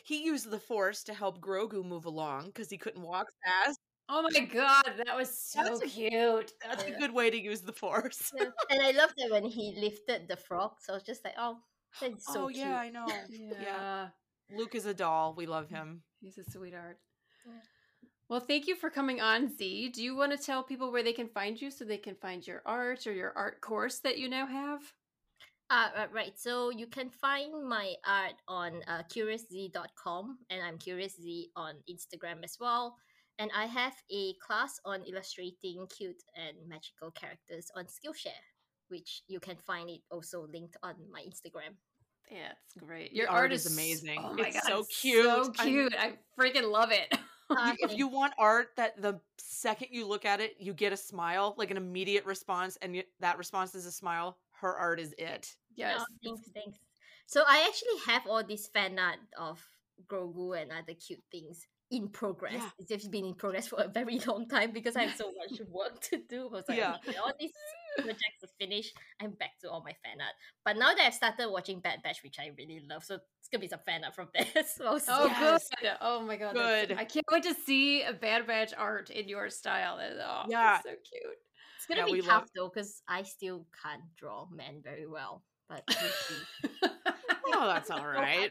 he 0.05 0.25
used 0.25 0.51
the 0.51 0.59
Force 0.61 1.05
to 1.05 1.15
help 1.15 1.41
Grogu 1.41 1.85
move 1.85 2.07
along 2.07 2.47
because 2.47 2.71
he 2.71 2.79
couldn't 2.79 3.03
walk 3.03 3.27
fast. 3.45 3.79
Oh 4.09 4.23
my 4.23 4.41
god, 4.41 4.85
that 5.07 5.17
was 5.17 5.31
so 5.39 5.63
That's 5.63 5.83
a- 5.83 5.87
cute. 5.87 6.53
That's 6.65 6.85
Yeah. 6.87 6.95
a 6.95 6.99
good 6.99 7.13
way 7.13 7.31
to 7.31 7.39
use 7.39 7.61
the 7.63 7.73
Force. 7.73 8.31
Yeah, 8.37 8.51
and 8.71 8.81
I 8.83 8.91
love 8.93 9.13
that 9.19 9.31
when 9.31 9.45
he 9.45 9.75
lifted 9.79 10.27
the 10.29 10.37
frog. 10.37 10.73
So 10.81 10.93
I 10.93 10.97
was 10.97 11.03
just 11.05 11.25
like, 11.25 11.35
oh, 11.39 11.59
that's 12.01 12.27
so 12.33 12.45
oh 12.45 12.49
cute. 12.49 12.59
yeah, 12.59 12.77
I 12.77 12.91
know. 12.91 13.07
Yeah. 13.29 14.09
Luke 14.55 14.75
is 14.75 14.87
a 14.87 14.95
doll. 14.95 15.35
We 15.35 15.47
love 15.47 15.69
him. 15.69 16.03
He's 16.21 16.39
a 16.39 16.45
sweetheart. 16.45 16.99
Yeah. 17.47 17.61
Well, 18.29 18.41
thank 18.41 18.67
you 18.67 18.77
for 18.77 18.89
coming 18.89 19.21
on, 19.21 19.55
Z. 19.57 19.91
Do 19.91 20.03
you 20.03 20.17
want 20.17 20.33
to 20.33 20.39
tell 20.39 20.63
people 20.63 20.91
where 20.91 21.03
they 21.03 21.13
can 21.13 21.29
find 21.29 21.61
you 21.61 21.71
so 21.71 21.85
they 21.85 21.99
can 21.99 22.15
find 22.15 22.47
your 22.47 22.63
art 22.65 23.07
or 23.07 23.13
your 23.13 23.33
art 23.37 23.61
course 23.61 23.99
that 24.01 24.19
you 24.19 24.29
now 24.29 24.47
have? 24.47 24.81
Uh, 25.71 25.89
right, 25.97 26.13
right. 26.13 26.39
So 26.39 26.71
you 26.71 26.87
can 26.87 27.11
find 27.11 27.67
my 27.67 27.95
art 28.07 28.35
on 28.49 28.83
uh, 28.89 29.03
CuriousZ.com 29.05 30.39
and 30.51 30.63
I'm 30.63 30.79
CuriousZ 30.79 31.47
on 31.57 31.75
Instagram 31.91 32.45
as 32.45 32.57
well. 32.61 32.97
And 33.39 33.51
I 33.57 33.67
have 33.67 33.95
a 34.11 34.35
class 34.47 34.79
on 34.85 35.03
illustrating 35.05 35.87
cute 35.89 36.23
and 36.37 36.57
magical 36.69 37.11
characters 37.11 37.71
on 37.75 37.85
Skillshare, 37.85 38.45
which 38.93 39.23
you 39.27 39.41
can 39.41 39.57
find 39.57 39.89
it 39.91 40.03
also 40.11 40.47
linked 40.53 40.77
on 40.83 40.95
my 41.11 41.21
Instagram. 41.31 41.75
That's 42.31 42.73
great. 42.79 43.13
Your 43.13 43.29
art 43.29 43.39
art 43.45 43.53
is 43.53 43.67
is 43.67 43.73
amazing. 43.73 44.19
Oh 44.23 44.35
my 44.35 44.47
It's 44.49 44.61
god, 44.61 44.69
so 44.69 44.85
cute. 45.01 45.25
So 45.25 45.53
I'm- 45.59 45.69
cute. 45.69 45.95
I 45.99 46.13
freaking 46.39 46.71
love 46.71 46.93
it. 46.93 47.09
If 47.85 47.93
you 47.99 48.09
want 48.09 48.33
art 48.39 48.69
that 48.79 48.97
the 48.97 49.21
second 49.37 49.89
you 49.91 50.09
look 50.09 50.25
at 50.25 50.41
it, 50.41 50.53
you 50.59 50.73
get 50.73 50.95
a 50.95 50.97
smile, 50.97 51.55
like 51.59 51.71
an 51.71 51.77
immediate 51.77 52.25
response, 52.25 52.79
and 52.81 52.97
you, 52.97 53.03
that 53.21 53.37
response 53.37 53.75
is 53.75 53.85
a 53.85 53.93
smile. 53.93 54.39
Her 54.63 54.73
art 54.75 54.99
is 54.99 55.13
it. 55.19 55.53
yes. 55.77 56.01
Oh, 56.01 56.07
thanks, 56.25 56.49
thanks. 56.55 56.79
So 57.27 57.43
I 57.47 57.67
actually 57.69 57.99
have 58.07 58.23
all 58.27 58.43
this 58.43 58.69
fan 58.73 58.99
art 58.99 59.21
of 59.39 59.61
Grogu 60.09 60.57
and 60.63 60.73
other 60.73 60.95
cute 60.95 61.21
things 61.31 61.67
in 61.91 62.09
progress. 62.09 62.55
Yeah. 62.55 62.71
It's 62.79 62.89
just 62.89 63.11
been 63.11 63.27
in 63.27 63.35
progress 63.35 63.69
for 63.69 63.83
a 63.83 63.89
very 63.89 64.19
long 64.27 64.49
time 64.49 64.71
because 64.73 64.97
I 64.97 65.03
have 65.03 65.17
so 65.17 65.31
much 65.41 65.61
work 65.69 66.01
to 66.09 66.17
do. 66.27 66.49
I 66.49 66.53
was 66.57 66.65
like, 66.71 66.79
Yeah. 66.79 66.97
"Okay, 67.07 67.19
all 67.19 67.33
these 67.39 67.53
projects 67.97 68.43
are 68.45 68.55
finished. 68.61 68.95
I'm 69.21 69.33
back 69.33 69.59
to 69.63 69.71
all 69.71 69.83
my 69.85 69.93
fan 70.05 70.21
art. 70.21 70.35
But 70.65 70.77
now 70.77 70.95
that 70.95 71.05
I've 71.07 71.15
started 71.15 71.51
watching 71.51 71.81
Bad 71.81 72.03
Batch, 72.03 72.23
which 72.23 72.39
I 72.39 72.51
really 72.57 72.83
love, 72.89 73.05
so 73.05 73.15
it's 73.17 73.49
gonna 73.51 73.61
be 73.61 73.69
some 73.69 73.81
fan 73.85 74.05
art 74.05 74.15
from 74.15 74.29
there 74.35 74.47
as 74.57 74.77
well. 74.81 74.99
So 75.01 75.13
Oh, 75.15 75.27
Yes. 75.27 75.69
good. 75.81 75.91
Oh 76.01 76.21
my 76.21 76.37
god. 76.37 76.55
Good. 76.55 76.93
I 76.93 77.05
can't 77.05 77.27
wait 77.31 77.43
to 77.45 77.55
see 77.55 78.03
a 78.03 78.13
Bad 78.13 78.47
Batch 78.47 78.73
art 78.77 79.11
in 79.11 79.29
your 79.29 79.51
style. 79.51 79.99
Oh, 80.01 80.45
Yeah. 80.49 80.77
it's 80.77 80.85
so 80.85 80.91
cute. 80.91 81.39
it's 81.77 81.87
gonna 81.87 82.07
Yeah, 82.09 82.15
be 82.15 82.21
tough 82.23 82.29
love- 82.43 82.49
though 82.55 82.69
because 82.73 83.03
I 83.09 83.23
still 83.25 83.67
can't 83.83 84.03
draw 84.17 84.47
men 84.51 84.81
very 84.83 85.07
well. 85.07 85.43
But 85.69 85.85
we'll 85.89 86.11
see. 86.11 86.89
Oh, 87.55 87.67
that's 87.67 87.91
all 87.91 88.07
right. 88.07 88.51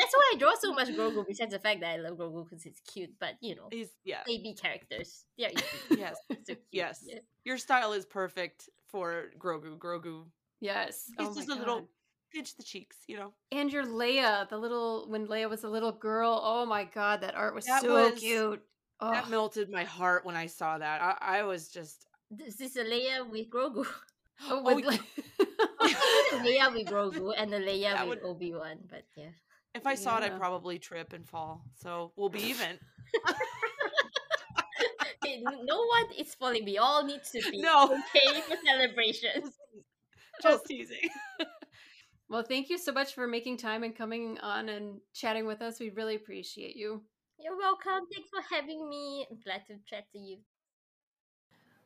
That's 0.00 0.14
why 0.14 0.32
I 0.34 0.38
draw 0.38 0.54
so 0.58 0.72
much 0.72 0.88
Grogu. 0.88 1.26
Besides 1.26 1.52
the 1.52 1.58
fact 1.58 1.80
that 1.82 1.90
I 1.90 1.96
love 1.98 2.16
Grogu 2.18 2.48
because 2.48 2.64
it's 2.66 2.80
cute, 2.80 3.12
but 3.20 3.34
you 3.40 3.54
know, 3.56 3.68
He's 3.70 3.90
yeah. 4.04 4.22
baby 4.26 4.54
characters. 4.60 5.24
They're. 5.38 5.50
Yes. 5.90 6.16
so 6.30 6.36
cute. 6.54 6.58
Yes. 6.72 7.04
Yeah. 7.06 7.18
Your 7.44 7.58
style 7.58 7.92
is 7.92 8.06
perfect 8.06 8.68
for 8.90 9.26
Grogu. 9.38 9.78
Grogu. 9.78 10.24
yes. 10.60 11.10
He's 11.18 11.28
oh 11.28 11.34
just 11.34 11.48
my 11.48 11.54
a 11.56 11.58
little 11.58 11.80
God. 11.80 11.88
pinch 12.32 12.56
the 12.56 12.62
cheeks, 12.62 12.96
you 13.06 13.16
know. 13.16 13.32
And 13.52 13.70
your 13.72 13.84
Leia, 13.84 14.48
the 14.48 14.58
little 14.58 15.06
when 15.08 15.26
Leia 15.28 15.48
was 15.50 15.64
a 15.64 15.68
little 15.68 15.92
girl. 15.92 16.40
Oh 16.42 16.64
my 16.66 16.84
god, 16.84 17.20
that 17.22 17.34
art 17.34 17.54
was 17.54 17.66
That 17.66 17.82
so 17.82 18.10
was- 18.10 18.18
cute. 18.20 18.62
Oh, 19.02 19.12
That 19.12 19.30
melted 19.30 19.70
my 19.70 19.84
heart 19.84 20.26
when 20.26 20.36
I 20.36 20.44
saw 20.46 20.76
that. 20.76 21.00
I, 21.00 21.38
I 21.38 21.42
was 21.44 21.68
just 21.68 22.04
This 22.30 22.60
is 22.60 22.76
a 22.76 22.84
Leia 22.84 23.28
with 23.28 23.48
Grogu. 23.48 23.86
oh, 23.86 24.62
oh, 24.66 24.74
with 24.74 24.84
Le- 24.84 24.98
the 25.38 26.38
Leia 26.44 26.72
with 26.72 26.86
Grogu 26.86 27.32
and 27.36 27.50
the 27.50 27.56
Leia 27.58 27.92
That 27.94 28.08
with 28.08 28.20
would- 28.22 28.28
Obi 28.30 28.52
Wan. 28.52 28.76
But 28.90 29.04
yeah. 29.16 29.32
If 29.74 29.86
I 29.86 29.94
saw 29.94 30.18
it, 30.18 30.24
I'd 30.24 30.38
probably 30.38 30.78
trip 30.78 31.12
and 31.12 31.28
fall. 31.28 31.64
So 31.82 32.12
we'll 32.16 32.28
be 32.28 32.42
even. 32.42 32.78
No 35.62 35.78
one 35.78 36.06
is 36.18 36.34
falling. 36.34 36.64
We 36.64 36.78
all 36.78 37.04
need 37.04 37.20
to 37.32 37.50
be 37.50 37.62
No. 37.62 37.84
okay 37.84 38.40
for 38.40 38.56
celebrations. 38.66 39.54
Just 40.42 40.66
teasing. 40.66 41.08
well, 42.28 42.42
thank 42.42 42.68
you 42.68 42.78
so 42.78 42.92
much 42.92 43.14
for 43.14 43.26
making 43.26 43.58
time 43.58 43.82
and 43.84 43.94
coming 43.94 44.38
on 44.40 44.68
and 44.68 45.00
chatting 45.14 45.46
with 45.46 45.62
us. 45.62 45.78
We 45.78 45.90
really 45.90 46.16
appreciate 46.16 46.76
you. 46.76 47.02
You're 47.38 47.56
welcome. 47.56 48.06
Thanks 48.12 48.28
for 48.30 48.42
having 48.54 48.88
me. 48.88 49.26
I'm 49.30 49.38
glad 49.44 49.62
to 49.68 49.76
chat 49.88 50.04
to 50.12 50.18
you. 50.18 50.38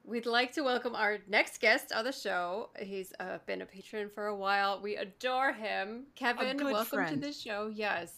We'd 0.06 0.26
like 0.26 0.52
to 0.52 0.60
welcome 0.60 0.94
our 0.94 1.18
next 1.28 1.62
guest 1.62 1.90
on 1.90 2.04
the 2.04 2.12
show. 2.12 2.68
He's 2.78 3.14
uh, 3.18 3.38
been 3.46 3.62
a 3.62 3.66
patron 3.66 4.10
for 4.14 4.26
a 4.26 4.36
while. 4.36 4.78
We 4.82 4.96
adore 4.96 5.54
him. 5.54 6.04
Kevin, 6.14 6.62
welcome 6.62 6.84
friend. 6.84 7.22
to 7.22 7.26
the 7.26 7.32
show. 7.32 7.72
Yes. 7.74 8.12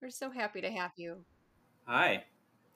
We're 0.00 0.10
so 0.10 0.30
happy 0.30 0.60
to 0.60 0.70
have 0.70 0.92
you. 0.96 1.16
Hi, 1.88 2.22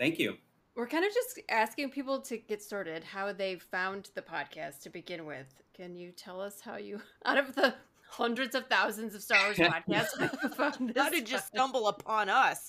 thank 0.00 0.18
you. 0.18 0.34
We're 0.74 0.88
kind 0.88 1.04
of 1.04 1.14
just 1.14 1.40
asking 1.48 1.90
people 1.90 2.20
to 2.22 2.38
get 2.38 2.60
started 2.60 3.04
how 3.04 3.32
they 3.32 3.56
found 3.56 4.10
the 4.16 4.22
podcast 4.22 4.80
to 4.82 4.90
begin 4.90 5.24
with. 5.24 5.46
Can 5.72 5.94
you 5.94 6.10
tell 6.10 6.40
us 6.40 6.60
how 6.60 6.76
you, 6.76 7.00
out 7.24 7.38
of 7.38 7.54
the 7.54 7.72
hundreds 8.10 8.56
of 8.56 8.66
thousands 8.66 9.14
of 9.14 9.22
Star 9.22 9.38
Wars 9.44 9.58
podcasts, 9.58 10.18
how 10.18 10.48
found 10.48 10.90
this? 10.90 11.00
How 11.00 11.08
did 11.08 11.28
you 11.28 11.36
one? 11.36 11.44
stumble 11.44 11.86
upon 11.86 12.28
us? 12.28 12.68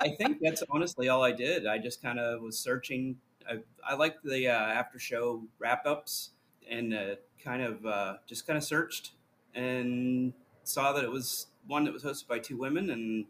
I 0.00 0.16
think 0.16 0.38
that's 0.42 0.64
honestly 0.70 1.08
all 1.08 1.22
I 1.22 1.30
did. 1.32 1.68
I 1.68 1.78
just 1.78 2.02
kind 2.02 2.18
of 2.18 2.42
was 2.42 2.58
searching. 2.58 3.16
I, 3.48 3.58
I 3.86 3.94
like 3.94 4.22
the 4.22 4.48
uh, 4.48 4.52
after 4.52 4.98
show 4.98 5.42
wrap 5.58 5.86
ups 5.86 6.30
and 6.68 6.94
uh, 6.94 7.14
kind 7.42 7.62
of 7.62 7.86
uh, 7.86 8.14
just 8.26 8.46
kind 8.46 8.56
of 8.56 8.64
searched 8.64 9.12
and 9.54 10.32
saw 10.64 10.92
that 10.92 11.04
it 11.04 11.10
was 11.10 11.46
one 11.66 11.84
that 11.84 11.92
was 11.92 12.02
hosted 12.02 12.28
by 12.28 12.38
two 12.38 12.56
women 12.56 12.90
and 12.90 13.26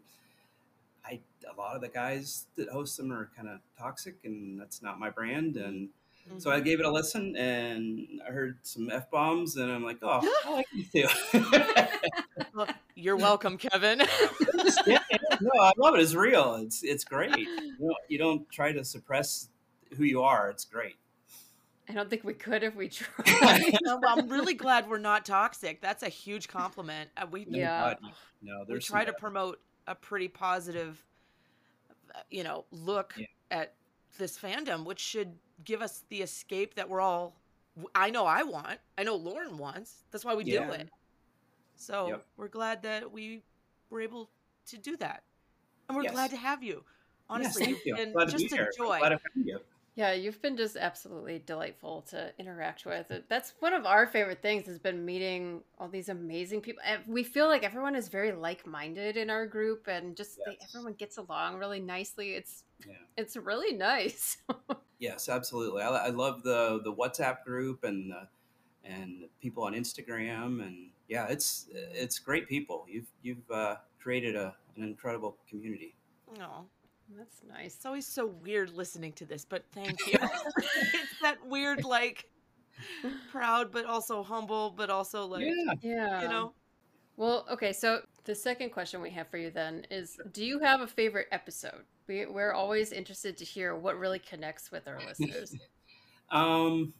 I 1.05 1.19
a 1.51 1.59
lot 1.59 1.75
of 1.75 1.81
the 1.81 1.89
guys 1.89 2.47
that 2.55 2.69
host 2.69 2.97
them 2.97 3.11
are 3.11 3.29
kind 3.35 3.47
of 3.47 3.59
toxic 3.77 4.17
and 4.23 4.59
that's 4.59 4.81
not 4.81 4.99
my 4.99 5.09
brand 5.09 5.55
and 5.55 5.89
so 6.37 6.51
I 6.51 6.59
gave 6.59 6.79
it 6.79 6.85
a 6.85 6.91
listen 6.91 7.35
and 7.35 8.21
I 8.27 8.31
heard 8.31 8.59
some 8.61 8.91
f 8.91 9.09
bombs 9.09 9.55
and 9.55 9.71
I'm 9.71 9.83
like 9.83 9.97
oh 10.03 10.21
I 10.45 10.51
like 10.51 10.67
these 10.73 10.91
too. 10.91 11.07
You're 12.95 13.15
welcome, 13.15 13.57
Kevin. 13.57 13.99
yeah, 14.87 14.99
no, 15.41 15.51
I 15.61 15.71
love 15.77 15.95
it. 15.95 16.01
It's 16.01 16.13
real. 16.13 16.55
It's 16.55 16.83
it's 16.83 17.03
great. 17.03 17.35
You 17.37 17.95
you 18.09 18.17
don't 18.17 18.47
try 18.51 18.71
to 18.73 18.83
suppress 18.83 19.49
who 19.97 20.03
you 20.03 20.21
are. 20.21 20.49
It's 20.49 20.65
great. 20.65 20.95
I 21.87 21.93
don't 21.93 22.09
think 22.09 22.23
we 22.23 22.33
could 22.33 22.61
if 22.63 22.75
we 22.75 22.87
tried. 22.89 23.63
No, 23.83 23.97
well, 23.97 24.19
I'm 24.19 24.29
really 24.29 24.53
glad 24.53 24.87
we're 24.87 24.99
not 24.99 25.25
toxic. 25.25 25.81
That's 25.81 26.03
a 26.03 26.09
huge 26.09 26.47
compliment. 26.47 27.09
Uh, 27.17 27.25
we 27.31 27.45
Yeah. 27.49 27.95
God, 28.01 28.11
no, 28.41 28.63
we 28.67 28.79
try 28.79 29.05
some 29.05 29.13
to 29.13 29.19
promote 29.19 29.59
a 29.87 29.95
pretty 29.95 30.27
positive, 30.27 31.03
uh, 32.13 32.19
you 32.29 32.43
know, 32.43 32.65
look 32.71 33.13
Yeah. 33.17 33.25
at 33.49 33.73
this 34.19 34.37
fandom, 34.37 34.85
which 34.85 34.99
should 34.99 35.37
give 35.63 35.81
us 35.81 36.03
the 36.09 36.21
escape 36.21 36.75
that 36.75 36.87
we're 36.89 37.01
all. 37.01 37.35
I 37.95 38.11
know 38.11 38.25
I 38.25 38.43
want. 38.43 38.79
I 38.97 39.03
know 39.03 39.15
Lauren 39.15 39.57
wants. 39.57 40.03
That's 40.11 40.23
why 40.25 40.35
we 40.35 40.43
do 40.43 40.61
it. 40.61 40.89
So 41.75 42.09
Yep. 42.09 42.25
we're 42.37 42.47
glad 42.49 42.83
that 42.83 43.11
we 43.11 43.41
were 43.89 44.01
able 44.01 44.29
to 44.67 44.77
do 44.77 44.95
that, 44.97 45.23
and 45.87 45.95
we're 45.95 46.03
Yes. 46.03 46.11
glad 46.13 46.29
to 46.31 46.37
have 46.37 46.61
you. 46.61 46.75
Yes, 46.75 46.85
Honestly, 47.29 47.65
thank 47.65 47.77
you. 47.77 47.81
you've 47.85 47.97
been 47.97 48.11
Glad 48.11 48.29
to 48.29 48.35
be 48.37 48.43
just 48.43 48.53
a 48.53 48.57
here. 48.57 48.71
joy. 48.77 48.99
Glad 49.95 50.05
I 50.05 50.11
found 50.11 50.17
you. 50.17 50.21
Yeah, 50.21 50.23
you've 50.25 50.41
been 50.41 50.57
just 50.57 50.75
absolutely 50.77 51.39
delightful 51.45 52.01
to 52.09 52.33
interact 52.39 52.85
with. 52.85 53.11
That's 53.27 53.53
one 53.59 53.73
of 53.73 53.85
our 53.85 54.07
favorite 54.07 54.41
things 54.41 54.65
has 54.67 54.79
been 54.79 55.05
meeting 55.05 55.61
all 55.77 55.87
these 55.89 56.09
amazing 56.09 56.61
people. 56.61 56.81
And 56.85 57.01
We 57.07 57.23
feel 57.23 57.47
like 57.47 57.63
everyone 57.63 57.95
is 57.95 58.09
very 58.09 58.31
like-minded 58.31 59.17
in 59.17 59.29
our 59.29 59.45
group 59.47 59.87
and 59.87 60.15
just 60.15 60.39
they, 60.45 60.57
everyone 60.69 60.93
gets 60.93 61.17
along 61.17 61.57
really 61.57 61.79
nicely. 61.79 62.31
It's 62.35 62.63
Yeah. 62.87 62.93
it's 63.17 63.35
really 63.35 63.75
nice. 63.75 64.37
Yes, 64.99 65.29
absolutely. 65.29 65.81
I, 65.81 65.87
I 65.89 66.09
love 66.09 66.43
the 66.43 66.81
the 66.83 66.93
WhatsApp 66.93 67.45
group 67.45 67.85
and 67.85 68.11
the 68.11 68.27
and 68.83 69.29
people 69.41 69.63
on 69.63 69.73
Instagram, 69.73 70.61
and 70.65 70.89
yeah, 71.07 71.27
it's 71.27 71.67
it's 71.71 72.19
great 72.19 72.49
people. 72.49 72.85
You've 72.89 73.07
you've 73.21 73.49
uh, 73.49 73.77
created 74.01 74.35
a, 74.35 74.55
an 74.75 74.83
incredible 74.83 75.37
community. 75.49 75.95
No, 76.37 76.65
That's 77.17 77.41
nice. 77.47 77.75
it's 77.75 77.85
always 77.85 78.05
so 78.05 78.27
weird 78.27 78.71
listening 78.71 79.13
to 79.13 79.25
this, 79.25 79.45
but 79.45 79.65
thank 79.71 79.99
you. 80.07 80.13
it's 80.57 81.19
that 81.21 81.37
weird, 81.45 81.83
like 81.83 82.25
proud, 83.31 83.71
but 83.71 83.85
also 83.85 84.23
humble, 84.23 84.71
but 84.71 84.89
also 84.89 85.25
like 85.25 85.43
Yeah, 85.45 85.73
Yeah. 85.81 86.21
you 86.21 86.27
know. 86.29 86.53
Well, 87.17 87.45
okay, 87.51 87.73
so 87.73 88.01
the 88.23 88.33
second 88.33 88.69
question 88.69 89.01
we 89.01 89.09
have 89.11 89.27
for 89.27 89.37
you 89.37 89.49
then 89.51 89.85
is 89.91 90.17
do 90.31 90.45
you 90.45 90.59
have 90.59 90.79
a 90.81 90.87
favorite 90.87 91.27
episode? 91.31 91.83
We, 92.07 92.25
we're 92.25 92.53
always 92.53 92.91
interested 92.93 93.37
to 93.37 93.45
hear 93.45 93.75
what 93.75 93.97
really 93.99 94.19
connects 94.19 94.71
with 94.71 94.87
our 94.87 94.99
listeners. 95.05 95.55
Um, 96.31 96.93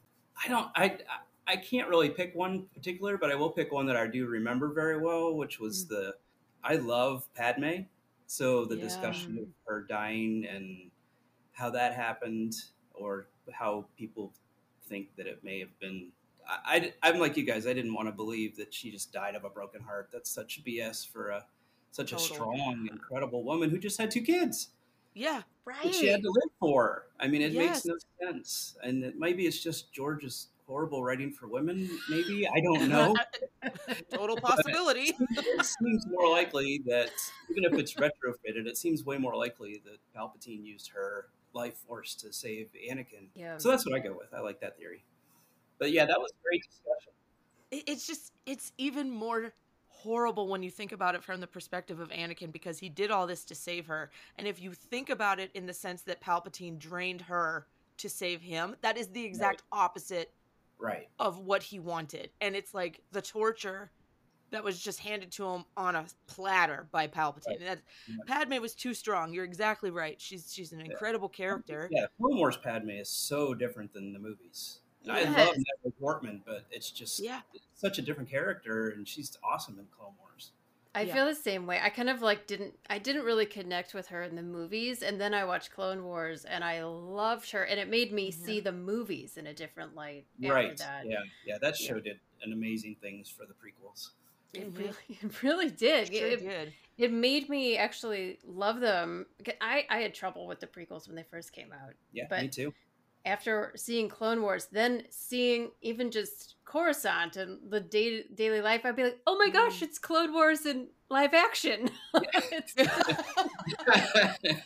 I 0.43 0.47
don't. 0.49 0.69
I 0.75 0.97
I 1.45 1.55
can't 1.55 1.87
really 1.87 2.09
pick 2.09 2.33
one 2.33 2.65
particular, 2.73 3.15
but 3.15 3.31
I 3.31 3.35
will 3.35 3.51
pick 3.51 3.71
one 3.71 3.85
that 3.85 3.95
I 3.95 4.07
do 4.07 4.25
remember 4.25 4.69
very 4.73 4.97
well, 4.99 5.35
which 5.35 5.59
was 5.59 5.85
the. 5.85 6.15
I 6.63 6.77
love 6.77 7.27
Padme, 7.35 7.81
so 8.29 8.63
the 8.65 8.77
Yeah. 8.77 8.83
discussion 8.83 9.39
of 9.39 9.47
her 9.67 9.81
dying 9.81 10.45
and 10.45 10.91
how 11.53 11.69
that 11.71 11.93
happened, 11.95 12.55
or 12.93 13.27
how 13.53 13.87
people 13.97 14.33
think 14.83 15.15
that 15.17 15.27
it 15.27 15.43
may 15.43 15.59
have 15.59 15.77
been. 15.79 16.11
I, 16.47 16.93
I 17.03 17.09
am 17.09 17.19
like 17.19 17.37
you 17.37 17.43
guys. 17.43 17.67
I 17.67 17.73
didn't 17.73 17.93
want 17.95 18.07
to 18.07 18.11
believe 18.13 18.57
that 18.57 18.73
she 18.73 18.91
just 18.91 19.11
died 19.13 19.35
of 19.35 19.45
a 19.45 19.49
broken 19.49 19.81
heart. 19.81 20.09
That's 20.13 20.29
such 20.31 20.63
BS 20.63 21.05
for 21.07 21.29
a 21.29 21.47
such 21.91 22.13
a 22.13 22.19
strong, 22.19 22.87
incredible 22.91 23.43
woman 23.43 23.71
who 23.71 23.79
just 23.79 23.99
had 23.99 24.11
two 24.11 24.21
kids 24.21 24.69
Yeah, 25.13 25.43
that 25.83 25.93
she 25.93 26.07
had 26.07 26.21
to 26.21 26.29
live 26.29 26.51
for. 26.59 27.07
I 27.19 27.27
mean, 27.27 27.41
it 27.41 27.53
Yes. 27.53 27.57
makes 27.57 27.85
no 27.85 27.95
sense. 28.21 28.77
And 28.83 29.03
it, 29.03 29.17
maybe 29.17 29.45
it's 29.47 29.61
just 29.61 29.91
George's 29.93 30.49
horrible 30.69 31.03
writing 31.03 31.31
for 31.31 31.47
women. 31.47 31.89
Maybe 32.09 32.47
I 32.47 32.59
don't 32.63 32.87
know. 32.87 33.15
total 34.13 34.37
possibility. 34.41 35.13
it 35.19 35.65
seems 35.65 36.05
more 36.07 36.29
likely 36.29 36.81
that 36.85 37.09
even 37.49 37.63
if 37.65 37.73
it's 37.73 37.95
retrofitted, 37.95 38.67
it 38.67 38.77
seems 38.77 39.03
way 39.03 39.17
more 39.17 39.35
likely 39.35 39.81
that 39.85 39.97
Palpatine 40.15 40.63
used 40.63 40.91
her 40.91 41.25
life 41.53 41.75
force 41.87 42.13
to 42.15 42.31
save 42.31 42.69
Anakin. 42.89 43.27
Yeah. 43.33 43.57
So 43.57 43.69
that's 43.69 43.85
what 43.85 43.95
I 43.95 43.99
go 43.99 44.11
with. 44.13 44.31
I 44.33 44.41
like 44.41 44.61
that 44.61 44.77
theory. 44.77 45.03
But 45.79 45.91
yeah, 45.91 46.05
that 46.05 46.19
was 46.19 46.31
a 46.31 46.43
great 46.47 46.61
discussion. 46.63 47.13
It's 47.71 48.05
just 48.05 48.33
it's 48.45 48.71
even 48.77 49.09
more 49.09 49.53
horrible 49.87 50.47
when 50.47 50.63
you 50.63 50.71
think 50.71 50.91
about 50.91 51.15
it 51.15 51.23
from 51.23 51.41
the 51.41 51.47
perspective 51.47 51.99
of 51.99 52.09
Anakin 52.09 52.51
because 52.51 52.79
he 52.79 52.89
did 52.89 53.11
all 53.11 53.27
this 53.27 53.43
to 53.45 53.55
save 53.55 53.87
her. 53.87 54.11
And 54.37 54.47
if 54.47 54.61
you 54.61 54.73
think 54.73 55.09
about 55.09 55.39
it 55.39 55.51
in 55.53 55.65
the 55.65 55.73
sense 55.73 56.03
that 56.03 56.21
Palpatine 56.21 56.79
drained 56.79 57.21
her 57.21 57.67
to 57.97 58.09
save 58.09 58.41
him, 58.41 58.75
that 58.81 58.97
is 58.97 59.07
the 59.09 59.23
exact 59.23 59.63
opposite 59.71 60.31
Right. 60.79 61.09
of 61.19 61.39
what 61.39 61.61
he 61.63 61.79
wanted. 61.79 62.31
And 62.41 62.55
it's 62.55 62.73
like 62.73 63.01
the 63.11 63.21
torture 63.21 63.91
that 64.51 64.63
was 64.63 64.79
just 64.81 64.99
handed 64.99 65.31
to 65.33 65.45
him 65.45 65.65
on 65.77 65.95
a 65.95 66.05
platter 66.27 66.87
by 66.91 67.07
Palpatine. 67.07 67.57
And 67.57 67.61
that 67.67 67.79
Right. 68.07 68.27
Padme 68.27 68.61
was 68.61 68.73
too 68.73 68.93
strong. 68.93 69.31
You're 69.33 69.43
exactly 69.45 69.91
right. 69.91 70.19
She's 70.19 70.51
she's 70.53 70.71
an 70.71 70.81
incredible 70.81 71.29
character. 71.29 71.87
Yeah, 71.91 72.05
Clone 72.17 72.37
Wars 72.37 72.57
Padme 72.57 72.89
is 72.91 73.09
so 73.09 73.53
different 73.53 73.93
than 73.93 74.13
the 74.13 74.19
movies. 74.19 74.79
And 75.03 75.11
I 75.11 75.23
love 75.23 75.55
Natalie 75.55 75.93
Portman, 75.99 76.41
but 76.45 76.65
it's 76.71 76.89
just 76.91 77.19
Yeah. 77.19 77.41
such 77.75 77.99
a 77.99 78.01
different 78.01 78.29
character, 78.29 78.89
and 78.89 79.07
she's 79.07 79.37
awesome 79.43 79.77
in 79.79 79.85
Clone 79.87 80.13
Wars. 80.19 80.51
I 80.95 81.01
Yeah. 81.03 81.13
feel 81.13 81.25
the 81.27 81.35
same 81.35 81.67
way. 81.67 81.79
I 81.81 81.89
kind 81.89 82.09
of 82.09 82.21
like 82.21 82.47
didn't 82.47 82.73
I 82.89 82.97
didn't 82.97 83.23
really 83.23 83.45
connect 83.45 83.93
with 83.93 84.07
her 84.07 84.23
in 84.23 84.35
the 84.35 84.41
movies 84.41 85.03
and 85.03 85.21
then 85.21 85.33
I 85.33 85.45
watched 85.45 85.71
Clone 85.71 86.03
Wars 86.03 86.45
and 86.45 86.63
I 86.63 86.83
loved 86.83 87.51
her 87.51 87.63
and 87.63 87.79
it 87.79 87.87
made 87.89 88.11
me 88.11 88.31
see 88.31 88.59
the 88.59 88.71
movies 88.71 89.37
in 89.37 89.45
a 89.47 89.53
different 89.53 89.95
light 89.95 90.25
right? 90.41 90.75
that. 90.77 91.05
Yeah, 91.05 91.19
yeah. 91.45 91.57
That 91.59 91.79
Yeah. 91.79 91.87
show 91.87 91.99
did 91.99 92.19
an 92.41 92.53
amazing 92.53 92.95
things 93.01 93.29
for 93.29 93.45
the 93.45 93.53
prequels. 93.53 94.09
It 94.53 94.73
Mhm. 94.73 94.77
really 94.79 94.95
it 95.21 95.43
really 95.43 95.69
did. 95.69 96.07
Sure 96.07 96.25
it, 96.27 96.39
did. 96.39 96.73
it 96.97 97.11
made 97.11 97.49
me 97.49 97.77
actually 97.77 98.39
love 98.43 98.79
them. 98.79 99.27
I, 99.61 99.85
I 99.89 99.99
had 99.99 100.15
trouble 100.15 100.47
with 100.47 100.59
the 100.59 100.67
prequels 100.67 101.05
when 101.07 101.15
they 101.15 101.23
first 101.23 101.53
came 101.53 101.71
out. 101.71 101.93
Yeah, 102.13 102.25
But- 102.29 102.41
me 102.41 102.47
too. 102.47 102.73
After 103.29 103.71
seeing 103.75 104.09
Clone 104.09 104.41
Wars, 104.41 104.67
then 104.71 105.03
seeing 105.11 105.69
even 105.83 106.09
just 106.09 106.55
Coruscant 106.65 107.37
and 107.37 107.59
the 107.69 107.79
day, 107.79 108.23
daily 108.33 108.61
life, 108.61 108.81
I'd 108.85 108.95
be 108.95 109.03
like, 109.03 109.19
oh 109.27 109.37
my 109.37 109.49
gosh, 109.49 109.79
Mm. 109.79 109.83
it's 109.83 109.99
Clone 109.99 110.33
Wars 110.33 110.65
in 110.65 110.87
live 111.09 111.33
action. 111.35 111.91
It's- 112.51 112.73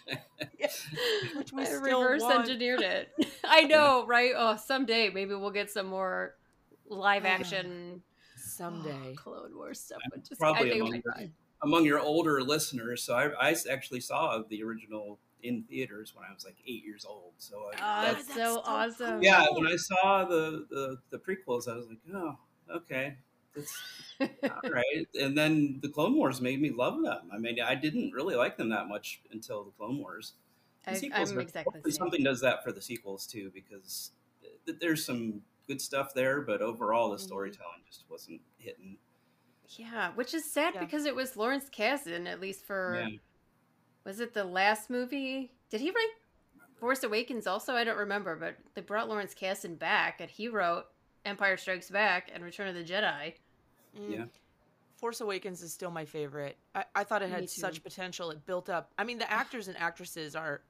Which 1.35 1.52
we 1.52 1.64
I 1.64 1.65
still 1.65 2.02
reverse 2.02 2.22
want. 2.22 2.40
engineered 2.40 2.81
it. 2.95 3.10
I 3.44 3.64
know, 3.64 4.06
right? 4.07 4.31
Oh, 4.35 4.56
someday 4.56 5.10
maybe 5.10 5.35
we'll 5.35 5.52
get 5.52 5.69
some 5.69 5.88
more 5.88 6.35
live 6.88 7.26
action 7.26 8.02
Someday. 8.38 9.14
Clone 9.15 9.56
Wars 9.56 9.80
stuff. 9.80 9.99
I'm 10.06 10.11
But 10.11 10.27
just 10.27 10.40
probably 10.40 10.69
I 10.72 10.73
think 10.73 10.84
among 10.85 11.02
your, 11.03 11.14
among 11.64 11.85
your 11.85 11.99
older 11.99 12.41
listeners. 12.41 13.03
So 13.03 13.15
I, 13.15 13.49
I 13.52 13.56
actually 13.69 13.99
saw 13.99 14.41
the 14.48 14.64
original 14.64 15.19
in 15.44 15.64
theaters 15.64 16.14
when 16.15 16.26
I 16.30 16.34
was 16.34 16.45
like 16.45 16.56
eight 16.68 16.84
years 16.84 17.06
old. 17.06 17.34
So 17.38 17.70
I, 17.74 17.76
Oh, 17.76 18.06
that's- 18.06 18.14
that's, 18.26 18.28
that's 18.28 18.38
so 18.40 18.56
so 18.56 18.61
awesome. 18.65 19.22
yeah, 19.22 19.45
when 19.52 19.68
I 19.68 19.76
saw 19.76 20.26
the, 20.26 20.65
the 20.70 20.98
the 21.11 21.18
prequels, 21.20 21.68
I 21.68 21.76
was 21.76 21.88
like, 21.88 21.99
oh, 22.14 22.38
okay, 22.78 23.18
that's 23.56 23.78
all 24.22 24.70
right. 24.72 25.07
And 25.20 25.38
then 25.38 25.80
the 25.82 25.90
Clone 25.90 26.15
Wars 26.15 26.41
made 26.41 26.61
me 26.61 26.72
love 26.72 27.02
them. 27.03 27.30
I 27.32 27.38
mean, 27.38 27.60
I 27.61 27.76
didn't 27.76 28.11
really 28.11 28.36
like 28.36 28.57
them 28.57 28.70
that 28.70 28.88
much 28.88 29.22
until 29.32 29.64
the 29.64 29.72
Clone 29.72 29.98
Wars. 29.99 30.34
The 30.86 30.91
I, 30.91 30.94
sequels 30.95 31.32
I'm 31.32 31.38
are- 31.38 31.41
exactly 31.41 31.82
same. 31.84 31.91
something 31.91 32.24
does 32.24 32.41
that 32.41 32.64
for 32.64 32.72
the 32.72 32.82
sequels 32.82 33.28
too, 33.28 33.52
because 33.53 34.11
th- 34.65 34.80
there's 34.80 35.06
some 35.06 35.41
good 35.68 35.80
stuff 35.82 36.14
there, 36.14 36.41
but 36.41 36.61
overall 36.61 37.10
the 37.11 37.18
Mhm. 37.18 37.22
storytelling 37.22 37.82
just 37.90 38.03
wasn't 38.10 38.41
hitting. 38.57 38.98
Yeah, 39.70 40.11
which 40.15 40.34
is 40.34 40.52
sad 40.52 40.74
Yeah. 40.76 40.82
because 40.82 41.06
it 41.06 41.15
was 41.15 41.36
Lawrence 41.38 41.65
Kasdan, 41.70 42.28
at 42.28 42.40
least 42.41 42.65
for 42.65 42.99
Yeah. 42.99 43.18
Was 44.05 44.19
it 44.19 44.34
the 44.34 44.43
last 44.43 44.89
movie? 44.89 45.51
Did 45.69 45.81
he 45.81 45.89
write 45.89 46.11
Force 46.80 47.03
Awakens 47.03 47.47
also? 47.47 47.73
I 47.73 47.84
don't 47.84 47.97
remember, 47.97 48.35
but 48.35 48.55
they 48.73 48.81
brought 48.81 49.09
Lawrence 49.09 49.34
Kasdan 49.34 49.80
back 49.80 50.21
and 50.21 50.30
he 50.30 50.47
wrote 50.47 50.85
Empire 51.25 51.57
Strikes 51.57 51.89
Back 51.89 52.30
and 52.34 52.43
Return 52.43 52.67
of 52.67 52.75
the 52.75 52.84
Jedi. 52.84 53.34
Mm. 53.97 54.09
Yeah. 54.09 54.25
Force 54.97 55.21
Awakens 55.21 55.61
is 55.61 55.73
still 55.73 55.91
my 55.91 56.05
favorite. 56.05 56.57
I, 56.75 56.85
I 56.95 57.03
thought 57.03 57.21
it 57.21 57.30
had 57.30 57.49
such 57.49 57.84
potential. 57.84 58.31
It 58.31 58.45
built 58.45 58.69
up. 58.69 58.91
I 58.97 59.03
mean, 59.03 59.17
the 59.17 59.30
actors 59.30 59.67
and 59.67 59.77
actresses 59.77 60.35
are, 60.35 60.61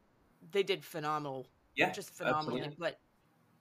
they 0.52 0.64
did 0.64 0.84
phenomenal. 0.84 1.48
Yeah, 1.76 1.92
just 1.92 2.12
phenomenally. 2.12 2.62
absolutely. 2.62 2.76
But 2.80 3.00
they 3.00 3.03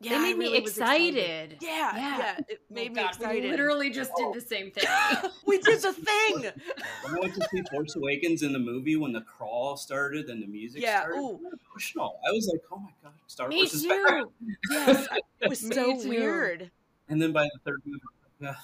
yeah, 0.02 0.16
I 0.16 0.18
made 0.22 0.38
me 0.38 0.46
really 0.46 0.60
was 0.60 0.70
excited. 0.76 1.56
Yeah, 1.60 1.96
Yeah. 1.96 2.18
yeah, 2.18 2.38
It 2.48 2.60
made 2.70 2.90
Oh, 2.90 2.94
me 2.94 3.02
God, 3.02 3.08
excited. 3.14 3.42
We 3.44 3.50
literally 3.50 3.90
just 3.90 4.10
did 4.16 4.32
the 4.34 4.40
same 4.40 4.70
thing. 4.70 4.84
we 5.46 5.58
did 5.58 5.80
the 5.82 5.92
thing. 5.92 6.46
I 7.08 7.18
went 7.20 7.34
to 7.34 7.48
see 7.52 7.62
Force 7.70 7.94
Awakens 7.96 8.42
in 8.42 8.52
the 8.52 8.58
movie 8.58 8.96
when 8.96 9.12
the 9.12 9.20
crawl 9.22 9.76
started 9.76 10.28
and 10.28 10.42
the 10.42 10.46
music 10.46 10.82
Yeah, 10.82 11.00
started, 11.00 11.18
ooh. 11.20 11.40
Emotional. 11.70 12.18
I 12.28 12.32
was 12.32 12.48
like, 12.52 12.60
oh 12.72 12.78
my 12.78 12.90
god, 13.02 13.12
Star 13.26 13.48
Me 13.48 13.56
Wars 13.56 13.74
is 13.74 13.86
back. 13.86 14.06
too. 14.08 14.32
Yes, 14.70 15.08
it 15.40 15.48
was 15.48 15.62
Me 15.62 15.74
so 15.74 16.02
too. 16.02 16.08
weird. 16.08 16.70
And 17.08 17.20
then 17.20 17.32
by 17.32 17.44
the 17.44 17.58
third 17.64 17.80
movie, 17.84 18.02
ugh. 18.46 18.56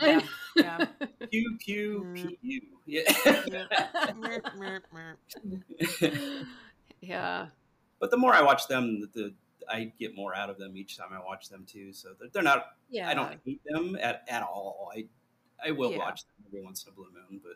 Yeah, 0.00 0.20
yeah. 0.56 0.86
pew 1.30 1.56
pew 1.60 2.06
Mm. 2.14 2.40
pew. 2.40 2.60
Yeah. 2.86 3.02
Yeah. 7.00 7.46
but 8.00 8.10
the 8.10 8.16
more 8.16 8.34
I 8.34 8.42
watch 8.42 8.66
them, 8.68 9.00
the, 9.00 9.06
the 9.14 9.34
I 9.70 9.92
get 9.98 10.14
more 10.14 10.34
out 10.34 10.50
of 10.50 10.58
them 10.58 10.76
each 10.76 10.96
time 10.96 11.08
I 11.12 11.18
watch 11.24 11.48
them 11.48 11.64
too. 11.66 11.92
So 11.92 12.10
they're, 12.18 12.28
they're 12.32 12.42
not. 12.42 12.76
Yeah. 12.90 13.08
I 13.08 13.14
don't 13.14 13.38
hate 13.44 13.60
them 13.64 13.96
at, 14.00 14.24
at 14.28 14.42
all. 14.42 14.90
I 14.96 15.06
I 15.66 15.70
will 15.70 15.92
Yeah. 15.92 15.98
watch 15.98 16.22
them 16.24 16.44
every 16.46 16.62
once 16.62 16.84
in 16.84 16.92
a 16.92 16.94
blue 16.94 17.08
moon, 17.12 17.40
but 17.42 17.54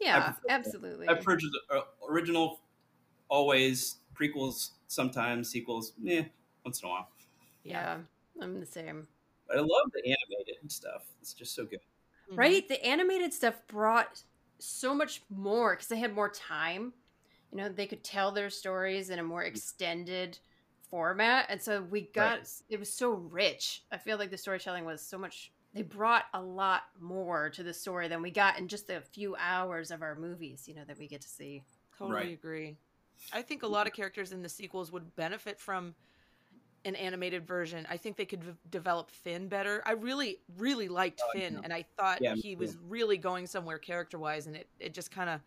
Yeah, 0.00 0.32
prefer- 0.32 0.46
absolutely. 0.50 1.08
I 1.08 1.14
prefer 1.14 1.36
the 1.36 1.76
uh, 1.76 1.80
original 2.08 2.60
always 3.28 3.96
prequels 4.14 4.70
sometimes 4.86 5.48
sequels. 5.50 5.92
Yeah, 6.00 6.22
once 6.64 6.82
in 6.82 6.88
a 6.88 6.90
while. 6.92 7.08
yeah, 7.64 7.98
I'm 8.40 8.60
the 8.60 8.66
same. 8.66 9.08
But 9.46 9.56
I 9.58 9.60
love 9.60 9.90
the 9.94 10.02
animated 10.04 10.70
stuff. 10.70 11.04
It's 11.20 11.32
just 11.34 11.54
so 11.54 11.64
good. 11.64 11.80
Mhm. 12.30 12.36
Right? 12.38 12.68
The 12.68 12.84
animated 12.84 13.32
stuff 13.32 13.54
brought 13.66 14.22
so 14.58 14.94
much 14.94 15.22
more 15.30 15.74
because 15.74 15.88
they 15.88 15.98
had 15.98 16.14
more 16.14 16.28
time. 16.28 16.92
You 17.50 17.56
know, 17.58 17.68
they 17.70 17.86
could 17.86 18.04
tell 18.04 18.30
their 18.30 18.50
stories 18.50 19.08
in 19.08 19.18
a 19.18 19.22
more 19.22 19.42
extended 19.44 20.38
format. 20.90 21.46
And 21.48 21.60
so 21.60 21.82
we 21.82 22.02
got, 22.14 22.40
it 22.68 22.78
was 22.78 22.92
so 22.92 23.10
rich. 23.10 23.82
I 23.92 23.96
feel 23.98 24.18
like 24.18 24.30
the 24.30 24.38
storytelling 24.38 24.84
was 24.84 25.00
so 25.02 25.18
much, 25.18 25.52
they 25.74 25.82
brought 25.82 26.24
a 26.34 26.42
lot 26.42 26.82
more 27.00 27.50
to 27.50 27.62
the 27.62 27.74
story 27.74 28.08
than 28.08 28.22
we 28.22 28.30
got 28.30 28.58
in 28.58 28.68
just 28.68 28.90
a 28.90 29.00
few 29.00 29.36
hours 29.36 29.90
of 29.90 30.02
our 30.02 30.14
movies, 30.14 30.64
you 30.66 30.74
know, 30.74 30.84
that 30.86 30.98
we 30.98 31.06
get 31.06 31.20
to 31.22 31.28
see. 31.28 31.62
Totally 31.98 32.14
Right. 32.16 32.32
agree. 32.32 32.76
I 33.32 33.42
think 33.42 33.62
a 33.64 33.66
lot 33.66 33.86
of 33.86 33.92
characters 33.92 34.32
in 34.32 34.42
the 34.42 34.48
sequels 34.48 34.92
would 34.92 35.14
benefit 35.16 35.58
from 35.58 35.94
an 36.84 36.94
animated 36.94 37.44
version. 37.46 37.84
I 37.90 37.96
think 37.96 38.16
they 38.16 38.24
could 38.24 38.44
v- 38.44 38.52
develop 38.70 39.10
Finn 39.10 39.48
better. 39.48 39.82
I 39.84 39.92
really, 39.92 40.38
really 40.56 40.86
liked 40.88 41.20
Oh, 41.24 41.30
Finn, 41.38 41.54
yeah. 41.54 41.60
and 41.64 41.72
I 41.72 41.84
thought 41.96 42.22
Yeah, 42.22 42.36
he 42.36 42.54
too. 42.54 42.58
was 42.60 42.76
really 42.76 43.18
going 43.18 43.48
somewhere 43.48 43.78
character 43.78 44.18
wise, 44.18 44.46
and 44.46 44.54
it, 44.54 44.68
it 44.78 44.94
just 44.94 45.10
kind 45.10 45.28
of, 45.28 45.40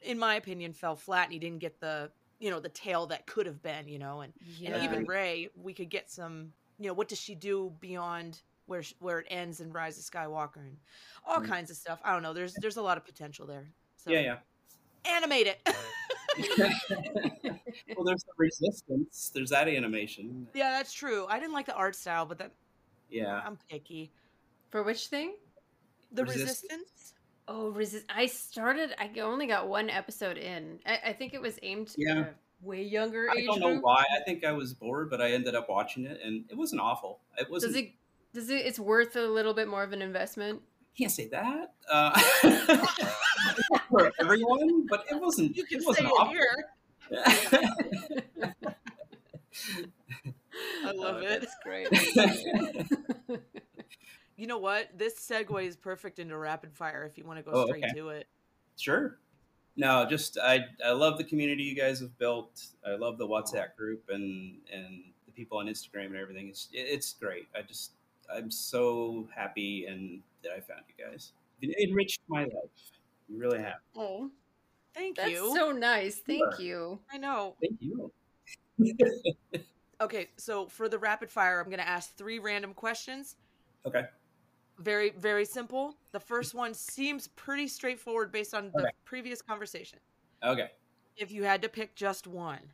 in 0.00 0.16
my 0.18 0.36
opinion, 0.36 0.72
fell 0.72 0.94
flat, 0.94 1.24
and 1.24 1.32
he 1.32 1.40
didn't 1.40 1.58
get 1.58 1.80
the 1.80 2.10
you 2.40 2.50
know 2.50 2.58
the 2.58 2.68
tale 2.70 3.06
that 3.06 3.26
could 3.26 3.46
have 3.46 3.62
been, 3.62 3.86
you 3.86 3.98
know, 3.98 4.22
and, 4.22 4.32
and 4.64 4.82
even 4.82 5.04
Rey, 5.04 5.48
we 5.62 5.72
could 5.74 5.90
get 5.90 6.10
some, 6.10 6.52
you 6.78 6.86
know, 6.88 6.94
what 6.94 7.08
does 7.08 7.20
she 7.20 7.34
do 7.34 7.72
beyond 7.80 8.40
where 8.66 8.82
sh- 8.82 8.94
where 9.00 9.18
it 9.20 9.26
ends 9.30 9.60
in 9.60 9.72
Rise 9.72 9.98
of 9.98 10.04
Skywalker 10.04 10.56
and 10.56 10.76
all 11.26 11.40
Mm. 11.40 11.48
kinds 11.48 11.70
of 11.70 11.76
stuff. 11.76 12.00
I 12.04 12.12
don't 12.12 12.22
know. 12.22 12.32
There's 12.32 12.54
there's 12.54 12.76
a 12.78 12.82
lot 12.82 12.96
of 12.96 13.04
potential 13.04 13.46
there. 13.46 13.68
So 13.96 14.10
Yeah, 14.10 14.20
yeah. 14.20 14.36
animate 15.04 15.46
it. 15.48 15.68
well, 17.96 18.04
there's 18.04 18.24
the 18.24 18.32
resistance. 18.36 19.30
There's 19.34 19.50
that 19.50 19.68
animation. 19.68 20.46
yeah, 20.54 20.70
that's 20.70 20.92
true. 20.92 21.26
I 21.28 21.38
didn't 21.38 21.52
like 21.52 21.66
the 21.66 21.74
art 21.74 21.94
style, 21.96 22.24
but 22.26 22.38
that 22.38 22.52
Yeah. 23.10 23.40
I'm 23.44 23.58
picky. 23.68 24.10
For 24.70 24.82
which 24.82 25.08
thing? 25.08 25.34
The 26.12 26.24
Resist- 26.24 26.40
resistance. 26.64 27.14
Oh, 27.52 27.70
resist. 27.70 28.04
I 28.08 28.26
started. 28.26 28.94
I 28.96 29.10
only 29.20 29.48
got 29.48 29.68
one 29.68 29.90
episode 29.90 30.38
in. 30.38 30.78
I, 30.86 31.00
I 31.06 31.12
think 31.12 31.34
it 31.34 31.42
was 31.42 31.58
aimed 31.64 31.92
Yeah. 31.98 32.12
at 32.12 32.18
a 32.18 32.34
way 32.62 32.84
younger 32.84 33.28
I 33.28 33.38
age 33.38 33.46
don't 33.46 33.58
know 33.58 33.70
group. 33.72 33.82
why. 33.82 34.04
I 34.16 34.20
think 34.24 34.44
I 34.44 34.52
was 34.52 34.72
bored, 34.72 35.10
but 35.10 35.20
I 35.20 35.32
ended 35.32 35.56
up 35.56 35.68
watching 35.68 36.06
it, 36.06 36.20
and 36.24 36.44
it 36.48 36.56
wasn't 36.56 36.80
awful. 36.80 37.18
It 37.36 37.50
wasn't. 37.50 37.72
Does 37.74 37.82
it? 37.82 37.90
Does 38.32 38.50
it? 38.50 38.64
It's 38.66 38.78
worth 38.78 39.16
a 39.16 39.22
little 39.22 39.52
bit 39.52 39.66
more 39.66 39.82
of 39.82 39.92
an 39.92 40.00
investment. 40.00 40.62
Can't 40.96 41.10
say 41.10 41.26
that 41.28 41.72
uh, 41.90 42.20
for 43.90 44.12
everyone, 44.20 44.86
but 44.88 45.04
it 45.10 45.20
wasn't. 45.20 45.56
You 45.56 45.64
can 45.64 45.78
it 45.78 45.82
say 45.82 45.86
wasn't 45.86 46.06
it 46.06 46.12
awful. 46.12 46.32
here. 46.32 46.64
I 50.86 50.92
love 50.92 51.16
Oh, 51.16 51.26
it. 51.26 51.40
That's 51.40 51.56
great. 51.64 51.88
You 54.40 54.46
know 54.46 54.56
what? 54.56 54.88
This 54.96 55.14
segue 55.20 55.66
is 55.66 55.76
perfect 55.76 56.18
into 56.18 56.34
rapid 56.38 56.72
fire 56.72 57.04
if 57.04 57.18
you 57.18 57.24
want 57.24 57.38
to 57.38 57.42
go 57.42 57.50
Oh, 57.52 57.66
straight 57.66 57.84
okay. 57.84 57.92
to 57.94 58.08
it. 58.08 58.26
Sure. 58.78 59.18
No, 59.76 60.06
just 60.08 60.38
I 60.38 60.64
I 60.82 60.92
love 60.92 61.18
the 61.18 61.24
community 61.24 61.62
you 61.62 61.74
guys 61.76 62.00
have 62.00 62.16
built. 62.18 62.64
I 62.86 62.96
love 62.96 63.18
the 63.18 63.28
WhatsApp 63.28 63.76
group 63.76 64.02
and 64.08 64.56
and 64.72 65.02
the 65.26 65.32
people 65.32 65.58
on 65.58 65.66
Instagram 65.66 66.06
and 66.06 66.16
everything. 66.16 66.48
It's 66.48 66.68
it's 66.72 67.12
great. 67.12 67.48
I 67.54 67.60
just 67.60 67.92
I'm 68.34 68.50
so 68.50 69.28
happy 69.34 69.84
and 69.84 70.22
that 70.42 70.52
I 70.52 70.60
found 70.60 70.80
you 70.88 71.04
guys. 71.04 71.32
It 71.60 71.88
enriched 71.90 72.20
my 72.26 72.44
life. 72.44 72.80
You 73.28 73.38
really 73.38 73.58
have. 73.58 73.80
oh, 73.94 74.30
Thank 74.94 75.16
that's 75.18 75.30
you. 75.32 75.54
so 75.54 75.70
nice. 75.70 76.16
Thank 76.26 76.40
Sure. 76.54 76.60
you. 76.64 77.00
I 77.12 77.18
know. 77.18 77.56
Thank 77.60 77.76
you. 77.80 78.10
Okay, 80.00 80.30
so 80.38 80.66
for 80.66 80.88
the 80.88 80.98
rapid 80.98 81.30
fire, 81.30 81.60
I'm 81.60 81.66
going 81.66 81.78
to 81.78 81.86
ask 81.86 82.16
three 82.16 82.38
random 82.38 82.72
questions. 82.72 83.36
Okay. 83.84 84.04
Very, 84.80 85.10
very 85.10 85.44
simple. 85.44 85.94
The 86.12 86.20
first 86.20 86.54
one 86.54 86.72
seems 86.72 87.28
pretty 87.28 87.68
straightforward 87.68 88.32
based 88.32 88.54
on 88.54 88.70
the 88.74 88.80
Okay. 88.80 88.90
previous 89.04 89.42
conversation. 89.42 89.98
Okay. 90.42 90.70
If 91.16 91.30
you 91.30 91.44
had 91.44 91.60
to 91.62 91.68
pick 91.68 91.94
just 91.94 92.26
one 92.26 92.72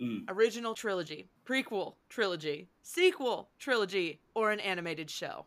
Mm. 0.00 0.24
original 0.28 0.74
trilogy, 0.74 1.28
prequel 1.44 1.96
trilogy, 2.08 2.68
sequel 2.82 3.50
trilogy, 3.58 4.20
or 4.34 4.50
an 4.50 4.60
animated 4.60 5.10
show? 5.10 5.46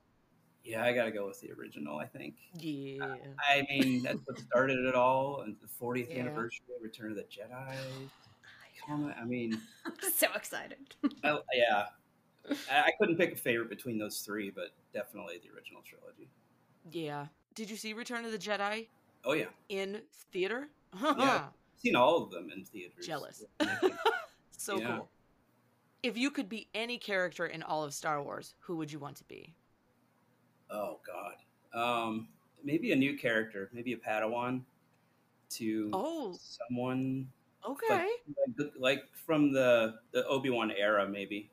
Yeah, 0.64 0.84
I 0.84 0.94
gotta 0.94 1.12
go 1.12 1.26
with 1.28 1.40
the 1.42 1.52
original. 1.54 1.98
I 1.98 2.06
think. 2.06 2.36
Yeah. 2.54 3.16
I 3.40 3.66
mean, 3.70 4.04
that's 4.04 4.20
what 4.26 4.38
started 4.40 4.86
it 4.86 4.94
all, 4.96 5.42
and 5.42 5.60
the 5.60 5.68
40th 5.68 6.10
Yeah. 6.10 6.20
anniversary 6.22 6.66
of 6.76 6.84
Return 6.84 7.12
of 7.12 7.18
the 7.18 7.24
Jedi. 7.24 8.10
I 9.18 9.24
mean, 9.26 9.60
I'm 9.86 9.94
so 10.14 10.28
excited. 10.34 10.96
I, 11.24 11.40
yeah, 11.54 11.88
I, 12.72 12.92
couldn't 13.00 13.18
pick 13.18 13.34
a 13.34 13.36
favorite 13.36 13.70
between 13.70 13.98
those 13.98 14.20
three, 14.20 14.50
but 14.50 14.72
definitely 14.94 15.40
the 15.44 15.56
original 15.56 15.82
trilogy. 15.84 16.30
Yeah. 16.92 17.28
Did 17.56 17.70
you 17.70 17.76
see 17.76 17.94
Return 17.94 18.26
of 18.26 18.32
the 18.32 18.38
Jedi 18.38 18.88
Oh 19.26 19.34
yeah, 19.34 19.48
in 19.70 20.02
theater? 20.32 20.70
Yeah. 20.94 21.10
I've 21.18 21.82
seen 21.82 21.96
all 21.96 22.24
of 22.24 22.32
them 22.32 22.50
in 22.56 22.66
theaters. 22.66 23.06
Jealous. 23.06 23.44
So 24.52 24.78
Yeah. 24.78 24.98
cool. 24.98 25.10
If 26.04 26.18
you 26.18 26.32
could 26.32 26.50
be 26.50 26.68
any 26.74 26.98
character 26.98 27.46
in 27.46 27.64
all 27.64 27.84
of 27.86 27.94
Star 27.94 28.22
Wars, 28.22 28.56
who 28.60 28.76
would 28.78 28.92
you 28.92 29.00
want 29.00 29.16
to 29.18 29.24
be? 29.24 29.56
oh 30.70 31.00
God, 31.06 31.80
um, 31.80 32.28
maybe 32.64 32.92
a 32.92 32.96
new 32.96 33.18
character, 33.18 33.70
maybe 33.74 33.94
a 33.94 33.98
Padawan, 33.98 34.62
to 35.52 35.90
Oh, 35.94 36.38
someone 36.40 37.28
okay. 37.68 38.08
like, 38.28 38.58
like, 38.58 38.72
like 38.78 39.04
from 39.26 39.52
the 39.52 39.96
the 40.12 40.26
Obi 40.28 40.50
Wan 40.50 40.72
era, 40.72 41.08
maybe 41.08 41.50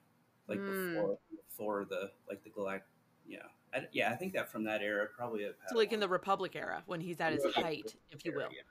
like 0.48 0.58
Mm. 0.58 0.94
before 0.94 1.18
before 1.48 1.84
the 1.88 2.10
like 2.28 2.42
the 2.44 2.50
Galact. 2.50 2.82
Yeah, 3.26 3.38
I, 3.74 3.86
yeah, 3.92 4.12
I 4.12 4.16
think 4.16 4.34
that 4.34 4.50
from 4.50 4.64
that 4.64 4.82
era, 4.82 5.06
probably 5.16 5.44
a 5.44 5.52
So 5.68 5.76
like 5.76 5.92
in 5.92 6.00
the 6.00 6.08
Republic 6.08 6.54
era, 6.54 6.82
when 6.86 7.00
he's 7.00 7.20
at 7.20 7.32
his 7.32 7.44
Right. 7.44 7.54
height, 7.54 7.94
if 8.10 8.24
you 8.24 8.32
will. 8.32 8.48
Yeah. 8.52 8.62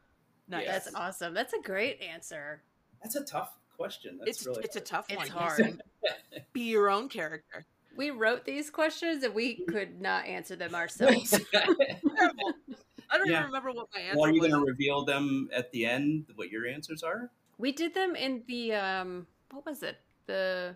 Nice. 0.48 0.66
Yes. 0.66 0.84
That's 0.86 0.96
awesome. 0.96 1.34
That's 1.34 1.54
a 1.54 1.62
great 1.62 2.00
answer. 2.02 2.62
That's 3.04 3.16
a 3.16 3.24
tough 3.26 3.58
question. 3.76 4.18
That's 4.20 4.38
It's 4.38 4.46
really 4.48 4.64
it's 4.64 4.76
a 4.76 4.80
hard. 4.80 4.86
tough 4.86 5.06
It's 5.10 5.18
one. 5.18 5.28
hard. 5.28 5.82
Be 6.54 6.62
your 6.70 6.90
own 6.90 7.10
character. 7.10 7.66
We 7.98 8.12
wrote 8.12 8.46
these 8.46 8.70
questions 8.70 9.24
and 9.24 9.34
we 9.34 9.56
could 9.68 10.00
not 10.00 10.26
answer 10.26 10.56
them 10.56 10.76
ourselves. 10.82 11.34
I 11.54 13.18
don't 13.18 13.28
Yeah. 13.28 13.40
even 13.40 13.46
remember 13.48 13.72
what 13.72 13.88
my 13.94 14.02
answer 14.02 14.20
well, 14.20 14.30
are 14.30 14.34
you 14.34 14.40
going 14.40 14.52
to 14.52 14.60
reveal 14.60 15.04
them 15.06 15.50
at 15.54 15.72
the 15.72 15.86
end? 15.86 16.26
What 16.36 16.50
your 16.50 16.66
answers 16.68 17.04
are? 17.04 17.30
we 17.58 17.72
did 17.72 17.94
them 17.94 18.16
in 18.16 18.44
the 18.48 18.74
um 18.74 19.28
what 19.52 19.66
was 19.66 19.82
it? 19.84 19.98
The 20.28 20.76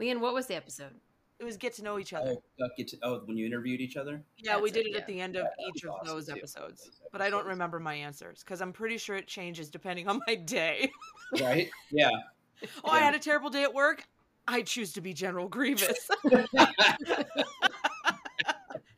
Leon, 0.00 0.18
what 0.20 0.32
was 0.32 0.46
the 0.46 0.56
episode? 0.56 0.94
It 1.38 1.44
was 1.44 1.58
get 1.58 1.74
to 1.74 1.84
know 1.84 1.98
each 1.98 2.14
other. 2.14 2.36
Oh, 2.36 2.64
uh, 2.64 2.68
get 2.76 2.88
to, 2.88 2.96
oh, 3.02 3.20
when 3.26 3.36
you 3.36 3.44
interviewed 3.44 3.82
each 3.82 3.98
other. 3.98 4.22
yeah, 4.38 4.58
we 4.58 4.70
did 4.70 4.86
it, 4.86 4.94
it 4.94 4.96
at 4.96 5.06
the 5.06 5.20
end 5.20 5.36
of 5.36 5.44
Yeah, 5.44 5.66
each 5.68 5.84
of 5.84 5.90
awesome, 5.90 6.06
those 6.06 6.30
episodes. 6.30 6.84
Those 6.84 7.00
But 7.12 7.20
I 7.20 7.28
don't 7.28 7.46
remember 7.46 7.78
my 7.78 7.94
answers 7.94 8.42
because 8.42 8.62
I'm 8.62 8.72
pretty 8.72 8.96
sure 8.96 9.16
it 9.16 9.26
changes 9.26 9.68
depending 9.68 10.08
on 10.08 10.22
my 10.26 10.36
day. 10.36 10.90
Right? 11.38 11.70
Yeah. 11.90 12.08
oh, 12.84 12.90
I 12.90 13.00
had 13.00 13.14
a 13.14 13.18
terrible 13.18 13.50
day 13.50 13.62
at 13.62 13.74
work. 13.74 14.04
I 14.48 14.62
choose 14.62 14.94
to 14.94 15.02
be 15.02 15.12
General 15.12 15.48
Grievous. 15.48 16.08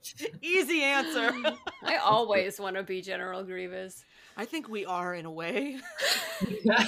Easy 0.40 0.82
answer. 0.82 1.32
I 1.82 1.96
always 1.96 2.60
want 2.60 2.76
to 2.76 2.84
be 2.84 3.02
General 3.02 3.42
Grievous. 3.42 4.04
I 4.36 4.44
think 4.44 4.68
we 4.68 4.86
are 4.86 5.14
in 5.14 5.26
a 5.26 5.32
way. 5.32 5.80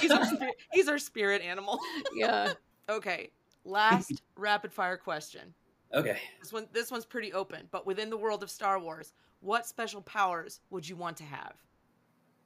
he's, 0.01 0.11
our 0.13 0.25
spirit, 0.25 0.55
he's 0.73 0.89
our 0.89 0.99
spirit 0.99 1.43
animal. 1.43 1.81
Yeah. 2.15 2.53
Okay, 2.89 3.31
last 3.65 4.23
rapid 4.37 4.73
fire 4.73 4.97
question. 4.97 5.55
okay. 5.93 6.19
This 6.41 6.53
one, 6.53 6.67
this 6.73 6.91
one's 6.91 7.05
pretty 7.05 7.33
open, 7.33 7.69
but 7.71 7.87
within 7.87 8.11
the 8.11 8.17
world 8.17 8.43
of 8.43 8.51
Star 8.51 8.79
Wars, 8.79 9.13
what 9.41 9.67
special 9.67 10.03
powers 10.03 10.61
would 10.71 10.89
you 10.89 10.97
want 10.97 11.17
to 11.19 11.25
have? 11.25 11.55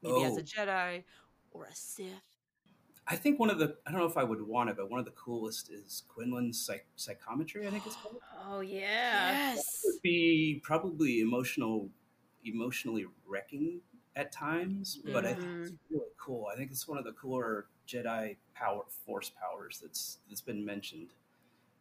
Maybe 0.03 0.25
as 0.25 0.37
a 0.37 0.41
Oh. 0.41 0.45
Jedi 0.45 1.05
or 1.53 1.65
a 1.65 1.75
Sith. 1.75 2.39
I 3.11 3.17
think 3.17 3.41
one 3.41 3.49
of 3.49 3.59
the 3.59 3.77
I 3.87 3.91
don't 3.91 4.01
know 4.01 4.07
if 4.07 4.19
I 4.19 4.25
would 4.25 4.43
want 4.43 4.69
it, 4.69 4.77
but 4.77 4.91
one 4.91 5.01
of 5.01 5.07
the 5.07 5.13
coolest 5.13 5.71
is 5.71 6.03
Quinlan's 6.09 6.61
psych, 6.61 6.87
psychometry. 6.97 7.67
I 7.67 7.71
think 7.71 7.87
it's 7.87 7.97
called. 7.97 8.19
Oh 8.47 8.61
yeah. 8.61 9.55
Yes. 9.55 9.83
Would 9.85 10.03
be 10.03 10.61
probably 10.63 11.21
emotional, 11.21 11.89
emotionally 12.45 13.07
wrecking 13.27 13.81
at 14.15 14.31
times, 14.31 14.99
but 15.13 15.25
I 15.25 15.33
think 15.33 15.47
mm-hmm. 15.47 15.63
it's 15.63 15.73
really 15.91 16.11
cool. 16.19 16.49
I 16.53 16.57
think 16.57 16.71
it's 16.71 16.87
one 16.87 16.99
of 16.99 17.05
the 17.05 17.13
cooler 17.13 17.67
Jedi 17.89 18.37
power 18.55 18.83
force 19.07 19.31
powers 19.31 19.79
that's 19.83 20.19
that's 20.29 20.41
been 20.41 20.65
mentioned. 20.65 21.09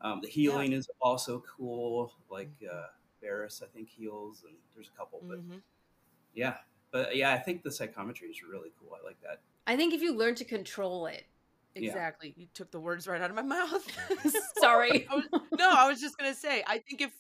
Um, 0.01 0.21
the 0.21 0.29
healing 0.29 0.73
is 0.73 0.87
also 1.01 1.43
cool. 1.57 2.13
Like 2.29 2.51
uh, 2.71 2.87
Barris, 3.21 3.61
I 3.63 3.67
think 3.75 3.89
heals, 3.89 4.43
and 4.47 4.55
there's 4.75 4.89
a 4.93 4.97
couple, 4.97 5.21
but 5.27 5.39
Mhm. 5.39 5.61
yeah, 6.33 6.57
but 6.91 7.15
yeah, 7.15 7.33
I 7.33 7.39
think 7.39 7.63
the 7.63 7.71
psychometry 7.71 8.29
is 8.29 8.41
really 8.43 8.71
cool. 8.79 8.97
I 8.99 9.05
like 9.05 9.19
that. 9.21 9.41
I 9.65 9.75
think 9.75 9.93
if 9.93 10.01
you 10.01 10.13
learn 10.15 10.35
to 10.35 10.45
control 10.45 11.07
it. 11.07 11.25
Yeah. 11.75 11.89
Exactly. 11.89 12.33
You 12.35 12.47
took 12.55 12.71
the 12.71 12.79
words 12.79 13.07
right 13.07 13.21
out 13.21 13.29
of 13.29 13.35
my 13.35 13.43
mouth. 13.43 13.85
Sorry. 14.59 15.07
I 15.11 15.15
was- 15.15 15.27
no, 15.59 15.69
I 15.69 15.87
was 15.87 15.99
just 16.01 16.17
gonna 16.17 16.33
say. 16.33 16.63
I 16.65 16.79
think 16.79 17.01
if 17.01 17.11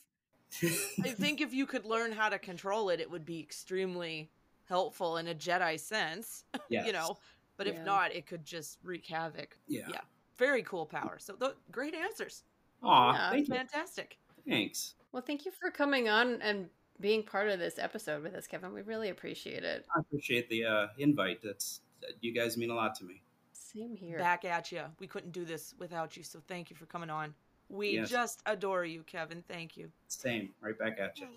I 1.03 1.09
think 1.13 1.41
if 1.41 1.53
you 1.53 1.65
could 1.67 1.85
learn 1.85 2.11
how 2.11 2.29
to 2.29 2.39
control 2.39 2.89
it, 2.89 2.99
it 2.99 3.11
would 3.11 3.25
be 3.25 3.39
extremely 3.39 4.31
helpful 4.65 5.17
in 5.17 5.27
a 5.27 5.35
Jedi 5.35 5.79
sense. 5.79 6.43
Yes. 6.69 6.87
You 6.87 6.93
know, 6.93 7.17
but 7.57 7.67
if 7.67 7.79
not, 7.83 8.13
it 8.15 8.25
could 8.27 8.45
just 8.45 8.77
wreak 8.83 9.05
havoc. 9.07 9.57
Yeah. 9.67 9.87
Yeah. 9.89 10.01
Very 10.37 10.61
cool 10.63 10.85
power. 10.85 11.17
So 11.19 11.33
th- 11.33 11.53
great 11.71 11.93
answers. 11.95 12.43
Aw, 12.83 13.13
Yeah. 13.13 13.29
thank 13.31 13.47
you. 13.47 13.55
Fantastic. 13.55 14.17
Thanks. 14.47 14.93
Well, 15.11 15.23
thank 15.23 15.45
you 15.45 15.51
for 15.51 15.71
coming 15.71 16.07
on 16.09 16.41
and 16.41 16.69
being 17.01 17.23
part 17.23 17.49
of 17.49 17.59
this 17.59 17.79
episode 17.79 18.23
with 18.23 18.35
us, 18.35 18.45
Kevin. 18.47 18.73
We 18.73 18.81
really 18.83 19.09
appreciate 19.09 19.63
it. 19.63 19.85
I 19.95 19.99
appreciate 19.99 20.49
the 20.49 20.65
uh, 20.65 20.87
invite. 20.97 21.41
That's 21.41 21.81
you 22.21 22.33
guys 22.33 22.57
mean 22.57 22.69
a 22.69 22.75
lot 22.75 22.93
to 22.95 23.03
me. 23.05 23.21
Same 23.53 23.95
here. 23.95 24.17
Back 24.19 24.45
at 24.45 24.71
you. 24.71 24.81
We 24.99 25.07
couldn't 25.07 25.31
do 25.31 25.43
this 25.43 25.73
without 25.79 26.15
you. 26.15 26.23
So 26.23 26.39
thank 26.47 26.69
you 26.69 26.75
for 26.75 26.85
coming 26.85 27.09
on. 27.09 27.33
We 27.69 27.89
Yes. 27.95 28.09
just 28.09 28.41
adore 28.45 28.85
you, 28.85 29.03
Kevin. 29.03 29.43
Thank 29.47 29.75
you. 29.75 29.91
Same, 30.07 30.49
right 30.61 30.77
back 30.77 30.99
at 30.99 31.19
you. 31.19 31.27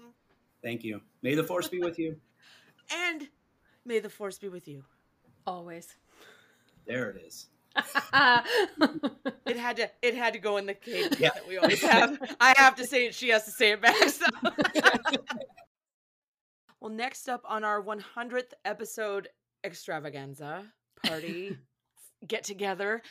Thank 0.62 0.84
you. 0.84 1.00
May 1.22 1.34
the 1.34 1.42
force 1.44 1.68
be 1.68 1.78
with 1.80 1.98
you. 1.98 2.16
And 2.92 3.28
may 3.84 4.00
the 4.00 4.10
force 4.10 4.36
be 4.38 4.48
with 4.48 4.66
you. 4.66 4.84
Always. 5.46 5.94
There 6.86 7.10
it 7.10 7.22
is. 7.26 7.46
It 9.46 9.56
had 9.56 9.76
to. 9.76 9.90
It 10.02 10.14
had 10.14 10.32
to 10.32 10.38
go 10.38 10.56
in 10.56 10.66
the 10.66 10.74
cadence 10.74 11.18
Yeah. 11.20 11.30
that 11.34 11.46
we 11.48 11.56
always 11.58 11.80
have. 11.82 12.18
I 12.40 12.54
have 12.56 12.74
to 12.76 12.86
say 12.86 13.06
it. 13.06 13.14
She 13.14 13.28
has 13.30 13.44
to 13.44 13.50
say 13.50 13.72
it 13.72 13.80
back. 13.80 13.96
So. 14.08 14.26
well, 16.80 16.90
next 16.90 17.28
up 17.28 17.44
on 17.48 17.64
our 17.64 17.82
100th 17.82 18.52
episode 18.64 19.28
extravaganza 19.64 20.64
party 21.06 21.56
get 22.26 22.44
together 22.44 23.02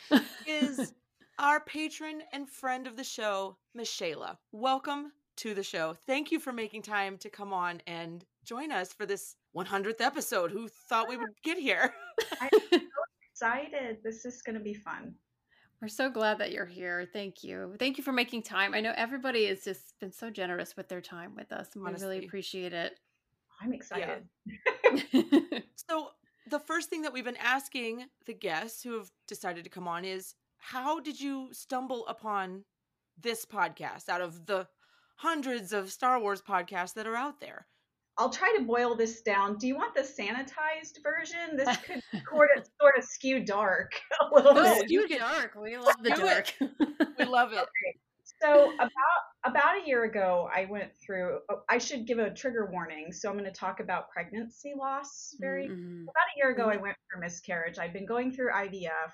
is 0.46 0.92
our 1.38 1.60
patron 1.60 2.22
and 2.32 2.48
friend 2.48 2.86
of 2.86 2.96
the 2.96 3.04
show, 3.04 3.56
Miss 3.74 3.90
Shayla. 3.90 4.36
Welcome 4.52 5.12
to 5.38 5.54
the 5.54 5.62
show. 5.62 5.96
Thank 6.06 6.30
you 6.32 6.38
for 6.38 6.52
making 6.52 6.82
time 6.82 7.16
to 7.18 7.30
come 7.30 7.52
on 7.52 7.80
and 7.86 8.24
join 8.44 8.72
us 8.72 8.92
for 8.92 9.06
this 9.06 9.36
100th 9.56 10.00
episode. 10.00 10.50
Who 10.50 10.68
thought 10.68 11.08
we 11.08 11.16
would 11.16 11.30
get 11.42 11.56
here? 11.58 11.94
I'm 12.40 12.50
so 12.52 12.78
excited. 13.40 13.98
This 14.02 14.24
is 14.24 14.42
going 14.42 14.56
to 14.56 14.62
be 14.62 14.74
fun. 14.74 15.14
We're 15.80 15.88
so 15.88 16.10
glad 16.10 16.38
that 16.38 16.52
you're 16.52 16.66
here. 16.66 17.08
Thank 17.10 17.42
you. 17.42 17.74
Thank 17.78 17.96
you 17.96 18.04
for 18.04 18.12
making 18.12 18.42
time. 18.42 18.74
I 18.74 18.80
know 18.80 18.92
everybody 18.96 19.46
has 19.46 19.64
just 19.64 19.98
been 19.98 20.12
so 20.12 20.28
generous 20.28 20.76
with 20.76 20.88
their 20.88 21.00
time 21.00 21.34
with 21.34 21.50
us, 21.50 21.68
and 21.74 21.82
we 21.82 21.92
really 21.92 22.24
appreciate 22.26 22.72
it. 22.72 22.98
I'm 23.60 23.72
excited. 23.72 24.24
So, 25.88 26.08
the 26.48 26.58
first 26.58 26.90
thing 26.90 27.02
that 27.02 27.12
we've 27.12 27.24
been 27.24 27.36
asking 27.36 28.04
the 28.26 28.34
guests 28.34 28.82
who 28.82 28.96
have 28.98 29.10
decided 29.26 29.64
to 29.64 29.70
come 29.70 29.88
on 29.88 30.04
is 30.04 30.34
how 30.58 31.00
did 31.00 31.18
you 31.18 31.48
stumble 31.52 32.06
upon 32.06 32.64
this 33.20 33.44
podcast 33.46 34.08
out 34.08 34.20
of 34.20 34.46
the 34.46 34.68
hundreds 35.16 35.72
of 35.72 35.90
Star 35.90 36.20
Wars 36.20 36.42
podcasts 36.42 36.94
that 36.94 37.06
are 37.06 37.16
out 37.16 37.40
there? 37.40 37.66
I'll 38.20 38.28
try 38.30 38.54
to 38.58 38.64
boil 38.64 38.94
this 38.94 39.22
down. 39.22 39.56
Do 39.56 39.66
you 39.66 39.74
want 39.74 39.94
the 39.94 40.02
sanitized 40.02 41.02
version? 41.02 41.56
This 41.56 41.74
could 41.78 42.02
sort 42.28 42.50
of, 42.56 42.66
sort 42.78 42.98
of 42.98 43.04
skew 43.04 43.42
dark 43.42 43.92
a 44.20 44.34
little 44.34 44.52
oh, 44.54 44.62
bit. 44.80 44.90
you 44.90 45.08
can- 45.08 45.18
dark. 45.20 45.54
We 45.60 45.76
love 45.78 45.94
the 46.02 46.12
it. 46.12 46.16
dark. 46.18 46.54
We 47.18 47.24
love 47.24 47.52
it. 47.52 47.66
So 48.42 48.72
about 48.74 48.90
about 49.44 49.82
a 49.82 49.86
year 49.86 50.04
ago, 50.04 50.48
I 50.54 50.66
went 50.66 50.90
through. 51.04 51.40
oh, 51.50 51.62
I 51.68 51.78
should 51.78 52.06
give 52.06 52.18
a 52.18 52.30
trigger 52.32 52.68
warning. 52.70 53.12
So 53.12 53.28
I'm 53.30 53.36
going 53.38 53.50
to 53.50 53.58
talk 53.58 53.80
about 53.80 54.10
pregnancy 54.10 54.72
loss. 54.76 55.34
Very 55.40 55.68
Mhm. 55.68 56.02
about 56.04 56.14
a 56.34 56.38
year 56.38 56.50
ago, 56.50 56.64
I 56.70 56.76
went 56.76 56.96
for 57.10 57.18
miscarriage. 57.20 57.78
I've 57.78 57.92
been 57.94 58.06
going 58.06 58.32
through 58.32 58.50
IVF. 58.52 59.12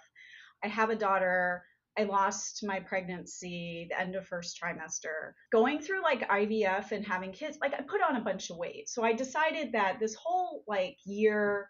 I 0.64 0.68
have 0.68 0.90
a 0.90 0.96
daughter. 0.96 1.64
I 1.98 2.04
lost 2.04 2.62
my 2.62 2.80
pregnancy 2.80 3.86
the 3.90 4.00
end 4.00 4.16
of 4.16 4.26
first 4.26 4.60
trimester. 4.62 5.32
Going 5.52 5.80
through 5.80 6.02
like 6.02 6.28
IVF 6.28 6.92
and 6.92 7.06
having 7.06 7.32
kids, 7.32 7.58
like 7.60 7.74
I 7.74 7.82
put 7.82 8.02
on 8.02 8.16
a 8.16 8.20
bunch 8.24 8.50
of 8.50 8.58
weight. 8.58 8.88
So 8.88 9.02
I 9.02 9.12
decided 9.12 9.72
that 9.72 9.98
this 9.98 10.14
whole 10.14 10.62
like 10.66 10.96
year 11.04 11.68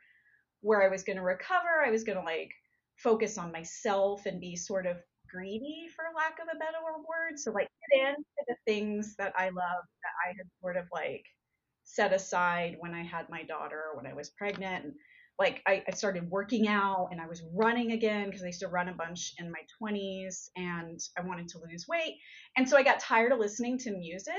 where 0.62 0.82
I 0.82 0.88
was 0.88 1.04
going 1.04 1.16
to 1.16 1.22
recover, 1.22 1.84
I 1.84 1.90
was 1.90 2.04
going 2.04 2.18
to 2.18 2.24
like 2.24 2.50
focus 2.96 3.38
on 3.38 3.52
myself 3.52 4.26
and 4.26 4.40
be 4.40 4.56
sort 4.56 4.86
of 4.86 4.96
greedy 5.30 5.86
for 5.94 6.04
lack 6.16 6.38
of 6.40 6.48
a 6.52 6.58
better 6.58 6.78
word. 6.84 7.38
So 7.38 7.52
like 7.52 7.68
get 7.90 8.08
into 8.08 8.24
the 8.48 8.56
things 8.66 9.14
that 9.16 9.32
I 9.36 9.46
love 9.46 9.54
that 10.02 10.14
I 10.24 10.28
had 10.28 10.46
sort 10.60 10.76
of 10.76 10.86
like 10.92 11.24
set 11.84 12.12
aside 12.12 12.76
when 12.80 12.94
I 12.94 13.02
had 13.02 13.28
my 13.28 13.42
daughter, 13.44 13.84
when 13.94 14.06
I 14.06 14.14
was 14.14 14.30
pregnant. 14.30 14.84
And 14.84 14.94
like 15.38 15.62
I, 15.66 15.84
I 15.86 15.90
started 15.92 16.30
working 16.30 16.68
out 16.68 17.08
and 17.12 17.20
I 17.20 17.26
was 17.26 17.42
running 17.54 17.92
again 17.92 18.26
because 18.26 18.42
I 18.42 18.46
used 18.46 18.60
to 18.60 18.68
run 18.68 18.88
a 18.88 18.94
bunch 18.94 19.34
in 19.38 19.50
my 19.50 19.60
20s 19.80 20.50
and 20.56 20.98
I 21.18 21.22
wanted 21.22 21.48
to 21.48 21.58
lose 21.58 21.86
weight. 21.88 22.14
And 22.56 22.68
so 22.68 22.76
I 22.76 22.82
got 22.82 23.00
tired 23.00 23.32
of 23.32 23.38
listening 23.38 23.78
to 23.80 23.90
music 23.92 24.34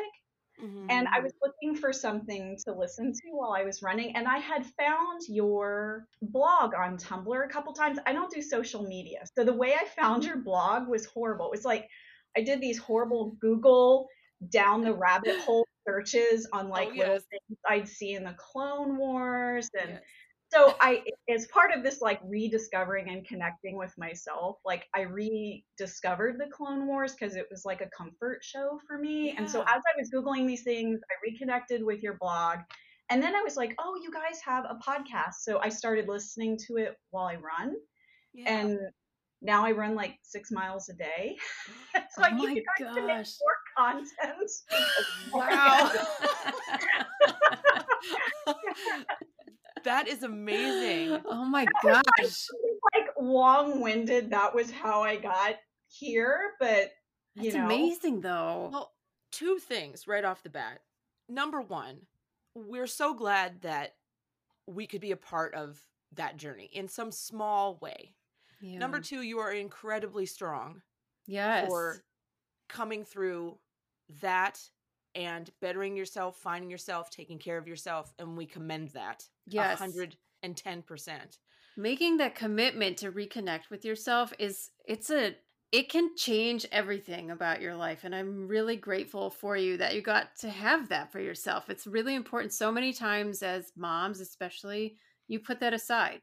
Mhm. 0.59 0.87
and 0.89 1.07
I 1.09 1.19
was 1.19 1.33
looking 1.41 1.75
for 1.75 1.91
something 1.93 2.57
to 2.65 2.73
listen 2.73 3.11
to 3.13 3.29
while 3.31 3.53
I 3.53 3.63
was 3.63 3.81
running, 3.81 4.15
and 4.15 4.27
I 4.27 4.37
had 4.37 4.65
found 4.65 5.21
your 5.27 6.07
blog 6.21 6.73
on 6.73 6.97
Tumblr 6.97 7.45
a 7.45 7.49
couple 7.49 7.73
times. 7.73 7.99
I 8.05 8.13
don't 8.13 8.31
do 8.33 8.41
social 8.41 8.83
media, 8.83 9.19
so 9.35 9.43
the 9.43 9.53
way 9.53 9.73
I 9.75 9.85
found 9.85 10.23
your 10.25 10.37
blog 10.37 10.87
was 10.87 11.05
horrible. 11.05 11.47
It 11.47 11.51
was 11.51 11.65
like 11.65 11.87
I 12.37 12.41
did 12.41 12.61
these 12.61 12.77
horrible 12.77 13.31
Google 13.39 14.07
down 14.49 14.83
the 14.83 14.93
rabbit 14.93 15.37
hole 15.39 15.67
searches 15.87 16.47
on 16.53 16.69
like 16.69 16.89
Oh, 16.89 16.95
little 16.95 17.19
things 17.19 17.59
I'd 17.67 17.87
see 17.87 18.13
in 18.13 18.23
the 18.23 18.35
Clone 18.37 18.97
Wars 18.97 19.69
and 19.79 19.89
Yes. 19.91 20.03
So 20.49 20.75
I 20.79 21.03
as 21.29 21.47
part 21.47 21.71
of 21.75 21.83
this 21.83 22.01
like 22.01 22.19
rediscovering 22.23 23.09
and 23.09 23.25
connecting 23.27 23.77
with 23.77 23.93
myself, 23.97 24.57
like 24.65 24.85
I 24.95 25.01
rediscovered 25.01 26.39
the 26.39 26.47
Clone 26.51 26.87
Wars 26.87 27.13
because 27.13 27.35
it 27.35 27.47
was 27.51 27.65
like 27.65 27.81
a 27.81 27.89
comfort 27.95 28.43
show 28.43 28.79
for 28.87 28.97
me. 28.97 29.35
And 29.37 29.49
so 29.49 29.61
as 29.61 29.67
I 29.67 29.99
was 29.99 30.09
googling 30.09 30.47
these 30.47 30.63
things, 30.63 31.01
I 31.11 31.15
reconnected 31.31 31.83
with 31.83 32.01
your 32.01 32.17
blog. 32.19 32.59
And 33.09 33.21
then 33.21 33.35
I 33.35 33.41
was 33.41 33.57
like, 33.57 33.73
"Oh, 33.79 33.99
you 34.01 34.11
guys 34.11 34.39
have 34.45 34.65
a 34.65 34.75
podcast." 34.75 35.35
So 35.41 35.59
I 35.59 35.69
started 35.69 36.07
listening 36.07 36.57
to 36.67 36.77
it 36.77 36.95
while 37.11 37.25
I 37.25 37.35
run. 37.35 37.75
Yeah. 38.33 38.59
And 38.59 38.79
now 39.41 39.65
I 39.65 39.71
run 39.71 39.95
like 39.95 40.17
6 40.23 40.51
miles 40.51 40.89
a 40.89 40.93
day. 40.93 41.37
so 41.95 42.01
oh 42.19 42.23
I 42.23 42.29
Oh 42.31 42.35
need 42.35 42.47
my 42.47 42.53
you 42.53 42.63
guys 42.79 42.95
to 42.95 43.01
make 43.05 43.27
more 43.41 43.57
content. 43.77 44.51
Wow. 45.33 45.91
that 49.87 50.07
is 50.07 50.23
amazing. 50.23 51.21
oh 51.25 51.45
my 51.45 51.65
gosh. 51.81 52.03
like 52.93 53.07
long-winded 53.19 54.29
that 54.29 54.53
was 54.53 54.69
how 54.69 55.01
i 55.01 55.15
got 55.15 55.55
here 55.87 56.51
but 56.59 56.91
you 57.37 57.51
That's 57.51 57.63
amazing 57.63 58.21
though. 58.21 58.69
Well, 58.71 58.93
two 59.31 59.59
things 59.59 60.07
right 60.07 60.25
off 60.25 60.43
the 60.43 60.49
bat. 60.49 60.81
Number 61.29 61.61
one, 61.61 61.97
we're 62.55 62.87
so 62.87 63.13
glad 63.13 63.61
that 63.61 63.95
we 64.65 64.87
could 64.87 65.01
be 65.01 65.11
a 65.11 65.17
part 65.17 65.53
of 65.53 65.79
that 66.13 66.37
journey 66.37 66.69
in 66.73 66.87
some 66.87 67.11
small 67.11 67.77
way. 67.81 68.13
Yeah. 68.59 68.79
Number 68.79 68.99
two, 68.99 69.21
you 69.21 69.37
are 69.39 69.51
incredibly 69.51 70.25
strong 70.25 70.81
yes. 71.27 71.67
for 71.67 72.03
coming 72.69 73.03
through 73.03 73.57
that 74.21 74.59
and 75.17 75.51
bettering 75.61 75.97
yourself, 75.97 76.37
finding 76.37 76.71
yourself, 76.71 77.09
taking 77.11 77.39
care 77.39 77.57
of 77.57 77.67
yourself, 77.67 78.13
and 78.19 78.37
we 78.37 78.45
commend 78.47 78.89
that. 78.91 79.25
Yes. 79.47 79.79
hundred 79.79 80.17
and 80.43 80.55
ten 80.55 80.83
percent. 80.83 81.39
making 81.75 82.17
that 82.17 82.35
commitment 82.35 82.97
to 82.97 83.11
reconnect 83.11 83.69
with 83.69 83.85
yourself 83.85 84.33
is 84.39 84.71
it's 84.85 85.09
a 85.09 85.35
it 85.71 85.89
can 85.89 86.15
change 86.15 86.65
everything 86.71 87.29
about 87.29 87.61
your 87.61 87.75
life 87.75 88.03
and 88.03 88.15
i'm 88.15 88.47
really 88.47 88.75
grateful 88.75 89.29
for 89.29 89.55
you 89.57 89.77
that 89.77 89.93
you 89.95 90.01
got 90.01 90.35
to 90.35 90.49
have 90.49 90.89
that 90.89 91.11
for 91.11 91.19
yourself 91.19 91.69
it's 91.69 91.85
really 91.85 92.15
important 92.15 92.53
so 92.53 92.71
many 92.71 92.93
times 92.93 93.43
as 93.43 93.71
moms 93.75 94.19
especially 94.19 94.97
you 95.27 95.39
put 95.39 95.59
that 95.59 95.73
aside 95.73 96.21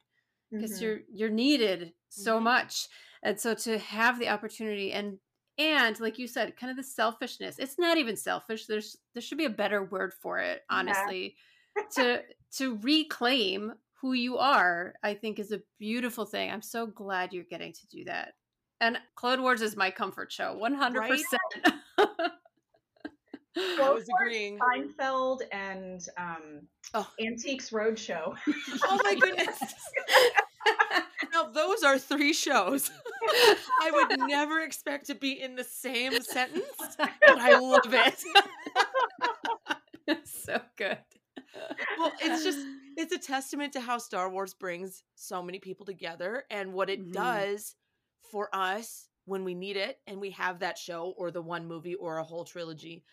because 0.59 0.81
Mhm. 0.81 0.81
you're 0.81 1.01
you're 1.13 1.31
needed 1.31 1.95
so 2.09 2.41
Mhm. 2.41 2.41
much 2.41 2.89
and 3.23 3.41
so 3.41 3.55
to 3.55 3.79
have 3.79 4.19
the 4.19 4.29
opportunity 4.29 4.93
and 4.93 5.19
and 5.59 6.01
like 6.01 6.19
you 6.19 6.27
said 6.27 6.57
kind 6.57 6.71
of 6.71 6.77
the 6.77 6.83
selfishness 6.83 7.59
it's 7.59 7.79
not 7.79 7.97
even 7.99 8.17
selfish 8.17 8.67
there's 8.67 8.97
there 9.15 9.23
should 9.23 9.39
be 9.39 9.45
a 9.45 9.51
better 9.51 9.85
word 9.85 10.13
for 10.21 10.39
it 10.39 10.63
Yeah. 10.71 10.77
honestly 10.79 11.37
to 11.95 12.23
to 12.57 12.79
reclaim 12.83 13.73
who 14.01 14.13
you 14.15 14.39
are 14.39 14.95
i 15.03 15.15
think 15.15 15.39
is 15.39 15.53
a 15.53 15.61
beautiful 15.79 16.25
thing 16.27 16.51
i'm 16.51 16.63
so 16.63 16.87
glad 16.87 17.33
you're 17.33 17.45
getting 17.45 17.73
to 17.73 17.87
do 17.89 18.05
that 18.05 18.35
and 18.81 18.99
clone 19.15 19.43
wars 19.43 19.63
is 19.63 19.77
my 19.77 19.91
comfort 19.91 20.31
show 20.33 20.59
100% 20.61 21.23
I 23.57 23.91
was 23.93 24.05
agreeing. 24.21 24.59
Seinfeld 24.59 25.43
and 25.53 26.05
um, 26.19 26.63
Oh. 26.93 27.09
Antiques 27.21 27.71
Roadshow. 27.71 28.35
Oh 28.85 29.01
my 29.05 29.15
goodness. 29.21 29.59
now 31.33 31.45
those 31.45 31.83
are 31.83 31.99
three 31.99 32.33
shows. 32.33 32.91
I 33.81 33.91
would 33.91 34.13
never 34.13 34.61
expect 34.61 35.07
to 35.07 35.15
be 35.15 35.41
in 35.41 35.57
the 35.57 35.65
same 35.65 36.21
sentence, 36.23 36.97
but 37.27 37.39
I 37.39 37.55
love 37.55 37.93
it. 37.95 38.23
so 40.25 40.61
good 40.77 40.99
well, 41.97 42.15
it's 42.21 42.43
just 42.43 42.67
it's 42.97 43.13
a 43.13 43.19
testament 43.19 43.73
to 43.73 43.81
how 43.81 43.99
Star 43.99 44.31
Wars 44.31 44.55
brings 44.55 45.03
so 45.15 45.43
many 45.43 45.59
people 45.59 45.87
together 45.87 46.45
and 46.51 46.73
what 46.73 46.91
it 46.91 47.01
Mhm. 47.01 47.13
does 47.13 47.75
for 48.31 48.49
us 48.55 49.09
when 49.27 49.45
we 49.45 49.55
need 49.55 49.77
it 49.77 50.01
and 50.07 50.21
we 50.21 50.31
have 50.31 50.61
that 50.61 50.79
show 50.79 51.15
or 51.17 51.31
the 51.31 51.43
one 51.43 51.67
movie 51.67 51.95
or 51.95 52.19
a 52.19 52.25
whole 52.25 52.45
trilogy. 52.45 53.05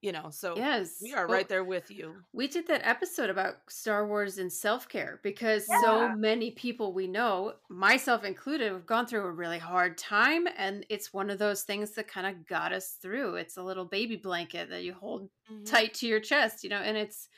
You 0.00 0.12
know, 0.12 0.30
so 0.30 0.62
yes 0.62 1.00
we 1.00 1.12
are 1.12 1.26
Well, 1.26 1.40
right 1.40 1.48
there 1.48 1.64
with 1.64 1.90
you. 1.90 2.24
we 2.32 2.48
did 2.48 2.66
that 2.68 2.86
episode 2.86 3.30
about 3.30 3.70
Star 3.70 4.06
Wars 4.06 4.38
and 4.38 4.52
self 4.52 4.88
care 4.88 5.20
because 5.22 5.68
so 5.70 6.08
many 6.08 6.52
people 6.52 6.92
we 6.94 7.08
know, 7.08 7.56
myself 7.70 8.24
included, 8.24 8.72
have 8.72 8.86
gone 8.86 9.06
through 9.06 9.26
a 9.26 9.32
really 9.32 9.58
hard 9.58 9.98
time. 9.98 10.46
And 10.56 10.86
it's 10.90 11.12
one 11.14 11.30
of 11.30 11.38
those 11.38 11.64
things 11.64 11.92
that 11.92 12.08
kind 12.08 12.26
of 12.26 12.46
got 12.46 12.72
us 12.72 12.94
through. 12.94 13.36
It's 13.36 13.56
a 13.58 13.62
little 13.62 13.86
baby 13.86 14.16
blanket 14.16 14.70
that 14.70 14.84
you 14.84 14.94
hold 14.94 15.30
Mhm. 15.48 15.78
tight 15.78 15.94
to 15.94 16.06
your 16.08 16.20
chest, 16.20 16.64
you 16.64 16.70
know, 16.70 16.80
and 16.82 16.96
it's 16.96 17.28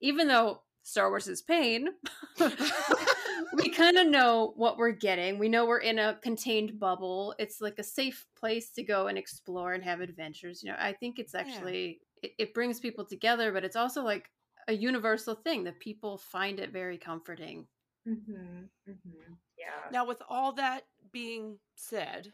even 0.00 0.28
though 0.28 0.62
Star 0.82 1.10
Wars 1.10 1.28
is 1.28 1.42
pain, 1.42 1.90
we 3.52 3.68
kind 3.70 3.96
of 3.98 4.06
know 4.06 4.52
what 4.56 4.76
we're 4.78 4.92
getting. 4.92 5.38
We 5.38 5.48
know 5.48 5.66
we're 5.66 5.78
in 5.78 5.98
a 5.98 6.18
contained 6.22 6.78
bubble. 6.78 7.34
It's 7.38 7.60
like 7.60 7.78
a 7.78 7.82
safe 7.84 8.26
place 8.36 8.70
to 8.72 8.82
go 8.82 9.06
and 9.08 9.18
explore 9.18 9.72
and 9.72 9.82
have 9.84 10.00
adventures. 10.00 10.62
You 10.62 10.70
know, 10.70 10.76
I 10.78 10.92
think 10.92 11.18
it's 11.18 11.34
actually 11.34 12.00
it, 12.22 12.32
it 12.38 12.54
brings 12.54 12.80
people 12.80 13.04
together, 13.04 13.52
but 13.52 13.64
it's 13.64 13.76
also 13.76 14.02
like 14.02 14.30
a 14.68 14.72
universal 14.72 15.34
thing 15.34 15.64
that 15.64 15.80
people 15.80 16.18
find 16.18 16.60
it 16.60 16.70
very 16.70 16.98
comforting. 16.98 17.66
hmm 18.04 18.64
hmm 18.86 19.32
Yeah. 19.58 19.88
Now, 19.90 20.06
with 20.06 20.22
all 20.28 20.52
that 20.52 20.86
being 21.12 21.58
said, 21.76 22.32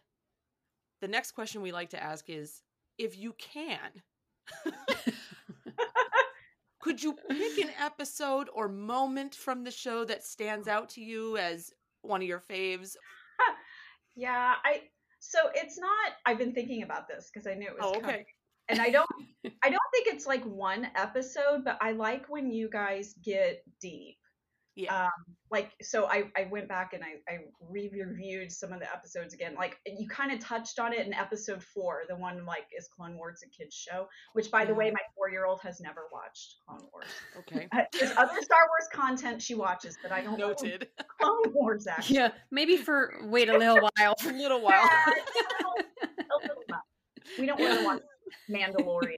the 1.00 1.08
next 1.08 1.32
question 1.32 1.62
we 1.62 1.72
like 1.72 1.90
to 1.90 2.02
ask 2.02 2.28
is 2.28 2.62
if 2.98 3.16
you 3.16 3.34
can, 3.34 4.02
could 6.80 7.02
you 7.02 7.14
pick 7.14 7.58
an 7.58 7.70
episode 7.78 8.48
or 8.52 8.68
moment 8.68 9.34
from 9.34 9.64
the 9.64 9.70
show 9.70 10.04
that 10.04 10.24
stands 10.24 10.68
out 10.68 10.90
to 10.90 11.02
you 11.02 11.36
as 11.36 11.72
one 12.02 12.22
of 12.22 12.28
your 12.28 12.40
faves? 12.40 12.96
Yeah, 14.18 14.54
I 14.64 14.84
so 15.18 15.38
it's 15.54 15.78
not 15.78 16.12
I've 16.24 16.38
been 16.38 16.54
thinking 16.54 16.82
about 16.82 17.06
this 17.06 17.30
because 17.30 17.46
I 17.46 17.52
knew 17.54 17.68
it 17.68 17.74
was 17.74 17.84
Oh, 17.84 18.00
coming. 18.00 18.24
And 18.68 18.80
I 18.80 18.90
don't 18.90 19.08
I 19.62 19.70
don't 19.70 19.80
think 19.94 20.08
it's 20.08 20.26
like 20.26 20.44
one 20.44 20.88
episode, 20.96 21.64
but 21.64 21.78
I 21.80 21.92
like 21.92 22.26
when 22.28 22.50
you 22.50 22.68
guys 22.70 23.14
get 23.24 23.62
deep. 23.80 24.16
Yeah. 24.74 25.04
Um, 25.04 25.10
like 25.50 25.70
so 25.80 26.04
I, 26.04 26.24
I 26.36 26.48
went 26.50 26.68
back 26.68 26.92
and 26.92 27.02
I, 27.02 27.32
I 27.32 27.38
re-reviewed 27.70 28.52
some 28.52 28.74
of 28.74 28.80
the 28.80 28.92
episodes 28.92 29.32
again. 29.32 29.54
Like 29.54 29.78
you 29.86 30.06
kind 30.06 30.30
of 30.32 30.38
touched 30.38 30.78
on 30.78 30.92
it 30.92 31.06
in 31.06 31.14
episode 31.14 31.62
four, 31.62 32.02
the 32.10 32.16
one 32.16 32.44
like 32.44 32.66
is 32.76 32.86
Clone 32.94 33.16
Wars 33.16 33.40
a 33.42 33.48
kids 33.56 33.74
show, 33.74 34.06
which 34.34 34.50
by 34.50 34.66
the 34.66 34.74
way, 34.74 34.90
my 34.90 35.00
four 35.14 35.30
year 35.30 35.46
old 35.46 35.60
has 35.62 35.80
never 35.80 36.02
watched 36.12 36.56
Clone 36.68 36.86
Wars. 36.92 37.06
Okay. 37.38 37.68
There's 37.98 38.10
other 38.18 38.42
Star 38.42 38.60
Wars 38.68 38.88
content 38.92 39.40
she 39.40 39.54
watches 39.54 39.96
that 40.02 40.12
I 40.12 40.20
don't 40.20 40.38
know 40.38 40.48
Noted. 40.48 40.88
Clone 41.20 41.54
Wars 41.54 41.86
actually. 41.86 42.16
Yeah, 42.16 42.32
maybe 42.50 42.76
for 42.76 43.14
wait 43.22 43.48
a 43.48 43.56
little 43.56 43.78
while. 43.96 44.14
A 44.26 44.32
little 44.32 44.60
while. 44.60 44.72
Yeah, 44.74 45.04
a 45.06 45.08
little- 45.08 45.84
a 46.18 46.36
little. 46.42 46.82
We 47.38 47.46
don't 47.46 47.58
want 47.58 47.78
to 47.78 47.84
watch 47.84 48.02
Mandalorian. 48.50 49.16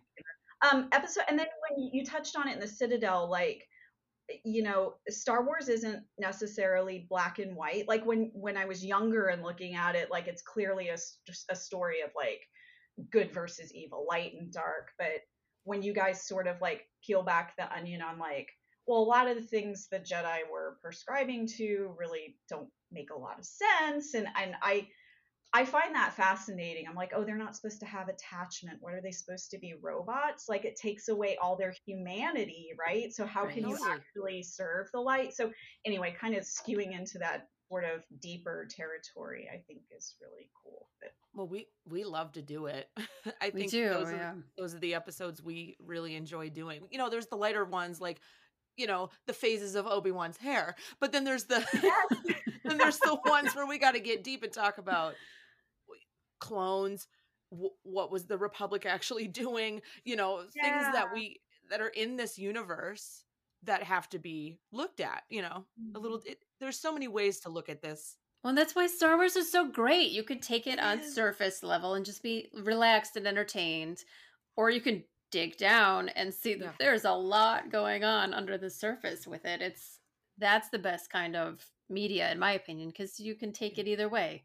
Um, 0.60 0.88
episode, 0.92 1.24
and 1.28 1.38
then 1.38 1.46
when 1.68 1.90
you 1.92 2.04
touched 2.04 2.36
on 2.36 2.48
it 2.48 2.54
in 2.54 2.60
the 2.60 2.66
Citadel, 2.66 3.30
like 3.30 3.62
you 4.44 4.62
know, 4.62 4.94
Star 5.08 5.44
Wars 5.44 5.68
isn't 5.68 6.02
necessarily 6.18 7.06
black 7.08 7.38
and 7.38 7.56
white. 7.56 7.88
Like 7.88 8.04
when 8.04 8.30
when 8.34 8.56
I 8.56 8.64
was 8.66 8.84
younger 8.84 9.28
and 9.28 9.42
looking 9.42 9.74
at 9.74 9.94
it, 9.94 10.10
like 10.10 10.26
it's 10.26 10.42
clearly 10.42 10.88
a 10.88 10.96
a 11.48 11.56
story 11.56 12.02
of 12.02 12.10
like 12.14 12.40
good 13.10 13.32
versus 13.32 13.72
evil, 13.74 14.06
light 14.08 14.32
and 14.38 14.52
dark. 14.52 14.90
But 14.98 15.22
when 15.64 15.82
you 15.82 15.94
guys 15.94 16.26
sort 16.26 16.46
of 16.46 16.60
like 16.60 16.82
peel 17.04 17.22
back 17.22 17.54
the 17.56 17.72
onion 17.72 18.02
on 18.02 18.18
like, 18.18 18.48
well, 18.86 18.98
a 18.98 19.04
lot 19.04 19.28
of 19.28 19.36
the 19.36 19.42
things 19.42 19.88
the 19.90 20.00
Jedi 20.00 20.40
were 20.50 20.78
prescribing 20.82 21.46
to 21.58 21.94
really 21.98 22.36
don't 22.48 22.68
make 22.92 23.10
a 23.10 23.18
lot 23.18 23.38
of 23.38 23.46
sense, 23.46 24.14
and 24.14 24.26
and 24.36 24.54
I 24.62 24.88
I 25.54 25.64
find 25.64 25.94
that 25.94 26.14
fascinating. 26.14 26.86
I'm 26.86 26.94
like, 26.94 27.12
oh, 27.14 27.24
they're 27.24 27.38
not 27.38 27.56
supposed 27.56 27.80
to 27.80 27.86
have 27.86 28.08
attachment. 28.08 28.78
What 28.80 28.92
are 28.92 29.00
they 29.00 29.10
supposed 29.10 29.50
to 29.52 29.58
be 29.58 29.74
robots? 29.80 30.44
Like 30.48 30.66
it 30.66 30.76
takes 30.76 31.08
away 31.08 31.38
all 31.40 31.56
their 31.56 31.74
humanity, 31.86 32.68
right? 32.78 33.12
So 33.12 33.24
how 33.24 33.46
can 33.46 33.66
you 33.66 33.78
actually 33.90 34.42
serve 34.42 34.88
the 34.92 35.00
light? 35.00 35.34
So 35.34 35.50
anyway, 35.86 36.14
kind 36.20 36.34
of 36.34 36.44
skewing 36.44 36.92
into 36.98 37.18
that 37.20 37.48
sort 37.70 37.84
of 37.84 38.02
deeper 38.20 38.68
territory, 38.70 39.48
I 39.52 39.58
think 39.66 39.80
is 39.96 40.16
really 40.20 40.50
cool. 40.62 40.88
But 41.00 41.12
Well, 41.34 41.48
we 41.48 41.68
we 41.86 42.04
love 42.04 42.32
to 42.32 42.42
do 42.42 42.66
it. 42.66 42.88
I 43.40 43.50
We 43.52 43.60
think 43.60 43.70
do, 43.70 43.88
those 43.88 44.12
yeah. 44.12 44.32
are 44.32 44.36
those 44.58 44.74
are 44.74 44.80
the 44.80 44.94
episodes 44.94 45.42
we 45.42 45.76
really 45.82 46.14
enjoy 46.14 46.50
doing. 46.50 46.88
You 46.90 46.98
know, 46.98 47.08
there's 47.08 47.26
the 47.26 47.36
lighter 47.36 47.64
ones 47.64 48.00
like 48.02 48.20
you 48.76 48.86
know 48.86 49.10
the 49.26 49.32
phases 49.32 49.74
of 49.74 49.86
Obi 49.86 50.10
Wan's 50.10 50.36
hair, 50.36 50.74
but 51.00 51.12
then 51.12 51.24
there's 51.24 51.44
the 51.44 51.64
then 52.64 52.78
there's 52.78 52.98
the 52.98 53.18
ones 53.24 53.54
where 53.54 53.66
we 53.66 53.78
got 53.78 53.92
to 53.92 54.00
get 54.00 54.24
deep 54.24 54.42
and 54.42 54.52
talk 54.52 54.78
about 54.78 55.14
clones. 56.38 57.06
W- 57.50 57.70
what 57.82 58.10
was 58.10 58.26
the 58.26 58.38
Republic 58.38 58.86
actually 58.86 59.26
doing? 59.44 59.82
You 60.04 60.16
know, 60.16 60.42
things 60.52 60.84
that 60.92 61.08
we 61.12 61.40
that 61.70 61.80
are 61.80 61.88
in 61.88 62.16
this 62.16 62.38
universe 62.38 63.24
that 63.64 63.82
have 63.82 64.08
to 64.10 64.18
be 64.18 64.58
looked 64.72 65.00
at. 65.00 65.22
You 65.30 65.42
know, 65.42 65.64
a 65.94 65.98
little. 65.98 66.18
Mm-hmm. 66.18 66.30
It, 66.32 66.44
there's 66.60 66.78
so 66.78 66.92
many 66.92 67.08
ways 67.08 67.40
to 67.40 67.48
look 67.48 67.68
at 67.68 67.82
this. 67.82 68.16
Well, 68.44 68.54
that's 68.54 68.74
why 68.76 68.86
Star 68.86 69.16
Wars 69.16 69.34
is 69.34 69.50
so 69.50 69.68
great. 69.68 70.12
You 70.12 70.22
could 70.22 70.42
take 70.42 70.66
it 70.68 70.78
on 70.78 71.02
surface 71.02 71.62
level 71.64 71.94
and 71.94 72.06
just 72.06 72.22
be 72.22 72.48
relaxed 72.54 73.16
and 73.16 73.26
entertained, 73.26 74.04
or 74.56 74.70
you 74.70 74.80
can 74.80 75.02
dig 75.30 75.56
down 75.56 76.08
and 76.10 76.32
see 76.32 76.54
that 76.54 76.64
Yeah. 76.64 76.72
there's 76.78 77.04
a 77.04 77.12
lot 77.12 77.70
going 77.70 78.04
on 78.04 78.32
under 78.32 78.56
the 78.56 78.70
surface 78.70 79.26
with 79.26 79.44
it. 79.44 79.60
It's 79.60 79.98
that's 80.38 80.68
the 80.68 80.78
best 80.78 81.10
kind 81.10 81.34
of 81.34 81.66
media, 81.90 82.30
in 82.30 82.38
my 82.38 82.52
opinion, 82.52 82.90
because 82.90 83.18
you 83.18 83.34
can 83.34 83.52
take 83.52 83.76
it 83.76 83.88
either 83.88 84.08
way. 84.08 84.44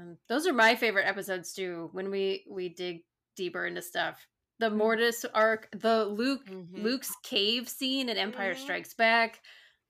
Um, 0.00 0.16
those 0.28 0.46
are 0.46 0.52
my 0.52 0.74
favorite 0.76 1.06
episodes 1.06 1.52
too. 1.52 1.90
When 1.92 2.10
we 2.10 2.44
we 2.48 2.68
dig 2.70 3.02
deeper 3.36 3.66
into 3.66 3.82
stuff, 3.82 4.26
the 4.58 4.70
Mortis 4.70 5.24
arc, 5.34 5.68
the 5.72 6.04
Luke 6.04 6.46
Mhm. 6.46 6.82
Luke's 6.82 7.14
cave 7.22 7.68
scene 7.68 8.08
in 8.08 8.16
Empire 8.16 8.54
Mhm. 8.54 8.58
Strikes 8.58 8.94
Back. 8.94 9.40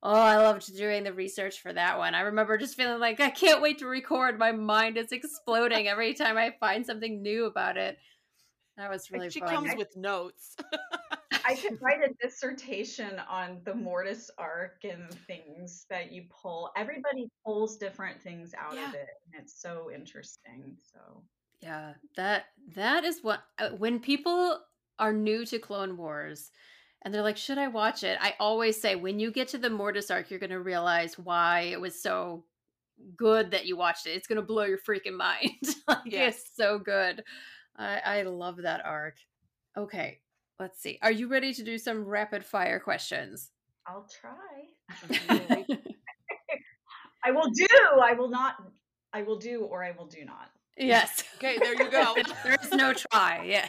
Oh, 0.02 0.14
I 0.14 0.36
loved 0.38 0.74
doing 0.76 1.04
the 1.04 1.12
research 1.12 1.60
for 1.60 1.72
that 1.74 1.98
one. 1.98 2.14
I 2.14 2.20
remember 2.20 2.56
just 2.56 2.74
feeling 2.76 3.00
like 3.00 3.20
I 3.20 3.30
can't 3.30 3.60
wait 3.60 3.78
to 3.78 3.86
record. 3.86 4.38
My 4.38 4.50
mind 4.52 4.96
is 4.96 5.12
exploding 5.12 5.88
every 5.88 6.14
time 6.14 6.38
I 6.38 6.56
find 6.58 6.86
something 6.86 7.20
new 7.22 7.44
about 7.44 7.76
it. 7.76 7.98
That 8.78 8.88
was 8.90 9.10
really 9.10 9.28
she 9.30 9.40
fun. 9.40 9.50
comes 9.50 9.76
with 9.76 9.94
notes. 9.96 10.56
I 11.44 11.54
could 11.56 11.78
write 11.80 12.00
a 12.02 12.14
dissertation 12.20 13.18
on 13.18 13.62
the 13.64 13.74
Mortis 13.74 14.30
arc 14.38 14.84
and 14.84 15.12
things 15.26 15.86
that 15.88 16.12
you 16.12 16.24
pull. 16.30 16.70
Everybody 16.76 17.28
pulls 17.44 17.76
different 17.78 18.20
things 18.20 18.52
out 18.54 18.76
Yeah. 18.76 18.88
of 18.88 18.94
it, 18.94 19.08
and 19.24 19.42
it's 19.42 19.60
so 19.60 19.90
interesting. 19.90 20.76
So 20.78 21.24
Yeah, 21.60 21.94
that 22.16 22.46
that 22.74 23.04
is 23.04 23.22
what 23.22 23.44
uh, 23.58 23.70
when 23.70 24.00
people 24.00 24.64
are 24.98 25.12
new 25.12 25.44
to 25.46 25.58
Clone 25.58 25.96
Wars 25.96 26.50
and 27.02 27.12
they're 27.14 27.22
like, 27.22 27.36
"Should 27.36 27.58
I 27.58 27.68
watch 27.68 28.02
it?" 28.02 28.18
I 28.20 28.34
always 28.40 28.80
say, 28.80 28.96
when 28.96 29.18
you 29.20 29.30
get 29.30 29.48
to 29.48 29.58
the 29.58 29.70
Mortis 29.70 30.10
arc, 30.10 30.30
you're 30.30 30.40
going 30.40 30.50
to 30.50 30.60
realize 30.60 31.18
why 31.18 31.60
it 31.62 31.80
was 31.80 32.00
so 32.02 32.46
good 33.16 33.50
that 33.52 33.66
you 33.66 33.76
watched 33.76 34.06
it. 34.06 34.10
It's 34.12 34.26
going 34.28 34.36
to 34.36 34.42
blow 34.42 34.64
your 34.64 34.78
freaking 34.78 35.16
mind. 35.16 35.76
like. 35.88 36.12
It's 36.12 36.54
so 36.56 36.78
good. 36.78 37.24
I 37.76 38.00
I 38.20 38.22
love 38.22 38.58
that 38.58 38.84
arc. 38.84 39.18
Okay, 39.76 40.20
let's 40.60 40.80
see. 40.80 40.98
Are 41.02 41.10
you 41.10 41.26
ready 41.28 41.52
to 41.54 41.62
do 41.64 41.78
some 41.78 42.04
rapid 42.04 42.44
fire 42.44 42.78
questions? 42.78 43.50
I'll 43.86 44.06
try. 44.20 44.36
I 47.24 47.30
will 47.32 47.50
do. 47.50 47.66
I 48.02 48.12
will 48.14 48.30
not. 48.30 48.56
I 49.12 49.22
will 49.22 49.38
do, 49.38 49.62
or 49.64 49.82
I 49.84 49.90
will 49.92 50.06
do 50.06 50.24
not. 50.24 50.50
yes. 50.76 51.24
Okay, 51.36 51.58
there 51.58 51.72
you 51.82 51.90
go. 51.90 52.14
there 52.44 52.56
is 52.62 52.70
no 52.72 52.92
try. 52.92 53.42
Yeah. 53.46 53.66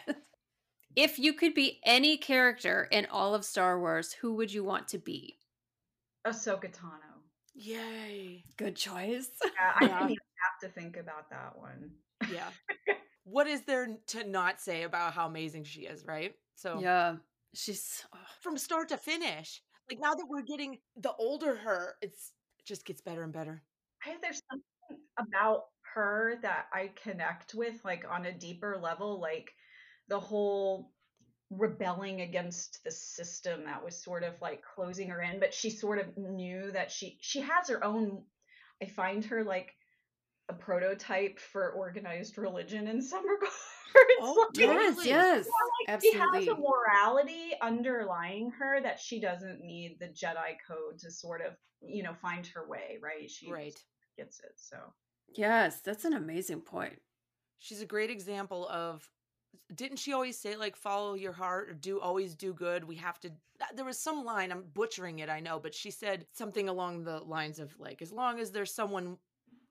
If 0.96 1.18
you 1.18 1.34
could 1.34 1.54
be 1.54 1.80
any 1.86 2.18
character 2.18 2.88
in 2.92 3.08
all 3.10 3.34
of 3.34 3.46
Star 3.46 3.80
Wars, 3.80 4.12
who 4.12 4.34
would 4.36 4.52
you 4.54 4.64
want 4.66 4.90
to 4.90 4.98
be? 4.98 5.38
Ahsoka 6.28 6.66
Tano. 6.70 7.24
Yay. 7.56 8.44
Good 8.58 8.76
choice. 8.76 9.30
Yeah, 9.44 9.50
I 9.80 9.86
Yeah. 9.86 9.88
didn't 10.00 10.12
even 10.12 10.18
have 10.44 10.70
to 10.70 10.80
think 10.80 10.98
about 10.98 11.30
that 11.30 11.58
one. 11.58 11.92
Yeah. 12.32 12.50
what 13.24 13.48
is 13.48 13.62
there 13.62 13.88
to 14.08 14.24
not 14.28 14.60
say 14.60 14.84
about 14.84 15.14
how 15.14 15.28
amazing 15.28 15.64
she 15.64 15.82
is, 15.82 16.06
right? 16.06 16.36
So 16.56 16.80
Yeah. 16.80 17.18
She's 17.53 18.06
oh, 18.14 18.18
from 18.41 18.57
start 18.57 18.90
to 18.90 18.98
finish. 18.98 19.61
Like 19.90 19.99
now 19.99 20.14
that 20.14 20.26
we're 20.30 20.41
getting 20.41 20.78
the 20.95 21.14
older 21.14 21.56
her, 21.56 21.95
it's 22.02 22.32
it 22.60 22.65
just 22.65 22.86
gets 22.86 23.02
better 23.02 23.23
and 23.23 23.34
better. 23.34 23.61
I 24.03 24.10
think 24.10 24.22
there's 24.22 24.41
something 24.49 25.03
about 25.19 25.65
her 25.94 26.36
that 26.41 26.68
I 26.73 26.91
connect 27.03 27.53
with, 27.53 27.84
like 27.84 28.06
on 28.10 28.26
a 28.26 28.32
deeper 28.32 28.80
level, 28.82 29.19
like 29.19 29.52
the 30.07 30.19
whole 30.19 30.91
rebelling 31.49 32.22
against 32.22 32.82
the 32.86 32.91
system 32.91 33.65
that 33.65 33.84
was 33.84 34.02
sort 34.02 34.23
of 34.23 34.34
like 34.41 34.64
closing 34.64 35.10
her 35.10 35.22
in, 35.22 35.40
but 35.40 35.53
she 35.53 35.69
sort 35.69 35.99
of 35.99 36.18
knew 36.18 36.72
that 36.72 36.90
she 36.90 37.18
she 37.22 37.41
has 37.41 37.68
her 37.68 37.84
own. 37.84 38.23
I 38.82 38.86
find 38.86 39.23
her 39.26 39.44
like 39.44 39.73
a 40.50 40.54
prototype 40.54 41.40
for 41.40 41.72
organized 41.72 42.38
religion 42.38 42.88
in 42.88 43.02
some 43.02 43.24
regards. 43.28 43.54
Oh, 44.22 44.48
Like, 44.50 44.58
yes, 44.58 44.90
Totally. 44.96 45.08
yes. 45.10 45.48
like, 45.88 46.02
she 46.02 46.14
has 46.14 46.48
a 46.48 46.56
morality 46.56 47.52
underlying 47.62 48.52
her 48.52 48.82
that 48.82 49.00
she 49.00 49.20
doesn't 49.20 49.62
need 49.62 49.98
the 50.00 50.08
Jedi 50.08 50.56
code 50.68 50.98
to 51.00 51.12
sort 51.12 51.42
of, 51.42 51.54
you 51.82 52.04
know, 52.04 52.14
find 52.14 52.46
her 52.48 52.68
way, 52.68 52.98
right? 53.02 53.30
She 53.30 53.52
Right. 53.52 53.78
gets 54.18 54.40
it. 54.40 54.54
So 54.56 54.78
Yes, 55.34 55.82
that's 55.82 56.06
an 56.06 56.14
amazing 56.14 56.62
point. 56.62 57.02
She's 57.60 57.82
a 57.82 57.86
great 57.86 58.10
example 58.10 58.68
of 58.70 59.10
didn't 59.76 59.98
she 59.98 60.14
always 60.14 60.38
say 60.38 60.56
like 60.56 60.76
follow 60.78 61.14
your 61.14 61.34
heart 61.34 61.70
or 61.70 61.74
do 61.74 62.00
always 62.00 62.36
do 62.36 62.54
good? 62.54 62.84
We 62.86 62.96
have 62.96 63.20
to 63.22 63.30
uh, 63.30 63.66
there 63.76 63.86
was 63.86 64.00
some 64.00 64.24
line, 64.26 64.52
I'm 64.52 64.64
butchering 64.74 65.20
it, 65.20 65.30
I 65.30 65.40
know, 65.40 65.60
but 65.60 65.74
she 65.76 65.92
said 65.92 66.26
something 66.34 66.68
along 66.70 67.04
the 67.04 67.20
lines 67.20 67.60
of 67.60 67.78
like 67.80 68.02
as 68.02 68.12
long 68.12 68.40
as 68.40 68.52
there's 68.52 68.74
someone 68.74 69.18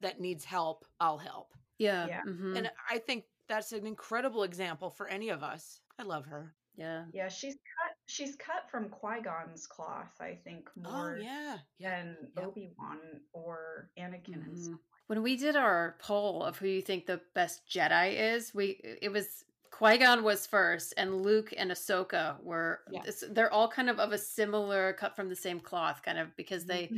that 0.01 0.21
needs 0.21 0.45
help, 0.45 0.85
I'll 1.01 1.19
help. 1.19 1.55
Yeah. 1.79 2.07
Yeah. 2.07 2.23
mhm, 2.27 2.57
And 2.57 2.71
I 2.91 2.99
think 2.99 3.25
that's 3.49 3.73
an 3.73 3.87
incredible 3.87 4.43
example 4.45 4.91
for 4.91 5.09
any 5.09 5.29
of 5.31 5.43
us. 5.43 5.81
I 5.99 6.03
love 6.05 6.27
her. 6.27 6.55
yeah. 6.77 7.07
yeah, 7.13 7.29
she's 7.29 7.55
cut 7.55 7.95
she's 8.07 8.37
cut 8.37 8.71
from 8.71 8.89
Qui-Gon's 8.89 9.67
cloth, 9.67 10.15
I 10.21 10.35
think, 10.45 10.71
more 10.77 11.17
Oh 11.19 11.23
yeah. 11.23 11.59
Yeah. 11.79 12.03
than 12.03 12.17
Yep. 12.37 12.47
Obi-Wan 12.47 12.99
or 13.33 13.91
Anakin 13.99 14.35
and 14.47 14.57
Mhm. 14.57 14.65
stuff. 14.65 14.81
When 15.09 15.23
we 15.23 15.37
did 15.37 15.57
our 15.57 15.99
poll 16.01 16.43
of 16.45 16.57
who 16.59 16.69
you 16.69 16.81
think 16.83 17.07
the 17.07 17.21
best 17.35 17.67
Jedi 17.69 18.15
is, 18.35 18.55
we 18.55 18.81
it 19.03 19.11
was 19.13 19.45
Qui 19.71 19.99
Gon 19.99 20.23
was 20.25 20.47
first, 20.47 20.95
and 20.97 21.23
Luke 21.23 21.53
and 21.57 21.71
Ahsoka 21.71 22.43
were. 22.43 22.85
Yeah. 22.91 23.03
They're 23.31 23.53
all 23.53 23.69
kind 23.69 23.91
of 23.91 23.99
of 24.01 24.13
a 24.13 24.19
similar, 24.19 24.93
cut 24.95 25.17
from 25.17 25.29
the 25.29 25.37
same 25.37 25.61
cloth, 25.61 26.03
kind 26.03 26.19
of 26.19 26.35
because 26.37 26.67
they 26.67 26.91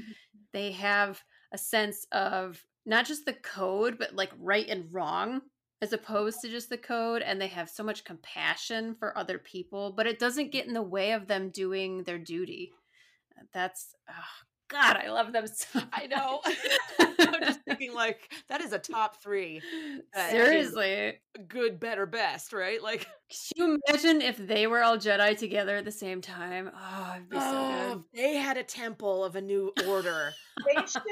they 0.53 0.73
have 0.73 1.23
a 1.53 1.59
sense 1.59 2.07
of 2.13 2.65
not 2.85 3.07
just 3.07 3.25
the 3.25 3.33
code, 3.33 3.99
but 3.99 4.15
like 4.15 4.31
right 4.39 4.69
and 4.69 4.93
wrong, 4.93 5.43
as 5.81 5.93
opposed 5.93 6.41
to 6.41 6.49
just 6.49 6.69
the 6.69 6.79
code, 6.79 7.23
and 7.23 7.41
they 7.41 7.49
have 7.49 7.69
so 7.69 7.83
much 7.83 8.05
compassion 8.05 8.95
for 8.95 9.17
other 9.17 9.39
people, 9.39 9.93
but 9.97 10.07
it 10.07 10.19
doesn't 10.19 10.53
get 10.53 10.67
in 10.67 10.75
the 10.75 10.83
way 10.83 11.13
of 11.13 11.27
them 11.27 11.51
doing 11.51 12.05
their 12.05 12.19
duty. 12.19 12.73
That's 13.53 13.95
ah, 14.09 14.29
God, 14.73 14.97
I 14.97 15.11
love 15.11 15.33
them 15.33 15.47
so. 15.47 15.81
I 15.93 16.07
know. 16.07 16.41
I'm 17.19 17.43
just 17.43 17.61
thinking 17.63 17.93
like 17.93 18.33
that 18.49 18.61
is 18.61 18.73
a 18.73 18.79
top 18.79 19.23
three. 19.23 19.61
is 20.17 20.31
Seriously. 20.31 21.19
good, 21.47 21.79
better, 21.79 22.07
best, 22.07 22.53
right? 22.53 22.83
Like 22.83 23.01
Could 23.31 23.59
you 23.59 23.79
imagine 23.89 24.23
if 24.23 24.39
they 24.39 24.67
were 24.67 24.83
all 24.83 24.97
Jedi 24.97 25.37
together 25.37 25.77
at 25.77 25.85
the 25.85 25.93
same 25.93 26.21
time? 26.21 26.71
Oh, 26.75 27.13
it'd 27.17 27.29
be 27.29 27.39
so 27.39 27.45
oh, 27.45 27.95
good. 27.95 28.05
if 28.13 28.33
they 28.33 28.37
had 28.37 28.57
a 28.57 28.63
temple 28.63 29.25
of 29.25 29.37
a 29.37 29.41
new 29.41 29.73
order. 29.87 30.33
They 30.67 30.81
should 30.87 31.03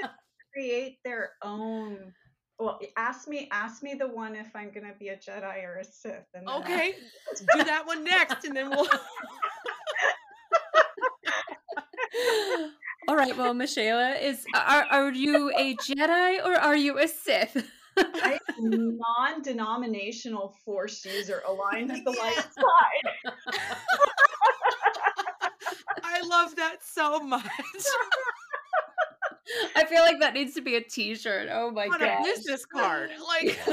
create 0.52 0.98
their 1.04 1.32
own. 1.42 2.12
Well, 2.58 2.80
ask 2.96 3.28
me, 3.28 3.48
ask 3.50 3.82
me 3.82 3.94
the 3.94 4.08
one 4.08 4.36
if 4.36 4.54
I'm 4.54 4.70
gonna 4.70 4.94
be 4.98 5.08
a 5.08 5.16
Jedi 5.16 5.64
or 5.64 5.78
a 5.78 5.84
Sith. 5.84 6.26
And 6.34 6.46
Okay, 6.48 6.94
let's 7.26 7.40
do 7.40 7.64
that 7.64 7.86
one 7.86 8.04
next, 8.04 8.44
and 8.44 8.54
then 8.54 8.70
we'll. 8.70 8.86
all 13.08 13.16
right, 13.16 13.34
well, 13.36 13.54
Michaela, 13.54 14.14
is 14.16 14.44
are 14.54 14.84
are 14.90 15.10
you 15.10 15.50
a 15.56 15.74
Jedi 15.76 16.44
or 16.44 16.54
are 16.54 16.76
you 16.76 16.98
a 16.98 17.08
Sith? 17.08 17.66
I'm 17.96 18.98
non-denominational 18.98 20.54
Force 20.64 21.04
user 21.04 21.42
aligned 21.46 21.90
with 21.90 22.04
the 22.04 22.10
light 22.10 22.36
side. 22.36 23.34
I 26.02 26.20
love 26.26 26.56
that 26.56 26.78
so 26.82 27.20
much. 27.20 27.46
I 29.76 29.84
feel 29.84 30.02
like 30.02 30.20
that 30.20 30.34
needs 30.34 30.54
to 30.54 30.60
be 30.60 30.76
a 30.76 30.80
T-shirt. 30.80 31.48
Oh 31.50 31.70
my 31.70 31.86
On 31.86 31.96
a 31.96 32.06
god! 32.06 32.24
business 32.24 32.64
card, 32.66 33.10
like 33.28 33.58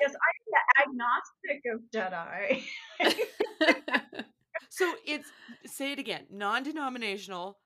Yes, 0.00 0.14
I'm 0.14 0.40
the 0.48 0.60
agnostic 0.82 1.62
of 1.72 1.80
Jedi. 1.94 2.62
so. 4.70 4.92
It's 5.06 5.30
say 5.66 5.92
it 5.92 5.98
again. 5.98 6.26
Non-denominational. 6.30 7.58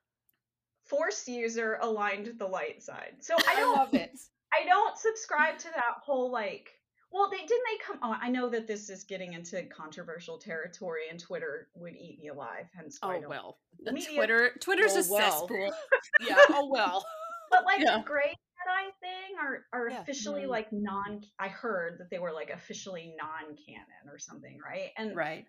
Force 0.85 1.27
user 1.27 1.79
aligned 1.81 2.27
with 2.27 2.39
the 2.39 2.47
light 2.47 2.83
side. 2.83 3.15
So 3.21 3.35
I 3.35 3.55
I 3.57 3.61
don't 3.61 3.77
love 3.77 3.95
it. 3.95 4.11
I 4.53 4.67
don't 4.67 4.97
subscribe 4.99 5.59
to 5.59 5.69
that 5.75 5.95
whole 6.05 6.31
like. 6.31 6.71
Well, 7.17 7.31
they 7.31 7.39
didn't 7.39 7.49
they 7.71 7.79
come. 7.83 7.99
Oh, 8.03 8.15
I 8.21 8.29
know 8.29 8.51
that 8.51 8.67
this 8.67 8.91
is 8.91 9.05
getting 9.05 9.33
into 9.33 9.63
controversial 9.65 10.37
territory, 10.39 11.05
and 11.11 11.19
Twitter 11.19 11.69
would 11.75 11.95
eat 11.97 12.19
me 12.21 12.29
alive. 12.29 12.67
Hence, 12.77 12.99
Oh 13.03 13.19
well. 13.27 13.59
Media- 13.81 14.15
Twitter 14.17 14.51
Twitter's 14.61 14.93
Oh, 14.97 15.01
a 15.01 15.13
well. 15.13 15.31
cesspool. 15.41 15.73
Yeah. 16.21 16.37
Oh 16.51 16.69
well. 16.71 17.07
But 17.51 17.65
like 17.65 17.81
Yeah. 17.81 17.99
the 17.99 18.05
gray 18.05 18.35
Jedi 18.35 18.91
thing 19.01 19.37
are 19.41 19.65
are 19.73 19.89
Yeah. 19.89 20.01
officially 20.03 20.43
Mm. 20.43 20.49
like 20.49 20.73
non. 20.73 21.23
I 21.39 21.49
heard 21.49 21.99
that 22.01 22.11
they 22.11 22.19
were 22.19 22.33
like 22.33 22.51
officially 22.51 23.15
non-canon 23.19 24.09
or 24.13 24.19
something, 24.19 24.59
right? 24.63 24.91
And 24.99 25.17
Right. 25.17 25.47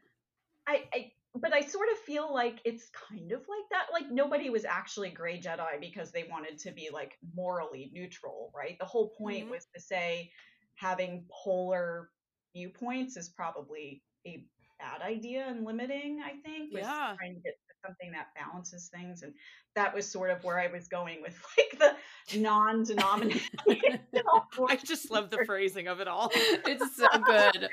I, 0.68 0.86
I 0.94 1.12
but 1.36 1.54
I 1.54 1.62
sort 1.62 1.90
of 1.92 1.98
feel 2.00 2.34
like 2.34 2.60
it's 2.66 2.90
kind 3.10 3.32
of 3.32 3.40
like 3.42 3.70
that. 3.72 3.88
Like 3.92 4.10
nobody 4.10 4.50
was 4.50 4.64
actually 4.66 5.10
gray 5.10 5.40
Jedi 5.40 5.80
because 5.82 6.12
they 6.12 6.24
wanted 6.32 6.60
to 6.60 6.72
be 6.72 6.90
like 6.94 7.18
morally 7.36 7.90
neutral, 7.94 8.52
right? 8.56 8.78
The 8.80 8.86
whole 8.86 9.10
point 9.18 9.48
Mhm. 9.48 9.52
was 9.52 9.66
to 9.76 9.82
say 9.82 10.32
having 10.78 11.26
polar 11.30 12.10
viewpoints 12.56 13.18
is 13.18 13.30
probably 13.30 14.04
a 14.26 14.46
bad 14.80 15.02
idea 15.02 15.48
and 15.48 15.66
limiting, 15.66 16.22
I 16.24 16.38
think. 16.46 16.72
Yeah. 16.72 17.16
trying 17.18 17.36
to 17.36 17.42
get 17.42 17.56
something 17.86 18.12
that 18.12 18.28
balances 18.36 18.90
things. 18.94 19.24
And 19.24 19.34
that 19.76 19.94
was 19.94 20.10
sort 20.10 20.30
of 20.30 20.44
where 20.44 20.60
I 20.60 20.68
was 20.68 20.88
going 20.88 21.22
with 21.22 21.36
like 21.58 21.80
the 21.80 22.40
non-denominational. 22.40 23.64
I 24.70 24.76
just 24.78 25.10
love 25.12 25.30
the 25.30 25.38
phrasing 25.46 25.88
of 25.88 26.00
it 26.00 26.08
all. 26.08 26.32
It's 26.66 26.96
so 26.96 27.08
good. 27.26 27.70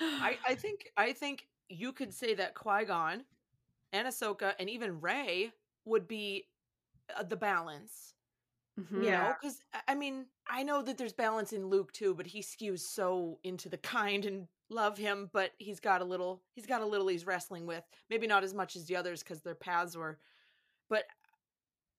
I, 0.00 0.36
I 0.46 0.54
think 0.54 0.90
I 0.96 1.12
think 1.12 1.48
you 1.68 1.92
could 1.92 2.12
say 2.12 2.34
that 2.34 2.54
Qui 2.54 2.84
Gon 2.84 3.24
and 3.92 4.06
Ahsoka 4.06 4.54
and 4.58 4.68
even 4.68 5.00
Rey 5.00 5.52
would 5.84 6.06
be 6.06 6.44
uh, 7.16 7.22
the 7.22 7.36
balance. 7.36 8.14
Mhm. 8.78 9.02
You 9.02 9.10
Yeah. 9.10 9.22
know, 9.22 9.34
because 9.40 9.58
I 9.88 9.94
mean, 9.94 10.26
I 10.48 10.62
know 10.62 10.82
that 10.82 10.96
there's 10.96 11.12
balance 11.12 11.52
in 11.52 11.68
Luke 11.68 11.92
too, 11.92 12.14
but 12.14 12.26
he 12.26 12.40
skews 12.40 12.80
so 12.80 13.38
into 13.42 13.68
the 13.68 13.78
kind 13.78 14.24
and 14.24 14.46
love 14.70 14.96
him, 14.98 15.30
but 15.32 15.52
he's 15.58 15.80
got 15.80 16.02
a 16.02 16.04
little, 16.04 16.42
he's 16.54 16.66
got 16.66 16.82
a 16.82 16.86
little 16.86 17.08
he's 17.08 17.26
wrestling 17.26 17.66
with. 17.66 17.84
Maybe 18.10 18.26
not 18.26 18.44
as 18.44 18.54
much 18.54 18.76
as 18.76 18.86
the 18.86 18.96
others 18.96 19.22
because 19.22 19.42
their 19.42 19.54
paths 19.54 19.96
were, 19.96 20.18
but 20.88 21.04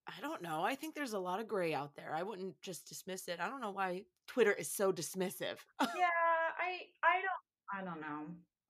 I 0.08 0.22
don't 0.22 0.42
know. 0.42 0.64
I 0.64 0.76
think 0.76 0.96
there's 0.96 1.14
a 1.14 1.20
lot 1.20 1.40
of 1.42 1.48
gray 1.48 1.74
out 1.74 1.96
there. 1.96 2.14
I 2.16 2.24
wouldn't 2.24 2.62
just 2.62 2.88
dismiss 2.88 3.28
it. 3.28 3.40
I 3.42 3.50
don't 3.50 3.62
know 3.62 3.72
why 3.72 4.04
Twitter 4.28 4.54
is 4.54 4.72
so 4.72 4.92
dismissive. 4.94 5.58
yeah 5.82 6.08
i 6.60 6.82
i 7.04 7.22
don't 7.22 7.82
i 7.82 7.84
don't 7.84 8.02
know 8.02 8.26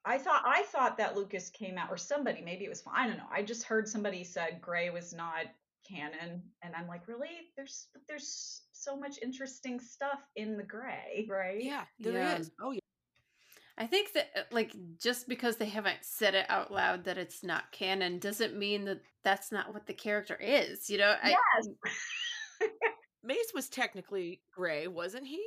i 0.05 0.17
thought 0.17 0.43
i 0.45 0.63
thought 0.63 0.97
that 0.97 1.15
lucas 1.15 1.49
came 1.49 1.77
out 1.77 1.89
or 1.89 1.97
somebody 1.97 2.41
maybe 2.41 2.65
it 2.65 2.69
was 2.69 2.83
i 2.93 3.07
don't 3.07 3.17
know 3.17 3.29
i 3.31 3.41
just 3.41 3.63
heard 3.63 3.87
somebody 3.87 4.23
said 4.23 4.61
gray 4.61 4.89
was 4.89 5.13
not 5.13 5.45
canon 5.87 6.41
and 6.63 6.75
i'm 6.75 6.87
like 6.87 7.07
really 7.07 7.49
there's 7.55 7.87
there's 8.07 8.61
so 8.83 8.95
much 8.97 9.19
interesting 9.21 9.79
stuff 9.79 10.19
in 10.35 10.57
the 10.57 10.63
gray 10.63 11.27
right 11.29 11.63
yeah, 11.63 11.83
there 11.99 12.39
is. 12.39 12.51
Yeah. 12.59 12.65
Oh 12.65 12.71
yeah. 12.71 12.79
I 13.77 13.85
think 13.85 14.13
that 14.13 14.29
uh, 14.35 14.41
like 14.51 14.73
just 14.99 15.27
because 15.27 15.57
they 15.57 15.67
haven't 15.67 15.99
said 16.01 16.33
it 16.33 16.47
out 16.49 16.71
loud 16.71 17.03
that 17.03 17.17
it's 17.17 17.43
not 17.43 17.71
canon 17.71 18.17
doesn't 18.19 18.57
mean 18.57 18.85
that 18.85 19.01
that's 19.23 19.51
not 19.51 19.73
what 19.73 19.85
the 19.85 19.93
character 19.93 20.37
is. 20.39 20.89
You 20.89 20.97
know, 20.97 21.15
I, 21.21 21.35
Mace 23.23 23.51
was 23.53 23.69
technically 23.69 24.41
gray, 24.51 24.87
wasn't 24.87 25.27
he? 25.27 25.45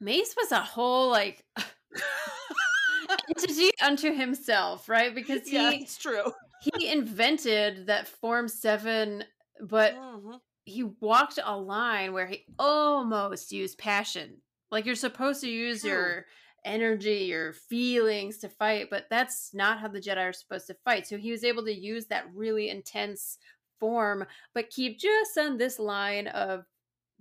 Mace 0.00 0.34
was 0.36 0.52
a 0.52 0.60
whole 0.60 1.10
like 1.10 1.44
entity 3.28 3.70
unto 3.82 4.14
himself, 4.14 4.88
right? 4.88 5.14
Because 5.14 5.42
he 5.48 5.56
yeah, 5.56 5.70
it's 5.70 5.98
true. 5.98 6.32
he 6.60 6.90
invented 6.90 7.86
that 7.88 8.08
Form 8.08 8.48
Seven, 8.48 9.24
but 9.60 9.94
Mhm. 9.94 10.40
He 10.68 10.84
walked 11.00 11.38
a 11.42 11.56
line 11.56 12.12
where 12.12 12.26
he 12.26 12.44
almost 12.58 13.52
used 13.52 13.78
passion. 13.78 14.36
Like 14.70 14.84
you're 14.84 14.94
supposed 14.94 15.40
to 15.40 15.48
use 15.48 15.80
True. 15.80 15.90
your 15.90 16.26
energy, 16.64 17.24
your 17.24 17.52
feelings 17.52 18.38
to 18.38 18.48
fight, 18.48 18.88
but 18.90 19.06
that's 19.08 19.50
not 19.54 19.80
how 19.80 19.88
the 19.88 20.00
Jedi 20.00 20.28
are 20.28 20.32
supposed 20.32 20.66
to 20.66 20.76
fight. 20.84 21.06
So 21.06 21.16
he 21.16 21.30
was 21.30 21.44
able 21.44 21.64
to 21.64 21.72
use 21.72 22.06
that 22.06 22.26
really 22.34 22.68
intense 22.68 23.38
form, 23.80 24.26
but 24.54 24.70
keep 24.70 24.98
just 24.98 25.38
on 25.38 25.56
this 25.56 25.78
line 25.78 26.26
of 26.28 26.64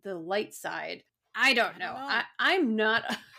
the 0.04 0.16
light 0.16 0.54
side. 0.54 1.04
I 1.34 1.54
don't 1.54 1.78
know. 1.78 1.88
don't 1.88 1.96
know. 1.96 2.08
I, 2.08 2.24
I'm 2.40 2.76
not. 2.76 3.04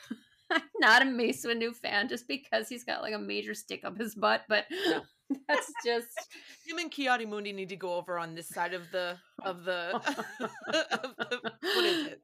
I'm 0.51 0.63
not 0.79 1.03
a 1.03 1.05
Mace 1.05 1.45
Windu 1.45 1.75
fan 1.75 2.09
just 2.09 2.27
because 2.29 2.69
he's 2.69 2.85
got 2.85 3.03
like 3.03 3.15
a 3.15 3.19
major 3.19 3.55
stick 3.55 3.85
up 3.85 3.99
his 3.99 4.15
butt, 4.15 4.43
but 4.49 4.65
No. 4.87 5.03
that's 5.49 5.71
just 5.85 6.09
Him 6.67 6.79
and 6.79 6.91
Ki-Adi-Mundi 6.91 7.53
need 7.53 7.69
to 7.71 7.77
go 7.77 7.95
over 7.95 8.19
on 8.19 8.35
this 8.35 8.49
side 8.49 8.75
of 8.75 8.91
the 8.91 9.17
of 9.45 9.65
the, 9.65 9.95
of 9.97 11.17
the 11.17 11.53
what 11.61 11.85
is 11.85 12.07
it? 12.07 12.23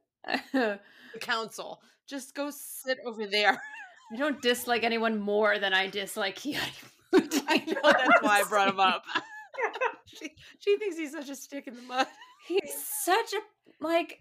The 1.13 1.19
council. 1.21 1.81
Just 2.07 2.35
go 2.35 2.51
sit 2.51 2.99
over 3.07 3.27
there. 3.27 3.61
I 4.13 4.17
don't 4.17 4.41
dislike 4.43 4.85
anyone 4.85 5.19
more 5.19 5.59
than 5.59 5.73
I 5.73 5.89
dislike 5.89 6.37
Ki-Adi. 6.37 7.43
I 7.49 7.59
know 7.67 7.81
that's 7.83 8.23
why 8.23 8.41
I 8.41 8.45
brought 8.49 8.69
him 8.69 8.81
up. 8.81 9.05
she 10.07 10.31
she 10.59 10.77
thinks 10.79 10.97
he's 10.97 11.13
such 11.13 11.29
a 11.29 11.35
stick 11.37 11.67
in 11.67 11.77
the 11.77 11.83
mud. 11.83 12.07
He's 12.49 12.75
such 13.03 13.33
a 13.33 13.85
like. 13.85 14.19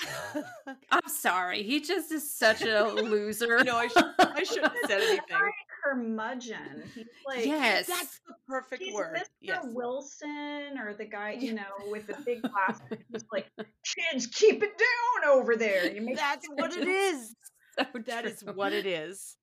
I'm 0.90 1.08
sorry. 1.08 1.62
He 1.62 1.80
just 1.80 2.10
is 2.12 2.34
such 2.34 2.62
a 2.62 2.84
loser. 2.84 3.62
No, 3.64 3.76
I 3.76 3.88
should 3.88 4.04
I 4.18 4.42
shouldn't 4.42 4.66
have 4.72 4.76
said 4.86 5.00
anything. 5.02 5.20
Very 5.28 5.52
curmudgeon 5.84 6.82
he's 6.94 7.06
like 7.26 7.44
yes. 7.44 7.86
That's 7.86 8.20
the 8.26 8.34
perfect 8.48 8.82
He's 8.82 8.94
word. 8.94 9.16
Mr. 9.16 9.24
Yes. 9.40 9.64
Wilson 9.68 10.78
or 10.78 10.94
the 10.94 11.04
guy, 11.04 11.32
you 11.32 11.54
know, 11.54 11.62
with 11.90 12.06
the 12.06 12.16
big 12.24 12.42
glasses. 12.50 12.98
He's 13.12 13.24
like, 13.32 13.48
kids, 13.84 14.26
keep 14.28 14.62
it 14.62 14.72
down 14.78 15.30
over 15.30 15.56
there. 15.56 15.92
You 15.92 16.00
make 16.02 16.16
That's 16.16 16.46
what 16.54 16.72
it 16.76 16.86
is. 16.88 17.34
so 17.78 17.86
That 18.06 18.24
is 18.26 18.40
true. 18.42 18.52
what 18.54 18.72
it 18.72 18.86
is. 18.86 19.36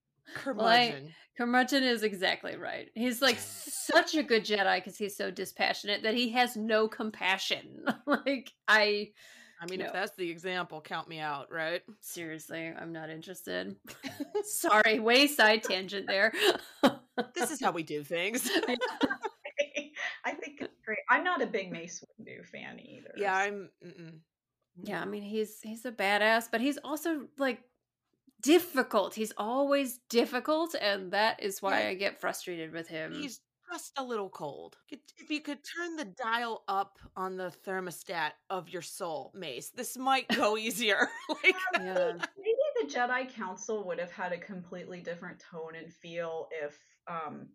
Like, 0.55 0.91
Curmudgeon. 0.91 1.13
Curmudgeon 1.37 1.83
is 1.83 2.03
exactly 2.03 2.55
right. 2.55 2.89
He's 2.93 3.21
like 3.21 3.37
such 3.39 4.13
a 4.15 4.23
good 4.23 4.45
Jedi 4.45 4.75
because 4.77 4.97
he's 4.97 5.15
so 5.17 5.31
dispassionate 5.31 6.03
that 6.03 6.13
he 6.13 6.29
has 6.31 6.55
no 6.55 6.87
compassion. 6.87 7.85
like 8.05 8.51
I 8.67 9.09
I 9.61 9.65
mean, 9.65 9.79
no. 9.79 9.85
if 9.87 9.93
that's 9.93 10.15
the 10.15 10.29
example, 10.29 10.79
count 10.81 11.09
me 11.09 11.19
out, 11.19 11.51
right? 11.51 11.81
seriously, 12.01 12.67
I'm 12.67 12.93
not 12.93 13.09
interested. 13.09 13.75
Sorry, 14.43 14.99
way 14.99 15.27
side 15.27 15.63
tangent 15.63 16.07
there. 16.07 16.31
This 17.35 17.51
is 17.51 17.61
how 17.61 17.71
we 17.71 17.83
do 17.83 18.03
things. 18.03 18.49
I 20.25 20.31
think 20.31 20.61
it's 20.61 20.79
great. 20.85 20.99
I'm 21.09 21.23
not 21.23 21.41
a 21.41 21.47
big 21.47 21.71
Mace 21.71 22.03
Windu 22.19 22.45
fan 22.45 22.79
either. 22.79 23.11
Yeah, 23.17 23.35
I'm. 23.35 23.69
Mm-mm. 23.85 24.19
Yeah, 24.81 25.01
I 25.01 25.05
mean 25.05 25.23
he's 25.23 25.59
he's 25.61 25.85
a 25.85 25.91
badass, 25.91 26.45
but 26.49 26.61
he's 26.61 26.77
also 26.77 27.27
like 27.37 27.59
difficult. 28.41 29.13
He's 29.13 29.33
always 29.37 29.99
difficult, 30.09 30.75
and 30.79 31.11
that 31.11 31.43
is 31.43 31.61
why 31.61 31.81
Yeah. 31.81 31.87
I 31.89 31.93
get 31.95 32.21
frustrated 32.21 32.71
with 32.71 32.87
him. 32.87 33.13
He's 33.13 33.41
just 33.71 33.91
a 33.97 34.03
little 34.03 34.29
cold. 34.29 34.77
If 34.89 35.29
you 35.29 35.41
could 35.41 35.59
turn 35.63 35.95
the 35.95 36.05
dial 36.05 36.63
up 36.67 36.99
on 37.15 37.37
the 37.37 37.51
thermostat 37.65 38.31
of 38.49 38.69
your 38.69 38.81
soul, 38.81 39.31
Mace, 39.35 39.69
this 39.69 39.97
might 39.97 40.27
go 40.29 40.57
easier. 40.57 41.07
like, 41.29 41.55
yeah. 41.81 42.13
Maybe 42.37 42.57
the 42.81 42.87
Jedi 42.87 43.33
Council 43.33 43.85
would 43.87 43.99
have 43.99 44.11
had 44.11 44.31
a 44.33 44.37
completely 44.37 45.01
different 45.01 45.41
tone 45.51 45.75
and 45.77 45.91
feel 45.93 46.47
if 46.63 46.77
um 47.07 47.47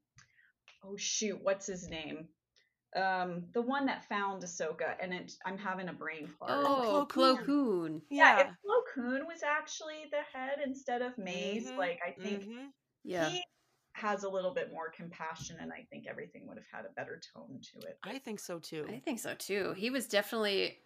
oh 0.84 0.96
shoot, 0.96 1.38
what's 1.42 1.66
his 1.66 1.88
name? 1.88 2.28
Um, 2.96 3.46
the 3.52 3.62
one 3.62 3.86
that 3.86 4.04
found 4.08 4.42
Ahsoka, 4.44 4.94
and 5.02 5.12
it, 5.12 5.32
I'm 5.44 5.58
having 5.58 5.88
a 5.88 5.92
brain 5.92 6.28
fart. 6.28 6.52
Oh, 6.52 7.06
Plo 7.08 7.08
Plo 7.08 7.36
Koon. 7.36 7.46
Koon. 7.46 8.02
yeah, 8.08 8.40
if 8.40 8.46
Plo 8.46 8.82
Koon 8.94 9.26
was 9.26 9.42
actually 9.42 10.04
the 10.12 10.22
head 10.38 10.58
instead 10.64 11.02
of 11.02 11.18
Mace, 11.18 11.66
Mhm, 11.72 11.76
like 11.76 11.98
I 12.06 12.12
think 12.12 12.44
mhm. 12.44 12.68
Yeah. 13.02 13.28
he 13.28 13.42
has 13.94 14.24
a 14.24 14.28
little 14.28 14.52
bit 14.52 14.72
more 14.72 14.90
compassion, 14.90 15.56
and 15.60 15.72
I 15.72 15.86
think 15.90 16.06
everything 16.08 16.46
would 16.48 16.56
have 16.56 16.66
had 16.70 16.84
a 16.84 16.92
better 16.94 17.20
tone 17.32 17.60
to 17.72 17.86
it. 17.86 17.98
I 18.02 18.18
think 18.18 18.40
so 18.40 18.58
too. 18.58 18.86
I 18.88 18.98
think 18.98 19.20
so 19.20 19.34
too. 19.34 19.72
He 19.76 19.88
was 19.90 20.06
definitely, 20.08 20.78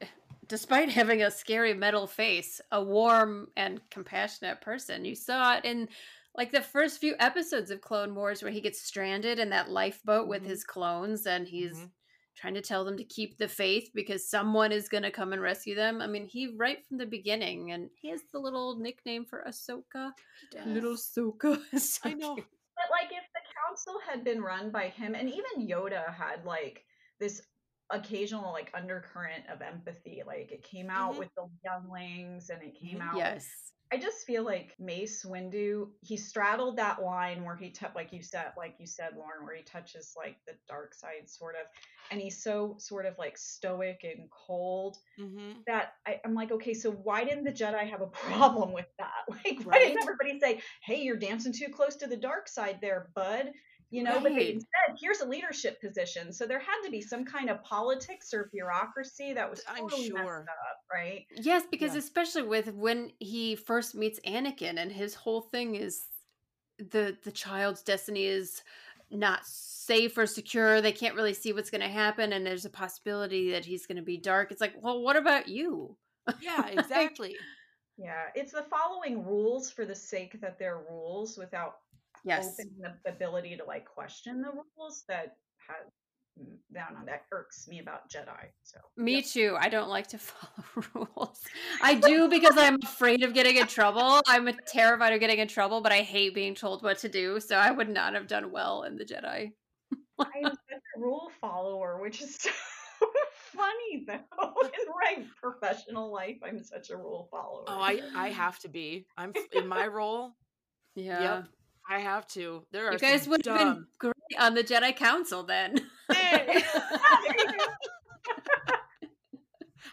despite 0.46 0.90
having 0.90 1.22
a 1.22 1.30
scary 1.30 1.72
metal 1.74 2.06
face, 2.06 2.60
a 2.70 2.82
warm 2.82 3.48
and 3.56 3.80
compassionate 3.90 4.60
person. 4.60 5.04
You 5.06 5.14
saw 5.14 5.56
it 5.56 5.64
in 5.64 5.88
like 6.36 6.52
the 6.52 6.60
first 6.60 7.00
few 7.00 7.14
episodes 7.18 7.70
of 7.70 7.80
Clone 7.80 8.14
Wars 8.14 8.42
where 8.42 8.52
he 8.52 8.60
gets 8.60 8.82
stranded 8.82 9.38
in 9.38 9.50
that 9.50 9.70
lifeboat 9.70 10.28
with 10.28 10.42
Mhm. 10.44 10.46
his 10.46 10.62
clones 10.64 11.26
and 11.26 11.48
he's 11.48 11.76
Mhm. 11.78 11.90
trying 12.36 12.54
to 12.54 12.60
tell 12.60 12.84
them 12.84 12.96
to 12.98 13.04
keep 13.04 13.38
the 13.38 13.48
faith 13.48 13.90
because 13.94 14.28
someone 14.28 14.70
is 14.70 14.88
going 14.88 15.02
to 15.02 15.10
come 15.10 15.32
and 15.32 15.42
rescue 15.42 15.74
them. 15.74 16.00
I 16.02 16.06
mean, 16.06 16.26
he 16.26 16.48
right 16.48 16.84
from 16.86 16.98
the 16.98 17.06
beginning 17.06 17.72
and 17.72 17.90
he 17.96 18.10
has 18.10 18.22
the 18.30 18.38
little 18.38 18.76
nickname 18.76 19.24
for 19.24 19.42
Ahsoka. 19.48 20.12
Little 20.66 20.94
Ahsoka. 20.94 21.58
is 21.72 21.94
so 21.94 22.10
I 22.10 22.12
know. 22.14 22.34
cute. 22.36 22.46
But 22.88 22.94
like 23.02 23.12
if 23.12 23.24
the 23.34 23.40
council 23.66 24.00
had 24.06 24.24
been 24.24 24.40
run 24.42 24.70
by 24.70 24.88
him 24.88 25.14
and 25.14 25.28
even 25.28 25.68
Yoda 25.68 26.12
had 26.14 26.44
like 26.44 26.84
this 27.20 27.42
occasional 27.90 28.52
like 28.52 28.70
undercurrent 28.74 29.48
of 29.48 29.62
empathy 29.62 30.22
like 30.26 30.52
it 30.52 30.62
came 30.62 30.90
out 30.90 31.14
Mhm. 31.14 31.18
with 31.18 31.34
the 31.36 31.48
younglings 31.64 32.50
and 32.50 32.62
it 32.62 32.74
came 32.74 32.98
Mhm. 32.98 33.08
out 33.08 33.16
Yes. 33.16 33.72
I 33.92 33.96
just 33.96 34.26
feel 34.26 34.44
like 34.44 34.74
Mace 34.78 35.24
Windu, 35.24 35.88
he 36.00 36.16
straddled 36.16 36.76
that 36.76 37.02
line 37.02 37.44
where 37.44 37.56
he, 37.56 37.70
t- 37.70 37.86
like 37.94 38.12
you 38.12 38.22
said, 38.22 38.52
like 38.56 38.74
you 38.78 38.86
said, 38.86 39.10
Lauren, 39.16 39.44
where 39.44 39.56
he 39.56 39.62
touches 39.62 40.14
like 40.16 40.36
the 40.46 40.52
dark 40.68 40.94
side, 40.94 41.28
sort 41.28 41.54
of, 41.54 41.66
and 42.10 42.20
he's 42.20 42.42
so 42.42 42.74
sort 42.78 43.06
of 43.06 43.18
like 43.18 43.38
stoic 43.38 44.04
and 44.04 44.28
cold 44.30 44.98
Mhm. 45.18 45.64
that 45.66 45.94
I, 46.06 46.20
I'm 46.24 46.34
like, 46.34 46.52
okay, 46.52 46.74
so 46.74 46.90
why 46.90 47.24
didn't 47.24 47.44
the 47.44 47.52
Jedi 47.52 47.88
have 47.88 48.02
a 48.02 48.06
problem 48.28 48.72
with 48.72 48.86
that? 48.98 49.24
Like, 49.28 49.60
why 49.64 49.78
Right? 49.78 49.86
didn't 49.88 50.02
everybody 50.02 50.38
say, 50.40 50.60
hey, 50.82 51.02
you're 51.02 51.16
dancing 51.16 51.52
too 51.52 51.68
close 51.68 51.96
to 51.96 52.06
the 52.06 52.16
dark 52.16 52.48
side 52.48 52.78
there, 52.80 53.08
bud? 53.14 53.52
You 53.90 54.02
know, 54.02 54.20
but 54.20 54.34
they 54.36 54.48
Right. 54.48 54.52
instead, 54.52 54.98
here's 55.00 55.20
a 55.20 55.26
leadership 55.28 55.80
position. 55.80 56.32
So 56.32 56.46
there 56.46 56.58
had 56.58 56.82
to 56.84 56.90
be 56.90 57.00
some 57.00 57.24
kind 57.24 57.48
of 57.50 57.62
politics 57.64 58.34
or 58.34 58.50
bureaucracy 58.52 59.32
that 59.34 59.50
was 59.50 59.64
I'm 59.66 59.88
totally 59.88 60.08
sure. 60.08 60.12
messed 60.12 60.48
up, 60.48 60.78
right? 60.92 61.26
Yes, 61.30 61.64
because 61.70 61.94
Yeah. 61.94 61.96
especially 61.96 62.42
with 62.44 62.68
when 62.72 63.12
he 63.20 63.56
first 63.56 63.94
meets 63.94 64.20
Anakin 64.22 64.78
and 64.78 64.92
his 64.92 65.14
whole 65.14 65.42
thing 65.42 65.76
is 65.76 66.06
the 66.78 67.18
the 67.24 67.32
child's 67.32 67.82
destiny 67.82 68.26
is 68.26 68.62
not 69.10 69.46
safe 69.46 70.18
or 70.18 70.26
secure. 70.26 70.80
They 70.82 70.92
can't 70.92 71.16
really 71.16 71.34
see 71.34 71.52
what's 71.54 71.70
going 71.70 71.82
to 71.82 71.88
happen 71.88 72.32
and 72.34 72.46
there's 72.46 72.66
a 72.66 72.70
possibility 72.70 73.52
that 73.52 73.66
he's 73.66 73.86
going 73.86 73.96
to 73.98 74.02
be 74.02 74.18
dark. 74.18 74.52
It's 74.52 74.60
like, 74.62 74.74
"Well, 74.82 75.02
what 75.02 75.16
about 75.16 75.48
you?" 75.48 75.98
Yeah, 76.38 76.68
exactly. 76.68 77.48
Yeah, 77.96 78.30
it's 78.34 78.52
the 78.52 78.62
following 78.62 79.24
rules 79.24 79.70
for 79.70 79.84
the 79.84 79.94
sake 79.94 80.40
that 80.40 80.58
they're 80.58 80.78
rules 80.88 81.36
without 81.36 81.80
Yes. 82.24 82.54
opening 82.54 82.74
the 82.80 83.10
ability 83.10 83.56
to 83.56 83.64
like 83.64 83.86
question 83.86 84.42
the 84.42 84.50
rules 84.50 85.04
that 85.08 85.36
has 85.68 85.92
down 86.72 86.96
on 86.96 87.06
that 87.06 87.22
irks 87.32 87.66
me 87.68 87.80
about 87.80 88.08
Jedi. 88.10 88.46
So 88.62 88.78
Me 88.96 89.22
too. 89.22 89.56
I 89.58 89.68
don't 89.68 89.88
like 89.88 90.06
to 90.08 90.18
follow 90.18 90.86
rules. 90.94 91.40
I 91.82 91.94
do 91.94 92.28
because 92.30 92.56
I'm 92.56 92.78
afraid 92.82 93.22
of 93.22 93.34
getting 93.34 93.56
in 93.56 93.66
trouble. 93.66 94.20
I'm 94.26 94.48
terrified 94.66 95.12
of 95.12 95.20
getting 95.20 95.38
in 95.38 95.48
trouble, 95.48 95.80
but 95.80 95.92
I 95.92 96.02
hate 96.02 96.34
being 96.34 96.54
told 96.54 96.82
what 96.82 96.98
to 96.98 97.08
do. 97.08 97.40
So 97.40 97.56
I 97.56 97.70
would 97.70 97.88
not 97.88 98.14
have 98.14 98.26
done 98.26 98.50
well 98.50 98.82
in 98.84 98.96
the 98.96 99.04
Jedi. 99.04 99.52
I 100.18 100.30
am 100.44 100.50
such 100.50 100.82
a 100.96 101.00
rule 101.00 101.30
follower, 101.40 102.00
which 102.00 102.20
is 102.22 102.36
so 102.40 102.50
funny 103.52 104.04
though. 104.06 104.54
In 104.62 105.16
my 105.16 105.24
professional 105.40 106.12
life, 106.12 106.36
I'm 106.44 106.62
such 106.62 106.90
a 106.90 106.96
rule 106.96 107.28
oh, 107.32 107.36
follower. 107.36 107.64
Oh, 107.68 107.80
I 107.80 108.00
I 108.14 108.28
have 108.30 108.58
to 108.60 108.68
be. 108.68 109.06
I'm 109.16 109.32
in 109.52 109.66
my 109.66 109.86
role. 109.86 110.34
Yeah. 110.94 111.22
Yep, 111.22 111.44
I 111.88 112.00
have 112.00 112.26
to. 112.28 112.64
There 112.70 112.88
are 112.88 112.92
You 112.92 112.98
guys 112.98 113.22
some 113.22 113.30
would 113.30 113.46
have 113.46 113.58
been 113.58 113.86
great 113.98 114.14
on 114.38 114.54
the 114.54 114.62
Jedi 114.62 114.94
Council 114.94 115.42
then. 115.42 115.80
Hey! 116.12 116.62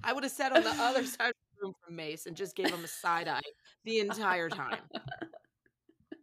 I 0.03 0.13
would 0.13 0.23
have 0.23 0.31
sat 0.31 0.51
on 0.55 0.63
the 0.63 0.69
other 0.71 1.03
side 1.05 1.29
of 1.29 1.35
the 1.35 1.63
room 1.63 1.73
from 1.83 1.95
Mace 1.95 2.25
and 2.25 2.35
just 2.35 2.55
gave 2.55 2.69
him 2.69 2.83
a 2.83 2.87
side 2.87 3.27
eye 3.27 3.41
the 3.85 3.99
entire 3.99 4.49
time. 4.49 4.81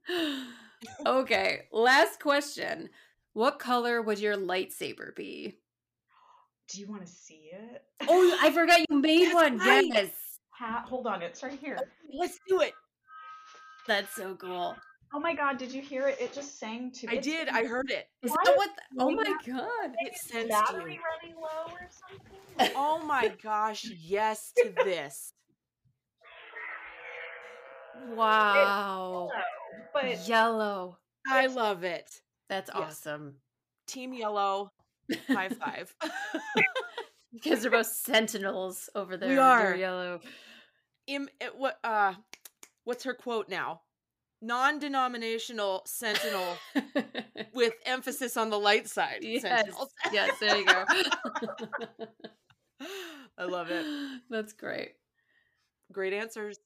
okay, 1.06 1.62
last 1.72 2.20
question. 2.20 2.90
What 3.32 3.58
color 3.58 4.02
would 4.02 4.18
your 4.18 4.36
lightsaber 4.36 5.16
be? 5.16 5.56
Do 6.68 6.80
you 6.80 6.86
want 6.86 7.04
to 7.04 7.10
see 7.10 7.50
it? 7.52 7.82
Oh, 8.08 8.38
I 8.40 8.50
forgot 8.50 8.80
you 8.88 9.00
made 9.00 9.24
That's 9.24 9.34
one. 9.34 9.58
right. 9.58 9.84
Yes. 9.86 10.10
Ha- 10.50 10.84
hold 10.86 11.06
on, 11.06 11.22
it's 11.22 11.42
right 11.42 11.58
here. 11.58 11.78
Let's 12.12 12.38
do 12.46 12.60
it. 12.60 12.74
That's 13.88 14.14
so 14.14 14.34
cool. 14.36 14.76
Oh 15.14 15.20
my 15.20 15.34
god, 15.34 15.58
did 15.58 15.72
you 15.72 15.82
hear 15.82 16.06
it? 16.08 16.18
It 16.20 16.32
just 16.32 16.58
sang 16.58 16.90
to 16.92 17.08
I 17.10 17.16
did. 17.16 17.48
I 17.48 17.64
heard 17.64 17.90
it. 17.90 18.06
Is 18.22 18.30
Why 18.30 18.36
that 18.44 18.50
is 18.52 18.56
what? 18.56 18.70
the- 18.76 19.02
oh 19.02 19.10
my 19.10 19.22
that? 19.24 19.40
god. 19.46 19.94
it 20.00 20.12
the 20.12 20.18
sensed 20.18 20.48
battery 20.50 20.94
you. 20.94 21.00
running 21.22 21.36
low 21.36 21.72
or 21.72 21.88
something? 21.90 22.72
Oh 22.76 23.04
my 23.04 23.28
gosh, 23.42 23.84
yes 24.00 24.52
to 24.56 24.72
this. 24.84 25.34
Wow. 28.14 29.30
But 29.92 30.26
Yellow. 30.28 30.98
I 31.28 31.46
love 31.46 31.84
it. 31.84 32.10
That's 32.48 32.70
Yes. 32.74 32.82
awesome. 32.82 33.36
Team 33.86 34.12
Yellow, 34.14 34.72
high 35.28 35.48
five. 35.50 35.94
Because 37.34 37.62
they're 37.62 37.70
both 37.70 37.86
sentinels 37.86 38.90
over 38.94 39.16
there. 39.16 39.30
We 39.30 39.36
They're 39.36 39.44
are. 39.44 39.74
yellow. 39.74 40.20
Im, 41.06 41.30
it, 41.40 41.56
what 41.56 41.78
uh 41.82 42.12
what's 42.84 43.04
her 43.04 43.14
quote 43.14 43.48
now? 43.48 43.80
Non-denominational 44.42 45.82
sentinel 45.86 46.56
with 47.54 47.74
emphasis 47.86 48.36
on 48.36 48.50
the 48.50 48.58
light 48.58 48.88
side. 48.88 49.18
yes. 49.22 49.42
sentinels. 49.42 49.90
yes, 50.12 50.36
there 50.40 50.56
you 50.58 50.66
go. 50.66 50.84
I 53.38 53.44
love 53.44 53.70
it. 53.70 53.86
That's 54.28 54.52
great. 54.52 54.94
Great 55.92 56.12
answers. 56.12 56.58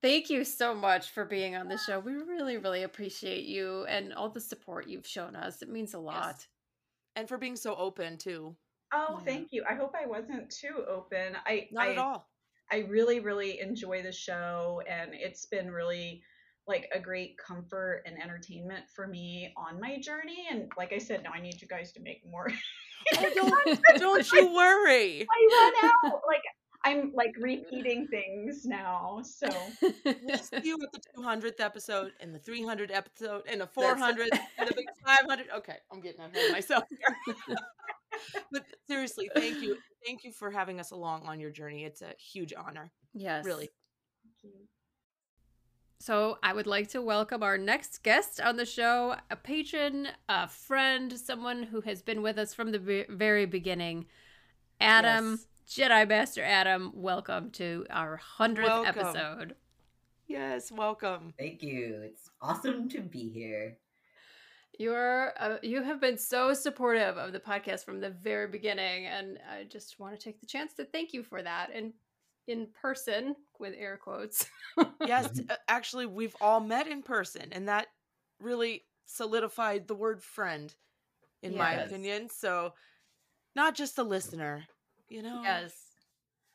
Thank 0.00 0.30
you 0.30 0.44
so 0.44 0.74
much 0.74 1.10
for 1.10 1.24
being 1.24 1.54
on 1.56 1.68
the 1.68 1.76
show. 1.76 1.98
We 1.98 2.12
really, 2.14 2.56
really 2.56 2.84
appreciate 2.84 3.44
you 3.44 3.84
and 3.88 4.14
all 4.14 4.30
the 4.30 4.40
support 4.40 4.88
you've 4.88 5.06
shown 5.06 5.36
us. 5.36 5.60
It 5.60 5.68
means 5.68 5.94
a 5.94 5.98
lot. 5.98 6.46
And 7.16 7.28
for 7.28 7.36
being 7.36 7.56
so 7.56 7.74
open 7.76 8.16
too. 8.16 8.56
oh, 8.94 9.16
Yeah. 9.18 9.24
thank 9.24 9.48
you. 9.52 9.64
I 9.68 9.74
hope 9.74 9.94
I 10.00 10.06
wasn't 10.06 10.50
too 10.50 10.84
open. 10.88 11.36
I 11.46 11.68
Not 11.72 11.88
I, 11.88 11.92
at 11.92 11.98
all. 11.98 12.28
I 12.70 12.78
really, 12.88 13.18
really 13.20 13.60
enjoy 13.60 14.02
the 14.02 14.12
show, 14.12 14.82
and 14.88 15.10
it's 15.14 15.46
been 15.46 15.70
really 15.70 16.22
like 16.68 16.88
a 16.94 17.00
great 17.00 17.36
comfort 17.38 18.02
and 18.06 18.20
entertainment 18.22 18.84
for 18.94 19.06
me 19.06 19.52
on 19.56 19.80
my 19.80 19.98
journey. 20.00 20.46
And 20.50 20.70
like 20.76 20.92
I 20.92 20.98
said, 20.98 21.22
now 21.22 21.30
I 21.34 21.40
need 21.40 21.60
you 21.60 21.68
guys 21.68 21.92
to 21.92 22.00
make 22.00 22.22
more. 22.30 22.48
Oh, 23.16 23.30
don't, 23.34 23.80
don't 23.98 24.32
you 24.32 24.54
worry. 24.54 25.26
I 25.28 25.72
run 25.82 25.90
out. 26.12 26.20
Like 26.26 26.42
I'm 26.84 27.12
like 27.14 27.34
repeating 27.40 28.06
things 28.08 28.64
now. 28.64 29.20
So 29.24 29.48
We'll 30.04 30.38
see 30.38 30.60
you 30.62 30.78
at 30.82 30.92
the 30.92 31.00
200th 31.18 31.60
episode 31.60 32.12
and 32.20 32.34
the 32.34 32.38
300th 32.38 32.94
episode 32.94 33.42
and 33.48 33.60
the 33.60 33.66
400th 33.76 34.28
and 34.58 34.68
the 34.68 34.74
big 34.74 34.86
500. 35.06 35.46
Okay, 35.56 35.76
I'm 35.92 36.00
getting 36.00 36.20
ahead 36.20 36.46
of 36.46 36.52
myself 36.52 36.84
here. 36.88 37.56
but 38.52 38.64
seriously, 38.88 39.30
thank 39.34 39.60
you. 39.62 39.76
Thank 40.06 40.24
you 40.24 40.32
for 40.32 40.50
having 40.50 40.80
us 40.80 40.92
along 40.92 41.22
on 41.26 41.40
your 41.40 41.50
journey. 41.50 41.84
It's 41.84 42.02
a 42.02 42.14
huge 42.18 42.52
honor. 42.56 42.92
yes. 43.14 43.44
Really. 43.44 43.70
So 46.00 46.38
I 46.44 46.52
would 46.52 46.68
like 46.68 46.88
to 46.90 47.02
welcome 47.02 47.42
our 47.42 47.58
next 47.58 48.04
guest 48.04 48.40
on 48.40 48.56
the 48.56 48.64
show, 48.64 49.16
a 49.30 49.36
patron, 49.36 50.06
a 50.28 50.46
friend, 50.46 51.12
someone 51.18 51.64
who 51.64 51.80
has 51.80 52.02
been 52.02 52.22
with 52.22 52.38
us 52.38 52.54
from 52.54 52.70
the 52.70 53.06
very 53.08 53.46
beginning. 53.46 54.06
Adam, 54.80 55.40
Jedi 55.68 56.08
Master 56.08 56.42
Adam, 56.44 56.92
welcome 56.94 57.50
to 57.50 57.84
our 57.90 58.20
100th 58.38 58.62
Welcome. 58.62 58.86
episode. 58.86 59.54
Yes, 60.28 60.70
welcome. 60.70 61.34
Thank 61.36 61.64
you. 61.64 62.00
It's 62.04 62.30
awesome 62.40 62.88
to 62.90 63.00
be 63.00 63.28
here. 63.28 63.76
You're 64.78 65.32
uh, 65.40 65.56
you 65.64 65.82
have 65.82 66.00
been 66.00 66.16
so 66.16 66.54
supportive 66.54 67.16
of 67.16 67.32
the 67.32 67.40
podcast 67.40 67.84
from 67.84 67.98
the 67.98 68.10
very 68.10 68.46
beginning 68.46 69.06
and 69.06 69.40
I 69.50 69.64
just 69.64 69.98
want 69.98 70.16
to 70.16 70.24
take 70.24 70.38
the 70.38 70.46
chance 70.46 70.74
to 70.74 70.84
thank 70.84 71.12
you 71.12 71.24
for 71.24 71.42
that 71.42 71.70
and 71.74 71.92
in 72.48 72.66
person 72.80 73.36
with 73.60 73.74
air 73.78 73.96
quotes. 73.96 74.46
Yes, 75.06 75.40
uh, 75.50 75.54
actually, 75.68 76.06
we've 76.06 76.36
all 76.40 76.60
met 76.60 76.86
in 76.86 77.02
person, 77.02 77.48
and 77.52 77.68
that 77.68 77.86
really 78.40 78.84
solidified 79.06 79.88
the 79.88 79.94
word 79.94 80.22
friend, 80.22 80.74
in 81.42 81.56
my 81.56 81.72
opinion. 81.74 82.28
So, 82.28 82.74
not 83.56 83.74
just 83.74 83.98
a 83.98 84.02
listener, 84.02 84.64
you 85.08 85.22
know? 85.22 85.40
Yes. 85.42 85.72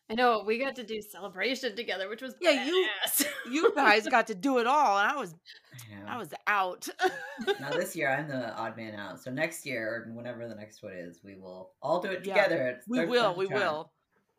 I 0.10 0.16
know 0.16 0.44
we 0.46 0.60
got 0.60 0.76
to 0.76 0.84
do 0.84 1.02
celebration 1.02 1.76
together, 1.76 2.10
which 2.10 2.22
was 2.22 2.36
Yeah, 2.42 2.66
you 2.66 2.88
badass. 3.08 3.26
you 3.52 3.74
guys 3.74 4.08
got 4.08 4.28
to 4.28 4.36
do 4.36 4.60
it 4.60 4.68
all, 4.68 5.00
and 5.00 5.12
I 5.12 5.16
was 5.16 5.34
I. 5.90 6.16
I 6.16 6.18
was 6.18 6.34
out. 6.46 6.88
now 7.60 7.72
this 7.72 7.96
year 7.96 8.10
I'm 8.10 8.28
the 8.28 8.54
odd 8.54 8.78
man 8.78 8.96
out. 8.96 9.22
So 9.22 9.32
next 9.32 9.66
year, 9.66 10.08
or 10.08 10.14
whenever 10.14 10.48
the 10.48 10.56
next 10.56 10.84
one 10.84 10.94
is, 10.94 11.22
we 11.24 11.36
will 11.36 11.72
all 11.82 12.02
do 12.02 12.10
it 12.10 12.24
together. 12.24 12.76
It's 12.78 12.88
we 12.88 13.06
will, 13.06 13.34
we 13.36 13.46
a 13.46 13.50
will. 13.50 13.92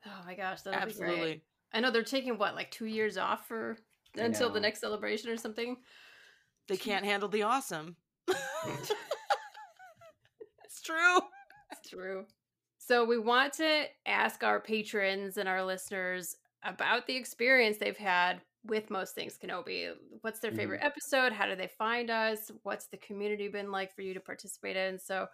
Oh 0.06 0.22
my 0.26 0.34
gosh, 0.34 0.62
that 0.62 0.84
would 0.84 0.92
be 0.92 0.98
great. 0.98 1.08
Absolutely. 1.10 1.42
I 1.72 1.80
know 1.80 1.90
they're 1.90 2.02
taking 2.02 2.38
what, 2.38 2.54
like 2.54 2.70
two 2.70 2.86
years 2.86 3.16
off 3.16 3.48
for 3.48 3.76
I 4.16 4.22
until 4.22 4.50
the 4.50 4.60
next 4.60 4.80
celebration 4.80 5.30
or 5.30 5.36
something. 5.36 5.76
They 6.68 6.76
can't 6.76 7.04
handle 7.04 7.28
the 7.28 7.42
awesome. 7.42 7.96
it's 8.28 8.92
true. 10.82 11.18
It's 11.72 11.88
true. 11.88 12.26
So 12.78 13.04
we 13.04 13.18
want 13.18 13.54
to 13.54 13.84
ask 14.06 14.44
our 14.44 14.60
patrons 14.60 15.36
and 15.36 15.48
our 15.48 15.64
listeners 15.64 16.36
about 16.62 17.06
the 17.06 17.16
experience 17.16 17.78
they've 17.78 17.96
had 17.96 18.40
with 18.66 18.90
Most 18.90 19.14
Things 19.14 19.38
Kenobi. 19.42 19.90
What's 20.22 20.40
their 20.40 20.52
favorite 20.52 20.78
mm-hmm. 20.80 20.86
episode? 20.86 21.32
How 21.32 21.46
do 21.46 21.56
they 21.56 21.70
find 21.78 22.10
us? 22.10 22.50
What's 22.62 22.86
the 22.86 22.96
community 22.98 23.48
been 23.48 23.70
like 23.70 23.94
for 23.94 24.02
you 24.02 24.14
to 24.14 24.20
participate 24.20 24.76
in? 24.76 24.98
So 24.98 25.26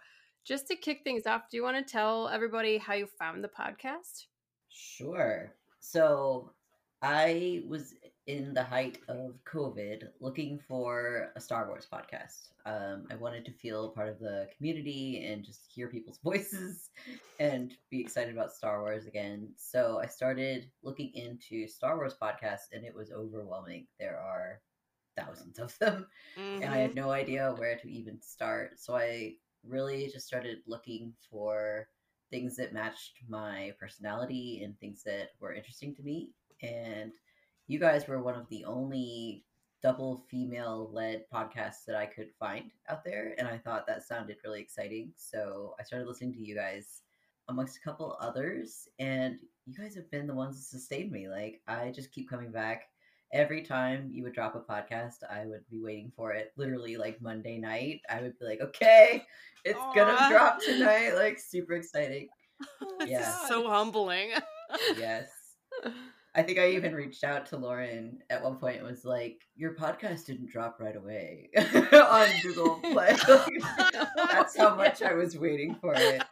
just 0.45 0.67
to 0.67 0.75
kick 0.75 1.01
things 1.03 1.25
off, 1.25 1.43
do 1.49 1.57
you 1.57 1.63
want 1.63 1.77
to 1.77 1.91
tell 1.91 2.27
everybody 2.27 2.77
how 2.77 2.93
you 2.93 3.07
found 3.19 3.43
the 3.43 3.49
podcast? 3.49 4.25
Sure. 4.71 5.53
So 5.79 6.53
I 7.01 7.63
was 7.67 7.93
in 8.27 8.53
the 8.53 8.63
height 8.63 8.99
of 9.07 9.39
COVID 9.51 10.03
looking 10.19 10.59
for 10.59 11.31
a 11.35 11.41
Star 11.41 11.67
Wars 11.67 11.87
podcast. 11.91 12.49
Um, 12.65 13.07
I 13.11 13.15
wanted 13.15 13.43
to 13.45 13.51
feel 13.51 13.89
part 13.89 14.07
of 14.07 14.19
the 14.19 14.47
community 14.55 15.25
and 15.25 15.43
just 15.43 15.61
hear 15.73 15.87
people's 15.87 16.19
voices 16.23 16.91
and 17.39 17.73
be 17.89 17.99
excited 17.99 18.33
about 18.33 18.53
Star 18.53 18.81
Wars 18.81 19.07
again. 19.07 19.49
So 19.57 19.99
I 20.01 20.05
started 20.05 20.69
looking 20.83 21.11
into 21.15 21.67
Star 21.67 21.97
Wars 21.97 22.15
podcasts 22.21 22.71
and 22.71 22.85
it 22.85 22.95
was 22.95 23.11
overwhelming. 23.11 23.87
There 23.99 24.17
are 24.17 24.61
thousands 25.17 25.59
of 25.59 25.77
them 25.79 26.07
and 26.37 26.65
I 26.65 26.77
had 26.77 26.95
no 26.95 27.11
idea 27.11 27.53
where 27.57 27.77
to 27.77 27.91
even 27.91 28.21
start. 28.21 28.79
So 28.79 28.95
I 28.95 29.33
really 29.67 30.07
just 30.07 30.27
started 30.27 30.59
looking 30.67 31.13
for 31.29 31.87
things 32.31 32.55
that 32.55 32.73
matched 32.73 33.19
my 33.29 33.73
personality 33.79 34.61
and 34.63 34.79
things 34.79 35.03
that 35.03 35.29
were 35.39 35.53
interesting 35.53 35.93
to 35.95 36.01
me. 36.01 36.29
And 36.63 37.11
you 37.67 37.79
guys 37.79 38.07
were 38.07 38.23
one 38.23 38.35
of 38.35 38.47
the 38.49 38.65
only 38.65 39.43
double 39.83 40.23
female 40.29 40.89
led 40.93 41.25
podcasts 41.33 41.85
that 41.87 41.95
I 41.95 42.05
could 42.05 42.29
find 42.39 42.71
out 42.89 43.03
there. 43.03 43.35
And 43.37 43.47
I 43.47 43.57
thought 43.57 43.85
that 43.87 44.03
sounded 44.03 44.37
really 44.43 44.61
exciting. 44.61 45.11
So 45.15 45.75
I 45.79 45.83
started 45.83 46.07
listening 46.07 46.33
to 46.33 46.39
you 46.39 46.55
guys 46.55 47.01
amongst 47.49 47.77
a 47.77 47.81
couple 47.81 48.17
others. 48.21 48.87
And 48.99 49.39
you 49.65 49.75
guys 49.75 49.95
have 49.95 50.09
been 50.11 50.27
the 50.27 50.35
ones 50.35 50.57
that 50.57 50.77
sustained 50.77 51.11
me. 51.11 51.27
Like, 51.27 51.61
I 51.67 51.91
just 51.91 52.11
keep 52.11 52.29
coming 52.29 52.51
back 52.51 52.83
every 53.33 53.61
time 53.61 54.09
you 54.11 54.23
would 54.23 54.33
drop 54.33 54.55
a 54.55 54.59
podcast, 54.59 55.23
I 55.29 55.45
would 55.45 55.63
be 55.69 55.79
waiting 55.81 56.11
for 56.15 56.31
it. 56.33 56.51
Literally, 56.57 56.97
like 56.97 57.21
Monday 57.21 57.57
night, 57.57 58.01
I 58.09 58.21
would 58.21 58.37
be 58.39 58.45
like, 58.45 58.61
"Okay, 58.61 59.23
it's 59.65 59.79
Aw. 59.79 59.93
gonna 59.93 60.29
drop 60.29 60.59
tonight!" 60.65 61.13
Like 61.15 61.39
super 61.39 61.73
exciting. 61.73 62.27
Oh 62.81 62.95
this 62.99 63.09
Yeah. 63.09 63.47
so 63.47 63.67
humbling. 63.69 64.31
Yes. 64.97 65.29
I 66.33 66.43
think 66.43 66.59
I 66.59 66.69
even 66.71 66.95
reached 66.95 67.25
out 67.25 67.45
to 67.47 67.57
Lauren 67.57 68.19
at 68.29 68.41
one 68.41 68.55
point 68.55 68.77
and 68.77 68.87
was 68.87 69.03
like, 69.03 69.41
"Your 69.55 69.75
podcast 69.75 70.25
didn't 70.27 70.49
drop 70.49 70.77
right 70.79 70.95
away 70.95 71.49
on 71.91 72.27
Google 72.41 72.75
Play." 72.75 73.17
That's 74.15 74.55
how 74.57 74.75
much 74.75 75.01
I 75.01 75.13
was 75.13 75.37
waiting 75.37 75.75
for 75.81 75.93
it. 75.93 76.23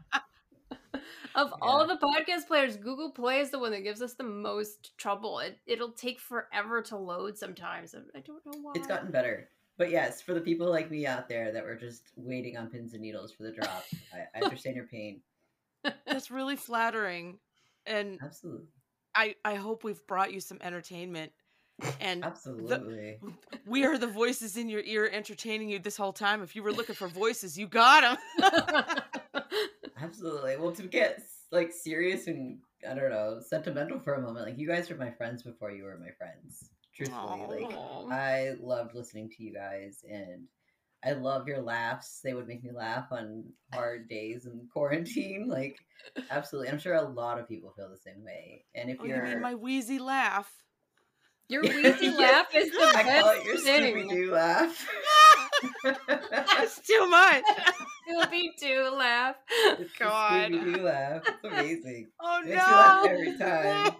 Of 1.40 1.54
all 1.62 1.88
the 1.88 1.98
podcast 1.98 2.48
players, 2.48 2.76
Google 2.76 3.12
Play 3.12 3.40
is 3.40 3.50
the 3.50 3.60
one 3.60 3.72
that 3.72 3.84
gives 3.84 4.02
us 4.02 4.14
the 4.14 4.24
most 4.24 4.98
trouble. 4.98 5.40
It 5.40 5.58
it'll 5.66 5.92
take 5.92 6.20
forever 6.20 6.82
to 6.84 6.98
load 6.98 7.38
sometimes. 7.38 7.96
I 7.96 8.00
I 8.18 8.22
don't 8.22 8.46
know 8.46 8.60
why. 8.62 8.74
It's 8.76 8.88
gotten 8.88 9.12
better. 9.12 9.50
But 9.78 9.92
yes, 9.92 10.22
for 10.22 10.34
the 10.34 10.42
people 10.42 10.70
like 10.70 10.92
me 10.92 11.08
out 11.08 11.30
there 11.30 11.54
that 11.54 11.64
were 11.64 11.76
just 11.76 12.12
waiting 12.18 12.58
on 12.58 12.68
pins 12.70 12.94
and 12.94 13.02
needles 13.02 13.32
for 13.32 13.44
the 13.44 13.54
drop, 13.54 13.86
I, 14.14 14.38
I 14.38 14.42
understand 14.44 14.76
your 14.76 14.88
pain. 14.88 15.22
That's 16.06 16.30
really 16.30 16.58
flattering. 16.58 17.40
And 17.86 18.20
Absolutely. 18.22 18.66
I, 19.16 19.36
I 19.46 19.56
hope 19.56 19.86
we've 19.86 20.06
brought 20.06 20.34
you 20.34 20.42
some 20.42 20.58
entertainment. 20.62 21.32
And 22.02 22.24
the- 22.24 22.28
Absolutely. 22.28 23.20
we 23.66 23.86
are 23.86 23.98
the 23.98 24.08
voices 24.08 24.58
in 24.58 24.68
your 24.68 24.82
ear 24.82 25.10
entertaining 25.12 25.70
you 25.70 25.80
this 25.80 25.96
whole 25.96 26.12
time. 26.12 26.44
If 26.44 26.58
you 26.58 26.64
were 26.64 26.74
looking 26.74 26.96
for 26.96 27.08
voices, 27.08 27.58
you 27.58 27.66
got 27.66 28.18
them. 28.38 28.98
Absolutely. 30.02 30.58
Well, 30.58 30.72
to 30.74 30.84
get 30.84 31.22
like 31.52 31.72
serious 31.72 32.28
and 32.28 32.60
I 32.90 32.94
don't 32.94 33.10
know, 33.10 33.40
sentimental 33.46 34.00
for 34.00 34.14
a 34.14 34.22
moment, 34.22 34.46
like 34.46 34.58
you 34.58 34.68
guys 34.68 34.90
were 34.90 34.96
my 34.96 35.12
friends 35.12 35.44
before 35.44 35.72
you 35.72 35.84
were 35.84 35.98
my 35.98 36.12
friends. 36.18 36.70
Truthfully, 36.96 37.46
like 37.50 37.78
I 38.12 38.54
loved 38.62 38.94
listening 38.96 39.30
to 39.30 39.44
you 39.44 39.54
guys, 39.54 40.04
and 40.10 40.48
I 41.04 41.14
love 41.14 41.48
your 41.48 41.62
laughs. 41.62 42.20
They 42.24 42.34
would 42.34 42.48
make 42.48 42.64
me 42.64 42.72
laugh 42.72 43.06
on 43.12 43.46
hard 43.74 44.10
days 44.10 44.46
in 44.46 44.68
quarantine. 44.72 45.48
Like, 45.50 45.78
absolutely. 46.30 46.70
I'm 46.70 46.80
sure 46.80 46.96
a 46.96 47.02
lot 47.08 47.40
of 47.40 47.48
people 47.48 47.74
feel 47.76 47.90
the 47.90 47.98
same 47.98 48.24
way. 48.24 48.66
And 48.76 48.90
if 48.90 48.98
Oh, 49.00 49.06
you 49.06 49.14
you're, 49.14 49.24
mean 49.24 49.42
my 49.42 49.56
wheezy 49.56 50.00
laugh? 50.00 50.52
Your 51.48 51.64
wheezy 51.64 52.10
laugh 52.10 52.54
is 52.54 52.70
the 52.72 52.78
I 52.96 53.04
call 53.04 53.06
best 53.06 53.40
it 53.40 53.46
your 53.46 53.58
thing. 53.58 53.96
Scooby 53.96 54.10
Doo 54.10 54.32
laugh. 54.32 54.90
That's 55.84 56.80
too 56.82 57.08
much. 57.08 57.44
Scooby 58.10 58.50
Doo 58.60 58.90
laugh. 58.96 59.36
God. 60.00 60.52
Scooby 60.52 60.76
Doo 60.76 60.82
laugh. 60.84 61.24
It's 61.28 61.44
amazing. 61.44 62.08
Oh 62.22 62.42
Makes 62.42 62.68
me 62.68 62.74
laugh 62.74 63.04
no! 63.04 63.10
every 63.10 63.38
time. 63.38 63.96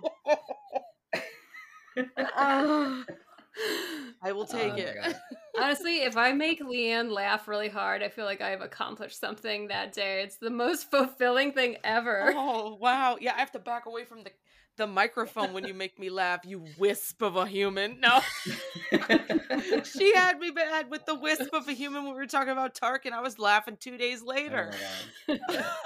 I 4.22 4.32
will 4.32 4.48
oh, 4.50 4.52
take 4.52 4.74
Oh 4.74 4.78
it. 4.78 5.16
Honestly, 5.60 6.04
if 6.04 6.18
I 6.18 6.34
make 6.34 6.62
Leanne 6.62 7.12
laugh 7.12 7.48
really 7.48 7.70
hard, 7.70 8.04
I 8.04 8.10
feel 8.10 8.26
like 8.26 8.42
I've 8.42 8.62
accomplished 8.62 9.20
something 9.20 9.68
that 9.68 9.94
day. 9.94 10.22
It's 10.24 10.38
the 10.38 10.50
most 10.50 10.92
fulfilling 10.92 11.54
thing 11.54 11.78
ever. 11.84 12.34
Oh 12.36 12.78
wow! 12.80 13.18
Yeah, 13.20 13.34
I 13.36 13.40
have 13.40 13.52
to 13.54 13.60
back 13.60 13.86
away 13.86 14.06
from 14.06 14.24
the 14.24 14.32
the 14.80 14.88
microphone 14.88 15.54
when 15.54 15.66
you 15.66 15.76
make 15.76 16.00
me 16.00 16.10
laugh. 16.10 16.40
You 16.44 16.66
wisp 16.80 17.22
of 17.22 17.36
a 17.36 17.46
human. 17.46 18.00
No, 18.00 18.22
she 19.84 20.16
had 20.16 20.40
me 20.40 20.50
bad 20.50 20.90
with 20.90 21.06
the 21.06 21.14
wisp 21.14 21.54
of 21.54 21.68
a 21.68 21.74
human 21.74 22.04
when 22.06 22.14
we 22.14 22.20
were 22.20 22.26
talking 22.26 22.50
about 22.54 22.74
Tark, 22.74 23.06
and 23.06 23.14
I 23.14 23.22
was 23.22 23.38
laughing 23.38 23.78
two 23.80 23.98
days 23.98 24.24
Oh 24.24 24.28
later. 24.28 24.72
my 25.28 25.38
God. 25.38 25.40
Yeah. 25.52 25.74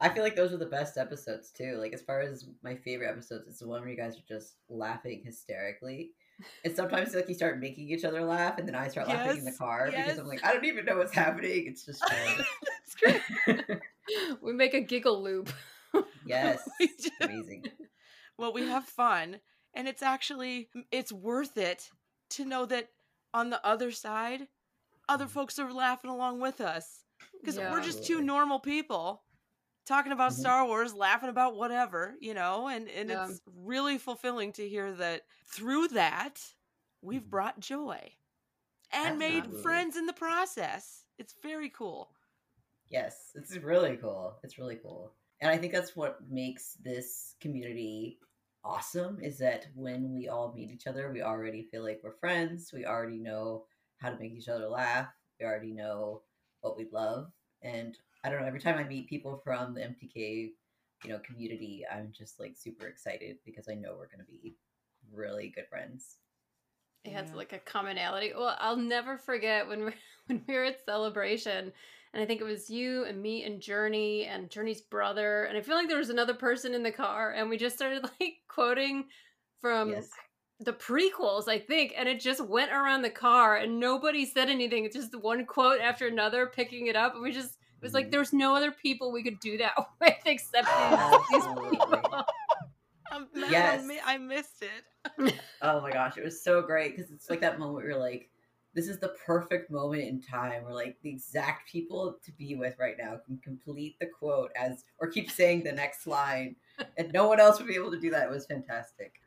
I 0.00 0.08
feel 0.10 0.22
like 0.22 0.36
those 0.36 0.52
are 0.52 0.58
the 0.58 0.66
best 0.66 0.98
episodes 0.98 1.50
too. 1.50 1.76
Like 1.78 1.94
as 1.94 2.02
far 2.02 2.20
as 2.20 2.46
my 2.62 2.74
favorite 2.76 3.08
episodes, 3.08 3.48
it's 3.48 3.60
the 3.60 3.68
one 3.68 3.80
where 3.80 3.88
you 3.90 3.96
guys 3.96 4.16
are 4.18 4.28
just 4.28 4.56
laughing 4.68 5.22
hysterically. 5.24 6.10
And 6.64 6.74
sometimes 6.76 7.14
like 7.14 7.28
you 7.28 7.34
start 7.34 7.60
making 7.60 7.88
each 7.88 8.04
other 8.04 8.22
laugh, 8.22 8.58
and 8.58 8.66
then 8.68 8.74
I 8.74 8.88
start 8.88 9.08
laughing 9.08 9.38
in 9.38 9.44
the 9.44 9.50
Yes, 9.52 9.58
car 9.58 9.90
because. 9.90 10.18
I'm 10.18 10.26
like, 10.26 10.44
I 10.44 10.52
don't 10.52 10.64
even 10.64 10.84
know 10.84 10.98
what's 10.98 11.14
happening. 11.14 11.66
It's 11.68 11.86
just 11.86 12.04
fun. 12.08 12.44
It's 12.84 12.94
great. 12.96 13.80
we 14.42 14.52
make 14.52 14.74
a 14.74 14.80
giggle 14.80 15.22
loop. 15.22 15.48
yes, 16.24 16.76
We 16.78 16.88
do. 16.88 17.10
amazing. 17.20 17.68
Well, 18.38 18.52
we 18.52 18.66
have 18.66 18.84
fun, 18.86 19.40
and 19.74 19.88
it's 19.88 20.02
actually 20.02 20.70
it's 20.90 21.12
worth 21.12 21.56
it 21.56 21.92
to 22.30 22.44
know 22.44 22.66
that 22.66 22.90
on 23.32 23.50
the 23.50 23.64
other 23.64 23.92
side, 23.92 24.48
other 25.08 25.28
folks 25.28 25.58
are 25.58 25.72
laughing 25.72 26.10
along 26.10 26.40
with 26.40 26.60
us 26.60 27.04
because 27.42 27.60
we're 27.60 27.80
just 27.80 28.04
two 28.04 28.20
normal 28.22 28.60
people 28.60 29.24
talking 29.86 30.12
about 30.12 30.32
Mhm. 30.32 30.34
Star 30.34 30.66
Wars, 30.66 30.94
laughing 30.94 31.30
about 31.30 31.56
whatever, 31.56 32.16
you 32.20 32.34
know, 32.34 32.68
and 32.68 32.88
and 32.88 33.10
Yeah. 33.10 33.28
it's 33.28 33.42
really 33.46 33.98
fulfilling 33.98 34.52
to 34.54 34.68
hear 34.68 34.92
that 34.94 35.22
through 35.46 35.88
that 35.88 36.54
we've 37.02 37.28
Mhm. 37.28 37.30
brought 37.30 37.60
joy 37.60 38.14
and 38.92 39.18
made 39.18 39.54
friends 39.56 39.96
in 39.96 40.06
the 40.06 40.12
process. 40.14 41.06
It's 41.18 41.34
very 41.42 41.70
cool. 41.70 42.16
Yes, 42.88 43.32
it's 43.34 43.54
really 43.56 43.96
cool. 43.98 44.38
It's 44.42 44.58
really 44.58 44.76
cool. 44.76 45.14
And 45.44 45.52
I 45.52 45.58
think 45.58 45.74
that's 45.74 45.94
what 45.94 46.20
makes 46.30 46.78
this 46.82 47.34
community 47.38 48.18
awesome 48.64 49.18
is 49.20 49.36
that 49.40 49.66
when 49.74 50.14
we 50.14 50.26
all 50.26 50.54
meet 50.56 50.70
each 50.70 50.86
other, 50.86 51.12
we 51.12 51.20
already 51.20 51.68
feel 51.70 51.84
like 51.84 52.00
we're 52.02 52.16
friends. 52.16 52.70
We 52.72 52.86
already 52.86 53.18
know 53.18 53.66
how 53.98 54.08
to 54.08 54.18
make 54.18 54.32
each 54.32 54.48
other 54.48 54.66
laugh. 54.66 55.08
We 55.38 55.44
already 55.44 55.72
know 55.72 56.22
what 56.62 56.78
we 56.78 56.88
love. 56.90 57.30
And 57.60 57.94
I 58.24 58.30
don't 58.30 58.40
know, 58.40 58.46
every 58.46 58.58
time 58.58 58.78
I 58.78 58.84
meet 58.84 59.06
people 59.06 59.42
from 59.44 59.74
the 59.74 59.82
MTK, 59.82 60.52
you 61.04 61.10
know, 61.10 61.18
community, 61.18 61.84
I'm 61.92 62.10
just 62.16 62.40
like 62.40 62.56
super 62.56 62.86
excited 62.86 63.36
because 63.44 63.68
I 63.68 63.74
know 63.74 63.90
we're 63.98 64.06
going 64.08 64.24
to 64.24 64.24
be 64.24 64.56
really 65.12 65.52
good 65.54 65.68
friends. 65.68 66.16
It 67.04 67.12
has 67.12 67.28
Yeah. 67.28 67.36
like 67.36 67.52
a 67.52 67.58
commonality. 67.58 68.32
Well, 68.34 68.56
I'll 68.58 68.78
never 68.78 69.18
forget 69.18 69.68
when 69.68 69.84
we 69.84 69.92
when 70.26 70.42
we 70.48 70.54
were 70.54 70.64
at 70.64 70.82
celebration, 70.86 71.70
and 72.14 72.22
I 72.22 72.26
think 72.26 72.40
it 72.40 72.44
was 72.44 72.70
you 72.70 73.04
and 73.04 73.20
me 73.20 73.42
and 73.42 73.60
Journey 73.60 74.24
and 74.26 74.48
Journey's 74.48 74.80
brother, 74.80 75.44
and 75.44 75.58
I 75.58 75.60
feel 75.60 75.74
like 75.74 75.88
there 75.88 75.98
was 75.98 76.10
another 76.10 76.34
person 76.34 76.72
in 76.72 76.84
the 76.84 76.92
car, 76.92 77.32
and 77.32 77.50
we 77.50 77.58
just 77.58 77.74
started 77.74 78.04
like 78.20 78.36
quoting 78.48 79.06
from 79.60 79.90
yes. 79.90 80.08
the 80.60 80.72
prequels, 80.72 81.48
I 81.48 81.58
think, 81.58 81.92
and 81.96 82.08
it 82.08 82.20
just 82.20 82.46
went 82.46 82.70
around 82.70 83.02
the 83.02 83.10
car, 83.10 83.56
and 83.56 83.80
nobody 83.80 84.24
said 84.24 84.48
anything. 84.48 84.84
It's 84.84 84.94
just 84.94 85.20
one 85.20 85.44
quote 85.44 85.80
after 85.80 86.06
another, 86.06 86.46
picking 86.46 86.86
it 86.86 86.94
up, 86.94 87.14
and 87.14 87.22
we 87.22 87.32
just 87.32 87.50
it 87.50 87.82
was 87.82 87.94
like 87.94 88.06
mm. 88.06 88.12
there's 88.12 88.32
no 88.32 88.54
other 88.54 88.70
people 88.70 89.12
we 89.12 89.24
could 89.24 89.40
do 89.40 89.58
that 89.58 89.74
with 90.00 90.14
except 90.24 90.68
these, 90.68 91.42
these 91.42 91.46
people. 91.70 92.24
I'm 93.10 93.26
mad 93.34 93.50
Yes. 93.50 93.82
I 93.82 93.86
mi- 93.86 94.00
I 94.04 94.18
missed 94.18 94.62
it. 94.62 95.34
Oh 95.62 95.80
my 95.80 95.90
gosh, 95.90 96.18
it 96.18 96.24
was 96.24 96.42
so 96.42 96.60
great 96.60 96.94
because 96.94 97.10
it's 97.10 97.30
like 97.30 97.40
that 97.40 97.58
moment 97.58 97.76
where 97.76 97.86
you're 97.86 97.98
like, 97.98 98.28
this 98.74 98.88
is 98.88 98.98
the 98.98 99.14
perfect 99.24 99.70
moment 99.70 100.02
in 100.02 100.20
time 100.20 100.64
where 100.64 100.74
like 100.74 100.96
the 101.02 101.10
exact 101.10 101.70
people 101.70 102.16
to 102.24 102.32
be 102.32 102.54
with 102.56 102.74
right 102.78 102.96
now 102.98 103.18
can 103.24 103.38
complete 103.38 103.96
the 104.00 104.06
quote 104.06 104.50
as 104.56 104.84
or 104.98 105.08
keep 105.08 105.30
saying 105.30 105.62
the 105.64 105.72
next 105.72 106.06
line, 106.06 106.56
and 106.96 107.12
no 107.12 107.28
one 107.28 107.38
else 107.40 107.58
would 107.58 107.68
be 107.68 107.74
able 107.76 107.90
to 107.92 108.00
do 108.00 108.10
that. 108.10 108.24
It 108.24 108.30
was 108.30 108.46
fantastic. 108.46 109.20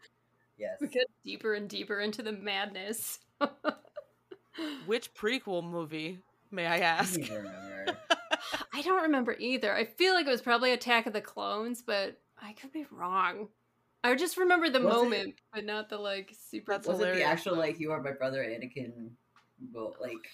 Yes. 0.58 0.78
We 0.82 0.88
get 0.88 1.06
deeper 1.24 1.54
and 1.54 1.70
deeper 1.70 2.00
into 2.00 2.22
the 2.22 2.32
madness. 2.32 3.20
Which 4.88 5.14
prequel 5.14 5.64
movie, 5.64 6.20
may 6.52 6.66
I 6.66 6.76
I 6.76 6.80
ask? 6.80 7.20
don't. 7.28 7.48
I 8.74 8.82
don't 8.82 9.04
remember 9.04 9.36
either. 9.40 9.74
I 9.74 9.86
feel 9.86 10.14
like 10.14 10.26
it 10.26 10.32
was 10.32 10.42
probably 10.42 10.72
Attack 10.72 11.06
of 11.06 11.14
the 11.14 11.22
Clones, 11.22 11.84
but 11.86 12.18
I 12.42 12.54
could 12.54 12.72
be 12.72 12.86
wrong. 12.92 13.50
I 14.04 14.16
just 14.16 14.38
remember 14.38 14.70
the 14.70 14.80
Was 14.82 14.94
it- 14.96 14.98
moment, 15.04 15.36
but 15.54 15.66
not 15.66 15.90
the 15.90 15.98
like 15.98 16.34
super. 16.50 16.72
That's 16.74 16.88
Was 16.88 17.00
it 17.02 17.16
the 17.16 17.24
actual 17.24 17.56
like 17.56 17.80
you 17.80 17.92
are 17.92 18.02
my 18.02 18.12
brother 18.12 18.44
Anakin? 18.44 19.12
Well, 19.74 19.96
like 20.00 20.28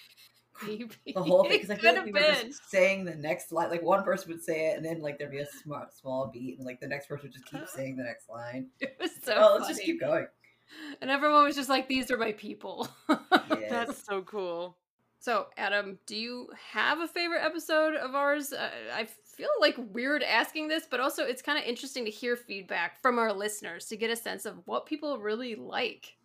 Maybe. 0.66 0.88
the 1.14 1.22
whole 1.22 1.42
thing 1.44 1.52
because 1.60 1.70
I 1.70 1.76
feel 1.76 1.94
like 1.94 2.04
we 2.04 2.12
were 2.12 2.20
just 2.20 2.70
saying 2.70 3.04
the 3.04 3.14
next 3.16 3.50
line. 3.52 3.70
Like 3.70 3.82
one 3.82 4.04
person 4.04 4.30
would 4.30 4.42
say 4.42 4.70
it, 4.70 4.76
and 4.76 4.84
then 4.84 5.00
like 5.00 5.18
there'd 5.18 5.30
be 5.32 5.38
a 5.40 5.46
smart 5.46 5.92
small 5.94 6.30
beat, 6.32 6.58
and 6.58 6.66
like 6.66 6.80
the 6.80 6.86
next 6.86 7.08
person 7.08 7.26
would 7.26 7.32
just 7.32 7.46
keep 7.46 7.66
saying 7.68 7.96
the 7.96 8.04
next 8.04 8.28
line. 8.28 8.68
It 8.80 8.96
was 9.00 9.10
so 9.22 9.34
oh, 9.36 9.54
let's 9.56 9.68
just 9.68 9.82
keep 9.82 10.00
going. 10.00 10.26
And 11.00 11.10
everyone 11.10 11.44
was 11.44 11.56
just 11.56 11.68
like, 11.68 11.88
"These 11.88 12.10
are 12.10 12.18
my 12.18 12.32
people." 12.32 12.88
Yes. 13.50 13.70
That's 13.70 14.04
so 14.04 14.22
cool. 14.22 14.76
So, 15.20 15.46
Adam, 15.56 15.98
do 16.06 16.16
you 16.16 16.48
have 16.72 17.00
a 17.00 17.08
favorite 17.08 17.42
episode 17.42 17.94
of 17.96 18.14
ours? 18.14 18.52
Uh, 18.52 18.70
I 18.94 19.04
feel 19.36 19.48
like 19.60 19.76
weird 19.92 20.22
asking 20.22 20.68
this, 20.68 20.84
but 20.90 21.00
also 21.00 21.24
it's 21.24 21.40
kind 21.42 21.58
of 21.58 21.64
interesting 21.64 22.04
to 22.04 22.10
hear 22.10 22.36
feedback 22.36 23.00
from 23.00 23.18
our 23.18 23.32
listeners 23.32 23.86
to 23.86 23.96
get 23.96 24.10
a 24.10 24.16
sense 24.16 24.44
of 24.44 24.56
what 24.66 24.86
people 24.86 25.18
really 25.18 25.54
like. 25.54 26.16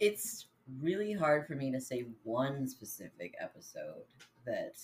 it's 0.00 0.46
really 0.80 1.12
hard 1.12 1.46
for 1.46 1.54
me 1.54 1.70
to 1.72 1.80
say 1.80 2.06
one 2.24 2.66
specific 2.66 3.34
episode 3.40 4.04
that 4.46 4.74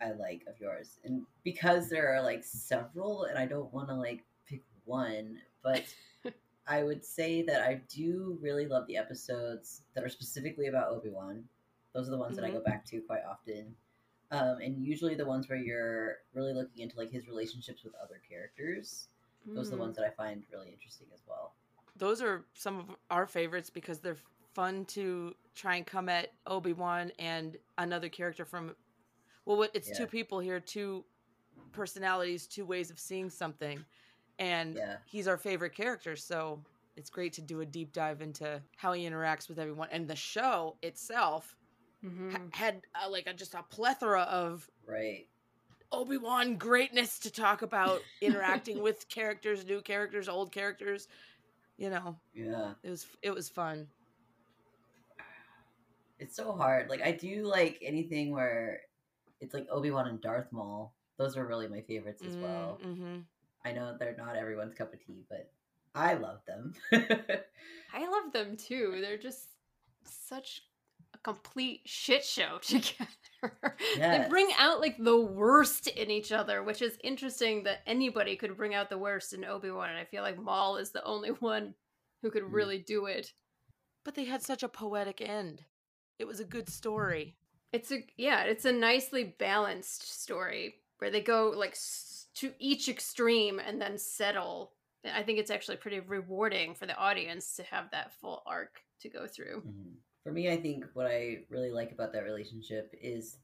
I 0.00 0.12
like 0.12 0.44
of 0.48 0.60
yours. 0.60 0.98
And 1.04 1.22
because 1.44 1.88
there 1.88 2.14
are 2.14 2.22
like 2.22 2.44
several 2.44 3.24
and 3.24 3.38
I 3.38 3.46
don't 3.46 3.72
want 3.72 3.88
to 3.88 3.94
like 3.94 4.24
pick 4.46 4.62
one, 4.84 5.38
but 5.62 5.84
I 6.66 6.82
would 6.82 7.04
say 7.04 7.42
that 7.42 7.62
I 7.62 7.80
do 7.88 8.38
really 8.40 8.66
love 8.66 8.86
the 8.86 8.96
episodes 8.96 9.82
that 9.94 10.04
are 10.04 10.08
specifically 10.08 10.66
about 10.66 10.90
Obi-Wan. 10.90 11.44
Those 11.94 12.08
are 12.08 12.12
the 12.12 12.18
ones 12.18 12.36
that 12.36 12.44
I 12.44 12.50
go 12.50 12.60
back 12.60 12.84
to 12.86 13.00
quite 13.00 13.22
often. 13.28 13.74
Um, 14.30 14.58
and 14.62 14.84
usually 14.84 15.14
the 15.14 15.24
ones 15.24 15.48
where 15.48 15.58
you're 15.58 16.16
really 16.34 16.52
looking 16.52 16.82
into 16.82 16.96
like 16.98 17.10
his 17.10 17.26
relationships 17.26 17.82
with 17.82 17.94
other 18.02 18.20
characters. 18.28 19.08
Those 19.46 19.68
are 19.68 19.70
the 19.70 19.76
Mm. 19.76 19.80
ones 19.80 19.96
that 19.96 20.04
I 20.04 20.10
find 20.10 20.44
really 20.52 20.68
interesting 20.70 21.06
as 21.14 21.20
well. 21.26 21.54
Those 21.96 22.20
are 22.20 22.44
some 22.52 22.78
of 22.78 22.96
our 23.10 23.26
favorites 23.26 23.70
because 23.70 24.00
they're 24.00 24.18
fun 24.54 24.84
to 24.86 25.34
try 25.54 25.76
and 25.76 25.86
come 25.86 26.08
at 26.08 26.32
Obi 26.46 26.72
Wan 26.72 27.12
and 27.18 27.56
another 27.78 28.08
character 28.08 28.44
from. 28.44 28.74
Well, 29.44 29.68
it's 29.74 29.88
Yeah. 29.88 29.98
two 29.98 30.06
people 30.06 30.40
here, 30.40 30.60
two 30.60 31.04
personalities, 31.72 32.46
two 32.46 32.64
ways 32.66 32.90
of 32.90 32.98
seeing 32.98 33.30
something, 33.30 33.84
and 34.38 34.76
Yeah. 34.76 34.98
he's 35.06 35.26
our 35.26 35.36
favorite 35.38 35.74
character. 35.74 36.16
So 36.16 36.62
it's 36.96 37.10
great 37.10 37.32
to 37.34 37.40
do 37.42 37.60
a 37.60 37.66
deep 37.66 37.92
dive 37.92 38.20
into 38.20 38.62
how 38.76 38.92
he 38.92 39.04
interacts 39.08 39.48
with 39.48 39.58
everyone, 39.58 39.88
and 39.90 40.08
the 40.08 40.16
show 40.16 40.76
itself 40.82 41.56
Mhm. 42.04 42.32
ha- 42.32 42.48
had 42.52 42.82
uh, 42.94 43.08
like 43.08 43.26
a, 43.26 43.34
just 43.34 43.54
a 43.54 43.62
plethora 43.64 44.22
of 44.22 44.70
Right. 44.84 45.28
Obi 45.90 46.16
Wan 46.18 46.56
greatness 46.56 47.18
to 47.20 47.30
talk 47.30 47.62
about 47.62 48.02
interacting 48.20 48.82
with 48.82 49.08
characters, 49.08 49.64
new 49.64 49.80
characters, 49.82 50.28
old 50.28 50.52
characters. 50.52 51.08
You 51.76 51.90
know, 51.90 52.20
Yeah. 52.34 52.74
it 52.82 52.90
was 52.90 53.06
it 53.22 53.30
was 53.30 53.48
fun. 53.48 53.90
It's 56.18 56.34
so 56.36 56.52
hard. 56.52 56.88
Like 56.90 57.02
I 57.02 57.12
do 57.12 57.44
like 57.44 57.78
anything 57.82 58.32
where 58.32 58.80
it's 59.40 59.54
like 59.54 59.66
Obi 59.70 59.90
Wan 59.90 60.08
and 60.08 60.20
Darth 60.20 60.50
Maul. 60.52 60.94
Those 61.16 61.36
are 61.36 61.46
really 61.46 61.68
my 61.68 61.80
favorites 61.82 62.22
as 62.26 62.36
well. 62.36 62.78
Mm-hmm. 62.84 63.18
I 63.64 63.72
know 63.72 63.96
they're 63.98 64.16
not 64.16 64.36
everyone's 64.36 64.74
cup 64.74 64.92
of 64.92 65.04
tea, 65.04 65.24
but 65.28 65.50
I 65.94 66.14
love 66.14 66.40
them. 66.46 66.74
I 66.92 68.08
love 68.08 68.32
them 68.32 68.56
too. 68.56 68.98
They're 69.00 69.18
just 69.18 69.48
such 70.04 70.62
a 71.14 71.18
complete 71.18 71.80
shit 71.86 72.24
show 72.24 72.58
together. 72.62 73.08
They 73.96 74.26
bring 74.28 74.48
out 74.58 74.80
like 74.80 74.96
the 74.98 75.20
worst 75.20 75.88
in 75.88 76.10
each 76.10 76.30
other, 76.32 76.62
which 76.62 76.82
is 76.82 76.98
interesting 77.02 77.64
that 77.64 77.80
anybody 77.86 78.36
could 78.36 78.56
bring 78.56 78.74
out 78.74 78.90
the 78.90 78.98
worst 78.98 79.32
in 79.32 79.44
Obi 79.44 79.70
Wan. 79.70 79.90
And 79.90 79.98
I 79.98 80.04
feel 80.04 80.22
like 80.22 80.38
Maul 80.40 80.76
is 80.76 80.90
the 80.90 81.04
only 81.04 81.30
one 81.30 81.74
who 82.22 82.30
could 82.30 82.42
Mm. 82.44 82.52
really 82.52 82.78
do 82.78 83.06
it. 83.06 83.32
But 84.04 84.14
they 84.14 84.24
had 84.24 84.42
such 84.42 84.62
a 84.62 84.68
poetic 84.68 85.20
end. 85.20 85.64
It 86.18 86.26
was 86.26 86.40
a 86.40 86.44
good 86.44 86.68
story. 86.68 87.36
It's 87.72 87.92
a 87.92 88.04
yeah, 88.16 88.44
it's 88.44 88.64
a 88.64 88.72
nicely 88.72 89.34
balanced 89.38 90.20
story 90.22 90.76
where 90.98 91.10
they 91.10 91.20
go 91.20 91.52
like 91.54 91.72
s- 91.72 92.26
to 92.36 92.52
each 92.58 92.88
extreme 92.88 93.58
and 93.60 93.80
then 93.80 93.98
settle. 93.98 94.72
I 95.04 95.22
think 95.22 95.38
it's 95.38 95.50
actually 95.50 95.76
pretty 95.76 96.00
rewarding 96.00 96.74
for 96.74 96.86
the 96.86 96.96
audience 96.96 97.54
to 97.56 97.62
have 97.64 97.90
that 97.92 98.12
full 98.20 98.42
arc 98.46 98.80
to 99.02 99.08
go 99.08 99.26
through. 99.26 99.62
Mhm. 99.66 99.94
For 100.24 100.32
me, 100.32 100.50
I 100.50 100.56
think 100.56 100.84
what 100.94 101.06
I 101.06 101.44
really 101.50 101.70
like 101.70 101.92
about 101.92 102.12
that 102.12 102.24
relationship 102.24 102.92
is 103.00 103.38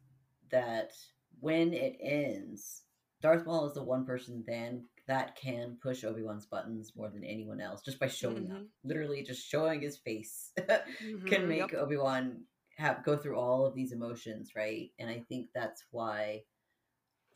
that 0.51 0.93
when 1.41 1.73
it 1.73 1.97
ends, 2.01 2.83
Darth 3.21 3.47
Maul 3.47 3.67
is 3.67 3.75
the 3.75 3.83
one 3.85 4.05
person 4.05 4.43
then 4.47 4.85
that 5.07 5.37
can 5.37 5.79
push 5.83 6.03
Obi 6.05 6.23
Wan's 6.23 6.47
buttons 6.47 6.93
more 6.97 7.09
than 7.11 7.25
anyone 7.25 7.61
else 7.61 7.83
just 7.83 7.99
by 8.01 8.09
showing 8.09 8.51
up. 8.51 8.63
Literally, 8.83 9.23
just 9.23 9.47
showing 9.47 9.81
his 9.83 9.97
face 9.99 10.51
can 10.57 11.43
Mhm. 11.43 11.47
make 11.49 11.75
Obi 11.75 11.97
Wan 11.97 12.47
have 12.77 13.05
go 13.05 13.17
through 13.17 13.39
all 13.39 13.67
of 13.67 13.75
these 13.75 13.93
emotions, 13.93 14.53
right? 14.57 14.91
And 14.99 15.09
I 15.09 15.25
think 15.29 15.49
that's 15.55 15.85
why 15.91 16.43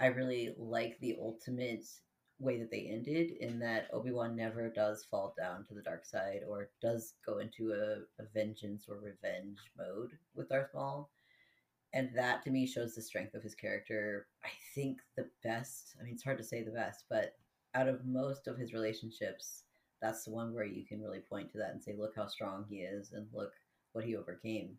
I 0.00 0.06
really 0.06 0.54
like 0.56 0.98
the 1.00 1.16
ultimate 1.20 1.84
way 2.40 2.58
that 2.58 2.70
they 2.70 2.88
ended 2.92 3.32
in 3.40 3.58
that 3.58 3.88
Obi-Wan 3.92 4.36
never 4.36 4.68
does 4.68 5.04
fall 5.10 5.34
down 5.36 5.64
to 5.66 5.74
the 5.74 5.82
dark 5.82 6.04
side 6.04 6.42
or 6.48 6.70
does 6.80 7.14
go 7.26 7.38
into 7.38 7.72
a, 7.72 8.22
a 8.22 8.26
vengeance 8.32 8.86
or 8.88 8.96
revenge 8.96 9.58
mode 9.76 10.12
with 10.34 10.48
Darth 10.48 10.70
Maul. 10.74 11.10
And 11.92 12.10
that 12.14 12.44
to 12.44 12.50
me 12.50 12.66
shows 12.66 12.94
the 12.94 13.02
strength 13.02 13.34
of 13.34 13.42
his 13.42 13.54
character. 13.54 14.26
I 14.44 14.50
think 14.74 14.98
the 15.16 15.28
best, 15.42 15.96
I 16.00 16.04
mean, 16.04 16.14
it's 16.14 16.22
hard 16.22 16.38
to 16.38 16.44
say 16.44 16.62
the 16.62 16.70
best, 16.70 17.04
but 17.08 17.34
out 17.74 17.88
of 17.88 18.06
most 18.06 18.46
of 18.46 18.56
his 18.58 18.72
relationships, 18.72 19.64
that's 20.00 20.24
the 20.24 20.30
one 20.30 20.54
where 20.54 20.64
you 20.64 20.84
can 20.86 21.00
really 21.00 21.20
point 21.20 21.50
to 21.52 21.58
that 21.58 21.70
and 21.72 21.82
say, 21.82 21.94
look 21.98 22.12
how 22.14 22.26
strong 22.28 22.66
he 22.68 22.76
is 22.76 23.12
and 23.12 23.26
look 23.32 23.52
what 23.92 24.04
he 24.04 24.16
overcame. 24.16 24.76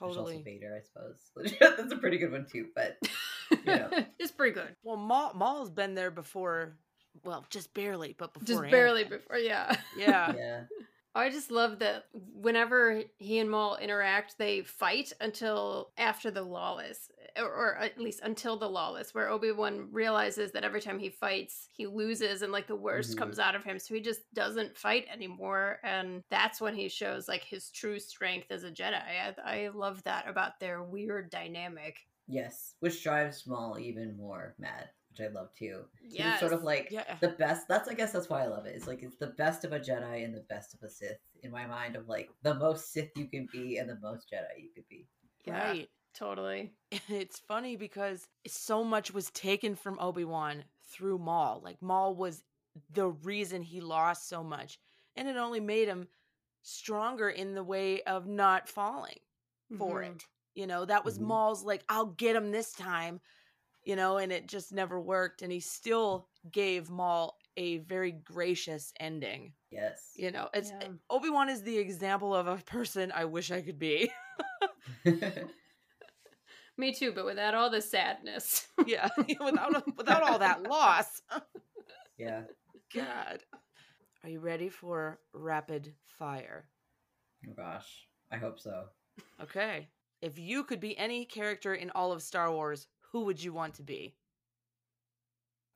There's 0.00 0.16
also 0.16 0.30
Totally. 0.30 0.42
Vader, 0.42 0.78
I 0.78 0.82
suppose. 0.82 1.56
that's 1.76 1.92
a 1.92 1.96
pretty 1.96 2.18
good 2.18 2.32
one 2.32 2.46
too, 2.50 2.66
but 2.74 2.96
know. 3.64 3.90
it's 4.18 4.32
pretty 4.32 4.54
good. 4.54 4.74
Well, 4.82 4.96
Maul, 4.96 5.32
Maul's 5.34 5.70
been 5.70 5.94
there 5.94 6.10
before. 6.10 6.76
Well, 7.24 7.44
just 7.50 7.74
barely, 7.74 8.14
but 8.18 8.32
before. 8.32 8.62
Just 8.62 8.70
barely 8.70 9.04
before, 9.04 9.36
yeah. 9.36 9.76
Yeah. 9.96 10.32
yeah. 10.36 10.60
I 11.14 11.28
just 11.28 11.50
love 11.50 11.80
that 11.80 12.04
whenever 12.14 13.02
he 13.18 13.38
and 13.38 13.50
Maul 13.50 13.76
interact, 13.76 14.38
they 14.38 14.62
fight 14.62 15.12
until 15.20 15.90
after 15.98 16.30
the 16.30 16.42
lawless, 16.42 17.10
or, 17.38 17.44
or 17.44 17.76
at 17.78 17.98
least 17.98 18.20
until 18.22 18.56
the 18.56 18.68
lawless, 18.68 19.14
where 19.14 19.28
Obi 19.28 19.52
Wan 19.52 19.88
realizes 19.90 20.52
that 20.52 20.64
every 20.64 20.80
time 20.80 20.98
he 20.98 21.08
fights, 21.10 21.68
he 21.72 21.86
loses 21.86 22.42
and 22.42 22.52
like 22.52 22.66
the 22.66 22.76
worst 22.76 23.14
Mhm. 23.14 23.18
comes 23.18 23.38
out 23.38 23.54
of 23.54 23.64
him. 23.64 23.78
So 23.78 23.94
he 23.94 24.00
just 24.00 24.20
doesn't 24.34 24.76
fight 24.76 25.06
anymore. 25.12 25.78
And 25.82 26.22
that's 26.30 26.60
when 26.60 26.74
he 26.74 26.88
shows 26.88 27.28
like 27.28 27.42
his 27.44 27.70
true 27.70 27.98
strength 27.98 28.50
as 28.50 28.64
a 28.64 28.70
Jedi. 28.70 28.94
I, 28.94 29.34
I 29.44 29.68
love 29.68 30.02
that 30.04 30.28
about 30.28 30.60
their 30.60 30.82
weird 30.82 31.30
dynamic. 31.30 31.96
Yes, 32.28 32.74
which 32.80 33.02
drives 33.02 33.46
Maul 33.46 33.78
even 33.78 34.16
more 34.16 34.54
mad, 34.58 34.88
which 35.10 35.20
I 35.20 35.30
love 35.32 35.52
too. 35.54 35.82
He's 36.00 36.14
Yes. 36.14 36.40
sort 36.40 36.52
of 36.52 36.62
like 36.62 36.88
Yeah. 36.90 37.16
the 37.20 37.30
best. 37.30 37.66
That's 37.68 37.88
I 37.88 37.94
guess 37.94 38.12
that's 38.12 38.28
why 38.28 38.42
I 38.42 38.46
love 38.46 38.64
it. 38.66 38.76
It's 38.76 38.86
like 38.86 39.02
it's 39.02 39.16
the 39.16 39.26
best 39.28 39.64
of 39.64 39.72
a 39.72 39.80
Jedi 39.80 40.24
and 40.24 40.34
the 40.34 40.44
best 40.48 40.72
of 40.74 40.82
a 40.82 40.88
Sith 40.88 41.18
in 41.42 41.50
my 41.50 41.66
mind. 41.66 41.96
Of 41.96 42.08
like 42.08 42.30
the 42.42 42.54
most 42.54 42.92
Sith 42.92 43.10
you 43.16 43.26
can 43.28 43.48
be 43.52 43.78
and 43.78 43.88
the 43.90 43.98
most 44.00 44.30
Jedi 44.32 44.62
you 44.62 44.70
could 44.74 44.88
be. 44.88 45.08
Yeah. 45.44 45.68
Right. 45.70 45.90
Totally. 46.14 46.72
It's 47.08 47.38
funny 47.38 47.76
because 47.76 48.26
so 48.46 48.84
much 48.84 49.12
was 49.12 49.30
taken 49.30 49.74
from 49.74 49.98
Obi 49.98 50.24
Wan 50.24 50.64
through 50.90 51.18
Maul. 51.18 51.60
Like 51.64 51.80
Maul 51.80 52.14
was 52.14 52.42
the 52.92 53.08
reason 53.08 53.62
he 53.62 53.80
lost 53.80 54.28
so 54.28 54.42
much, 54.42 54.78
and 55.16 55.28
it 55.28 55.36
only 55.36 55.60
made 55.60 55.88
him 55.88 56.08
stronger 56.62 57.28
in 57.30 57.54
the 57.54 57.64
way 57.64 58.02
of 58.02 58.26
not 58.26 58.68
falling 58.68 59.18
for 59.78 60.02
Mhm. 60.02 60.16
it. 60.16 60.26
You 60.54 60.66
know, 60.66 60.84
that 60.84 61.04
was 61.04 61.18
Mhm. 61.18 61.22
Maul's 61.22 61.64
like, 61.64 61.82
I'll 61.88 62.06
get 62.06 62.36
him 62.36 62.50
this 62.50 62.72
time, 62.72 63.20
you 63.84 63.96
know, 63.96 64.18
and 64.18 64.32
it 64.32 64.46
just 64.46 64.72
never 64.72 65.00
worked. 65.00 65.42
And 65.42 65.50
he 65.52 65.60
still 65.60 66.28
gave 66.50 66.90
Maul 66.90 67.38
a 67.56 67.78
very 67.78 68.12
gracious 68.12 68.92
ending. 69.00 69.54
Yes. 69.70 70.12
You 70.14 70.30
know, 70.30 70.50
it's 70.54 70.70
Yeah. 70.70 70.92
Obi 71.10 71.30
Wan 71.30 71.48
is 71.48 71.62
the 71.62 71.78
example 71.78 72.34
of 72.34 72.46
a 72.46 72.58
person 72.58 73.12
I 73.12 73.24
wish 73.24 73.50
I 73.50 73.62
could 73.62 73.78
be. 73.78 74.12
Me 76.78 76.92
too, 76.92 77.12
but 77.12 77.24
without 77.24 77.54
all 77.54 77.70
the 77.70 77.80
sadness. 77.80 78.66
yeah, 78.86 79.08
without 79.40 79.96
without 79.96 80.22
all 80.22 80.38
that 80.38 80.62
loss. 80.62 81.20
Yeah. 82.18 82.42
God. 82.94 83.40
Are 84.22 84.30
you 84.30 84.40
ready 84.40 84.68
for 84.68 85.18
rapid 85.32 85.94
fire? 86.18 86.66
Oh 87.48 87.52
gosh. 87.56 88.06
I 88.30 88.36
hope 88.36 88.60
so. 88.60 88.84
Okay. 89.42 89.88
If 90.20 90.38
you 90.38 90.64
could 90.64 90.80
be 90.80 90.96
any 90.96 91.24
character 91.24 91.74
in 91.74 91.90
all 91.90 92.12
of 92.12 92.22
Star 92.22 92.52
Wars, 92.52 92.86
who 93.10 93.24
would 93.24 93.42
you 93.42 93.52
want 93.52 93.74
to 93.74 93.82
be? 93.82 94.14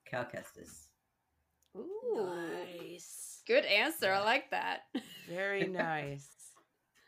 Cal 0.09 0.25
Kestis. 0.25 0.87
Ooh. 1.77 2.31
Nice. 2.81 3.43
Good 3.47 3.65
answer. 3.65 4.13
I 4.13 4.23
like 4.23 4.51
that. 4.51 4.83
Very 5.29 5.67
nice. 5.67 6.29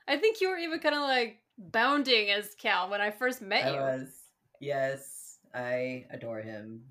I 0.08 0.16
think 0.16 0.40
you 0.40 0.48
were 0.48 0.56
even 0.56 0.80
kind 0.80 0.94
of 0.94 1.02
like 1.02 1.38
bounding 1.58 2.30
as 2.30 2.54
Cal 2.54 2.88
when 2.90 3.00
I 3.00 3.10
first 3.10 3.42
met 3.42 3.66
I 3.66 3.70
you. 3.70 3.76
was. 3.76 4.08
Yes. 4.60 5.38
I 5.54 6.06
adore 6.10 6.40
him. 6.40 6.82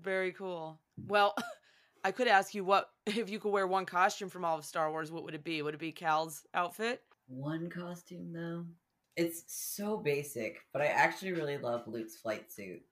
Very 0.00 0.32
cool. 0.32 0.80
Well, 1.06 1.34
I 2.04 2.10
could 2.12 2.28
ask 2.28 2.54
you 2.54 2.64
what 2.64 2.90
if 3.06 3.28
you 3.30 3.38
could 3.38 3.50
wear 3.50 3.66
one 3.66 3.86
costume 3.86 4.28
from 4.28 4.44
all 4.44 4.58
of 4.58 4.64
Star 4.64 4.90
Wars, 4.90 5.10
what 5.10 5.24
would 5.24 5.34
it 5.34 5.44
be? 5.44 5.62
Would 5.62 5.74
it 5.74 5.80
be 5.80 5.92
Cal's 5.92 6.44
outfit? 6.54 7.02
One 7.26 7.70
costume 7.70 8.32
though. 8.32 8.66
It's 9.16 9.44
so 9.46 9.96
basic, 9.96 10.58
but 10.72 10.82
I 10.82 10.86
actually 10.86 11.32
really 11.32 11.56
love 11.56 11.86
Luke's 11.86 12.16
flight 12.16 12.52
suit. 12.52 12.82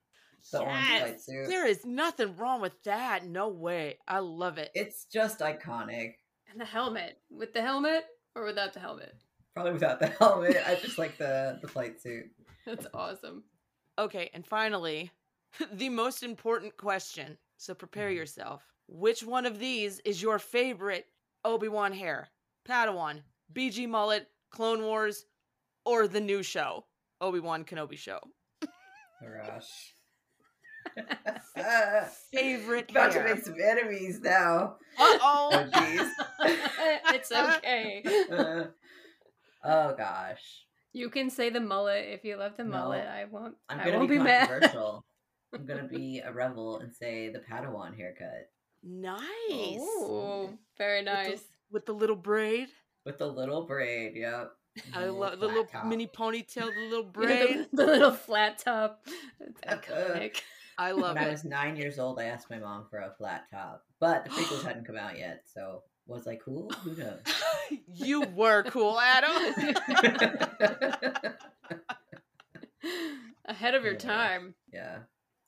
The 0.51 0.61
orange 0.61 0.87
flight 0.87 1.21
suit. 1.21 1.47
There 1.47 1.67
is 1.67 1.85
nothing 1.85 2.35
wrong 2.37 2.61
with 2.61 2.81
that. 2.83 3.25
No 3.25 3.49
way. 3.49 3.97
I 4.07 4.19
love 4.19 4.57
it. 4.57 4.71
It's 4.73 5.05
just 5.05 5.39
iconic. 5.39 6.13
And 6.49 6.59
the 6.59 6.65
helmet. 6.65 7.17
With 7.29 7.53
the 7.53 7.61
helmet 7.61 8.03
or 8.35 8.45
without 8.45 8.73
the 8.73 8.79
helmet? 8.79 9.15
Probably 9.53 9.73
without 9.73 9.99
the 9.99 10.07
helmet. 10.19 10.57
I 10.65 10.75
just 10.75 10.97
like 10.97 11.17
the 11.17 11.59
the 11.61 11.67
flight 11.67 12.01
suit. 12.01 12.25
That's 12.65 12.87
awesome. 12.93 13.43
Okay, 13.99 14.29
and 14.33 14.45
finally, 14.45 15.11
the 15.73 15.89
most 15.89 16.23
important 16.23 16.75
question. 16.77 17.37
So 17.57 17.73
prepare 17.73 18.09
yourself. 18.09 18.63
Which 18.87 19.23
one 19.23 19.45
of 19.45 19.59
these 19.59 19.99
is 19.99 20.21
your 20.21 20.39
favorite 20.39 21.05
Obi-Wan 21.45 21.93
hair? 21.93 22.27
Padawan, 22.67 23.21
BG 23.53 23.87
mullet, 23.87 24.27
Clone 24.49 24.81
Wars, 24.81 25.25
or 25.85 26.07
the 26.07 26.19
new 26.19 26.43
show, 26.43 26.85
Obi-Wan 27.21 27.63
Kenobi 27.63 27.97
show? 27.97 28.19
Gosh. 29.21 29.95
uh, 31.57 32.05
Favorite 32.33 32.91
about 32.91 33.13
to 33.13 33.23
make 33.23 33.43
some 33.43 33.55
enemies 33.63 34.19
now. 34.21 34.75
Uh-oh. 34.99 35.49
Oh 35.53 36.13
it's 37.13 37.31
okay. 37.31 38.03
Oh 39.63 39.95
gosh. 39.95 40.65
You 40.93 41.09
can 41.09 41.29
say 41.29 41.49
the 41.49 41.59
mullet 41.59 42.05
if 42.09 42.23
you 42.23 42.35
love 42.37 42.55
the 42.57 42.63
No. 42.63 42.69
mullet. 42.71 43.07
I 43.07 43.25
won't. 43.25 43.55
I'm 43.69 43.77
gonna 43.79 43.97
won't 43.97 44.09
be, 44.09 44.17
be, 44.17 44.23
mad. 44.23 44.47
controversial. 44.49 45.03
I'm 45.53 45.65
gonna 45.65 45.87
be 45.91 46.19
a 46.19 46.31
rebel 46.31 46.79
and 46.79 46.93
say 46.93 47.29
the 47.29 47.39
Padawan 47.39 47.95
haircut 47.95 48.49
Nice. 48.85 49.19
Oh, 49.79 50.49
very 50.77 50.99
With 50.99 51.05
the- 51.05 51.11
nice. 51.13 51.43
With 51.71 51.85
the 51.87 51.93
little 51.93 52.15
braid. 52.15 52.67
with 53.05 53.17
the 53.17 53.27
little 53.27 53.65
braid. 53.65 54.13
Yep. 54.15 54.51
I 54.93 55.05
love 55.05 55.39
the 55.39 55.47
little 55.47 55.65
top. 55.65 55.85
mini 55.85 56.07
ponytail, 56.07 56.69
the 56.73 56.87
little 56.89 57.05
Yeah, 57.05 57.11
braid. 57.11 57.67
the, 57.71 57.77
the 57.77 57.85
little 57.85 58.11
flat 58.11 58.59
top. 58.59 59.05
It's 59.39 59.61
iconic. 59.67 60.37
I 60.77 60.91
love 60.91 61.15
when 61.15 61.23
I 61.25 61.29
was 61.29 61.43
nine 61.45 61.75
years 61.75 61.97
old, 61.99 62.19
I 62.19 62.25
asked 62.25 62.49
my 62.49 62.57
mom 62.59 62.85
for 62.89 62.97
a 62.99 63.13
flat 63.17 63.43
top, 63.51 63.83
but 63.99 64.23
the 64.25 64.31
prequels 64.31 64.63
hadn't 64.67 64.85
come 64.85 64.97
out 64.97 65.17
yet. 65.17 65.43
So 65.53 65.81
was 66.05 66.27
I 66.27 66.35
cool? 66.35 66.69
Who 66.83 66.95
knows? 66.95 67.19
you 67.93 68.21
were 68.21 68.63
cool, 68.63 68.99
Adam. 68.99 69.31
Ahead 73.45 73.75
of 73.75 73.83
your 73.83 73.93
Yeah. 73.93 73.99
time. 73.99 74.55
yeah. 74.71 74.99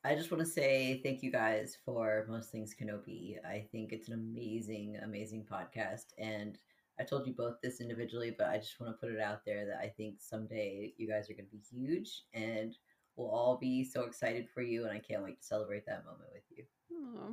I 0.03 0.13
just 0.13 0.29
want 0.31 0.43
to 0.43 0.49
say 0.49 1.01
thank 1.03 1.23
you 1.23 1.31
guys 1.31 1.77
for 1.83 2.25
Most 2.29 2.51
Things 2.51 2.75
Kenobi. 2.79 3.37
I 3.43 3.65
think 3.71 3.91
it's 3.91 4.07
an 4.07 4.13
amazing, 4.13 4.97
amazing 5.03 5.45
podcast. 5.51 6.13
And 6.19 6.59
I 6.99 7.03
told 7.03 7.25
you 7.25 7.33
both 7.33 7.55
this 7.63 7.81
individually, 7.81 8.35
but 8.37 8.47
I 8.47 8.57
just 8.57 8.79
want 8.79 8.93
to 8.93 8.97
put 8.99 9.11
it 9.15 9.19
out 9.19 9.43
there 9.45 9.65
that 9.65 9.79
I 9.81 9.87
think 9.97 10.21
someday 10.21 10.93
you 10.97 11.07
guys 11.07 11.27
are 11.29 11.33
going 11.33 11.47
to 11.47 11.51
be 11.51 11.63
huge 11.71 12.21
and 12.33 12.75
we'll 13.15 13.31
all 13.31 13.57
be 13.57 13.83
so 13.83 14.03
excited 14.03 14.47
for 14.53 14.61
you. 14.61 14.83
And 14.83 14.91
I 14.91 14.99
can't 14.99 15.23
wait 15.23 15.41
to 15.41 15.47
celebrate 15.47 15.87
that 15.87 16.05
moment 16.05 16.29
with 16.33 16.43
you. 16.55 16.65
Aw, 16.93 17.31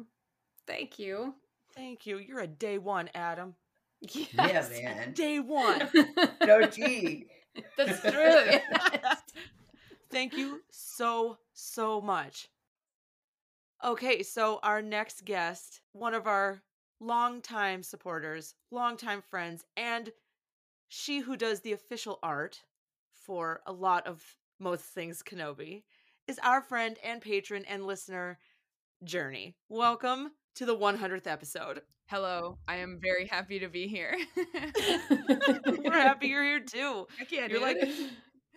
thank 0.66 0.98
you. 0.98 1.34
Thank 1.74 2.06
you. 2.06 2.18
You're 2.18 2.40
a 2.40 2.46
day 2.46 2.78
one, 2.78 3.08
Adam. 3.14 3.54
Yes. 4.00 4.70
Yeah, 4.74 4.94
man. 4.94 5.12
Day 5.12 5.38
one. 5.40 5.88
No, 6.44 6.66
gee. 6.66 7.26
That's 7.76 8.00
true. 8.00 8.10
yes. 8.12 9.22
Thank 10.10 10.36
you 10.36 10.60
so, 10.70 11.38
so 11.52 12.00
much. 12.00 12.48
Okay, 13.84 14.22
so 14.22 14.58
our 14.62 14.80
next 14.82 15.24
guest, 15.24 15.80
one 15.92 16.14
of 16.14 16.26
our 16.26 16.62
longtime 17.00 17.82
supporters, 17.82 18.54
longtime 18.70 19.22
friends, 19.22 19.64
and 19.76 20.12
she 20.88 21.20
who 21.20 21.36
does 21.36 21.60
the 21.60 21.72
official 21.72 22.18
art 22.22 22.62
for 23.12 23.62
a 23.66 23.72
lot 23.72 24.06
of 24.06 24.36
most 24.58 24.84
things 24.84 25.22
Kenobi, 25.22 25.84
is 26.26 26.38
our 26.40 26.60
friend 26.60 26.98
and 27.04 27.20
patron 27.20 27.64
and 27.66 27.86
listener, 27.86 28.38
Journey. 29.04 29.56
Welcome 29.68 30.32
to 30.56 30.66
the 30.66 30.76
100th 30.76 31.26
episode. 31.26 31.82
Hello, 32.06 32.58
I 32.68 32.76
am 32.76 32.98
very 33.00 33.26
happy 33.26 33.58
to 33.60 33.68
be 33.68 33.86
here. 33.86 34.14
We're 35.66 35.92
happy 35.92 36.28
you're 36.28 36.44
here 36.44 36.60
too. 36.60 37.06
Heck 37.18 37.32
yeah, 37.32 37.46
You're 37.46 37.60
like 37.60 37.80
dude. 37.80 38.10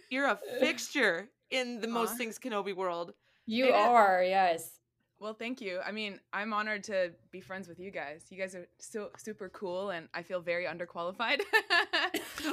you're 0.09 0.27
a 0.27 0.38
fixture 0.59 1.30
in 1.51 1.80
the 1.80 1.88
most 1.88 2.17
things 2.17 2.38
Kenobi 2.38 2.76
world. 2.76 3.13
You 3.45 3.65
It 3.65 3.69
is- 3.69 3.76
are, 3.76 4.23
yes. 4.23 4.72
Well, 5.17 5.34
thank 5.34 5.61
you. 5.61 5.80
I 5.85 5.93
mean, 5.93 6.19
I'm 6.34 6.51
honored 6.51 6.84
to 6.85 7.11
be 7.31 7.39
friends 7.39 7.69
with 7.69 7.80
you 7.80 7.89
guys. 7.89 8.26
You 8.30 8.38
guys 8.38 8.53
are 8.53 8.67
so 8.80 9.11
super 9.17 9.47
cool, 9.47 9.91
and 9.91 10.09
I 10.13 10.23
feel 10.23 10.41
very 10.41 10.65
underqualified. 10.65 11.39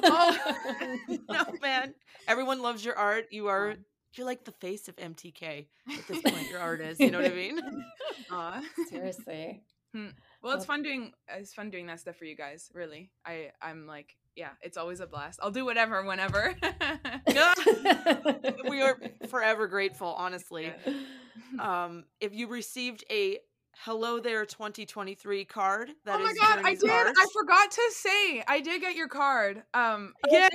Oh 0.05 0.39
no, 1.29 1.45
man! 1.61 1.95
Everyone 2.27 2.63
loves 2.63 2.85
your 2.85 2.97
art. 2.97 3.27
You 3.31 3.49
are 3.49 3.75
you're 4.15 4.27
like 4.27 4.45
the 4.45 4.53
face 4.53 4.89
of 4.89 4.97
MTK 4.97 5.67
at 5.91 6.09
this 6.09 6.21
point. 6.23 6.51
Your 6.51 6.61
art 6.61 6.81
is. 6.81 7.01
You 7.01 7.11
know 7.11 7.21
what 7.21 7.31
I 7.31 7.35
mean? 7.35 7.61
Seriously. 8.89 9.63
Well, 10.43 10.57
it's 10.57 10.65
fun 10.65 10.83
doing 10.83 11.13
it's 11.29 11.55
fun 11.55 11.71
doing 11.71 11.87
that 11.87 12.01
stuff 12.01 12.17
for 12.17 12.25
you 12.25 12.37
guys. 12.37 12.71
Really, 12.75 13.11
I 13.27 13.51
I'm 13.61 13.87
like 13.87 14.17
yeah, 14.37 14.51
it's 14.63 14.77
always 14.77 15.01
a 15.01 15.07
blast. 15.07 15.41
I'll 15.43 15.51
do 15.51 15.65
whatever, 15.65 16.05
whenever. 16.05 16.55
we 18.69 18.81
are 18.83 18.99
forever 19.29 19.67
grateful. 19.67 20.09
Honestly, 20.09 20.73
um, 21.59 22.05
if 22.21 22.35
you 22.35 22.49
received 22.49 23.05
a 23.11 23.39
Hello 23.85 24.21
There 24.21 24.47
2023 24.47 25.45
card, 25.45 25.91
that 26.05 26.21
oh 26.21 26.23
my 26.23 26.33
god, 26.35 26.61
I 26.65 26.75
did! 26.75 26.89
I 26.89 27.27
forgot 27.33 27.69
to 27.73 27.83
say 27.91 28.45
I 28.47 28.61
did 28.61 28.81
get 28.81 28.95
your 28.95 29.09
card. 29.09 29.65
Um, 29.75 30.15
you. 30.31 30.39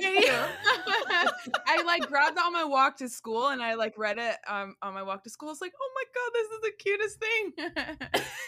I 1.66 1.82
like 1.84 2.06
grabbed 2.08 2.38
it 2.38 2.42
on 2.42 2.54
my 2.54 2.64
walk 2.64 2.96
to 2.98 3.08
school, 3.10 3.48
and 3.48 3.62
I 3.62 3.74
like 3.74 3.98
read 3.98 4.16
it 4.16 4.36
um 4.46 4.76
on 4.80 4.94
my 4.94 5.02
walk 5.02 5.24
to 5.24 5.30
school. 5.30 5.50
It's 5.50 5.60
like, 5.60 5.74
oh 5.78 5.90
my 5.94 6.04
god, 6.14 6.30
this 6.32 6.48
is 6.50 6.60
the 6.62 6.72
cutest 6.78 7.20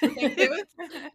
thing. 0.01 0.15
thank 0.16 0.39
you. 0.39 0.65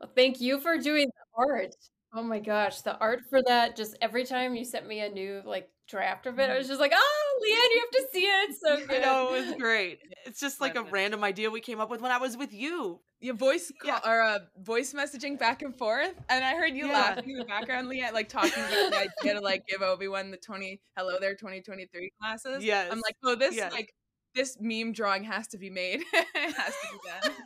Well, 0.00 0.12
Thank 0.14 0.40
you 0.40 0.60
for 0.60 0.78
doing 0.78 1.08
the 1.08 1.42
art. 1.42 1.74
Oh 2.16 2.22
my 2.22 2.38
gosh, 2.38 2.80
the 2.82 2.96
art 2.98 3.22
for 3.28 3.42
that! 3.46 3.76
Just 3.76 3.96
every 4.00 4.24
time 4.24 4.54
you 4.54 4.64
sent 4.64 4.86
me 4.86 5.00
a 5.00 5.08
new 5.10 5.42
like 5.44 5.68
draft 5.88 6.26
of 6.26 6.38
it, 6.38 6.48
I 6.48 6.56
was 6.56 6.68
just 6.68 6.78
like, 6.80 6.92
"Oh, 6.94 7.40
Leanne, 7.42 7.74
you 7.74 7.80
have 7.80 7.90
to 7.90 8.08
see 8.12 8.24
it. 8.24 8.50
It's 8.50 8.60
so 8.60 8.74
I 8.76 8.86
good." 8.86 9.02
know 9.02 9.34
it 9.34 9.46
was 9.46 9.56
great. 9.56 9.98
It's 10.24 10.38
just 10.38 10.60
like 10.60 10.76
a 10.76 10.82
random 10.84 11.24
idea 11.24 11.50
we 11.50 11.60
came 11.60 11.80
up 11.80 11.90
with 11.90 12.00
when 12.00 12.12
I 12.12 12.18
was 12.18 12.36
with 12.36 12.52
you. 12.52 13.00
Your 13.20 13.34
voice 13.34 13.72
Yeah. 13.84 13.98
call, 13.98 14.12
or 14.12 14.22
uh, 14.22 14.38
voice 14.58 14.92
messaging 14.92 15.38
back 15.38 15.62
and 15.62 15.76
forth, 15.76 16.14
and 16.28 16.44
I 16.44 16.54
heard 16.54 16.74
you 16.76 16.86
Yeah. 16.86 16.92
laughing 16.92 17.30
in 17.30 17.38
the 17.38 17.44
background, 17.46 17.88
Leah, 17.88 18.10
like 18.12 18.28
talking 18.28 18.52
about 18.52 18.90
the 18.92 19.08
idea 19.22 19.34
to 19.34 19.40
like 19.40 19.66
give 19.66 19.82
Obi 19.82 20.06
Wan 20.06 20.30
the 20.30 20.36
twenty 20.36 20.80
hello 20.96 21.16
there 21.20 21.34
twenty 21.34 21.62
twenty 21.62 21.86
three 21.92 22.12
classes. 22.20 22.62
Yes. 22.62 22.90
I'm 22.92 22.98
like, 23.00 23.16
oh, 23.24 23.34
this 23.34 23.56
Yes. 23.56 23.72
like 23.72 23.92
this 24.36 24.56
meme 24.60 24.92
drawing 24.92 25.24
has 25.24 25.48
to 25.48 25.58
be 25.58 25.70
made. 25.70 26.00
it 26.12 26.54
has 26.56 26.74
to 26.74 26.88
be 26.92 26.98
done. 27.28 27.36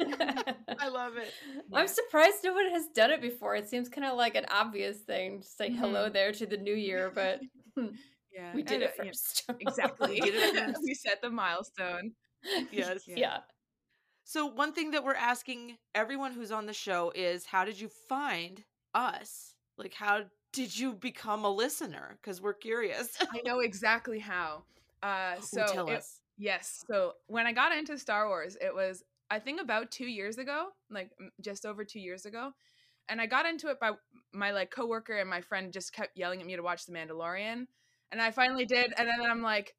I 0.00 0.88
love 0.88 1.16
it. 1.16 1.32
I'm 1.72 1.88
surprised 1.88 2.38
no 2.44 2.52
one 2.52 2.68
has 2.70 2.86
done 2.94 3.10
it 3.10 3.20
before. 3.20 3.56
It 3.56 3.68
seems 3.68 3.88
kind 3.88 4.06
of 4.06 4.16
like 4.16 4.34
an 4.34 4.46
obvious 4.50 4.98
thing 4.98 5.40
to 5.42 5.46
say 5.46 5.70
Mhm. 5.70 5.76
hello 5.78 6.08
there 6.08 6.32
to 6.32 6.46
the 6.46 6.56
new 6.56 6.74
year, 6.74 7.10
but 7.14 7.40
Yeah, 8.32 8.52
we 8.52 8.62
did 8.62 8.82
and, 8.82 8.82
it 8.84 8.94
uh, 8.98 9.02
yeah, 9.04 9.10
first. 9.10 9.44
exactly. 9.60 10.20
Did 10.20 10.34
it 10.34 10.56
first. 10.66 10.80
we 10.82 10.94
set 10.94 11.22
the 11.22 11.30
milestone. 11.30 12.12
Yes. 12.72 13.02
yeah. 13.06 13.38
So 14.24 14.46
one 14.46 14.72
thing 14.72 14.90
that 14.92 15.04
we're 15.04 15.14
asking 15.14 15.76
everyone 15.94 16.32
who's 16.32 16.50
on 16.50 16.66
the 16.66 16.72
show 16.72 17.12
is 17.14 17.44
how 17.46 17.64
did 17.64 17.78
you 17.80 17.88
find 18.08 18.64
us? 18.94 19.54
Like 19.78 19.94
how 19.94 20.22
did 20.52 20.76
you 20.76 20.94
become 20.94 21.44
a 21.44 21.50
listener? 21.50 22.18
Because 22.20 22.40
we're 22.40 22.54
curious. 22.54 23.16
I 23.20 23.40
know 23.44 23.60
exactly 23.60 24.18
how. 24.18 24.64
Uh, 25.02 25.34
Ooh, 25.38 25.42
so 25.42 25.66
tell 25.72 25.88
it- 25.88 25.98
us. 25.98 26.20
Yes. 26.36 26.82
So 26.90 27.12
when 27.28 27.46
I 27.46 27.52
got 27.52 27.70
into 27.76 27.96
Star 27.96 28.26
Wars, 28.26 28.56
it 28.60 28.74
was 28.74 29.04
I 29.30 29.38
think 29.38 29.60
about 29.60 29.90
two 29.90 30.06
years 30.06 30.38
ago, 30.38 30.68
like 30.90 31.10
just 31.40 31.64
over 31.66 31.84
two 31.84 32.00
years 32.00 32.26
ago, 32.26 32.52
and 33.08 33.20
I 33.20 33.26
got 33.26 33.46
into 33.46 33.68
it 33.68 33.80
by 33.80 33.92
my 34.32 34.50
like 34.50 34.70
coworker 34.70 35.18
and 35.18 35.28
my 35.28 35.40
friend 35.40 35.72
just 35.72 35.92
kept 35.92 36.16
yelling 36.16 36.40
at 36.40 36.46
me 36.46 36.56
to 36.56 36.62
watch 36.62 36.86
The 36.86 36.92
Mandalorian, 36.92 37.66
and 38.12 38.22
I 38.22 38.30
finally 38.30 38.66
did, 38.66 38.92
and 38.96 39.08
then 39.08 39.22
I'm 39.22 39.42
like, 39.42 39.74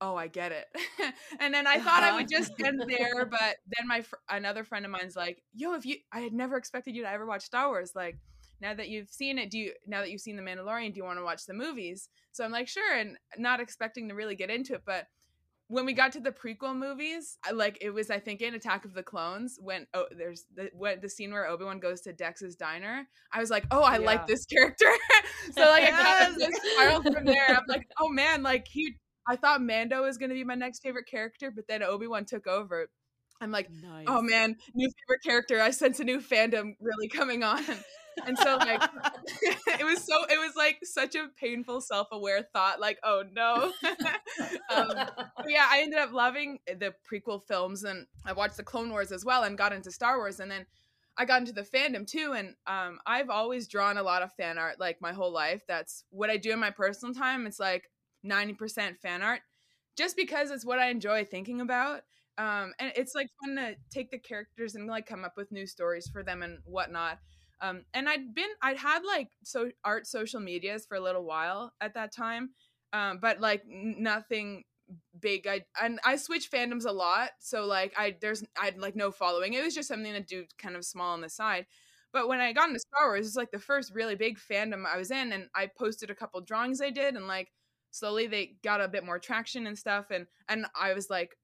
oh, 0.00 0.16
I 0.16 0.28
get 0.28 0.52
it. 0.52 0.66
and 1.40 1.52
then 1.52 1.66
I 1.66 1.78
thought 1.78 2.02
I 2.02 2.08
uh-huh. 2.08 2.18
would 2.18 2.28
just 2.28 2.52
end 2.64 2.82
there, 2.88 3.26
but 3.26 3.56
then 3.66 3.86
my 3.86 4.02
fr- 4.02 4.16
another 4.28 4.64
friend 4.64 4.84
of 4.84 4.90
mine's 4.90 5.16
like, 5.16 5.42
"Yo, 5.54 5.74
if 5.74 5.84
you, 5.86 5.96
I 6.12 6.20
had 6.20 6.32
never 6.32 6.56
expected 6.56 6.94
you 6.94 7.02
to 7.02 7.10
ever 7.10 7.26
watch 7.26 7.42
Star 7.42 7.68
Wars. 7.68 7.92
Like, 7.94 8.18
now 8.60 8.74
that 8.74 8.88
you've 8.88 9.10
seen 9.10 9.38
it, 9.38 9.50
do 9.50 9.58
you? 9.58 9.72
Now 9.86 10.00
that 10.00 10.10
you've 10.10 10.20
seen 10.20 10.36
The 10.36 10.42
Mandalorian, 10.42 10.92
do 10.92 10.98
you 10.98 11.04
want 11.04 11.18
to 11.18 11.24
watch 11.24 11.46
the 11.46 11.54
movies?" 11.54 12.08
So 12.32 12.44
I'm 12.44 12.52
like, 12.52 12.68
"Sure," 12.68 12.94
and 12.94 13.16
not 13.36 13.60
expecting 13.60 14.08
to 14.08 14.14
really 14.14 14.36
get 14.36 14.50
into 14.50 14.74
it, 14.74 14.82
but 14.84 15.06
when 15.68 15.84
we 15.86 15.92
got 15.92 16.12
to 16.12 16.20
the 16.20 16.30
prequel 16.32 16.74
movies, 16.76 17.38
I, 17.44 17.52
like 17.52 17.78
it 17.80 17.90
was 17.90 18.10
I 18.10 18.18
think 18.18 18.40
in 18.40 18.54
Attack 18.54 18.84
of 18.84 18.94
the 18.94 19.02
Clones 19.02 19.58
when 19.60 19.86
oh 19.94 20.06
there's 20.16 20.46
the 20.54 20.70
what 20.72 21.02
the 21.02 21.08
scene 21.08 21.30
where 21.30 21.46
Obi 21.46 21.64
Wan 21.64 21.78
goes 21.78 22.00
to 22.02 22.12
Dex's 22.12 22.56
diner. 22.56 23.06
I 23.32 23.40
was 23.40 23.50
like, 23.50 23.64
oh, 23.70 23.82
I 23.82 23.98
Yeah. 23.98 24.06
like 24.06 24.26
this 24.26 24.44
character. 24.46 24.86
so 25.52 25.60
like 25.62 25.84
I 25.84 25.90
kind 25.90 26.32
of 26.34 26.40
Yes. 26.40 26.50
just 26.50 26.62
spiraled 26.74 27.04
from 27.14 27.24
there. 27.26 27.48
I'm 27.50 27.64
like, 27.68 27.86
oh 28.00 28.08
man, 28.08 28.42
like 28.42 28.66
he. 28.68 28.96
I 29.30 29.36
thought 29.36 29.60
Mando 29.60 30.02
was 30.02 30.16
gonna 30.16 30.32
be 30.34 30.44
my 30.44 30.54
next 30.54 30.82
favorite 30.82 31.06
character, 31.06 31.50
but 31.50 31.68
then 31.68 31.82
Obi 31.82 32.06
Wan 32.06 32.24
took 32.24 32.46
over. 32.46 32.88
I'm 33.40 33.52
like, 33.52 33.68
oh, 33.70 33.88
Nice. 33.88 34.04
oh 34.08 34.22
man, 34.22 34.56
new 34.74 34.88
favorite 35.06 35.22
character. 35.22 35.60
I 35.60 35.70
sense 35.70 36.00
a 36.00 36.04
new 36.04 36.18
fandom 36.20 36.72
really 36.80 37.08
coming 37.08 37.42
on. 37.44 37.62
And 38.26 38.38
so 38.38 38.56
like 38.56 38.82
it 39.80 39.84
was 39.84 40.02
so 40.04 40.24
it 40.28 40.38
was 40.38 40.54
like 40.56 40.78
such 40.82 41.14
a 41.14 41.28
painful 41.36 41.80
self-aware 41.80 42.48
thought 42.52 42.80
like 42.80 42.98
oh 43.02 43.24
no. 43.32 43.72
Um, 44.70 44.92
yeah 45.48 45.66
i 45.70 45.80
ended 45.80 45.98
up 45.98 46.12
loving 46.12 46.58
the 46.66 46.94
prequel 47.10 47.42
films 47.42 47.84
and 47.84 48.06
i 48.24 48.32
watched 48.32 48.56
the 48.56 48.62
clone 48.62 48.90
wars 48.90 49.10
as 49.10 49.24
well 49.24 49.42
and 49.42 49.58
got 49.58 49.72
into 49.72 49.90
star 49.90 50.18
wars 50.18 50.38
and 50.40 50.50
then 50.50 50.66
i 51.16 51.24
got 51.24 51.40
into 51.40 51.52
the 51.52 51.62
fandom 51.62 52.06
too 52.06 52.34
and 52.36 52.54
um, 52.66 52.98
i've 53.06 53.30
always 53.30 53.66
drawn 53.66 53.96
a 53.96 54.02
lot 54.02 54.22
of 54.22 54.32
fan 54.34 54.58
art 54.58 54.78
like 54.78 55.00
my 55.00 55.12
whole 55.12 55.32
life. 55.32 55.62
That's 55.66 56.04
what 56.10 56.30
i 56.30 56.36
do 56.36 56.52
in 56.52 56.58
my 56.58 56.70
personal 56.70 57.14
time. 57.14 57.46
It's 57.46 57.58
like 57.58 57.90
90% 58.24 58.98
fan 59.00 59.22
art 59.22 59.40
just 59.96 60.16
because 60.16 60.50
it's 60.50 60.64
what 60.64 60.78
i 60.78 60.88
enjoy 60.90 61.24
thinking 61.24 61.60
about 61.60 62.02
um, 62.36 62.72
and 62.78 62.92
it's 62.94 63.16
like 63.16 63.28
fun 63.44 63.56
to 63.56 63.74
take 63.90 64.12
the 64.12 64.18
characters 64.18 64.76
and 64.76 64.86
like 64.86 65.06
come 65.06 65.24
up 65.24 65.34
with 65.36 65.50
new 65.50 65.66
stories 65.66 66.08
for 66.08 66.22
them 66.22 66.42
and 66.42 66.58
whatnot 66.64 67.18
um, 67.60 67.84
and 67.94 68.08
i'd 68.08 68.34
been 68.34 68.48
i'd 68.62 68.76
had 68.76 69.02
like 69.04 69.28
so 69.44 69.70
art 69.84 70.06
social 70.06 70.40
medias 70.40 70.86
for 70.86 70.96
a 70.96 71.00
little 71.00 71.24
while 71.24 71.72
at 71.80 71.94
that 71.94 72.12
time 72.12 72.50
um, 72.92 73.18
but 73.20 73.40
like 73.40 73.62
nothing 73.66 74.64
big. 75.20 75.46
I 75.46 75.64
and 75.80 76.00
i 76.04 76.16
switch 76.16 76.50
fandoms 76.50 76.86
a 76.86 76.92
lot 76.92 77.30
so 77.40 77.66
like 77.66 77.92
i 77.98 78.16
there's 78.20 78.42
i'd 78.62 78.78
like 78.78 78.96
no 78.96 79.10
following. 79.10 79.54
It 79.54 79.64
was 79.64 79.74
just 79.74 79.88
something 79.88 80.12
to 80.12 80.20
do 80.20 80.44
kind 80.58 80.76
of 80.76 80.84
small 80.84 81.12
on 81.12 81.20
the 81.20 81.28
side. 81.28 81.66
But 82.12 82.28
when 82.28 82.40
i 82.40 82.52
got 82.52 82.68
into 82.68 82.80
star 82.80 83.08
wars 83.08 83.26
it's 83.26 83.36
like 83.36 83.50
the 83.50 83.58
first 83.58 83.94
really 83.94 84.14
big 84.14 84.38
fandom 84.38 84.84
i 84.86 84.96
was 84.96 85.10
in 85.10 85.32
and 85.32 85.48
i 85.54 85.66
posted 85.78 86.10
a 86.10 86.14
couple 86.14 86.40
drawings 86.40 86.80
i 86.80 86.90
did 86.90 87.16
and 87.16 87.26
like 87.28 87.52
slowly 87.90 88.26
they 88.26 88.56
got 88.64 88.80
a 88.80 88.88
bit 88.88 89.04
more 89.04 89.18
traction 89.18 89.66
and 89.66 89.78
stuff 89.78 90.06
and 90.10 90.26
and 90.48 90.66
i 90.74 90.94
was 90.94 91.10
like 91.10 91.36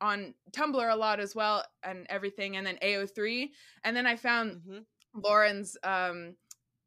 on 0.00 0.34
tumblr 0.52 0.92
a 0.92 0.96
lot 0.96 1.20
as 1.20 1.34
well 1.34 1.64
and 1.82 2.06
everything 2.08 2.56
and 2.56 2.66
then 2.66 2.78
ao3 2.82 3.50
and 3.84 3.96
then 3.96 4.06
i 4.06 4.16
found 4.16 4.62
Mhm. 4.66 4.84
Lauren's 5.14 5.76
um 5.84 6.34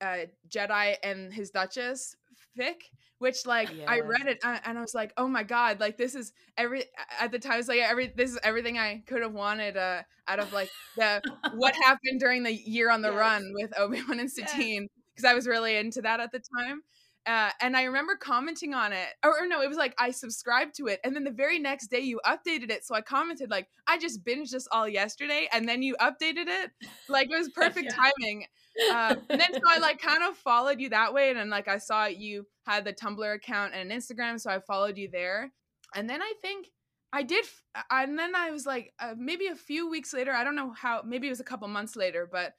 uh 0.01 0.25
Jedi 0.49 0.95
and 1.03 1.33
his 1.33 1.51
Duchess 1.51 2.15
fic 2.57 2.75
which 3.19 3.45
like 3.45 3.75
I 3.87 4.01
read 4.01 4.27
it 4.27 4.39
uh, 4.43 4.59
and 4.65 4.77
I 4.77 4.81
was 4.81 4.93
like 4.93 5.13
oh 5.17 5.27
my 5.27 5.43
god 5.43 5.79
like 5.79 5.97
this 5.97 6.15
is 6.15 6.33
every 6.57 6.83
at 7.19 7.31
the 7.31 7.39
time 7.39 7.53
it 7.53 7.57
was 7.57 7.67
like 7.67 7.79
every 7.79 8.07
this 8.07 8.31
is 8.31 8.39
everything 8.43 8.77
I 8.77 9.03
could 9.07 9.21
have 9.21 9.33
wanted 9.33 9.77
uh 9.77 10.03
out 10.27 10.39
of 10.39 10.51
like 10.51 10.71
the 10.95 11.23
what 11.49 11.75
happened 11.83 12.19
during 12.19 12.43
the 12.43 12.53
year 12.53 12.89
on 12.91 13.01
the 13.01 13.11
Yes. 13.11 13.13
run 13.13 13.51
with 13.53 13.77
Obi-Wan 13.77 14.19
and 14.19 14.31
Yes. 14.35 14.49
Satine 14.49 14.87
because 15.15 15.25
I 15.29 15.33
was 15.33 15.47
really 15.47 15.75
into 15.77 16.01
that 16.01 16.19
at 16.19 16.31
the 16.31 16.41
time 16.59 16.81
uh, 17.25 17.49
and 17.59 17.75
I 17.75 17.83
remember 17.83 18.15
commenting 18.15 18.73
on 18.73 18.93
it, 18.93 19.07
or, 19.23 19.31
or 19.41 19.47
no, 19.47 19.61
it 19.61 19.67
was 19.67 19.77
like 19.77 19.95
I 19.97 20.11
subscribed 20.11 20.75
to 20.75 20.87
it, 20.87 20.99
and 21.03 21.15
then 21.15 21.23
the 21.23 21.31
very 21.31 21.59
next 21.59 21.87
day 21.87 22.01
you 22.01 22.19
updated 22.25 22.69
it. 22.69 22.85
So 22.85 22.93
I 22.93 23.01
commented 23.01 23.49
like, 23.49 23.67
"I 23.87 23.97
just 23.97 24.23
binged 24.23 24.51
this 24.51 24.67
all 24.71 24.87
yesterday," 24.87 25.47
and 25.51 25.67
then 25.67 25.81
you 25.81 25.95
updated 25.95 26.47
it. 26.47 26.71
Like 27.09 27.29
it 27.31 27.37
was 27.37 27.49
perfect 27.55 27.93
timing. 27.95 28.45
Uh, 28.91 29.15
and 29.29 29.39
then 29.39 29.53
so 29.53 29.61
I 29.67 29.79
like 29.79 29.99
kind 30.01 30.23
of 30.23 30.35
followed 30.37 30.79
you 30.79 30.89
that 30.89 31.13
way, 31.13 31.29
and 31.29 31.39
then 31.39 31.49
like 31.49 31.67
I 31.67 31.79
saw 31.79 32.05
you 32.05 32.45
had 32.65 32.85
the 32.85 32.93
Tumblr 32.93 33.35
account 33.35 33.73
and 33.73 33.91
an 33.91 33.97
Instagram, 33.97 34.39
so 34.39 34.51
I 34.51 34.59
followed 34.59 34.97
you 34.97 35.09
there. 35.11 35.51
And 35.95 36.09
then 36.09 36.21
I 36.21 36.33
think 36.41 36.67
I 37.13 37.23
did, 37.23 37.45
and 37.89 38.19
then 38.19 38.35
I 38.35 38.51
was 38.51 38.65
like, 38.65 38.93
uh, 38.99 39.15
maybe 39.17 39.47
a 39.47 39.55
few 39.55 39.89
weeks 39.89 40.13
later, 40.13 40.33
I 40.33 40.43
don't 40.43 40.55
know 40.55 40.71
how, 40.71 41.01
maybe 41.05 41.27
it 41.27 41.29
was 41.29 41.39
a 41.39 41.45
couple 41.45 41.67
months 41.69 41.95
later, 41.95 42.27
but 42.29 42.55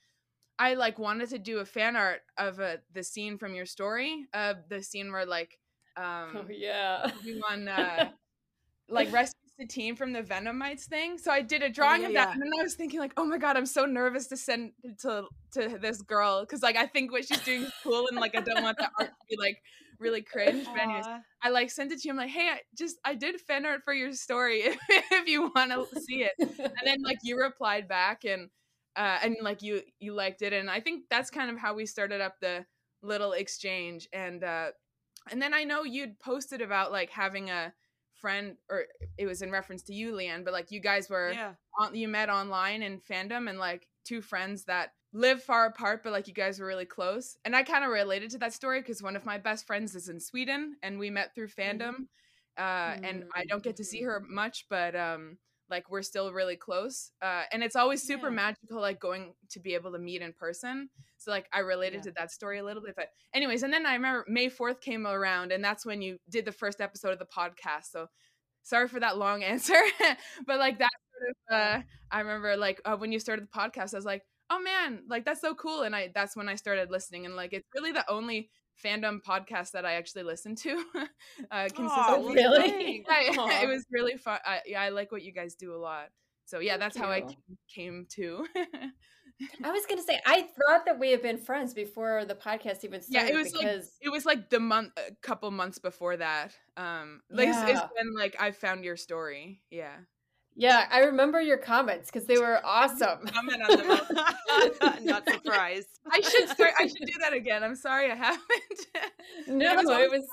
I 0.59 0.75
like 0.75 0.99
wanted 0.99 1.29
to 1.31 1.39
do 1.39 1.59
a 1.59 1.65
fan 1.65 1.97
art 1.97 2.21
of 2.39 2.61
uh, 2.61 2.77
the 2.93 3.03
scene 3.03 3.39
from 3.39 3.55
your 3.55 3.67
story, 3.67 4.27
uh, 4.33 4.55
the 4.69 4.83
scene 4.83 5.13
where 5.13 5.27
like 5.27 5.59
um 5.97 6.37
oh 6.37 6.47
yeah. 6.51 7.11
Obi-Wan 7.21 7.69
uh, 7.69 8.11
like 8.89 9.13
rescues 9.13 9.35
the 9.59 9.67
team 9.67 9.97
from 9.97 10.13
the 10.13 10.23
Venomites 10.23 10.85
thing. 10.85 11.19
So 11.19 11.31
I 11.31 11.43
did 11.43 11.63
a 11.63 11.71
drawing 11.71 12.03
yeah, 12.03 12.09
of 12.09 12.15
that, 12.15 12.29
yeah. 12.29 12.33
and 12.33 12.43
then 12.43 12.51
I 12.59 12.63
was 12.63 12.75
thinking 12.75 13.01
like, 13.01 13.13
oh 13.17 13.25
my 13.25 13.39
god, 13.39 13.57
I'm 13.57 13.67
so 13.67 13.87
nervous 13.87 14.27
to 14.29 14.37
send 14.37 14.73
it 14.83 14.99
to 15.01 15.25
to 15.53 15.79
this 15.81 16.03
girl 16.03 16.41
because 16.43 16.63
like 16.63 16.77
I 16.77 16.87
think 16.87 17.13
what 17.13 17.27
she's 17.27 17.41
doing 17.41 17.63
is 17.63 17.73
cool, 17.83 18.07
and 18.09 18.19
like 18.19 18.37
I 18.37 18.41
don't 18.41 18.63
want 18.63 18.79
the 18.79 18.89
art 18.99 19.09
to 19.09 19.27
be 19.29 19.37
like 19.39 19.59
really 19.99 20.23
cringe. 20.23 20.67
But 20.67 20.81
anyways, 20.81 21.07
I 21.43 21.51
like 21.51 21.71
sent 21.71 21.93
it 21.93 22.01
to 22.01 22.09
you. 22.09 22.13
I'm 22.13 22.19
like, 22.19 22.31
hey, 22.31 22.49
I 22.49 22.61
just 22.77 22.97
I 23.05 23.15
did 23.15 23.41
fan 23.41 23.67
art 23.67 23.83
for 23.85 23.95
your 23.95 24.13
story 24.13 24.61
if, 24.61 24.79
if 24.89 25.29
you 25.29 25.51
want 25.55 25.73
to 25.73 26.01
see 26.01 26.25
it. 26.25 26.33
And 26.59 26.87
then 26.87 27.03
like 27.03 27.19
you 27.23 27.39
replied 27.39 27.89
back 27.89 28.25
and 28.25 28.49
uh 28.97 29.19
and 29.23 29.37
like 29.43 29.63
you 29.63 29.83
you 30.01 30.13
liked 30.15 30.43
it 30.43 30.53
and 30.53 30.71
I 30.71 30.81
think 30.81 31.05
that's 31.11 31.31
kind 31.31 31.51
of 31.51 31.59
how 31.59 31.75
we 31.75 31.87
started 31.87 32.21
up 32.21 32.41
the 32.41 32.65
little 33.03 33.33
exchange 33.33 34.09
and 34.13 34.43
uh 34.43 34.71
and 35.31 35.43
then 35.43 35.55
I 35.55 35.65
know 35.65 35.83
you'd 35.85 36.19
posted 36.19 36.61
about 36.63 36.93
like 36.93 37.11
having 37.11 37.51
a 37.51 37.73
friend 38.15 38.57
or 38.71 38.85
it 39.19 39.27
was 39.27 39.43
in 39.43 39.51
reference 39.51 39.83
to 39.85 39.95
you 39.95 40.13
Leanne 40.13 40.45
but 40.45 40.53
like 40.53 40.71
you 40.71 40.81
guys 40.81 41.11
were 41.11 41.33
Yeah. 41.33 41.53
on, 41.79 41.95
you 41.95 42.09
met 42.09 42.31
online 42.31 42.83
in 42.83 43.01
fandom 43.01 43.49
and 43.49 43.59
like 43.59 43.87
two 44.05 44.23
friends 44.23 44.65
that 44.65 44.93
live 45.13 45.43
far 45.43 45.67
apart 45.67 46.03
but 46.03 46.13
like 46.13 46.27
you 46.29 46.35
guys 46.35 46.59
were 46.59 46.67
really 46.67 46.85
close 46.85 47.37
and 47.45 47.55
i 47.57 47.63
kind 47.63 47.85
of 47.85 47.91
related 47.91 48.31
to 48.31 48.39
that 48.39 48.53
story 48.53 48.81
because 48.81 49.03
one 49.03 49.17
of 49.17 49.25
my 49.25 49.39
best 49.39 49.67
friends 49.67 49.95
is 49.95 50.09
in 50.09 50.21
sweden 50.21 50.77
and 50.83 50.99
we 50.99 51.11
met 51.11 51.35
through 51.35 51.49
fandom 51.49 52.07
uh 52.59 52.97
and 53.03 53.25
i 53.35 53.45
don't 53.49 53.63
get 53.63 53.77
to 53.77 53.85
see 53.85 54.03
her 54.03 54.21
much 54.29 54.67
but 54.69 54.95
um 54.95 55.39
like 55.71 55.91
we're 55.91 56.03
still 56.03 56.33
really 56.33 56.57
close 56.57 57.11
uh 57.23 57.43
and 57.53 57.63
it's 57.63 57.77
always 57.77 58.03
super 58.03 58.29
Yeah. 58.29 58.35
magical 58.35 58.81
like 58.81 59.01
going 59.01 59.35
to 59.51 59.61
be 59.61 59.75
able 59.75 59.93
to 59.93 59.99
meet 59.99 60.23
in 60.23 60.33
person 60.33 60.89
so 61.19 61.31
like 61.31 61.49
i 61.53 61.61
related 61.61 61.97
Yeah. 61.99 62.03
to 62.03 62.11
that 62.19 62.31
story 62.31 62.59
a 62.59 62.65
little 62.65 62.83
bit 62.83 62.95
but 62.97 63.09
anyways 63.35 63.63
and 63.63 63.73
then 63.73 63.87
i 63.87 63.95
remember 63.95 64.25
may 64.29 64.49
4th 64.49 64.81
came 64.81 65.07
around 65.07 65.53
and 65.53 65.63
that's 65.65 65.85
when 65.85 66.03
you 66.03 66.19
did 66.29 66.45
the 66.45 66.53
first 66.53 66.81
episode 66.81 67.13
of 67.13 67.19
the 67.19 67.27
podcast 67.27 67.91
so 67.91 68.07
sorry 68.63 68.89
for 68.89 69.01
that 69.01 69.19
long 69.19 69.43
answer 69.53 69.81
but 70.47 70.59
like 70.59 70.79
that 70.79 70.91
sort 71.19 71.31
of 71.31 71.57
uh 71.79 71.83
i 72.11 72.21
remember 72.21 72.57
like 72.57 72.81
uh, 72.85 72.97
when 72.97 73.13
you 73.13 73.19
started 73.19 73.45
the 73.47 73.59
podcast 73.59 73.95
i 73.95 73.99
was 73.99 74.05
like 74.05 74.23
oh 74.51 74.61
man 74.61 75.03
like 75.09 75.25
that's 75.25 75.41
so 75.41 75.55
cool 75.55 75.83
and 75.83 75.95
i 75.97 76.11
that's 76.15 76.37
when 76.37 76.49
i 76.49 76.55
started 76.55 76.91
listening 76.91 77.27
and 77.27 77.35
like 77.37 77.53
it's 77.53 77.67
really 77.75 77.93
the 77.93 78.09
only 78.11 78.49
fandom 78.85 79.21
podcast 79.23 79.73
that 79.73 79.85
i 79.85 79.95
actually 79.95 80.23
listen 80.23 80.55
to 80.55 80.83
uh 81.51 81.69
consistently 81.75 82.35
really? 82.35 83.05
yeah, 83.09 83.31
Aw. 83.39 83.63
it 83.63 83.69
was 83.69 83.85
really 83.91 84.17
fun 84.17 84.39
I, 84.45 84.61
yeah 84.67 84.83
i 84.83 84.89
like 84.91 85.13
what 85.13 85.23
you 85.23 85.33
guys 85.33 85.55
do 85.55 85.75
a 85.75 85.79
lot 85.79 86.09
so 86.45 86.59
yeah 86.61 86.77
that's 86.77 86.97
how 86.97 87.09
i 87.11 87.19
you. 87.19 87.27
came, 87.27 87.59
came 87.75 88.07
to 88.11 88.47
I 89.63 89.71
was 89.71 89.85
gonna 89.87 90.01
say 90.03 90.19
I 90.25 90.43
thought 90.43 90.87
that 90.87 90.99
we 90.99 91.11
had 91.11 91.21
been 91.21 91.37
friends 91.37 91.75
before 91.75 92.25
the 92.25 92.35
podcast 92.35 92.85
even 92.85 93.03
started. 93.03 93.11
yeah 93.11 93.21
started 93.27 93.35
it 93.35 93.37
was 93.37 93.55
like 93.55 93.85
it 94.01 94.09
was 94.11 94.25
like 94.25 94.49
the 94.49 94.61
month 94.61 94.93
a 94.97 95.15
couple 95.21 95.51
months 95.51 95.79
before 95.79 96.17
that 96.17 96.53
um 96.79 97.21
like 97.31 97.49
it's, 97.49 97.59
it's 97.59 97.69
Yeah. 97.69 97.89
when 97.97 98.15
like 98.17 98.35
i 98.41 98.51
found 98.51 98.83
your 98.83 98.97
story 98.97 99.61
yeah 99.71 99.97
yeah, 100.57 100.87
I 100.91 101.01
remember 101.01 101.41
your 101.41 101.59
comments 101.59 102.11
because 102.11 102.27
they 102.27 102.39
were 102.39 102.61
awesome. 102.65 103.27
comment 103.27 103.63
on 103.69 103.77
them 103.77 105.05
Not 105.05 105.29
surprised. 105.29 105.89
I 106.11 106.21
should 106.21 106.49
start. 106.49 106.73
I 106.79 106.87
should 106.87 107.07
do 107.07 107.19
that 107.21 107.33
again. 107.35 107.63
I'm 107.63 107.77
sorry, 107.77 108.11
I 108.11 108.15
haven't. 108.15 108.43
No, 109.49 109.75
was 109.77 109.85
it 109.89 110.11
was. 110.11 110.25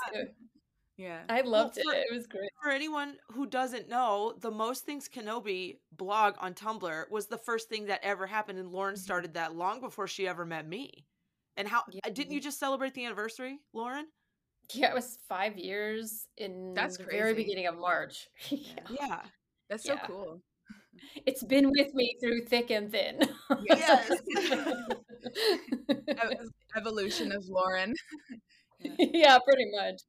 yeah. 0.97 1.21
I 1.29 1.41
loved 1.41 1.75
for- 1.75 1.93
it. 1.93 2.05
It 2.09 2.13
was 2.15 2.25
great. 2.27 2.49
For 2.61 2.69
anyone 2.71 3.15
who 3.31 3.45
doesn't 3.45 3.89
know, 3.89 4.33
the 4.39 4.51
Most 4.51 4.85
Things 4.85 5.09
Kenobi 5.13 5.77
blog 5.97 6.35
on 6.39 6.53
Tumblr 6.53 7.09
was 7.11 7.27
the 7.27 7.37
first 7.37 7.67
thing 7.69 7.85
that 7.87 7.99
ever 8.03 8.25
happened, 8.25 8.59
and 8.59 8.69
Lauren 8.71 8.95
Mm-hmm. 8.95 9.01
started 9.03 9.33
that 9.33 9.55
long 9.55 9.81
before 9.81 10.07
she 10.07 10.27
ever 10.27 10.45
met 10.45 10.67
me. 10.67 11.05
And 11.57 11.67
how 11.67 11.83
Yeah. 11.91 11.99
uh, 12.05 12.09
didn't 12.09 12.31
you 12.33 12.39
just 12.41 12.59
celebrate 12.59 12.93
the 12.93 13.05
anniversary, 13.05 13.59
Lauren? 13.73 14.05
Yeah, 14.71 14.89
it 14.91 14.95
was 14.95 15.17
five 15.27 15.57
years 15.57 16.27
in 16.37 16.73
That's 16.73 16.97
the 16.97 17.03
very 17.03 17.33
beginning 17.33 17.67
of 17.67 17.77
March. 17.77 18.27
yeah. 18.49 18.79
Yeah. 18.89 19.19
That's 19.69 19.85
so 19.85 19.97
cool. 19.97 20.41
It's 21.25 21.43
been 21.43 21.71
with 21.71 21.93
me 21.93 22.15
through 22.21 22.45
thick 22.45 22.71
and 22.71 22.91
thin. 22.91 23.19
Yes. 23.65 24.11
Evolution 26.77 27.31
of 27.31 27.45
Lauren. 27.47 27.93
yeah, 28.99 29.37
pretty 29.45 29.65
much. 29.75 30.01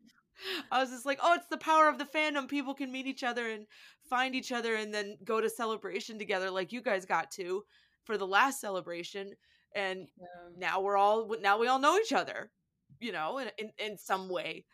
I 0.70 0.80
was 0.80 0.90
just 0.90 1.06
like, 1.06 1.18
oh, 1.22 1.34
it's 1.34 1.46
the 1.48 1.56
power 1.58 1.88
of 1.88 1.98
the 1.98 2.04
fandom. 2.04 2.48
People 2.48 2.74
can 2.74 2.92
meet 2.92 3.06
each 3.06 3.22
other 3.22 3.48
and 3.48 3.66
find 4.08 4.34
each 4.34 4.52
other 4.52 4.74
and 4.74 4.92
then 4.92 5.16
go 5.24 5.40
to 5.40 5.48
celebration 5.48 6.18
together 6.18 6.50
like 6.50 6.72
you 6.72 6.82
guys 6.82 7.06
got 7.06 7.30
to 7.32 7.62
for 8.04 8.18
the 8.18 8.26
last 8.26 8.60
celebration. 8.60 9.32
And 9.74 10.08
Yeah. 10.18 10.26
now 10.56 10.80
we're 10.80 10.96
all 10.96 11.34
now 11.40 11.58
we 11.58 11.68
all 11.68 11.78
know 11.78 11.98
each 11.98 12.12
other, 12.12 12.50
you 13.00 13.12
know, 13.12 13.38
in 13.38 13.50
in, 13.58 13.72
in 13.78 13.98
some 13.98 14.28
way. 14.28 14.64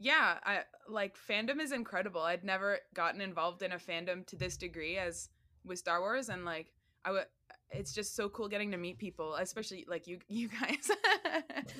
Yeah, 0.00 0.38
I 0.44 0.60
like 0.88 1.14
fandom 1.28 1.60
is 1.60 1.72
incredible. 1.72 2.22
I'd 2.22 2.42
never 2.42 2.78
gotten 2.94 3.20
involved 3.20 3.62
in 3.62 3.72
a 3.72 3.76
fandom 3.76 4.26
to 4.28 4.36
this 4.36 4.56
degree 4.56 4.96
as 4.96 5.28
with 5.62 5.78
Star 5.78 6.00
Wars, 6.00 6.30
and 6.30 6.44
like 6.44 6.72
I 7.04 7.12
would. 7.12 7.26
It's 7.72 7.92
just 7.92 8.16
so 8.16 8.28
cool 8.28 8.48
getting 8.48 8.72
to 8.72 8.76
meet 8.76 8.98
people, 8.98 9.36
especially 9.36 9.84
like 9.88 10.08
you, 10.08 10.18
you 10.28 10.48
guys. 10.48 10.90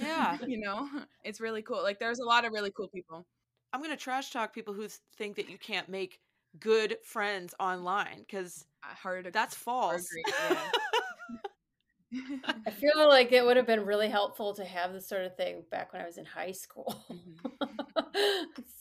Yeah. 0.01 0.39
you 0.47 0.61
know, 0.61 0.89
it's 1.25 1.41
really 1.41 1.63
cool. 1.63 1.83
Like, 1.83 1.99
there's 1.99 2.21
a 2.21 2.25
lot 2.25 2.45
of 2.45 2.53
really 2.53 2.71
cool 2.71 2.87
people. 2.87 3.27
I'm 3.73 3.83
gonna 3.83 3.97
trash 3.97 4.31
talk 4.31 4.55
people 4.55 4.73
who 4.75 4.87
think 5.17 5.35
that 5.37 5.51
you 5.51 5.59
can't 5.59 5.89
make 5.89 6.21
good 6.61 6.97
friends 7.03 7.55
online 7.59 8.21
because 8.21 8.67
uh, 8.85 8.95
hard 8.95 9.31
that's 9.33 9.57
false. 9.57 10.07
agree, 10.11 10.25
yeah. 10.51 10.59
I 12.67 12.71
feel 12.71 13.09
like 13.09 13.33
it 13.33 13.45
would 13.45 13.57
have 13.57 13.67
been 13.67 13.85
really 13.85 14.09
helpful 14.09 14.55
to 14.55 14.65
have 14.65 14.93
this 14.93 15.09
sort 15.09 15.25
of 15.25 15.37
thing 15.37 15.63
back 15.71 15.93
when 15.93 16.03
I 16.03 16.07
was 16.07 16.19
in 16.19 16.25
high 16.25 16.53
school. 16.53 17.05
Mm-hmm. 17.11 17.80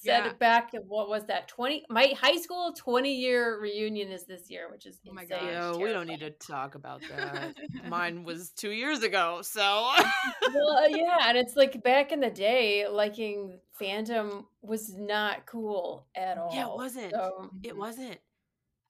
Set 0.01 0.25
Yeah. 0.25 0.33
back 0.39 0.73
in 0.73 0.81
what 0.83 1.09
was 1.09 1.25
that? 1.27 1.47
Twenty 1.47 1.83
my 1.89 2.13
high 2.19 2.37
school 2.37 2.73
twenty 2.73 3.15
year 3.15 3.59
reunion 3.59 4.11
is 4.11 4.25
this 4.25 4.49
year, 4.49 4.69
which 4.71 4.85
is 4.85 4.99
Oh 5.09 5.13
my 5.13 5.25
god. 5.25 5.41
gosh. 5.41 5.75
We 5.81 5.91
don't 5.91 6.07
need 6.07 6.21
to 6.21 6.31
talk 6.31 6.75
about 6.75 7.01
that. 7.09 7.53
Mine 7.89 8.23
was 8.23 8.51
two 8.51 8.71
years 8.71 9.03
ago, 9.03 9.41
so 9.41 9.61
well, 9.61 10.77
uh, 10.77 10.87
yeah, 10.89 11.17
and 11.27 11.37
it's 11.37 11.55
like 11.55 11.83
back 11.83 12.11
in 12.11 12.19
the 12.19 12.29
day, 12.29 12.87
liking 12.87 13.59
fandom 13.79 14.45
was 14.61 14.93
not 14.95 15.45
cool 15.45 16.07
at 16.15 16.37
all. 16.37 16.49
yeah, 16.53 16.67
it 16.67 16.75
wasn't. 16.75 17.11
So, 17.11 17.51
It 17.63 17.77
wasn't. 17.77 18.19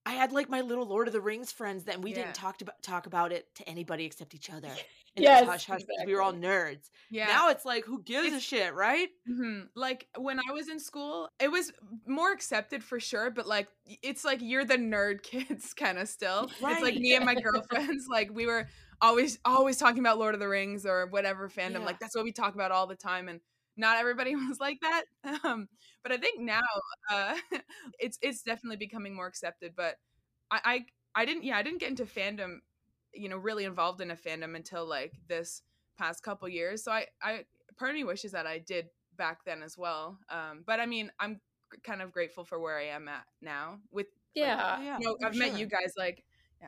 I 0.09 0.13
had 0.13 0.31
like 0.31 0.49
my 0.49 0.61
little 0.61 0.87
Lord 0.87 1.07
of 1.07 1.13
the 1.13 1.21
Rings 1.21 1.51
friends 1.51 1.83
that 1.83 2.01
we 2.01 2.09
Yeah. 2.09 2.23
didn't 2.23 2.33
talk 2.35 2.61
about 2.61 2.81
talk 2.81 3.05
about 3.05 3.31
it 3.31 3.53
to 3.55 3.69
anybody 3.69 4.05
except 4.05 4.33
each 4.33 4.49
other. 4.49 4.69
And 5.15 5.23
Yes, 5.23 5.47
hush 5.47 5.65
hush 5.65 5.81
because 5.81 6.03
we 6.05 6.13
were 6.13 6.21
all 6.21 6.33
nerds. 6.33 6.91
Yeah. 7.09 7.25
Now 7.27 7.49
it's 7.49 7.65
like 7.65 7.83
who 7.83 8.01
gives 8.03 8.31
a 8.31 8.39
shit, 8.39 8.75
right? 8.75 9.09
hmm 9.27 9.61
Like 9.75 10.07
when 10.15 10.39
I 10.39 10.51
was 10.53 10.69
in 10.69 10.79
school, 10.79 11.29
it 11.39 11.51
was 11.51 11.71
more 12.05 12.31
accepted 12.31 12.83
for 12.83 12.99
sure, 12.99 13.31
but 13.31 13.47
like 13.47 13.67
it's 14.03 14.23
like 14.23 14.39
you're 14.41 14.65
the 14.65 14.77
nerd 14.77 15.23
kids 15.31 15.73
kind 15.73 15.97
of 15.97 16.07
still. 16.09 16.43
It's 16.61 16.81
like 16.81 16.95
me 16.95 17.15
and 17.15 17.25
my 17.25 17.33
girlfriends, 17.35 18.05
like 18.09 18.29
we 18.31 18.45
were 18.45 18.67
always 19.01 19.39
always 19.45 19.77
talking 19.77 19.99
about 19.99 20.19
Lord 20.19 20.35
of 20.35 20.39
the 20.39 20.47
Rings 20.47 20.85
or 20.85 21.07
whatever 21.07 21.49
fandom. 21.49 21.79
Yeah. 21.79 21.85
Like 21.85 21.99
that's 21.99 22.15
what 22.15 22.23
we 22.23 22.31
talk 22.31 22.53
about 22.53 22.71
all 22.71 22.85
the 22.85 22.95
time, 22.95 23.29
and 23.29 23.41
not 23.79 23.97
everybody 23.97 24.35
was 24.35 24.59
like 24.59 24.79
that. 24.81 25.05
Um, 25.43 25.67
but 26.03 26.11
I 26.11 26.17
think 26.17 26.41
now 26.41 26.61
uh, 27.11 27.35
it's 27.99 28.19
it's 28.21 28.43
definitely 28.43 28.77
becoming 28.77 29.15
more 29.15 29.27
accepted. 29.27 29.73
But 29.75 29.95
I, 30.51 30.85
I 31.15 31.21
I 31.21 31.25
didn't 31.25 31.43
yeah 31.43 31.57
I 31.57 31.63
didn't 31.63 31.79
get 31.79 31.89
into 31.89 32.05
fandom, 32.05 32.57
you 33.13 33.29
know, 33.29 33.37
really 33.37 33.65
involved 33.65 34.01
in 34.01 34.11
a 34.11 34.15
fandom 34.15 34.55
until 34.55 34.85
like 34.85 35.13
this 35.27 35.61
past 35.97 36.23
couple 36.23 36.47
years. 36.47 36.83
So 36.83 36.91
I 36.91 37.07
I 37.23 37.45
part 37.77 37.91
of 37.91 37.95
me 37.95 38.03
wishes 38.03 38.33
that 38.33 38.45
I 38.45 38.59
did 38.59 38.87
back 39.17 39.39
then 39.45 39.63
as 39.63 39.77
well. 39.77 40.19
Um, 40.29 40.63
but 40.65 40.79
I 40.79 40.85
mean, 40.85 41.11
I'm 41.19 41.39
kind 41.83 42.01
of 42.01 42.11
grateful 42.11 42.43
for 42.43 42.59
where 42.59 42.77
I 42.77 42.87
am 42.87 43.07
at 43.07 43.25
now. 43.41 43.79
With 43.91 44.07
like, 44.35 44.47
yeah. 44.47 44.81
Yeah, 44.81 44.97
you 44.99 45.07
know, 45.07 45.17
I've 45.25 45.35
met 45.35 45.57
you 45.57 45.65
guys 45.65 45.93
like 45.97 46.23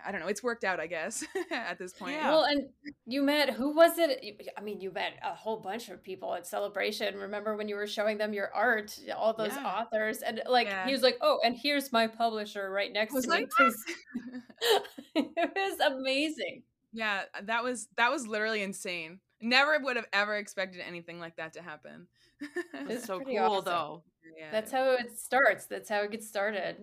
I 0.06 0.12
don't 0.12 0.22
know, 0.22 0.28
it's 0.28 0.42
worked 0.42 0.64
out, 0.64 0.80
I 0.80 0.88
guess, 0.88 1.24
at 1.52 1.78
this 1.78 1.94
point. 1.94 2.14
Yeah. 2.14 2.30
Well, 2.30 2.44
and 2.44 2.70
you 3.06 3.22
met 3.22 3.50
who 3.52 3.76
was 3.76 3.98
it? 3.98 4.24
I 4.58 4.62
mean, 4.62 4.80
you 4.82 4.92
met 4.92 5.14
a 5.24 5.34
whole 5.36 5.58
bunch 5.58 5.90
of 5.90 6.02
people 6.04 6.34
at 6.34 6.48
Celebration. 6.48 7.18
Remember 7.18 7.56
when 7.58 7.68
you 7.68 7.76
were 7.76 7.88
showing 7.88 8.18
them 8.18 8.34
your 8.34 8.54
art, 8.54 8.98
all 9.16 9.34
those 9.34 9.54
Yeah. 9.56 9.66
authors, 9.68 10.22
and 10.22 10.42
like 10.48 10.68
Yeah. 10.68 10.86
he 10.86 10.92
was 10.94 11.02
like, 11.02 11.18
"Oh, 11.22 11.40
and 11.44 11.56
here's 11.56 11.92
my 11.92 12.08
publisher 12.08 12.70
right 12.72 12.92
next 12.92 13.14
was 13.14 13.26
to 13.26 13.30
like, 13.32 13.44
me." 13.46 13.50
'cause- 13.58 13.84
it 15.16 15.52
was 15.56 15.80
amazing. 15.94 16.64
yeah, 16.94 17.24
uh, 17.34 17.42
that 17.44 17.64
was 17.64 17.88
that 17.98 18.12
was 18.12 18.28
literally 18.28 18.62
insane. 18.64 19.20
Never 19.42 19.80
would 19.80 19.96
have 19.96 20.06
ever 20.14 20.36
expected 20.38 20.82
anything 20.82 21.20
like 21.20 21.36
that 21.38 21.54
to 21.54 21.62
happen. 21.62 22.08
It's 22.74 22.92
It's 22.92 23.06
so 23.06 23.20
cool 23.20 23.38
awesome. 23.40 23.66
though. 23.66 24.04
yeah. 24.38 24.52
That's 24.52 24.72
how 24.72 24.92
it 24.92 25.18
starts. 25.20 25.66
That's 25.68 25.90
how 25.90 26.02
it 26.02 26.12
gets 26.12 26.28
started. 26.28 26.78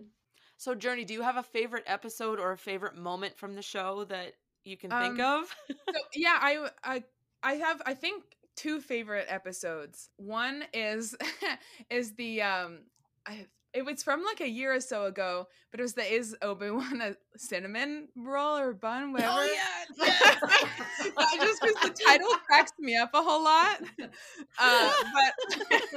So 0.58 0.74
Journey, 0.74 1.04
do 1.04 1.14
you 1.14 1.22
have 1.22 1.36
a 1.38 1.42
favorite 1.42 1.84
episode 1.86 2.38
or 2.40 2.52
a 2.52 2.58
favorite 2.58 2.96
moment 2.96 3.38
from 3.38 3.54
the 3.54 3.62
show 3.62 4.04
that 4.04 4.34
you 4.64 4.76
can 4.76 4.90
think 4.90 5.20
Um, 5.20 5.42
of? 5.44 5.56
so 5.68 6.00
yeah 6.14 6.38
I, 6.40 6.68
I 6.84 7.04
i 7.42 7.54
have 7.54 7.80
i 7.86 7.94
think 7.94 8.24
two 8.56 8.80
favorite 8.80 9.26
episodes 9.28 10.10
one 10.16 10.64
is 10.74 11.16
is 11.90 12.14
the 12.16 12.42
um 12.42 12.80
I, 13.26 13.46
it 13.72 13.84
was 13.84 14.02
from 14.02 14.24
like 14.24 14.40
a 14.40 14.48
year 14.48 14.74
or 14.74 14.80
so 14.80 15.04
ago 15.06 15.46
but 15.70 15.80
it 15.80 15.82
was 15.84 15.94
the 15.94 16.04
is 16.12 16.36
obi-wan 16.42 17.00
a 17.00 17.16
cinnamon 17.38 18.08
roll 18.16 18.58
or 18.58 18.74
bun 18.74 19.12
whatever 19.12 19.32
Oh 19.38 19.54
yeah. 19.98 20.06
I 21.18 21.36
just 21.38 21.62
because 21.62 21.76
the 21.82 21.94
title 22.06 22.28
cracks 22.46 22.72
me 22.78 22.96
up 22.96 23.10
a 23.14 23.22
whole 23.22 23.44
lot 23.44 23.80
uh 24.58 24.92
but 25.14 25.94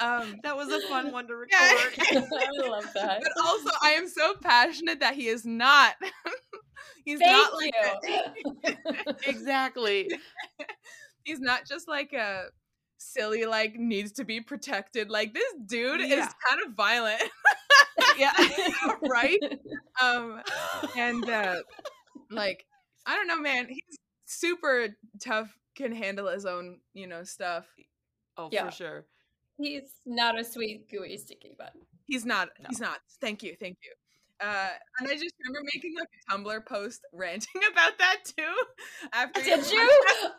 um 0.00 0.36
that 0.42 0.56
was 0.56 0.68
a 0.68 0.80
fun 0.88 1.12
one 1.12 1.26
to 1.28 1.34
record. 1.36 1.50
Yeah. 1.50 2.20
I 2.32 2.68
love 2.68 2.86
that. 2.94 3.20
but 3.22 3.32
also 3.46 3.70
I 3.82 3.90
am 3.92 4.08
so 4.08 4.34
passionate 4.42 5.00
that 5.00 5.14
he 5.14 5.28
is 5.28 5.44
not 5.44 5.94
he's 7.04 7.18
Thank 7.20 7.32
not 7.32 7.52
like 7.54 9.16
exactly. 9.26 10.10
he's 11.24 11.40
not 11.40 11.66
just 11.66 11.88
like 11.88 12.12
a 12.12 12.44
silly 12.98 13.44
like 13.44 13.74
needs 13.76 14.12
to 14.12 14.24
be 14.24 14.40
protected 14.40 15.08
like 15.10 15.32
this 15.34 15.52
dude 15.66 16.00
is 16.00 16.26
kind 16.48 16.60
of 16.66 16.72
violent 16.76 17.22
Yeah. 18.16 18.32
right 19.08 19.38
um 20.02 20.42
and 20.96 21.28
uh 21.28 21.56
like 22.30 22.64
i 23.06 23.14
don't 23.14 23.28
know 23.28 23.40
man 23.40 23.66
he's 23.68 23.98
super 24.26 24.88
tough 25.22 25.56
can 25.76 25.92
handle 25.92 26.26
his 26.28 26.44
own 26.44 26.80
you 26.92 27.06
know 27.06 27.22
stuff 27.22 27.66
Oh, 28.40 28.48
Yeah. 28.52 28.66
for 28.66 28.76
sure. 28.76 29.04
He's 29.58 30.00
not 30.06 30.38
a 30.38 30.44
sweet, 30.44 30.88
gooey, 30.90 31.16
sticky 31.18 31.52
bun. 31.58 31.70
he's 32.06 32.24
not 32.24 32.48
he's 32.68 32.80
not 32.80 32.98
thank 33.20 33.42
you 33.42 33.54
thank 33.60 33.76
you 33.82 33.92
uh 34.40 34.68
and 35.00 35.08
i 35.08 35.14
just 35.14 35.34
remember 35.44 35.68
making 35.74 35.92
like 35.98 36.08
a 36.08 36.32
tumblr 36.32 36.64
post 36.64 37.00
ranting 37.12 37.60
about 37.72 37.98
that 37.98 38.18
too 38.24 38.54
after 39.12 39.42
Did 39.42 39.70
you? 39.70 40.04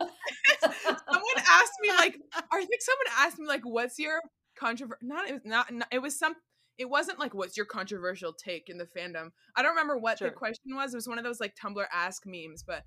someone 0.62 1.36
asked 1.36 1.72
me 1.82 1.90
like 1.98 2.18
i 2.52 2.58
think 2.64 2.80
someone 2.80 3.06
asked 3.18 3.38
me 3.38 3.46
like 3.46 3.62
what's 3.64 3.98
your 3.98 4.20
controversial 4.58 4.98
not 5.02 5.28
it 5.28 5.32
was 5.34 5.42
not, 5.44 5.72
not- 5.72 5.88
it 5.92 6.00
was 6.00 6.18
some 6.18 6.34
it 6.78 6.88
wasn't 6.88 7.18
like 7.18 7.34
what's 7.34 7.56
your 7.58 7.66
controversial 7.66 8.32
take 8.32 8.68
in 8.70 8.78
the 8.78 8.86
fandom 8.96 9.30
i 9.56 9.62
don't 9.62 9.70
remember 9.72 9.98
what 9.98 10.18
Sure. 10.18 10.28
the 10.28 10.34
question 10.34 10.74
was 10.74 10.94
it 10.94 10.96
was 10.96 11.08
one 11.08 11.18
of 11.18 11.24
those 11.24 11.40
like 11.40 11.54
tumblr 11.62 11.84
ask 11.92 12.22
memes 12.26 12.62
but 12.66 12.84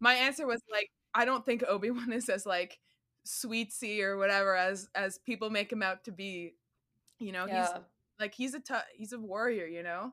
my 0.00 0.14
answer 0.14 0.46
was 0.46 0.62
like 0.70 0.88
i 1.14 1.24
don't 1.24 1.44
think 1.44 1.62
obi-wan 1.68 2.12
is 2.12 2.28
as 2.28 2.46
like 2.46 2.78
sweetsy 3.26 4.00
or 4.02 4.16
whatever 4.16 4.56
as 4.56 4.88
as 4.94 5.18
people 5.18 5.50
make 5.50 5.70
him 5.72 5.82
out 5.82 6.04
to 6.04 6.12
be 6.12 6.54
you 7.18 7.32
know 7.32 7.46
he's 7.46 7.68
like 8.20 8.34
he's 8.34 8.54
a 8.54 8.60
tough 8.60 8.84
he's 8.94 9.12
a 9.12 9.18
warrior 9.18 9.66
you 9.66 9.82
know 9.82 10.12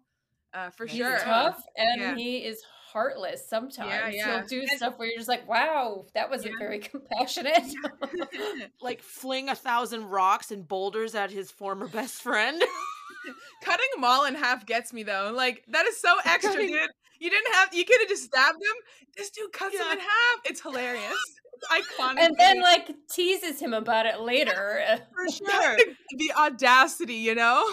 uh 0.53 0.69
for 0.71 0.85
He's 0.85 0.97
sure 0.97 1.19
tough 1.19 1.63
and 1.77 2.01
Yeah. 2.01 2.15
he 2.15 2.37
is 2.39 2.61
heartless 2.91 3.47
sometimes. 3.49 4.15
yeah. 4.15 4.39
He'll 4.39 4.47
do 4.47 4.59
And- 4.61 4.69
stuff 4.77 4.99
where 4.99 5.07
you're 5.07 5.17
just 5.17 5.27
like, 5.27 5.47
wow, 5.49 6.05
that 6.13 6.29
wasn't 6.29 6.51
Yeah. 6.53 6.59
very 6.67 6.77
compassionate. 6.91 7.63
Like 8.81 9.01
fling 9.01 9.49
a 9.49 9.55
thousand 9.55 10.09
rocks 10.11 10.51
and 10.51 10.67
boulders 10.67 11.15
at 11.15 11.31
his 11.31 11.49
former 11.49 11.87
best 11.87 12.21
friend. 12.21 12.61
Cutting 13.63 13.85
them 13.95 14.03
all 14.03 14.25
in 14.25 14.35
half 14.35 14.65
gets 14.67 14.93
me 14.93 15.01
though. 15.03 15.31
Like 15.33 15.63
that 15.69 15.85
is 15.87 15.99
so 15.99 16.15
extra, 16.25 16.51
Cutting- 16.53 16.67
dude. 16.67 16.89
You 17.19 17.29
didn't 17.29 17.53
have. 17.55 17.73
You 17.73 17.85
could 17.85 17.99
have 18.01 18.09
just 18.09 18.25
stabbed 18.25 18.57
him. 18.57 18.77
This 19.17 19.29
dude 19.31 19.51
cuts 19.53 19.75
him 19.75 19.87
in 19.91 19.99
half. 19.99 20.39
It's 20.45 20.61
hilarious. 20.61 21.15
It's 21.71 21.87
iconic. 21.97 22.19
and 22.19 22.35
then 22.37 22.61
like 22.61 22.93
teases 23.09 23.59
him 23.59 23.73
about 23.73 24.05
it 24.05 24.19
later. 24.21 24.83
for 25.15 25.31
sure, 25.31 25.77
the 26.17 26.31
audacity, 26.37 27.15
you 27.15 27.35
know. 27.35 27.63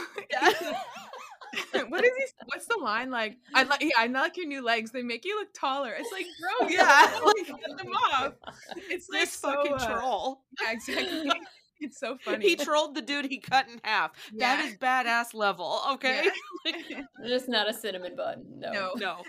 what 1.88 2.04
is 2.04 2.10
he? 2.16 2.24
What's 2.46 2.66
the 2.66 2.78
line 2.80 3.10
like? 3.10 3.38
I 3.54 3.64
like. 3.64 3.82
Yeah, 3.82 3.90
I 3.98 4.06
like 4.06 4.36
your 4.36 4.46
new 4.46 4.62
legs. 4.62 4.90
They 4.92 5.02
make 5.02 5.24
you 5.24 5.38
look 5.38 5.52
taller. 5.52 5.94
It's 5.98 6.12
like, 6.12 6.26
bro, 6.40 6.68
Yeah. 6.68 7.20
like 7.24 7.46
cut 7.48 7.78
them 7.78 7.92
off. 7.92 8.32
It's 8.88 9.08
like 9.08 9.20
this 9.22 9.32
so, 9.32 9.52
fucking 9.52 9.74
uh, 9.74 9.86
troll. 9.98 10.42
yeah, 10.62 10.72
exactly. 10.72 11.30
It's 11.82 11.98
so 11.98 12.18
funny. 12.18 12.46
He 12.46 12.56
trolled 12.56 12.94
the 12.94 13.00
dude 13.00 13.24
he 13.24 13.38
cut 13.38 13.66
in 13.68 13.80
half. 13.82 14.12
That 14.36 14.62
Yeah. 14.62 14.66
is 14.68 14.76
badass 14.76 15.32
level, 15.34 15.80
okay? 15.92 16.28
just 17.26 17.48
not 17.48 17.70
a 17.70 17.72
cinnamon 17.72 18.16
bun. 18.16 18.44
No. 18.58 18.70
No. 18.70 18.92
no. 18.96 19.22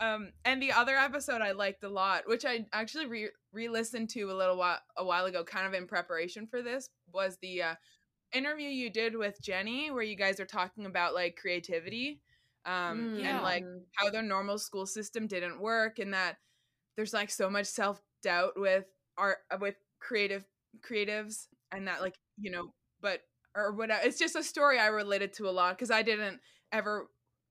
Um, 0.00 0.32
and 0.44 0.62
the 0.62 0.72
other 0.72 0.96
episode 0.96 1.42
I 1.42 1.52
liked 1.52 1.84
a 1.84 1.88
lot, 1.88 2.22
which 2.26 2.44
I 2.46 2.66
actually 2.72 3.06
re- 3.06 3.30
re-listened 3.52 4.08
to 4.10 4.22
a 4.30 4.34
little 4.34 4.56
while 4.56 4.78
a 4.96 5.04
while 5.04 5.26
ago, 5.26 5.44
kind 5.44 5.66
of 5.66 5.74
in 5.74 5.86
preparation 5.86 6.46
for 6.46 6.62
this, 6.62 6.88
was 7.12 7.36
the 7.42 7.62
uh, 7.62 7.74
interview 8.32 8.68
you 8.68 8.90
did 8.90 9.16
with 9.16 9.40
Jenny, 9.42 9.90
where 9.90 10.02
you 10.02 10.16
guys 10.16 10.40
are 10.40 10.46
talking 10.46 10.86
about 10.86 11.14
like 11.14 11.36
creativity, 11.36 12.20
um, 12.64 13.18
Mm. 13.18 13.24
and 13.24 13.42
like 13.42 13.64
how 13.96 14.10
their 14.10 14.22
normal 14.22 14.58
school 14.58 14.86
system 14.86 15.26
didn't 15.26 15.60
work, 15.60 15.98
and 15.98 16.14
that 16.14 16.38
there's 16.96 17.12
like 17.12 17.30
so 17.30 17.50
much 17.50 17.66
self 17.66 18.00
doubt 18.22 18.52
with 18.56 18.86
art 19.18 19.38
uh, 19.50 19.58
with 19.60 19.76
creative 20.00 20.44
creatives, 20.80 21.46
and 21.72 21.86
that 21.88 22.00
like 22.00 22.18
you 22.38 22.50
know, 22.50 22.72
but 23.00 23.20
or 23.54 23.72
whatever. 23.72 24.00
It's 24.06 24.18
just 24.18 24.36
a 24.36 24.42
story 24.42 24.78
I 24.78 24.86
related 24.88 25.32
to 25.34 25.48
a 25.48 25.50
lot 25.50 25.76
because 25.76 25.90
I 25.90 26.02
didn't 26.02 26.40
ever 26.72 27.08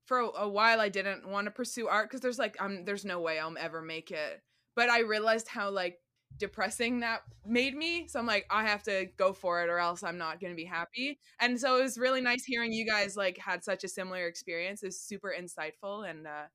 for 0.09 0.19
a, 0.19 0.49
while 0.49 0.81
I 0.81 0.89
didn't 0.89 1.29
want 1.29 1.45
to 1.45 1.51
pursue 1.51 1.87
art 1.87 2.09
because 2.09 2.19
there's 2.19 2.39
like 2.39 2.57
um 2.59 2.83
there's 2.83 3.05
no 3.05 3.21
way 3.21 3.39
I'll 3.39 3.55
ever 3.57 3.81
make 3.81 4.11
it. 4.11 4.41
But 4.75 4.89
I 4.89 5.01
realized 5.01 5.47
how 5.47 5.69
like 5.69 5.99
depressing 6.37 7.01
that 7.01 7.21
made 7.45 7.75
me. 7.75 8.07
So 8.07 8.19
I'm 8.19 8.25
like, 8.25 8.45
I 8.49 8.63
have 8.63 8.81
to 8.83 9.07
go 9.17 9.33
for 9.33 9.61
it 9.61 9.69
or 9.69 9.77
else 9.77 10.03
I'm 10.03 10.17
not 10.17 10.39
going 10.39 10.51
to 10.51 10.55
be 10.55 10.65
happy. 10.65 11.19
And 11.39 11.59
so 11.59 11.77
it 11.77 11.83
was 11.83 11.97
really 11.97 12.21
nice 12.21 12.43
hearing 12.43 12.71
you 12.73 12.85
guys 12.85 13.15
like 13.15 13.37
had 13.37 13.63
such 13.63 13.83
a 13.83 13.87
similar 13.87 14.25
experience. 14.25 14.81
It's 14.83 14.99
super 14.99 15.33
insightful 15.39 16.09
and 16.09 16.25
uh 16.27 16.47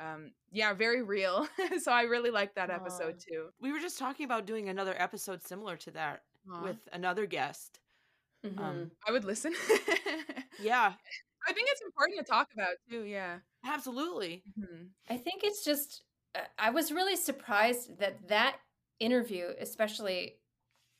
um 0.00 0.32
yeah, 0.50 0.74
very 0.74 1.02
real. 1.02 1.48
so 1.80 1.92
I 1.92 2.02
really 2.02 2.30
liked 2.30 2.56
that 2.56 2.70
episode 2.70 3.20
too. 3.20 3.50
We 3.60 3.72
were 3.72 3.80
just 3.80 3.98
talking 3.98 4.24
about 4.26 4.44
doing 4.44 4.68
another 4.68 4.94
episode 4.98 5.42
similar 5.44 5.76
to 5.78 5.92
that 5.92 6.22
Aw. 6.52 6.64
with 6.64 6.88
another 6.92 7.26
guest. 7.26 7.78
Mhm. 8.44 8.58
Um, 8.58 8.90
I 9.06 9.12
would 9.12 9.24
listen. 9.24 9.54
yeah, 10.60 10.94
I 11.48 11.52
think 11.52 11.68
it's 11.70 11.82
important 11.82 12.18
to 12.18 12.24
talk 12.24 12.48
about 12.52 12.76
too. 12.90 13.02
Yeah. 13.04 13.40
absolutely. 13.64 14.44
Mhm. 14.46 14.94
I 15.08 15.16
think 15.18 15.44
it's 15.44 15.64
just 15.64 16.04
uh, 16.34 16.42
I 16.58 16.70
was 16.70 16.92
really 16.92 17.16
surprised 17.16 17.98
that 17.98 18.28
that 18.28 18.58
interview, 19.00 19.48
especially, 19.58 20.40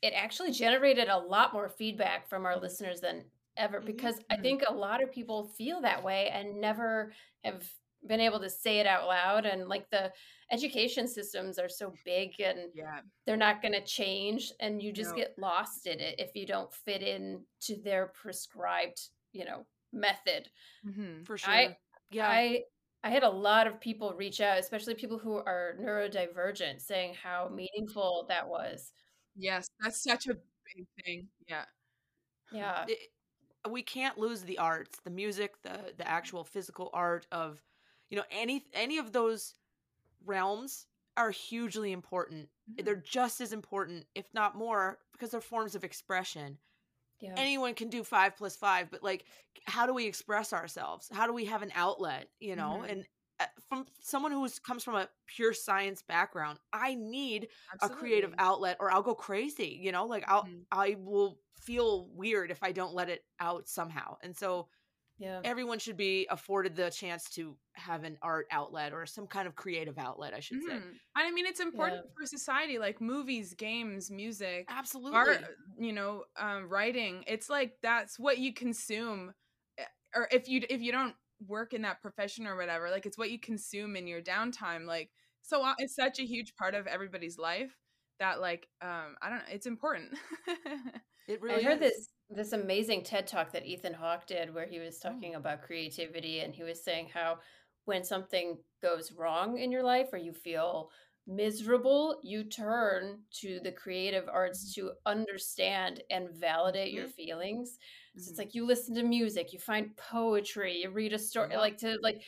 it 0.02 0.12
actually 0.14 0.52
generated 0.52 1.08
a 1.08 1.18
lot 1.18 1.52
more 1.54 1.68
feedback 1.68 2.28
from 2.28 2.46
our 2.46 2.58
listeners 2.60 3.00
than 3.00 3.30
ever 3.56 3.80
because 3.80 4.20
I 4.30 4.36
Mhm. 4.36 4.42
think 4.42 4.62
a 4.66 4.72
lot 4.74 5.02
of 5.02 5.12
people 5.12 5.44
feel 5.44 5.82
that 5.82 6.04
way 6.04 6.28
and 6.30 6.60
never 6.60 7.12
have 7.44 7.70
been 8.06 8.20
able 8.20 8.40
to 8.40 8.50
say 8.50 8.80
it 8.80 8.86
out 8.86 9.06
loud 9.08 9.46
and 9.46 9.68
like 9.68 9.90
the 9.90 10.12
education 10.52 11.08
systems 11.08 11.58
are 11.58 11.68
so 11.68 11.98
big 12.04 12.40
and 12.40 12.72
Yeah. 12.72 13.02
they're 13.26 13.36
not 13.36 13.62
going 13.62 13.74
to 13.74 13.84
change 13.84 14.52
and 14.60 14.82
you 14.82 14.92
just 14.92 15.14
No. 15.14 15.16
get 15.16 15.38
lost 15.38 15.86
in 15.86 16.00
it 16.00 16.20
if 16.20 16.34
you 16.36 16.46
don't 16.46 16.74
fit 16.74 17.02
in 17.02 17.44
to 17.62 17.76
their 17.82 18.08
prescribed 18.08 19.00
you 19.32 19.44
know 19.44 19.66
method 19.92 20.50
Mhm. 20.86 21.26
For 21.26 21.38
sure. 21.38 21.54
I- 21.54 21.76
yeah. 22.10 22.28
I 22.28 22.64
I 23.04 23.10
had 23.10 23.22
a 23.22 23.30
lot 23.30 23.66
of 23.68 23.80
people 23.80 24.12
reach 24.14 24.40
out, 24.40 24.58
especially 24.58 24.94
people 24.94 25.18
who 25.18 25.36
are 25.36 25.76
neurodivergent, 25.80 26.80
saying 26.80 27.14
how 27.14 27.48
meaningful 27.48 28.26
that 28.28 28.48
was. 28.48 28.92
Yes, 29.36 29.70
that's 29.80 30.02
such 30.02 30.26
a 30.26 30.34
big 30.74 30.86
thing. 31.04 31.28
Yeah. 31.48 31.64
Yeah. 32.52 32.84
it, 32.88 32.98
we 33.70 33.82
can't 33.82 34.18
lose 34.18 34.42
the 34.44 34.58
arts 34.58 35.00
the 35.04 35.10
music 35.10 35.60
the 35.62 35.94
the 35.96 36.08
actual 36.08 36.44
physical 36.44 36.90
art 36.94 37.26
of 37.32 37.62
you 38.10 38.16
know 38.16 38.24
any 38.30 38.66
any 38.74 38.98
of 38.98 39.12
those 39.12 39.54
realms 40.24 40.86
are 41.16 41.30
hugely 41.30 41.92
important 41.92 42.48
Mm-hmm. 42.70 42.84
they're 42.84 42.96
just 42.96 43.40
as 43.40 43.52
important 43.52 44.06
if 44.14 44.26
not 44.34 44.54
more 44.56 44.98
because 45.12 45.30
they're 45.30 45.40
forms 45.40 45.74
of 45.74 45.84
expression 45.84 46.58
Yeah. 47.20 47.36
anyone 47.36 47.74
can 47.74 47.88
do 47.88 48.02
five 48.04 48.36
plus 48.36 48.56
five 48.56 48.90
but 48.90 49.02
like 49.02 49.26
how 49.66 49.86
do 49.86 49.94
we 49.94 50.06
express 50.06 50.52
ourselves 50.52 51.08
how 51.12 51.26
do 51.26 51.32
we 51.32 51.44
have 51.44 51.62
an 51.62 51.72
outlet 51.74 52.28
you 52.40 52.56
know 52.56 52.82
Mhm. 52.82 52.88
and 52.88 53.06
uh, 53.40 53.46
from 53.68 53.86
someone 54.00 54.32
who 54.32 54.48
comes 54.66 54.82
from 54.82 54.96
a 54.96 55.08
pure 55.26 55.52
science 55.52 56.02
background 56.02 56.58
i 56.72 56.94
need 56.94 57.48
a 57.80 57.88
creative 57.88 58.34
outlet 58.38 58.76
or 58.80 58.90
i'll 58.90 59.02
go 59.02 59.14
crazy 59.14 59.78
you 59.80 59.92
know 59.92 60.06
like 60.06 60.24
i'll 60.28 60.48
Mhm. 60.48 60.66
i 60.72 60.96
will 60.98 61.40
feel 61.60 62.08
weird 62.10 62.50
if 62.50 62.62
i 62.62 62.72
don't 62.72 62.94
let 62.94 63.08
it 63.08 63.22
out 63.40 63.68
somehow 63.68 64.16
and 64.22 64.36
so 64.36 64.68
yeah. 65.18 65.40
everyone 65.44 65.78
should 65.78 65.96
be 65.96 66.26
afforded 66.30 66.76
the 66.76 66.90
chance 66.90 67.24
to 67.30 67.56
have 67.74 68.04
an 68.04 68.16
art 68.22 68.46
outlet 68.50 68.92
or 68.92 69.06
some 69.06 69.26
kind 69.26 69.46
of 69.46 69.54
creative 69.54 69.98
outlet 69.98 70.34
i 70.34 70.40
should 70.40 70.62
say 70.62 70.74
Mhm. 70.74 70.98
And 71.18 71.26
I 71.26 71.32
mean, 71.32 71.46
it's 71.46 71.58
important 71.58 72.04
for 72.16 72.26
society, 72.26 72.78
like 72.78 73.00
movies, 73.00 73.52
games, 73.54 74.08
music, 74.08 74.66
absolutely 74.68 75.16
art. 75.16 75.44
You 75.76 75.92
know, 75.92 76.24
um, 76.38 76.68
writing. 76.68 77.24
It's 77.26 77.50
like 77.50 77.72
that's 77.82 78.20
what 78.20 78.38
you 78.38 78.54
consume, 78.54 79.32
eh, 79.78 79.84
or 80.14 80.28
if 80.30 80.48
you 80.48 80.62
if 80.70 80.80
you 80.80 80.92
don't 80.92 81.16
work 81.46 81.72
in 81.72 81.82
that 81.82 82.00
profession 82.00 82.46
or 82.46 82.56
whatever, 82.56 82.88
like 82.90 83.04
it's 83.04 83.18
what 83.18 83.32
you 83.32 83.40
consume 83.40 83.96
in 83.96 84.06
your 84.06 84.22
downtime. 84.22 84.86
Like, 84.86 85.10
so 85.42 85.64
uh, 85.64 85.74
it's 85.78 85.96
such 85.96 86.20
a 86.20 86.24
huge 86.24 86.54
part 86.54 86.74
of 86.74 86.86
everybody's 86.86 87.36
life 87.36 87.76
that, 88.20 88.40
like, 88.40 88.68
um, 88.80 89.16
I 89.20 89.30
don't 89.30 89.38
know, 89.38 89.52
it's 89.52 89.66
important. 89.66 90.16
it 91.26 91.40
I 91.40 91.44
really 91.44 91.64
heard 91.64 91.82
is. 91.82 91.90
this 91.90 92.08
this 92.30 92.52
amazing 92.52 93.02
TED 93.04 93.26
talk 93.26 93.52
that 93.52 93.66
Ethan 93.66 93.94
Hawke 93.94 94.26
did 94.26 94.52
where 94.54 94.66
he 94.66 94.78
Oh. 94.80 94.80
was 94.80 94.98
talking 94.98 95.34
about 95.34 95.62
creativity 95.62 96.40
and 96.40 96.54
he 96.54 96.62
was 96.62 96.82
saying 96.82 97.08
how 97.08 97.40
when 97.84 98.04
something 98.04 98.62
goes 98.82 99.12
wrong 99.12 99.58
in 99.58 99.72
your 99.72 99.82
life 99.82 100.12
or 100.12 100.18
you 100.18 100.32
feel 100.32 100.90
miserable, 101.26 102.18
you 102.22 102.44
turn 102.44 103.22
to 103.30 103.60
the 103.60 103.72
creative 103.72 104.28
arts 104.28 104.74
to 104.74 104.92
understand 105.06 106.02
and 106.10 106.30
validate 106.30 106.92
your 106.92 107.06
Mhm. 107.06 107.12
feelings. 107.16 107.78
So 108.16 108.28
Mhm. 108.28 108.30
it's 108.30 108.38
like 108.38 108.54
you 108.54 108.64
listen 108.66 108.94
to 108.96 109.02
music, 109.02 109.52
you 109.52 109.58
find 109.58 109.96
poetry, 109.96 110.78
you 110.82 110.90
read 110.90 111.12
a 111.14 111.18
story, 111.18 111.48
Yeah. 111.48 111.56
like 111.56 111.78
to 111.78 111.98
like 112.02 112.22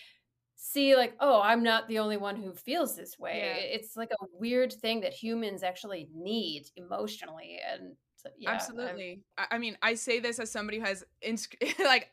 see 0.57 0.97
like, 0.97 1.17
oh, 1.21 1.41
I'm 1.41 1.63
not 1.63 1.89
the 1.89 1.99
only 1.99 2.17
one 2.19 2.37
who 2.37 2.55
feels 2.55 2.97
this 2.97 3.19
way. 3.19 3.41
Yeah. 3.41 3.57
It's 3.75 3.97
like 3.97 4.11
a 4.13 4.27
weird 4.33 4.73
thing 4.73 5.01
that 5.01 5.15
humans 5.15 5.63
actually 5.63 6.09
need 6.13 6.71
emotionally 6.77 7.59
and 7.67 7.97
so, 8.23 8.31
yeah, 8.39 8.51
Absolutely. 8.51 9.23
I, 9.39 9.47
I 9.53 9.59
mean, 9.59 9.77
I 9.83 9.95
say 9.95 10.21
this 10.21 10.39
as 10.39 10.51
somebody 10.51 10.79
who 10.79 10.85
has 10.85 11.05
ins- 11.23 11.49
like 11.79 12.11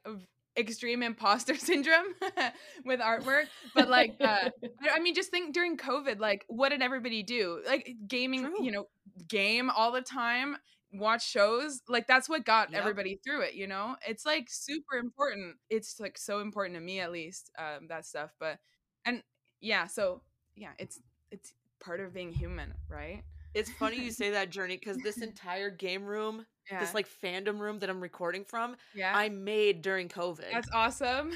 extreme 0.57 1.03
imposter 1.03 1.55
syndrome 1.57 2.15
with 2.85 2.99
artwork, 2.99 3.45
but 3.75 3.89
like, 3.89 4.15
uh, 4.21 4.49
I- 4.81 4.95
I 4.95 4.99
mean, 4.99 5.13
just 5.15 5.29
think 5.31 5.53
during 5.53 5.77
COVID, 5.77 6.19
like, 6.19 6.45
what 6.47 6.69
did 6.69 6.81
everybody 6.81 7.23
do? 7.23 7.61
Like, 7.65 7.95
gaming, 8.07 8.43
True. 8.45 8.63
you 8.63 8.71
know, 8.71 8.87
game 9.27 9.69
all 9.69 9.91
the 9.91 10.01
time, 10.01 10.57
watch 10.93 11.27
shows. 11.27 11.81
Like, 11.87 12.07
that's 12.07 12.29
what 12.29 12.45
got 12.45 12.71
Yep. 12.71 12.79
everybody 12.79 13.19
through 13.23 13.41
it, 13.41 13.53
you 13.53 13.67
know? 13.67 13.95
It's 14.07 14.25
like 14.25 14.47
super 14.49 14.95
important. 14.97 15.57
It's 15.69 15.99
like 15.99 16.17
so 16.17 16.39
important 16.39 16.75
to 16.77 16.81
me, 16.81 16.99
at 16.99 17.11
least, 17.11 17.51
um, 17.57 17.87
that 17.89 18.05
stuff. 18.05 18.31
But, 18.39 18.59
and 19.05 19.21
yeah, 19.61 19.87
so 19.87 20.21
yeah, 20.55 20.71
it's, 20.79 20.99
it's 21.31 21.53
part 21.79 21.99
of 21.99 22.13
being 22.13 22.31
human, 22.31 22.73
right? 22.89 23.23
It's 23.57 23.71
funny 23.71 23.99
you 23.99 24.11
say 24.11 24.29
that 24.31 24.49
journey 24.49 24.77
because 24.77 24.97
this 24.97 25.17
entire 25.21 25.69
game 25.69 26.03
room 26.05 26.45
Yeah. 26.71 26.79
this 26.79 26.93
like 26.93 27.07
fandom 27.07 27.59
room 27.59 27.79
that 27.79 27.89
i'm 27.89 28.01
recording 28.01 28.43
from 28.45 28.75
yeah. 28.93 29.11
i 29.15 29.29
made 29.29 29.81
during 29.81 30.09
covid 30.09 30.51
that's 30.51 30.69
awesome. 30.73 31.31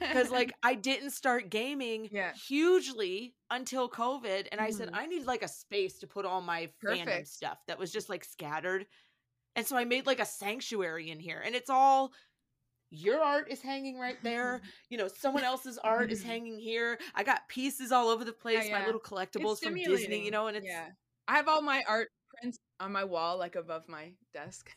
because 0.00 0.30
like 0.30 0.52
i 0.62 0.74
didn't 0.74 1.10
start 1.10 1.50
gaming 1.50 2.08
Yeah. 2.10 2.32
hugely 2.48 3.34
until 3.50 3.88
covid 3.88 4.46
and 4.50 4.60
i 4.60 4.70
said 4.70 4.90
Mhm. 4.90 4.96
i 4.96 5.06
need 5.06 5.24
like 5.26 5.42
a 5.42 5.48
space 5.48 5.98
to 6.00 6.06
put 6.06 6.24
all 6.24 6.40
my 6.40 6.68
fandom 6.84 7.26
stuff 7.26 7.58
that 7.66 7.78
was 7.78 7.92
just 7.92 8.08
like 8.08 8.24
scattered 8.24 8.86
and 9.54 9.66
so 9.66 9.76
i 9.76 9.84
made 9.84 10.06
like 10.06 10.20
a 10.20 10.26
sanctuary 10.26 11.10
in 11.10 11.18
here 11.20 11.42
and 11.44 11.54
it's 11.54 11.70
all 11.70 12.12
your 12.90 13.20
art 13.20 13.50
is 13.50 13.60
hanging 13.60 13.98
right 13.98 14.16
there 14.22 14.62
you 14.90 14.96
know 14.96 15.08
someone 15.08 15.42
else's 15.42 15.78
art 15.78 16.10
is 16.12 16.22
hanging 16.22 16.58
here 16.58 16.98
i 17.14 17.22
got 17.24 17.48
pieces 17.48 17.90
all 17.90 18.08
over 18.08 18.24
the 18.24 18.32
place 18.32 18.64
my 18.70 18.78
yeah. 18.78 18.86
little 18.86 19.00
collectibles 19.00 19.58
from 19.60 19.74
disney 19.74 20.24
you 20.24 20.30
know 20.30 20.46
and 20.46 20.56
it's 20.56 20.66
yeah. 20.66 20.86
I 21.28 21.36
have 21.36 21.48
all 21.48 21.62
my 21.62 21.82
art 21.88 22.08
prints 22.40 22.58
on 22.80 22.92
my 22.92 23.04
wall, 23.04 23.38
like 23.38 23.56
above 23.56 23.88
my 23.88 24.12
desk. 24.32 24.70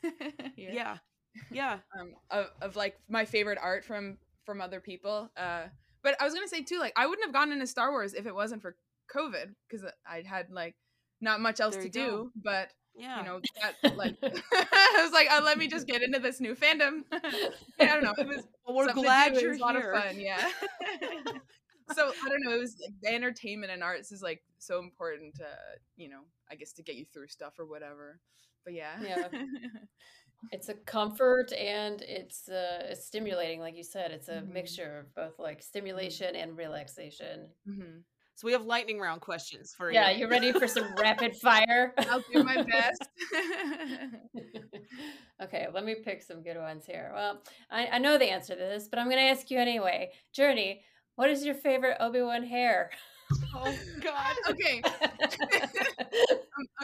Here. 0.56 0.72
yeah 0.74 0.98
yeah 1.52 1.80
Um, 2.00 2.14
of, 2.32 2.48
of 2.62 2.76
like 2.76 2.98
my 3.08 3.26
favorite 3.26 3.60
art 3.62 3.86
from 3.86 4.18
from 4.46 4.62
other 4.62 4.80
people. 4.80 5.30
Uh, 5.38 5.66
but 6.04 6.16
I 6.20 6.26
was 6.26 6.34
gonna 6.34 6.48
say 6.48 6.64
too, 6.64 6.80
like 6.80 6.94
I 6.96 7.06
wouldn't 7.08 7.26
have 7.26 7.34
gone 7.34 7.52
into 7.52 7.68
Star 7.68 7.92
Wars 7.92 8.14
if 8.14 8.26
it 8.26 8.34
wasn't 8.34 8.62
for 8.62 8.76
COVID, 9.16 9.54
because 9.70 9.86
I 10.08 10.24
had 10.26 10.50
like 10.50 10.76
not 11.22 11.40
much 11.42 11.60
else 11.60 11.76
There 11.76 11.84
to 11.84 12.00
you 12.00 12.06
go. 12.06 12.24
do. 12.24 12.32
But 12.44 12.70
yeah 12.96 13.20
you 13.20 13.26
know 13.26 13.40
that 13.62 13.96
like 13.96 14.18
I 14.24 15.02
was 15.04 15.12
like, 15.14 15.28
oh, 15.32 15.42
let 15.46 15.58
me 15.58 15.68
just 15.68 15.88
get 15.88 16.02
into 16.02 16.20
this 16.20 16.42
new 16.42 16.56
fandom. 16.56 17.04
I 17.80 17.86
don't 17.86 18.04
know. 18.04 18.14
It 18.18 18.28
was 18.28 18.44
well, 18.66 18.76
we're 18.76 18.94
glad 18.94 19.40
you're 19.40 19.54
a 19.54 19.58
lot 19.58 19.76
here 19.76 19.92
of 19.92 20.04
fun. 20.04 20.20
Yeah. 20.20 20.50
So 21.96 22.12
I 22.26 22.30
don't 22.30 22.44
know. 22.44 22.54
It 22.54 22.60
was 22.60 22.76
like 22.82 22.94
the 23.02 23.14
entertainment 23.14 23.72
and 23.72 23.84
arts 23.84 24.12
is 24.12 24.22
like 24.22 24.42
so 24.58 24.80
important 24.80 25.36
to 25.36 25.46
you 25.98 26.10
know 26.10 26.22
I 26.52 26.56
guess 26.56 26.74
to 26.74 26.84
get 26.84 26.96
you 26.96 27.06
through 27.06 27.28
stuff 27.28 27.60
or 27.60 27.66
whatever. 27.66 28.20
But 28.66 28.74
yeah. 28.74 28.96
Yeah. 29.02 29.28
it's 30.52 30.70
a 30.70 30.74
comfort 30.74 31.52
and 31.54 32.02
it's 32.02 32.48
uh 32.50 32.88
it's 32.90 33.06
stimulating 33.06 33.60
like 33.60 33.76
you 33.76 33.84
said 33.84 34.10
it's 34.12 34.30
a 34.30 34.42
Mhm. 34.42 34.48
mixture 34.54 35.00
of 35.00 35.14
both 35.14 35.38
like 35.38 35.62
stimulation 35.62 36.36
and 36.36 36.58
relaxation 36.58 37.50
Mhm. 37.68 38.04
so 38.36 38.48
we 38.48 38.54
have 38.54 38.66
lightning 38.66 39.00
round 39.00 39.22
questions 39.22 39.74
for 39.76 39.92
yeah 39.92 40.10
you 40.10 40.20
Yeah, 40.20 40.26
you 40.26 40.32
ready 40.32 40.52
for 40.54 40.68
some 40.68 40.96
rapid 40.96 41.36
fire 41.36 41.94
I'll 42.10 42.24
do 42.32 42.44
my 42.44 42.64
best. 42.64 43.10
okay 45.44 45.68
let 45.74 45.84
me 45.86 45.96
pick 46.04 46.22
some 46.22 46.42
good 46.42 46.58
ones 46.58 46.86
here 46.86 47.12
well 47.14 47.42
I, 47.70 47.88
I 47.88 47.98
know 48.00 48.18
the 48.18 48.30
answer 48.32 48.54
to 48.54 48.60
this 48.60 48.88
but 48.88 49.00
i'm 49.00 49.10
gonna 49.10 49.22
ask 49.22 49.52
you 49.52 49.60
anyway 49.60 50.12
journey 50.34 50.84
what 51.20 51.30
is 51.30 51.44
your 51.44 51.56
favorite 51.56 51.98
obi-wan 52.00 52.44
hair 52.44 52.90
oh 53.56 53.76
god 54.02 54.36
okay. 54.50 54.82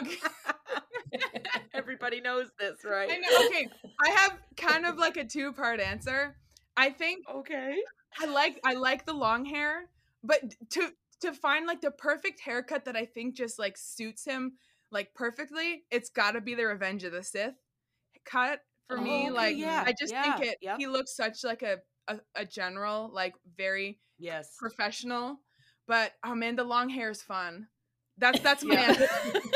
Okay. 0.00 0.16
everybody 1.74 2.20
knows 2.20 2.48
this 2.58 2.84
right 2.84 3.10
I 3.10 3.16
know. 3.16 3.46
Okay. 3.46 3.68
I 4.06 4.10
have 4.10 4.38
kind 4.56 4.84
of 4.84 4.98
like 4.98 5.16
a 5.16 5.24
two 5.24 5.52
part 5.52 5.80
answer. 5.80 6.36
I 6.76 6.90
think 6.90 7.24
okay 7.34 7.76
I 8.20 8.26
like 8.26 8.60
I 8.64 8.74
like 8.74 9.06
the 9.06 9.14
long 9.14 9.44
hair, 9.46 9.88
but 10.22 10.40
to 10.70 10.90
to 11.22 11.32
find 11.32 11.66
like 11.66 11.80
the 11.80 11.90
perfect 11.90 12.40
haircut 12.40 12.84
that 12.84 12.96
I 12.96 13.06
think 13.06 13.36
just 13.36 13.58
like 13.58 13.76
suits 13.78 14.24
him 14.24 14.52
like 14.90 15.14
perfectly, 15.14 15.84
it's 15.90 16.10
got 16.10 16.32
to 16.32 16.40
be 16.40 16.54
the 16.54 16.66
Revenge 16.66 17.04
of 17.04 17.12
the 17.12 17.22
Sith 17.22 17.54
cut 18.24 18.60
for 18.86 18.98
Oh, 18.98 19.02
me. 19.02 19.22
okay, 19.22 19.30
like 19.30 19.56
yeah, 19.56 19.82
I 19.86 19.94
just 19.98 20.12
yeah, 20.12 20.36
think 20.36 20.52
it 20.52 20.58
yep. 20.60 20.76
he 20.78 20.86
looks 20.86 21.16
such 21.16 21.42
like 21.42 21.62
a, 21.62 21.78
a 22.08 22.20
a 22.34 22.44
general, 22.44 23.10
like 23.12 23.34
very 23.56 23.98
yes 24.18 24.54
professional. 24.58 25.38
But 25.88 26.12
oh 26.24 26.34
man, 26.34 26.56
the 26.56 26.64
long 26.64 26.88
hair 26.88 27.10
is 27.10 27.22
fun. 27.22 27.68
That's 28.18 28.40
that's 28.40 28.64
my 28.64 28.74
Yeah. 28.74 28.80
answer. 28.88 29.08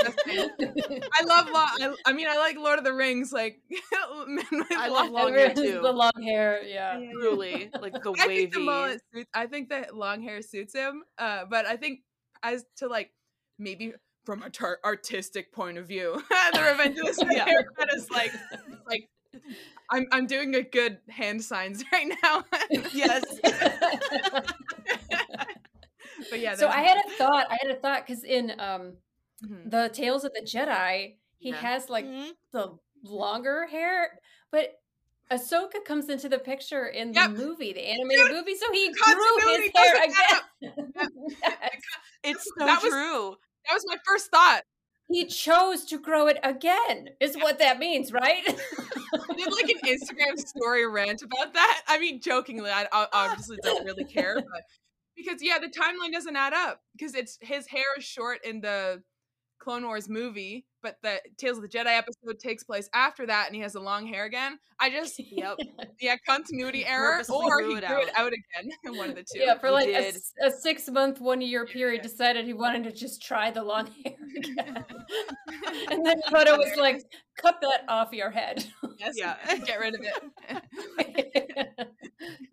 That's. 0.03 0.17
I 1.21 1.25
love 1.25 1.47
long. 1.51 1.69
I, 1.81 1.95
I 2.07 2.13
mean, 2.13 2.29
I 2.29 2.37
like 2.37 2.57
Lord 2.57 2.79
of 2.79 2.85
the 2.85 2.93
Rings. 2.93 3.33
Like, 3.33 3.59
men 4.27 4.45
with 4.53 4.67
I 4.77 4.89
long 4.89 5.13
love 5.13 5.25
long 5.25 5.33
hair 5.35 5.55
too. 5.55 5.81
the 5.83 5.93
long 5.93 6.13
hair, 6.23 6.63
yeah. 6.63 7.01
Truly, 7.15 7.71
like 7.81 7.95
the 7.95 8.13
I 8.21 8.27
wavy. 8.27 8.37
think 8.43 8.53
the 8.55 8.61
mullet 8.61 9.01
suits. 9.15 9.31
I 9.35 9.47
think 9.47 9.71
the 9.71 9.87
long 9.95 10.21
hair 10.23 10.43
suits 10.43 10.75
him. 10.75 11.05
Uh, 11.19 11.47
but 11.49 11.65
I 11.67 11.77
think 11.77 12.01
as 12.43 12.65
to 12.77 12.87
like 12.89 13.11
maybe 13.59 13.95
from 14.27 14.43
a 14.43 14.51
tar- 14.51 14.79
artistic 14.85 15.53
point 15.53 15.79
of 15.79 15.89
view, 15.89 16.23
the 16.53 16.61
Revenge 16.63 16.99
of 16.99 17.17
the 17.17 17.35
Yeah. 17.35 17.47
haircut 17.47 17.89
is 17.95 18.11
like 18.11 18.33
like 18.87 19.09
I'm 19.90 20.07
I'm 20.12 20.27
doing 20.27 20.55
a 20.55 20.62
good 20.62 20.98
hand 21.09 21.43
signs 21.43 21.85
right 21.93 22.12
now. 22.23 22.44
yes. 22.93 23.24
but 26.31 26.40
yeah. 26.40 26.55
so 26.55 26.69
I 26.69 26.81
had 26.82 26.98
a 26.98 27.11
thought. 27.16 27.47
I 27.51 27.57
had 27.61 27.70
a 27.70 27.77
thought 27.81 28.07
because 28.07 28.24
in 28.24 28.52
um 28.59 28.97
Mhm. 29.44 29.70
the 29.70 29.89
Tales 29.93 30.24
of 30.24 30.32
the 30.35 30.43
Jedi, 30.43 31.16
he 31.39 31.48
Yeah. 31.48 31.57
has 31.57 31.89
like 31.89 32.05
Mhm. 32.05 32.32
the 32.52 32.77
longer 33.02 33.66
hair, 33.66 34.20
but 34.51 34.78
Ahsoka 35.31 35.82
comes 35.85 36.11
into 36.11 36.28
the 36.28 36.39
picture 36.39 36.86
in 36.89 37.12
the 37.12 37.27
movie, 37.28 37.73
the 37.73 37.81
animated 37.89 38.27
Dude, 38.27 38.36
movie, 38.36 38.55
so 38.57 38.70
he 38.73 38.93
grew 38.93 39.39
his 39.39 39.70
hair 39.74 40.05
again. 40.05 40.40
Yes. 40.61 41.62
It's 42.23 42.44
so 42.59 42.66
That 42.66 42.82
was- 42.82 42.93
true. 42.93 43.36
That 43.66 43.74
was 43.74 43.85
my 43.86 43.97
first 44.07 44.31
thought. 44.31 44.62
He 45.11 45.27
chose 45.27 45.85
to 45.87 45.99
grow 45.99 46.28
it 46.28 46.39
again, 46.45 47.09
is 47.19 47.37
what 47.37 47.59
that 47.59 47.78
means, 47.78 48.12
right? 48.12 48.45
Did 48.47 49.53
like 49.53 49.69
an 49.69 49.81
Instagram 49.85 50.39
story 50.39 50.87
rant 50.87 51.23
about 51.23 51.53
that. 51.55 51.82
I 51.89 51.99
mean, 51.99 52.20
jokingly, 52.20 52.70
I 52.70 52.87
obviously 52.93 53.57
don't 53.62 53.85
really 53.85 54.05
care, 54.05 54.37
but 54.37 54.62
because 55.16 55.43
yeah, 55.43 55.59
the 55.59 55.66
timeline 55.66 56.12
doesn't 56.12 56.37
add 56.37 56.53
up 56.53 56.82
because 56.97 57.15
it's 57.15 57.39
his 57.41 57.66
hair 57.66 57.82
is 57.99 58.05
short 58.05 58.45
in 58.45 58.61
the 58.61 59.03
Clone 59.61 59.85
Wars 59.85 60.09
movie, 60.09 60.65
but 60.82 60.97
the 61.03 61.20
Tales 61.37 61.59
of 61.59 61.62
the 61.62 61.69
Jedi 61.69 61.87
episode 61.97 62.39
takes 62.41 62.65
place 62.65 62.89
after 62.95 63.27
that, 63.27 63.47
and 63.47 63.55
he 63.55 63.61
has 63.61 63.74
the 63.74 63.81
long 63.81 64.07
hair 64.07 64.24
again. 64.24 64.59
I 64.81 64.89
just 64.91 65.19
Yep. 65.31 65.59
yeah, 66.01 66.15
uh, 66.15 66.16
continuity 66.27 66.85
error, 66.87 67.23
or 67.28 67.51
grew 67.61 67.70
he 67.73 67.77
it 67.77 67.87
grew 67.87 67.99
it 68.03 68.09
out. 68.16 68.27
out 68.27 68.32
again. 68.32 68.70
One 68.97 69.11
of 69.11 69.16
the 69.16 69.23
two. 69.23 69.39
yeah, 69.41 69.59
for 69.59 69.66
He 69.69 69.73
like 69.74 69.89
a, 69.89 69.93
did. 70.01 70.15
s- 70.16 70.32
a 70.43 70.51
six 70.51 70.89
month, 70.91 71.20
one 71.20 71.41
year 71.43 71.66
period, 71.66 72.01
decided 72.03 72.47
he 72.47 72.55
wanted 72.55 72.85
to 72.85 72.93
just 72.93 73.23
try 73.23 73.51
the 73.51 73.62
long 73.62 73.87
hair 74.05 74.15
again. 74.37 74.85
and 75.91 76.05
then 76.07 76.20
Yoda 76.31 76.57
was 76.59 76.74
like, 76.78 77.03
cut 77.39 77.57
that 77.61 77.85
off 77.89 78.12
your 78.12 78.31
head. 78.31 78.65
Yes, 78.99 79.15
Yeah. 79.16 79.37
get 79.66 79.78
rid 79.78 79.95
of 79.95 80.01
it. 80.49 81.89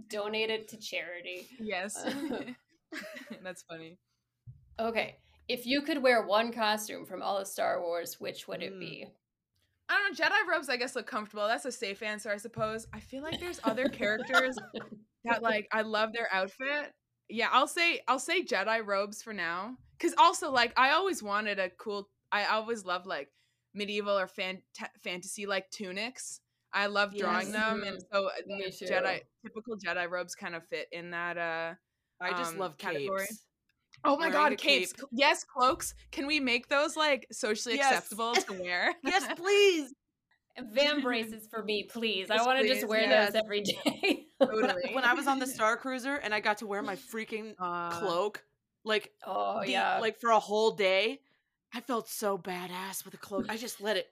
Donate 0.10 0.50
it 0.50 0.68
to 0.70 0.78
charity. 0.78 1.48
yes, 1.60 2.06
that's 3.44 3.64
funny. 3.64 3.98
Okay. 4.80 5.16
If 5.48 5.66
you 5.66 5.82
could 5.82 6.02
wear 6.04 6.26
one 6.26 6.52
costume 6.52 7.06
from 7.06 7.22
all 7.22 7.38
of 7.38 7.48
Star 7.48 7.82
Wars, 7.82 8.20
which 8.20 8.48
would 8.48 8.62
it 8.62 8.74
Mm. 8.74 8.80
be? 8.80 9.08
I 9.90 9.98
don't 9.98 10.20
know. 10.20 10.26
Jedi 10.26 10.48
robes, 10.52 10.68
I 10.68 10.76
guess, 10.76 10.96
look 10.96 11.08
comfortable. 11.08 11.48
That's 11.48 11.64
a 11.66 11.72
safe 11.72 12.02
answer, 12.04 12.30
I 12.30 12.36
suppose. 12.38 12.88
I 12.92 13.00
feel 13.00 13.24
like 13.24 13.40
there's 13.40 13.62
other 13.64 13.88
characters 13.88 14.58
that 15.24 15.42
like 15.42 15.68
I 15.72 15.82
love 15.84 16.12
their 16.12 16.28
outfit. 16.34 16.94
Yeah, 17.30 17.48
I'll 17.52 17.68
say 17.68 18.02
I'll 18.08 18.20
say 18.20 18.44
Jedi 18.44 18.86
robes 18.86 19.24
for 19.24 19.32
now. 19.34 19.78
Cause 20.00 20.14
also 20.18 20.52
like 20.52 20.74
I 20.78 20.92
always 20.92 21.24
wanted 21.24 21.58
a 21.60 21.70
cool. 21.70 22.10
I 22.32 22.46
always 22.46 22.84
loved 22.84 23.06
like 23.06 23.30
medieval 23.74 24.18
or 24.20 24.28
fan- 24.28 24.62
fantasy 25.02 25.46
like 25.46 25.70
tunics. 25.72 26.42
I 26.74 26.88
love 26.88 27.16
drawing 27.16 27.48
Yes. 27.48 27.56
them, 27.56 27.84
and 27.84 28.02
so 28.12 28.26
uh, 28.28 28.32
Me 28.46 28.66
the 28.66 28.72
too. 28.72 28.86
Jedi 28.86 29.22
typical 29.42 29.78
Jedi 29.78 30.10
robes 30.10 30.36
kind 30.36 30.54
of 30.56 30.68
fit 30.68 30.90
in 30.92 31.12
that. 31.12 31.38
uh 31.38 31.76
I 32.20 32.32
just 32.32 32.54
um, 32.54 32.60
love 32.60 32.78
category. 32.78 33.26
capes. 33.28 33.46
Oh 34.04 34.16
my 34.18 34.30
god, 34.30 34.54
a 34.54 34.56
capes! 34.56 34.94
cape. 34.94 35.06
Yes, 35.12 35.44
cloaks. 35.44 35.94
Can 36.12 36.28
we 36.28 36.40
make 36.40 36.68
those 36.70 36.96
like 36.96 37.28
socially 37.32 37.76
Yes. 37.76 37.92
acceptable 37.92 38.34
to 38.48 38.54
wear? 38.62 38.94
Yes, 39.04 39.28
please. 39.36 39.94
Van 40.72 41.02
braces 41.04 41.48
for 41.52 41.64
me, 41.64 41.84
please. 41.84 42.30
I 42.32 42.44
want 42.46 42.60
to 42.62 42.68
just 42.68 42.88
wear 42.88 43.02
yes. 43.02 43.32
those 43.34 43.42
every 43.44 43.62
day. 43.62 44.26
Totally. 44.42 44.94
When 44.94 45.04
I 45.04 45.14
was 45.14 45.28
on 45.28 45.40
the 45.40 45.48
Star 45.48 45.78
Cruiser 45.78 46.16
and 46.16 46.34
I 46.34 46.40
got 46.40 46.58
to 46.60 46.68
wear 46.68 46.82
my 46.82 46.96
freaking 46.96 47.54
Uh, 47.60 47.92
cloak, 48.00 48.44
like 48.84 49.12
oh 49.26 49.62
the- 49.62 49.72
yeah. 49.72 50.00
like 50.00 50.20
for 50.20 50.32
a 50.32 50.40
whole 50.40 50.72
day, 50.72 51.20
I 51.74 51.82
felt 51.82 52.08
so 52.10 52.38
badass 52.38 53.04
with 53.06 53.14
a 53.14 53.18
cloak. 53.18 53.46
I 53.50 53.58
just 53.58 53.82
let 53.82 53.98
it. 53.98 54.08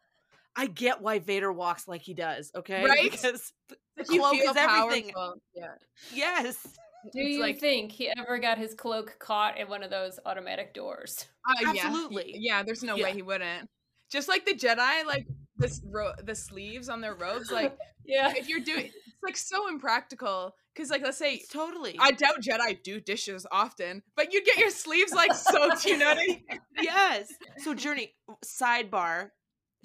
I 0.58 0.68
get 0.68 1.02
why 1.02 1.20
Vader 1.20 1.52
walks 1.52 1.88
like 1.88 2.02
he 2.02 2.14
does. 2.14 2.52
Okay, 2.56 2.84
Right? 2.86 3.12
Because 3.12 3.52
the 3.98 4.06
you 4.14 4.20
cloak 4.22 4.36
feel 4.36 4.52
is 4.52 4.58
everything. 4.58 5.12
Yeah. 5.54 5.74
Yes. 6.14 6.66
Do 7.14 7.20
it's 7.22 7.30
you 7.36 7.40
like- 7.42 7.60
think 7.60 7.92
he 7.92 8.10
ever 8.10 8.38
got 8.40 8.58
his 8.58 8.74
cloak 8.74 9.18
caught 9.20 9.58
in 9.58 9.68
one 9.68 9.84
of 9.84 9.90
those 9.92 10.20
automatic 10.26 10.74
doors? 10.74 11.26
Uh, 11.48 11.70
Absolutely. 11.70 12.34
Yeah, 12.38 12.64
there's 12.64 12.84
no 12.84 12.96
Yeah. 12.96 13.06
way 13.06 13.14
he 13.14 13.22
wouldn't. 13.22 13.70
Just 14.12 14.28
like 14.28 14.46
the 14.46 14.54
Jedi, 14.54 15.06
like 15.06 15.28
this 15.58 15.82
ro- 15.86 16.14
the 16.24 16.36
sleeves 16.36 16.90
on 16.90 17.02
their 17.02 17.16
robes, 17.16 17.52
like 17.52 17.78
Yeah. 18.06 18.34
if 18.36 18.48
you're 18.50 18.60
doing, 18.60 18.86
it's 18.86 19.24
like 19.24 19.38
so 19.38 19.68
impractical. 19.68 20.56
Because 20.74 20.90
like, 20.90 21.02
let's 21.04 21.18
say, 21.18 21.42
Totally. 21.52 21.96
I 22.00 22.12
doubt 22.12 22.42
Jedi 22.42 22.82
do 22.84 23.00
dishes 23.00 23.48
often, 23.52 24.04
but 24.16 24.34
you'd 24.34 24.44
get 24.46 24.58
your 24.58 24.70
sleeves 24.72 25.14
like 25.14 25.34
soaked. 25.34 25.86
You 25.86 25.98
know 25.98 26.08
what 26.08 26.18
I 26.18 26.26
mean? 26.28 26.44
yes. 26.82 27.32
So 27.60 27.74
Journey, 27.76 28.14
sidebar, 28.44 29.30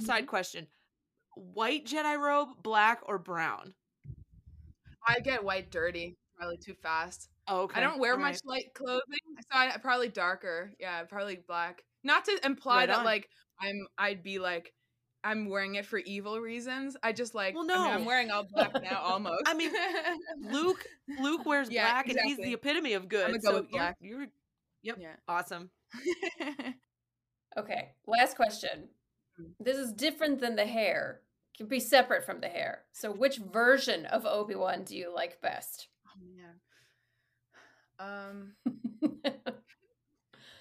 Mm-hmm. 0.01 0.05
side 0.07 0.27
question. 0.27 0.67
White 1.37 1.87
Jedi 1.87 2.19
robe, 2.19 2.49
black 2.63 3.01
or 3.07 3.19
brown? 3.19 3.75
I 5.07 5.21
get 5.21 5.45
white 5.45 5.71
dirty 5.71 6.17
probably 6.41 6.57
too 6.57 6.75
fast. 6.83 7.28
Oh, 7.47 7.62
okay. 7.62 7.81
I 7.81 7.85
don't 7.85 7.99
wear 8.01 8.12
all 8.15 8.19
much 8.19 8.39
right. 8.47 8.62
light 8.65 8.75
clothing, 8.75 9.02
so 9.39 9.47
I 9.59 9.77
probably 9.83 10.09
darker. 10.09 10.73
Yeah, 10.81 11.02
probably 11.05 11.39
black. 11.47 11.83
Not 12.02 12.25
to 12.25 12.39
imply 12.44 12.78
Right 12.78 12.86
that 12.89 12.99
on. 13.01 13.05
like 13.05 13.28
I'm 13.60 13.86
I'd 13.99 14.23
be 14.23 14.39
like 14.39 14.73
I'm 15.23 15.49
wearing 15.51 15.75
it 15.75 15.85
for 15.85 15.99
evil 15.99 16.39
reasons. 16.41 16.97
I 17.02 17.12
just 17.12 17.35
like 17.35 17.55
Well, 17.55 17.65
I 17.70 17.75
mean, 17.77 17.86
I'm 17.94 18.01
no. 18.02 18.07
wearing 18.07 18.31
all 18.31 18.47
black 18.51 18.73
now 18.83 19.01
almost. 19.02 19.43
I 19.47 19.52
mean, 19.55 19.70
Luke 20.51 20.85
Luke 21.20 21.44
wears 21.44 21.69
Yeah, 21.70 21.91
black 21.91 22.09
and 22.09 22.19
he's 22.25 22.39
the 22.39 22.55
epitome 22.55 22.94
of 22.94 23.09
good. 23.09 23.27
I'ma 23.27 23.36
go 23.39 23.51
so 23.51 23.55
with 23.57 23.65
you're- 23.70 23.78
black. 23.78 23.97
You're, 24.01 24.27
yep. 24.83 24.97
Yeah. 24.99 25.17
Awesome. 25.28 25.70
Okay. 27.59 27.91
Last 28.07 28.36
question. 28.36 28.89
Mm. 29.41 29.51
This 29.59 29.77
is 29.77 29.93
different 29.93 30.41
than 30.41 30.55
the 30.57 30.67
hair. 30.67 31.20
Can 31.57 31.67
be 31.67 31.81
separate 31.81 32.25
from 32.25 32.41
the 32.41 32.49
hair. 32.49 32.85
So 32.93 33.10
which 33.10 33.39
version 33.39 34.07
of 34.07 34.25
Obi-Wan 34.25 34.85
do 34.85 34.97
you 34.97 35.12
like 35.15 35.41
best? 35.43 35.89
Man. 36.36 36.60
Um 37.99 38.55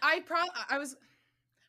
I 0.01 0.21
pro 0.21 0.38
I 0.69 0.77
was 0.77 0.95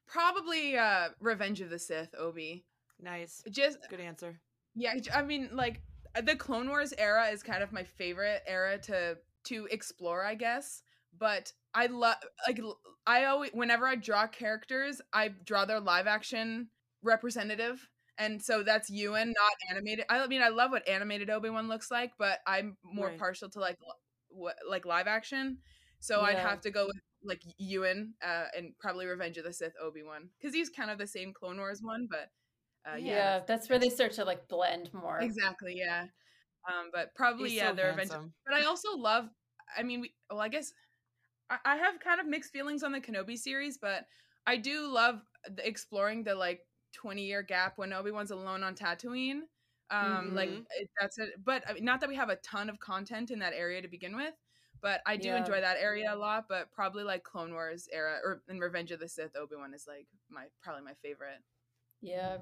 probably 0.06 0.76
uh 0.76 1.08
Revenge 1.20 1.60
of 1.60 1.70
the 1.70 1.78
Sith, 1.78 2.14
Obi. 2.18 2.64
Nice. 3.00 3.42
Just 3.50 3.78
Good 3.88 4.00
answer. 4.00 4.40
Yeah, 4.74 4.94
I 5.14 5.22
mean, 5.22 5.50
like 5.52 5.82
the 6.22 6.36
Clone 6.36 6.68
Wars 6.68 6.92
era 6.96 7.26
is 7.28 7.42
kind 7.42 7.62
of 7.62 7.72
my 7.72 7.84
favorite 7.84 8.42
era 8.46 8.78
to 8.78 9.18
to 9.44 9.68
explore, 9.70 10.24
I 10.24 10.34
guess. 10.34 10.82
But 11.18 11.52
I 11.74 11.86
love 11.86 12.16
like 12.46 12.60
I 13.06 13.24
always 13.24 13.50
whenever 13.52 13.86
I 13.86 13.96
draw 13.96 14.26
characters, 14.26 15.00
I 15.12 15.28
draw 15.28 15.64
their 15.64 15.80
live 15.80 16.06
action 16.06 16.68
representative, 17.02 17.88
and 18.20 18.40
so 18.40 18.62
that's 18.62 18.90
Ewan, 18.90 19.28
not 19.28 19.52
animated. 19.70 20.04
I 20.08 20.26
mean, 20.26 20.42
I 20.42 20.48
love 20.48 20.70
what 20.70 20.86
animated 20.86 21.30
Obi 21.30 21.50
Wan 21.50 21.68
looks 21.68 21.90
like, 21.90 22.12
but 22.18 22.38
I'm 22.46 22.76
more 22.84 23.08
Right. 23.08 23.18
partial 23.18 23.48
to 23.50 23.58
like 23.60 23.78
what 24.28 24.56
like 24.68 24.86
live 24.86 25.08
action. 25.08 25.58
So 25.98 26.20
I'd 26.20 26.38
have 26.38 26.60
to 26.62 26.70
go 26.70 26.86
with 26.86 26.96
like 27.24 27.42
Ewan 27.58 28.14
uh, 28.24 28.44
and 28.56 28.72
probably 28.78 29.06
Revenge 29.06 29.36
of 29.38 29.44
the 29.44 29.52
Sith 29.52 29.74
Obi 29.82 30.02
Wan 30.02 30.30
because 30.38 30.54
he's 30.54 30.68
kind 30.70 30.90
of 30.90 30.98
the 30.98 31.06
same 31.06 31.32
Clone 31.32 31.58
Wars 31.58 31.80
one, 31.82 32.06
but 32.10 32.30
uh, 32.90 32.96
yeah, 32.96 33.12
yeah, 33.12 33.40
that's 33.46 33.68
where 33.68 33.78
they 33.78 33.90
start 33.90 34.12
to 34.12 34.24
like 34.24 34.48
blend 34.48 34.92
more. 34.94 35.18
Exactly, 35.20 35.74
yeah. 35.76 36.06
Um, 36.68 36.90
but 36.92 37.14
probably 37.14 37.50
He's 37.50 37.58
yeah, 37.58 37.70
so 37.70 37.76
they're 37.76 37.90
Revenge. 37.90 38.10
But 38.46 38.54
I 38.54 38.64
also 38.64 38.96
love. 38.96 39.28
I 39.76 39.82
mean, 39.82 40.00
we. 40.02 40.14
Well, 40.30 40.40
I 40.40 40.48
guess 40.48 40.72
I, 41.50 41.58
I 41.64 41.76
have 41.76 42.00
kind 42.00 42.20
of 42.20 42.26
mixed 42.26 42.52
feelings 42.52 42.82
on 42.82 42.92
the 42.92 43.00
Kenobi 43.00 43.36
series, 43.36 43.78
but 43.78 44.04
I 44.46 44.56
do 44.56 44.88
love 44.92 45.20
exploring 45.58 46.24
the 46.24 46.34
like 46.34 46.60
twenty 46.92 47.24
year 47.24 47.42
gap 47.42 47.78
when 47.78 47.92
Obi 47.92 48.10
Wan's 48.10 48.30
alone 48.30 48.62
on 48.62 48.74
Tatooine. 48.74 49.42
Um, 49.90 50.34
like 50.34 50.48
Mhm. 50.50 50.64
it, 50.78 50.90
that's 51.00 51.18
it. 51.18 51.44
But 51.44 51.64
I 51.68 51.72
mean, 51.72 51.84
not 51.84 52.00
that 52.00 52.08
we 52.08 52.14
have 52.16 52.28
a 52.30 52.36
ton 52.36 52.70
of 52.70 52.78
content 52.78 53.30
in 53.30 53.40
that 53.40 53.52
area 53.54 53.82
to 53.82 53.88
begin 53.88 54.14
with. 54.16 54.34
But 54.80 55.02
I 55.04 55.16
do 55.16 55.28
Yeah. 55.28 55.36
enjoy 55.36 55.60
that 55.60 55.76
area 55.78 56.14
a 56.14 56.16
lot. 56.16 56.46
But 56.48 56.70
probably 56.72 57.02
like 57.04 57.22
Clone 57.24 57.52
Wars 57.52 57.88
era 57.92 58.18
or 58.24 58.42
in 58.48 58.60
Revenge 58.60 58.92
of 58.92 59.00
the 59.00 59.08
Sith, 59.08 59.36
Obi 59.36 59.56
Wan 59.56 59.74
is 59.74 59.86
like 59.86 60.06
my 60.28 60.46
probably 60.62 60.82
my 60.84 60.94
favorite. 61.02 61.42
Yeah. 62.00 62.38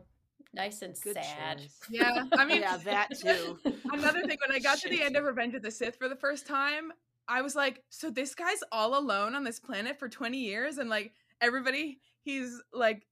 Nice 0.53 0.83
and 0.83 0.95
Good 1.01 1.15
sad. 1.15 1.59
choice. 1.59 1.81
Yeah, 1.91 2.25
I 2.33 2.45
mean, 2.45 2.61
yeah, 2.61 2.77
that 2.77 3.09
too. 3.21 3.59
Another 3.91 4.23
thing, 4.23 4.39
when 4.47 4.55
I 4.55 4.61
got 4.61 4.79
to 4.79 4.89
the 4.89 5.03
end 5.03 5.17
of 5.17 5.25
Revenge 5.25 5.55
of 5.55 5.63
the 5.63 5.71
Sith 5.71 5.97
for 5.97 6.09
the 6.09 6.17
first 6.17 6.47
time, 6.47 6.93
I 7.27 7.43
was 7.43 7.57
like, 7.57 7.83
so 7.89 8.09
this 8.09 8.35
guy's 8.35 8.63
all 8.71 8.97
alone 8.97 9.35
on 9.35 9.43
this 9.43 9.59
planet 9.59 9.99
for 9.99 10.09
20 10.09 10.39
years 10.39 10.79
and 10.79 10.89
like 10.89 11.13
everybody, 11.41 12.01
he's 12.23 12.63
like, 12.73 13.07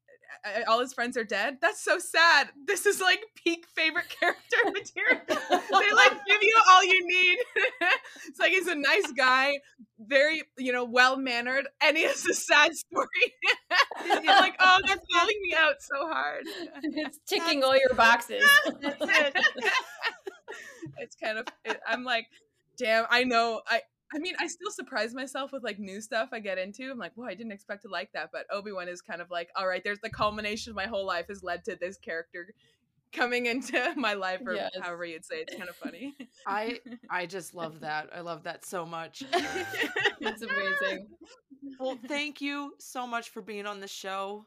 all 0.68 0.80
his 0.80 0.92
friends 0.92 1.16
are 1.16 1.24
dead. 1.24 1.58
That's 1.60 1.82
so 1.82 1.98
sad. 1.98 2.48
This 2.66 2.86
is 2.86 3.00
like 3.00 3.20
peak 3.34 3.66
favorite 3.74 4.08
character 4.20 4.56
material. 4.64 5.20
they 5.28 5.92
like 5.92 6.12
give 6.26 6.42
you 6.42 6.56
all 6.70 6.84
you 6.84 7.06
need. 7.06 7.38
it's 8.28 8.38
like 8.38 8.52
he's 8.52 8.68
a 8.68 8.74
nice 8.74 9.12
guy. 9.16 9.54
very, 9.98 10.42
you 10.58 10.72
know, 10.72 10.84
well 10.84 11.16
mannered, 11.16 11.68
and 11.82 11.96
he 11.96 12.04
has 12.04 12.24
a 12.26 12.34
sad 12.34 12.74
story. 12.74 13.06
I'm 14.10 14.24
like, 14.26 14.56
oh, 14.60 14.78
that's 14.86 15.06
calling 15.12 15.36
me 15.42 15.54
out 15.56 15.76
so 15.80 16.08
hard. 16.08 16.44
It's 16.82 17.18
ticking 17.26 17.64
all 17.64 17.76
your 17.76 17.94
boxes. 17.94 18.44
It. 18.66 19.36
it's 20.98 21.16
kind 21.16 21.38
of. 21.38 21.46
It, 21.64 21.80
I'm 21.86 22.04
like, 22.04 22.26
damn. 22.78 23.06
I 23.10 23.24
know. 23.24 23.62
I. 23.66 23.80
I 24.14 24.18
mean, 24.18 24.34
I 24.38 24.46
still 24.46 24.70
surprise 24.70 25.14
myself 25.14 25.52
with 25.52 25.64
like 25.64 25.78
new 25.78 26.00
stuff 26.00 26.28
I 26.32 26.38
get 26.40 26.58
into. 26.58 26.90
I'm 26.90 26.98
like, 26.98 27.12
well, 27.16 27.28
I 27.28 27.34
didn't 27.34 27.52
expect 27.52 27.82
to 27.82 27.88
like 27.88 28.12
that, 28.12 28.30
but 28.32 28.46
Obi 28.52 28.72
Wan 28.72 28.88
is 28.88 29.00
kind 29.00 29.20
of 29.20 29.30
like, 29.30 29.48
all 29.56 29.66
right, 29.66 29.82
there's 29.82 30.00
the 30.00 30.10
culmination 30.10 30.70
of 30.70 30.76
my 30.76 30.86
whole 30.86 31.04
life 31.06 31.26
has 31.28 31.42
led 31.42 31.64
to 31.64 31.76
this 31.76 31.96
character 31.98 32.54
coming 33.12 33.46
into 33.46 33.92
my 33.96 34.14
life, 34.14 34.40
or 34.46 34.54
Yes. 34.54 34.70
however 34.80 35.04
you'd 35.04 35.24
say. 35.24 35.36
It's 35.36 35.56
kind 35.56 35.68
of 35.68 35.76
funny. 35.76 36.14
I 36.46 36.80
I 37.10 37.26
just 37.26 37.54
love 37.54 37.80
that. 37.80 38.10
I 38.14 38.20
love 38.20 38.44
that 38.44 38.64
so 38.64 38.86
much. 38.86 39.22
It's 40.18 40.42
amazing. 40.42 41.06
Well, 41.78 41.98
thank 42.08 42.40
you 42.40 42.72
so 42.78 43.06
much 43.06 43.30
for 43.30 43.42
being 43.42 43.66
on 43.66 43.80
the 43.80 43.88
show. 43.88 44.46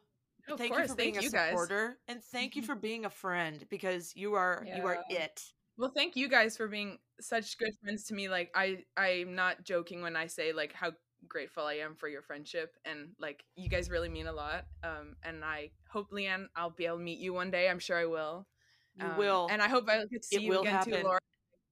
Of 0.49 0.57
thank 0.57 0.75
you 0.75 0.87
for 0.87 0.95
being 0.95 1.13
thank 1.13 1.17
a 1.17 1.23
you 1.23 1.29
guys. 1.29 1.51
supporter, 1.51 1.97
and 2.07 2.23
thank 2.23 2.55
you 2.55 2.63
for 2.63 2.75
being 2.75 3.05
a 3.05 3.09
friend 3.09 3.63
because 3.69 4.13
you 4.15 4.33
are 4.33 4.65
you 4.75 4.85
are 4.85 4.97
it. 5.09 5.43
Well, 5.79 5.91
thank 5.95 6.17
you 6.17 6.27
guys 6.27 6.57
for 6.57 6.67
being 6.67 6.99
such 7.21 7.57
good 7.57 7.71
friends 7.81 8.03
to 8.05 8.13
me. 8.13 8.27
Like 8.27 8.51
I 8.53 8.79
I'm 8.97 9.33
not 9.33 9.63
joking 9.63 10.01
when 10.01 10.17
I 10.17 10.27
say 10.27 10.51
like 10.51 10.73
how 10.73 10.91
grateful 11.27 11.63
I 11.63 11.75
am 11.75 11.95
for 11.95 12.09
your 12.09 12.21
friendship 12.21 12.75
and 12.85 13.09
like 13.19 13.45
you 13.55 13.69
guys 13.69 13.89
really 13.89 14.09
mean 14.09 14.27
a 14.27 14.33
lot. 14.33 14.65
Um 14.83 15.15
and 15.23 15.43
I 15.45 15.71
hope 15.89 16.11
Leanne 16.11 16.47
I'll 16.55 16.69
be 16.69 16.85
able 16.85 16.97
to 16.97 17.03
meet 17.03 17.19
you 17.19 17.33
one 17.33 17.49
day. 17.49 17.69
I'm 17.69 17.79
sure 17.79 17.97
I 17.97 18.05
will. 18.07 18.45
You 18.97 19.05
Um, 19.05 19.17
will. 19.17 19.47
And 19.49 19.61
I 19.61 19.69
hope 19.69 19.87
I 19.89 19.99
get 19.99 20.21
to 20.21 20.27
see 20.27 20.35
It 20.35 20.43
you 20.47 20.51
will 20.51 20.63
again 20.63 20.81
too. 20.81 20.95
Laura. 21.01 21.19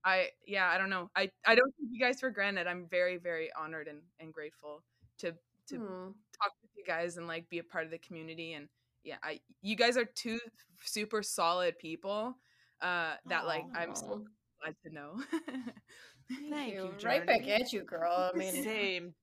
I 0.05 0.29
yeah, 0.47 0.69
I 0.69 0.77
don't 0.77 0.89
know. 0.89 1.09
I 1.15 1.29
I 1.45 1.55
don't 1.55 1.73
take 1.77 1.89
you 1.91 1.99
guys 1.99 2.21
for 2.21 2.29
granted. 2.29 2.65
I'm 2.67 2.87
very 2.87 3.17
very 3.17 3.51
honored 3.59 3.89
and 3.89 3.99
and 4.21 4.33
grateful 4.33 4.83
to 5.19 5.33
to 5.67 5.77
Hmm. 5.77 6.11
talk 6.41 6.53
with 6.61 6.71
you 6.77 6.85
guys 6.85 7.17
and 7.17 7.27
like 7.27 7.49
be 7.49 7.59
a 7.59 7.63
part 7.63 7.83
of 7.83 7.91
the 7.91 7.97
community 7.97 8.53
and 8.53 8.69
yeah, 9.03 9.17
I 9.21 9.41
you 9.61 9.75
guys 9.75 9.97
are 9.97 10.05
two 10.05 10.39
super 10.83 11.21
solid 11.23 11.77
people 11.77 12.37
uh 12.81 13.15
that 13.27 13.45
like 13.45 13.63
I'm 13.75 13.95
so 13.95 14.23
glad 14.61 14.75
to 14.85 14.93
know. 14.93 15.21
Thank 16.49 16.73
you, 16.73 16.93
Right 17.03 17.25
back 17.25 17.47
at 17.47 17.71
you, 17.71 17.83
girl. 17.83 18.31
I 18.33 18.37
mean, 18.37 18.51
Same. 18.63 19.13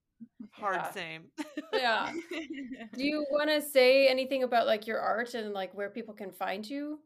Hard 0.52 0.76
Yeah. 0.76 0.90
same. 0.92 1.22
yeah. 1.72 2.12
Do 2.94 3.04
you 3.04 3.26
want 3.30 3.50
to 3.50 3.60
say 3.60 4.08
anything 4.08 4.42
about 4.44 4.66
like 4.66 4.86
your 4.86 5.00
art 5.00 5.34
and 5.34 5.52
like 5.52 5.74
where 5.74 5.90
people 5.90 6.14
can 6.14 6.30
find 6.32 6.66
you? 6.68 7.00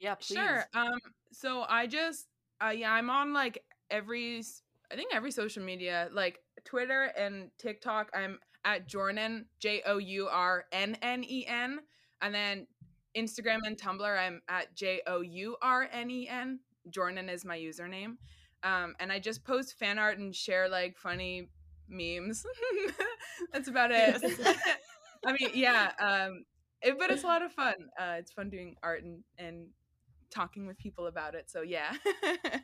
Yeah, 0.00 0.14
please. 0.16 0.38
Sure. 0.38 0.64
Um 0.74 0.98
so 1.32 1.64
I 1.68 1.86
just 1.86 2.26
uh 2.64 2.70
yeah, 2.70 2.90
I'm 2.92 3.10
on 3.10 3.32
like 3.32 3.62
every 3.90 4.42
I 4.90 4.96
think 4.96 5.14
every 5.14 5.30
social 5.30 5.62
media, 5.62 6.08
like 6.12 6.40
Twitter 6.64 7.10
and 7.16 7.50
TikTok. 7.58 8.10
I'm 8.14 8.38
at 8.64 8.88
Jornan 8.88 9.44
J 9.60 9.82
O 9.86 9.98
U 9.98 10.28
R 10.28 10.64
N 10.72 10.96
N 11.02 11.22
E 11.24 11.46
N 11.46 11.78
and 12.22 12.34
then 12.34 12.66
Instagram 13.16 13.60
and 13.64 13.76
Tumblr 13.76 14.18
I'm 14.18 14.42
at 14.48 14.74
J 14.74 15.00
O 15.06 15.20
U 15.20 15.56
R 15.62 15.88
N 15.92 16.10
E 16.10 16.28
N. 16.28 16.60
Jordan 16.90 17.28
is 17.28 17.44
my 17.44 17.58
username. 17.58 18.16
Um 18.62 18.94
and 19.00 19.12
I 19.12 19.18
just 19.18 19.44
post 19.44 19.78
fan 19.78 19.98
art 19.98 20.18
and 20.18 20.34
share 20.34 20.68
like 20.68 20.96
funny 20.98 21.48
memes. 21.88 22.44
That's 23.52 23.68
about 23.68 23.90
it. 23.92 24.22
I 25.26 25.32
mean, 25.32 25.50
yeah, 25.54 25.92
um 26.00 26.44
it, 26.82 26.98
but 26.98 27.10
it's 27.10 27.24
a 27.24 27.26
lot 27.26 27.42
of 27.42 27.52
fun. 27.52 27.74
Uh 27.98 28.16
it's 28.18 28.32
fun 28.32 28.50
doing 28.50 28.76
art 28.82 29.02
and 29.04 29.22
and 29.38 29.68
talking 30.30 30.66
with 30.66 30.76
people 30.78 31.06
about 31.06 31.34
it. 31.34 31.50
So 31.50 31.62
yeah. 31.62 31.92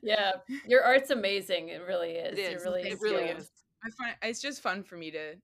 Yeah, 0.03 0.33
your 0.67 0.83
art's 0.83 1.11
amazing. 1.11 1.69
It 1.69 1.83
really 1.87 2.11
is. 2.13 2.39
It 2.39 2.43
It, 2.43 2.57
is. 2.57 2.65
really 2.65 2.83
It 2.83 2.93
is. 2.95 3.01
really 3.01 3.27
good. 3.29 3.39
is. 3.39 3.51
I 3.85 3.91
find 3.91 4.17
it's 4.23 4.41
just 4.41 4.61
fun 4.63 4.83
for 4.85 4.97
me 4.97 5.11
to 5.13 5.35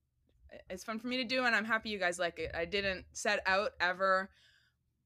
it's 0.69 0.83
fun 0.83 0.99
for 0.99 1.07
me 1.07 1.17
to 1.17 1.23
do 1.23 1.45
and 1.45 1.55
I'm 1.55 1.65
happy 1.65 1.89
you 1.89 1.99
guys 1.99 2.19
like 2.19 2.39
it. 2.39 2.51
I 2.55 2.65
didn't 2.65 3.05
set 3.13 3.41
out 3.45 3.71
ever 3.79 4.29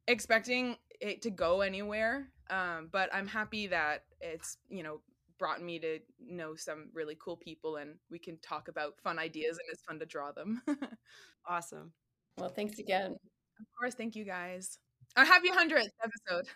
expecting 0.07 0.77
it 1.01 1.21
to 1.23 1.29
go 1.29 1.61
anywhere. 1.61 2.27
Um 2.49 2.89
but 2.91 3.13
I'm 3.13 3.27
happy 3.27 3.67
that 3.67 4.03
it's, 4.21 4.57
you 4.69 4.83
know, 4.83 5.01
brought 5.39 5.61
me 5.61 5.79
to 5.79 5.99
know 6.19 6.55
some 6.55 6.89
really 6.93 7.17
cool 7.19 7.35
people 7.37 7.77
and 7.77 7.95
we 8.09 8.19
can 8.19 8.37
talk 8.39 8.67
about 8.67 8.99
fun 9.03 9.19
ideas 9.19 9.57
and 9.57 9.67
it's 9.71 9.83
fun 9.83 9.99
to 9.99 10.05
draw 10.05 10.31
them. 10.31 10.61
Awesome. 11.45 11.91
Well, 12.37 12.49
thanks 12.49 12.79
again. 12.79 13.11
Of 13.11 13.65
course, 13.77 13.95
thank 13.95 14.15
you 14.15 14.23
guys. 14.23 14.79
A 15.15 15.25
happy 15.25 15.49
100th 15.49 15.89
episode. 16.03 16.47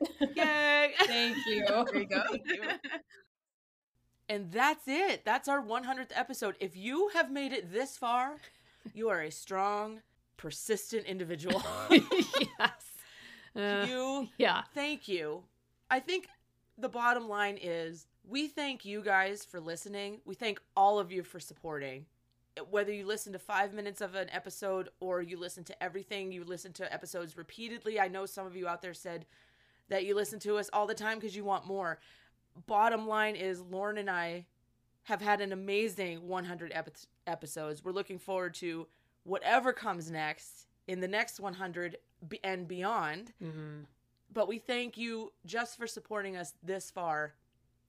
Yay. 0.36 0.92
Thank 1.06 1.36
you. 1.46 1.64
there 1.66 1.98
you 2.00 2.06
go. 2.06 2.22
You. 2.44 2.62
And 4.28 4.52
that's 4.52 4.86
it. 4.86 5.24
That's 5.24 5.48
our 5.48 5.62
100th 5.62 6.10
episode. 6.14 6.56
If 6.60 6.76
you 6.76 7.10
have 7.14 7.30
made 7.30 7.52
it 7.52 7.72
this 7.72 7.96
far, 7.96 8.36
you 8.92 9.08
are 9.08 9.22
a 9.22 9.30
strong, 9.30 10.02
persistent 10.38 11.04
individual. 11.04 11.62
yes. 11.90 12.72
Uh, 13.54 13.84
you 13.86 14.28
yeah. 14.38 14.62
thank 14.74 15.06
you. 15.06 15.42
I 15.90 16.00
think 16.00 16.28
the 16.78 16.88
bottom 16.88 17.28
line 17.28 17.58
is 17.60 18.06
we 18.26 18.48
thank 18.48 18.86
you 18.86 19.02
guys 19.02 19.44
for 19.44 19.60
listening. 19.60 20.20
We 20.24 20.34
thank 20.34 20.60
all 20.74 20.98
of 20.98 21.12
you 21.12 21.22
for 21.22 21.40
supporting. 21.40 22.06
Whether 22.70 22.92
you 22.92 23.06
listen 23.06 23.32
to 23.34 23.38
five 23.38 23.72
minutes 23.74 24.00
of 24.00 24.14
an 24.14 24.28
episode 24.30 24.88
or 25.00 25.22
you 25.22 25.38
listen 25.38 25.64
to 25.64 25.82
everything, 25.82 26.32
you 26.32 26.44
listen 26.44 26.72
to 26.74 26.92
episodes 26.92 27.36
repeatedly. 27.36 28.00
I 28.00 28.08
know 28.08 28.26
some 28.26 28.46
of 28.46 28.56
you 28.56 28.66
out 28.66 28.82
there 28.82 28.94
said 28.94 29.26
that 29.88 30.04
you 30.04 30.14
listen 30.14 30.38
to 30.40 30.56
us 30.56 30.70
all 30.72 30.86
the 30.86 30.94
time 30.94 31.18
because 31.18 31.36
you 31.36 31.44
want 31.44 31.66
more. 31.66 31.98
Bottom 32.66 33.06
line 33.06 33.36
is, 33.36 33.60
Lauren 33.60 33.98
and 33.98 34.10
I 34.10 34.46
have 35.04 35.20
had 35.20 35.40
an 35.40 35.52
amazing 35.52 36.26
100 36.26 36.72
epi- 36.74 36.92
episodes. 37.26 37.84
We're 37.84 37.92
looking 37.92 38.18
forward 38.18 38.54
to 38.54 38.88
whatever 39.28 39.72
comes 39.72 40.10
next 40.10 40.66
in 40.86 41.00
the 41.00 41.08
next 41.08 41.38
100 41.40 41.98
and 42.42 42.66
beyond 42.66 43.32
Mm-hmm. 43.42 43.80
but 44.32 44.48
we 44.48 44.58
thank 44.58 44.96
you 44.96 45.32
just 45.46 45.76
for 45.76 45.86
supporting 45.86 46.36
us 46.36 46.54
this 46.62 46.90
far 46.90 47.34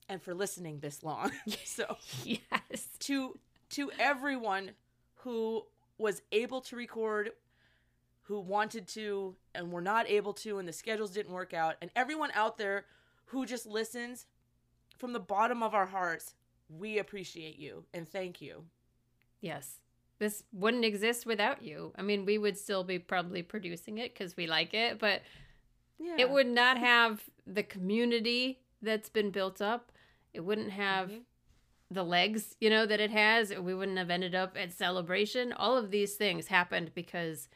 and 0.07 0.21
for 0.21 0.33
listening 0.33 0.79
this 0.79 1.03
long. 1.03 1.31
so 1.65 1.97
Yes. 2.23 2.87
to 2.99 3.37
to 3.71 3.91
everyone 3.99 4.71
who 5.23 5.63
was 5.97 6.21
able 6.31 6.61
to 6.61 6.75
record, 6.75 7.31
who 8.23 8.39
wanted 8.39 8.87
to 8.89 9.35
and 9.53 9.71
were 9.71 9.81
not 9.81 10.09
able 10.09 10.33
to 10.33 10.57
and 10.59 10.67
the 10.67 10.73
schedules 10.73 11.11
didn't 11.11 11.33
work 11.33 11.53
out, 11.53 11.75
and 11.81 11.91
everyone 11.95 12.31
out 12.33 12.57
there 12.57 12.85
who 13.25 13.45
just 13.45 13.65
listens 13.67 14.25
from 14.97 15.13
the 15.13 15.19
bottom 15.19 15.61
of 15.61 15.73
our 15.75 15.85
hearts, 15.85 16.35
we 16.69 16.97
appreciate 16.99 17.57
you 17.59 17.83
and 17.93 18.07
thank 18.09 18.41
you. 18.41 18.63
Yes. 19.41 19.79
This 20.19 20.43
wouldn't 20.51 20.85
exist 20.85 21.25
without 21.25 21.63
you. 21.63 21.93
I 21.97 22.01
mean, 22.01 22.25
we 22.25 22.37
would 22.37 22.57
still 22.57 22.83
be 22.83 22.99
probably 22.99 23.41
producing 23.41 23.97
it 23.97 24.13
because 24.13 24.35
we 24.37 24.47
like 24.47 24.73
it, 24.73 24.99
but 24.99 25.21
Yeah. 25.97 26.15
it 26.19 26.29
would 26.29 26.47
not 26.47 26.77
have 26.77 27.29
the 27.47 27.63
community 27.63 28.59
that's 28.81 29.09
been 29.09 29.31
built 29.31 29.61
up. 29.61 29.91
It 30.33 30.41
wouldn't 30.41 30.71
have 30.71 31.09
Mhm. 31.09 31.23
the 31.89 32.03
legs, 32.03 32.55
you 32.59 32.69
know, 32.69 32.85
that 32.85 32.99
it 32.99 33.11
has. 33.11 33.53
We 33.55 33.73
wouldn't 33.73 33.97
have 33.97 34.09
ended 34.09 34.35
up 34.35 34.55
at 34.57 34.71
celebration. 34.71 35.51
All 35.53 35.75
of 35.77 35.89
these 35.89 36.15
things 36.15 36.47
happened 36.47 36.93
because 36.93 37.49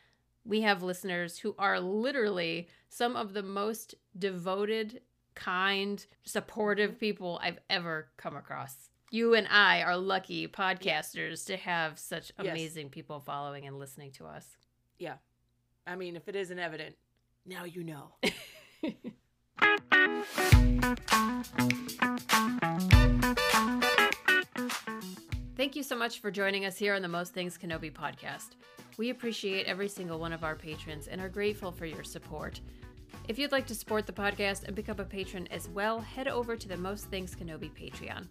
we 0.46 0.62
have 0.62 0.82
listeners 0.84 1.40
who 1.40 1.56
are 1.60 1.80
literally 1.80 2.68
some 2.90 3.16
of 3.16 3.34
the 3.34 3.44
most 3.44 3.96
devoted, 4.18 5.02
kind, 5.36 6.06
supportive 6.24 6.98
people 7.00 7.40
I've 7.42 7.60
ever 7.70 8.10
come 8.18 8.36
across. 8.36 8.90
You 9.14 9.36
and 9.36 9.48
I 9.48 9.84
are 9.84 9.96
lucky 9.96 10.48
podcasters 10.48 11.46
to 11.46 11.56
have 11.56 12.00
such 12.00 12.32
Yes. 12.42 12.52
amazing 12.52 12.90
people 12.90 13.20
following 13.20 13.68
and 13.68 13.78
listening 13.78 14.12
to 14.14 14.26
us. 14.26 14.58
Yeah. 14.98 15.18
I 15.86 15.96
mean, 15.96 16.16
if 16.16 16.28
it 16.28 16.36
isn't 16.36 16.58
evident, 16.58 16.96
now 17.46 17.64
you 17.64 17.84
know. 17.84 18.16
Thank 25.56 25.76
you 25.76 25.84
so 25.84 25.96
much 25.96 26.20
for 26.20 26.32
joining 26.32 26.66
us 26.66 26.80
here 26.80 26.96
on 26.96 27.04
the 27.04 27.08
Most 27.08 27.36
Things 27.36 27.56
Kenobi 27.56 27.94
podcast. 27.94 28.56
We 28.98 29.12
appreciate 29.12 29.68
every 29.68 29.90
single 29.90 30.18
one 30.18 30.34
of 30.34 30.44
our 30.44 30.56
patrons 30.56 31.06
and 31.08 31.22
are 31.22 31.30
grateful 31.30 31.72
for 31.72 31.86
your 31.86 32.04
support. 32.04 32.62
If 33.28 33.38
you'd 33.38 33.52
like 33.52 33.68
to 33.68 33.76
support 33.76 34.08
the 34.08 34.12
podcast 34.14 34.64
and 34.64 34.76
become 34.76 35.00
a 35.00 35.06
patron 35.06 35.48
as 35.52 35.70
well, 35.70 36.00
head 36.00 36.28
over 36.28 36.56
to 36.58 36.68
the 36.68 36.78
Most 36.78 37.12
Things 37.12 37.36
Kenobi 37.36 37.70
Patreon. 37.72 38.28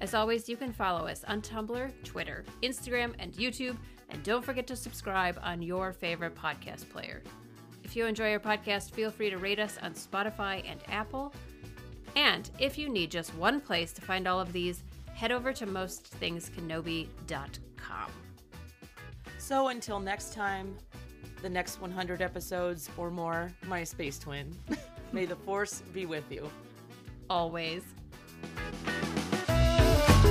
As 0.00 0.14
always, 0.14 0.48
you 0.48 0.56
can 0.56 0.72
follow 0.72 1.06
us 1.06 1.24
on 1.26 1.42
Tumblr, 1.42 1.90
Twitter, 2.04 2.44
Instagram, 2.62 3.14
and 3.18 3.32
YouTube, 3.32 3.76
and 4.10 4.22
don't 4.22 4.44
forget 4.44 4.66
to 4.68 4.76
subscribe 4.76 5.38
on 5.42 5.60
your 5.60 5.92
favorite 5.92 6.34
podcast 6.34 6.88
player. 6.88 7.22
If 7.82 7.96
you 7.96 8.06
enjoy 8.06 8.32
our 8.32 8.38
podcast, 8.38 8.92
feel 8.92 9.10
free 9.10 9.30
to 9.30 9.38
rate 9.38 9.58
us 9.58 9.76
on 9.82 9.94
Spotify 9.94 10.62
and 10.70 10.80
Apple. 10.88 11.34
And 12.16 12.50
if 12.58 12.78
you 12.78 12.88
need 12.88 13.10
just 13.10 13.34
one 13.34 13.60
place 13.60 13.92
to 13.94 14.02
find 14.02 14.28
all 14.28 14.40
of 14.40 14.52
these, 14.52 14.84
head 15.14 15.32
over 15.32 15.52
to 15.52 15.66
mostthingskenobi.com. 15.66 18.10
So 19.38 19.68
until 19.68 20.00
next 20.00 20.32
time, 20.32 20.76
the 21.42 21.48
next 21.48 21.80
100 21.80 22.22
episodes 22.22 22.90
or 22.96 23.10
more, 23.10 23.52
my 23.66 23.84
space 23.84 24.18
twin. 24.18 24.56
May 25.12 25.24
the 25.24 25.36
force 25.36 25.82
be 25.92 26.06
with 26.06 26.24
you. 26.30 26.50
Always. 27.30 27.82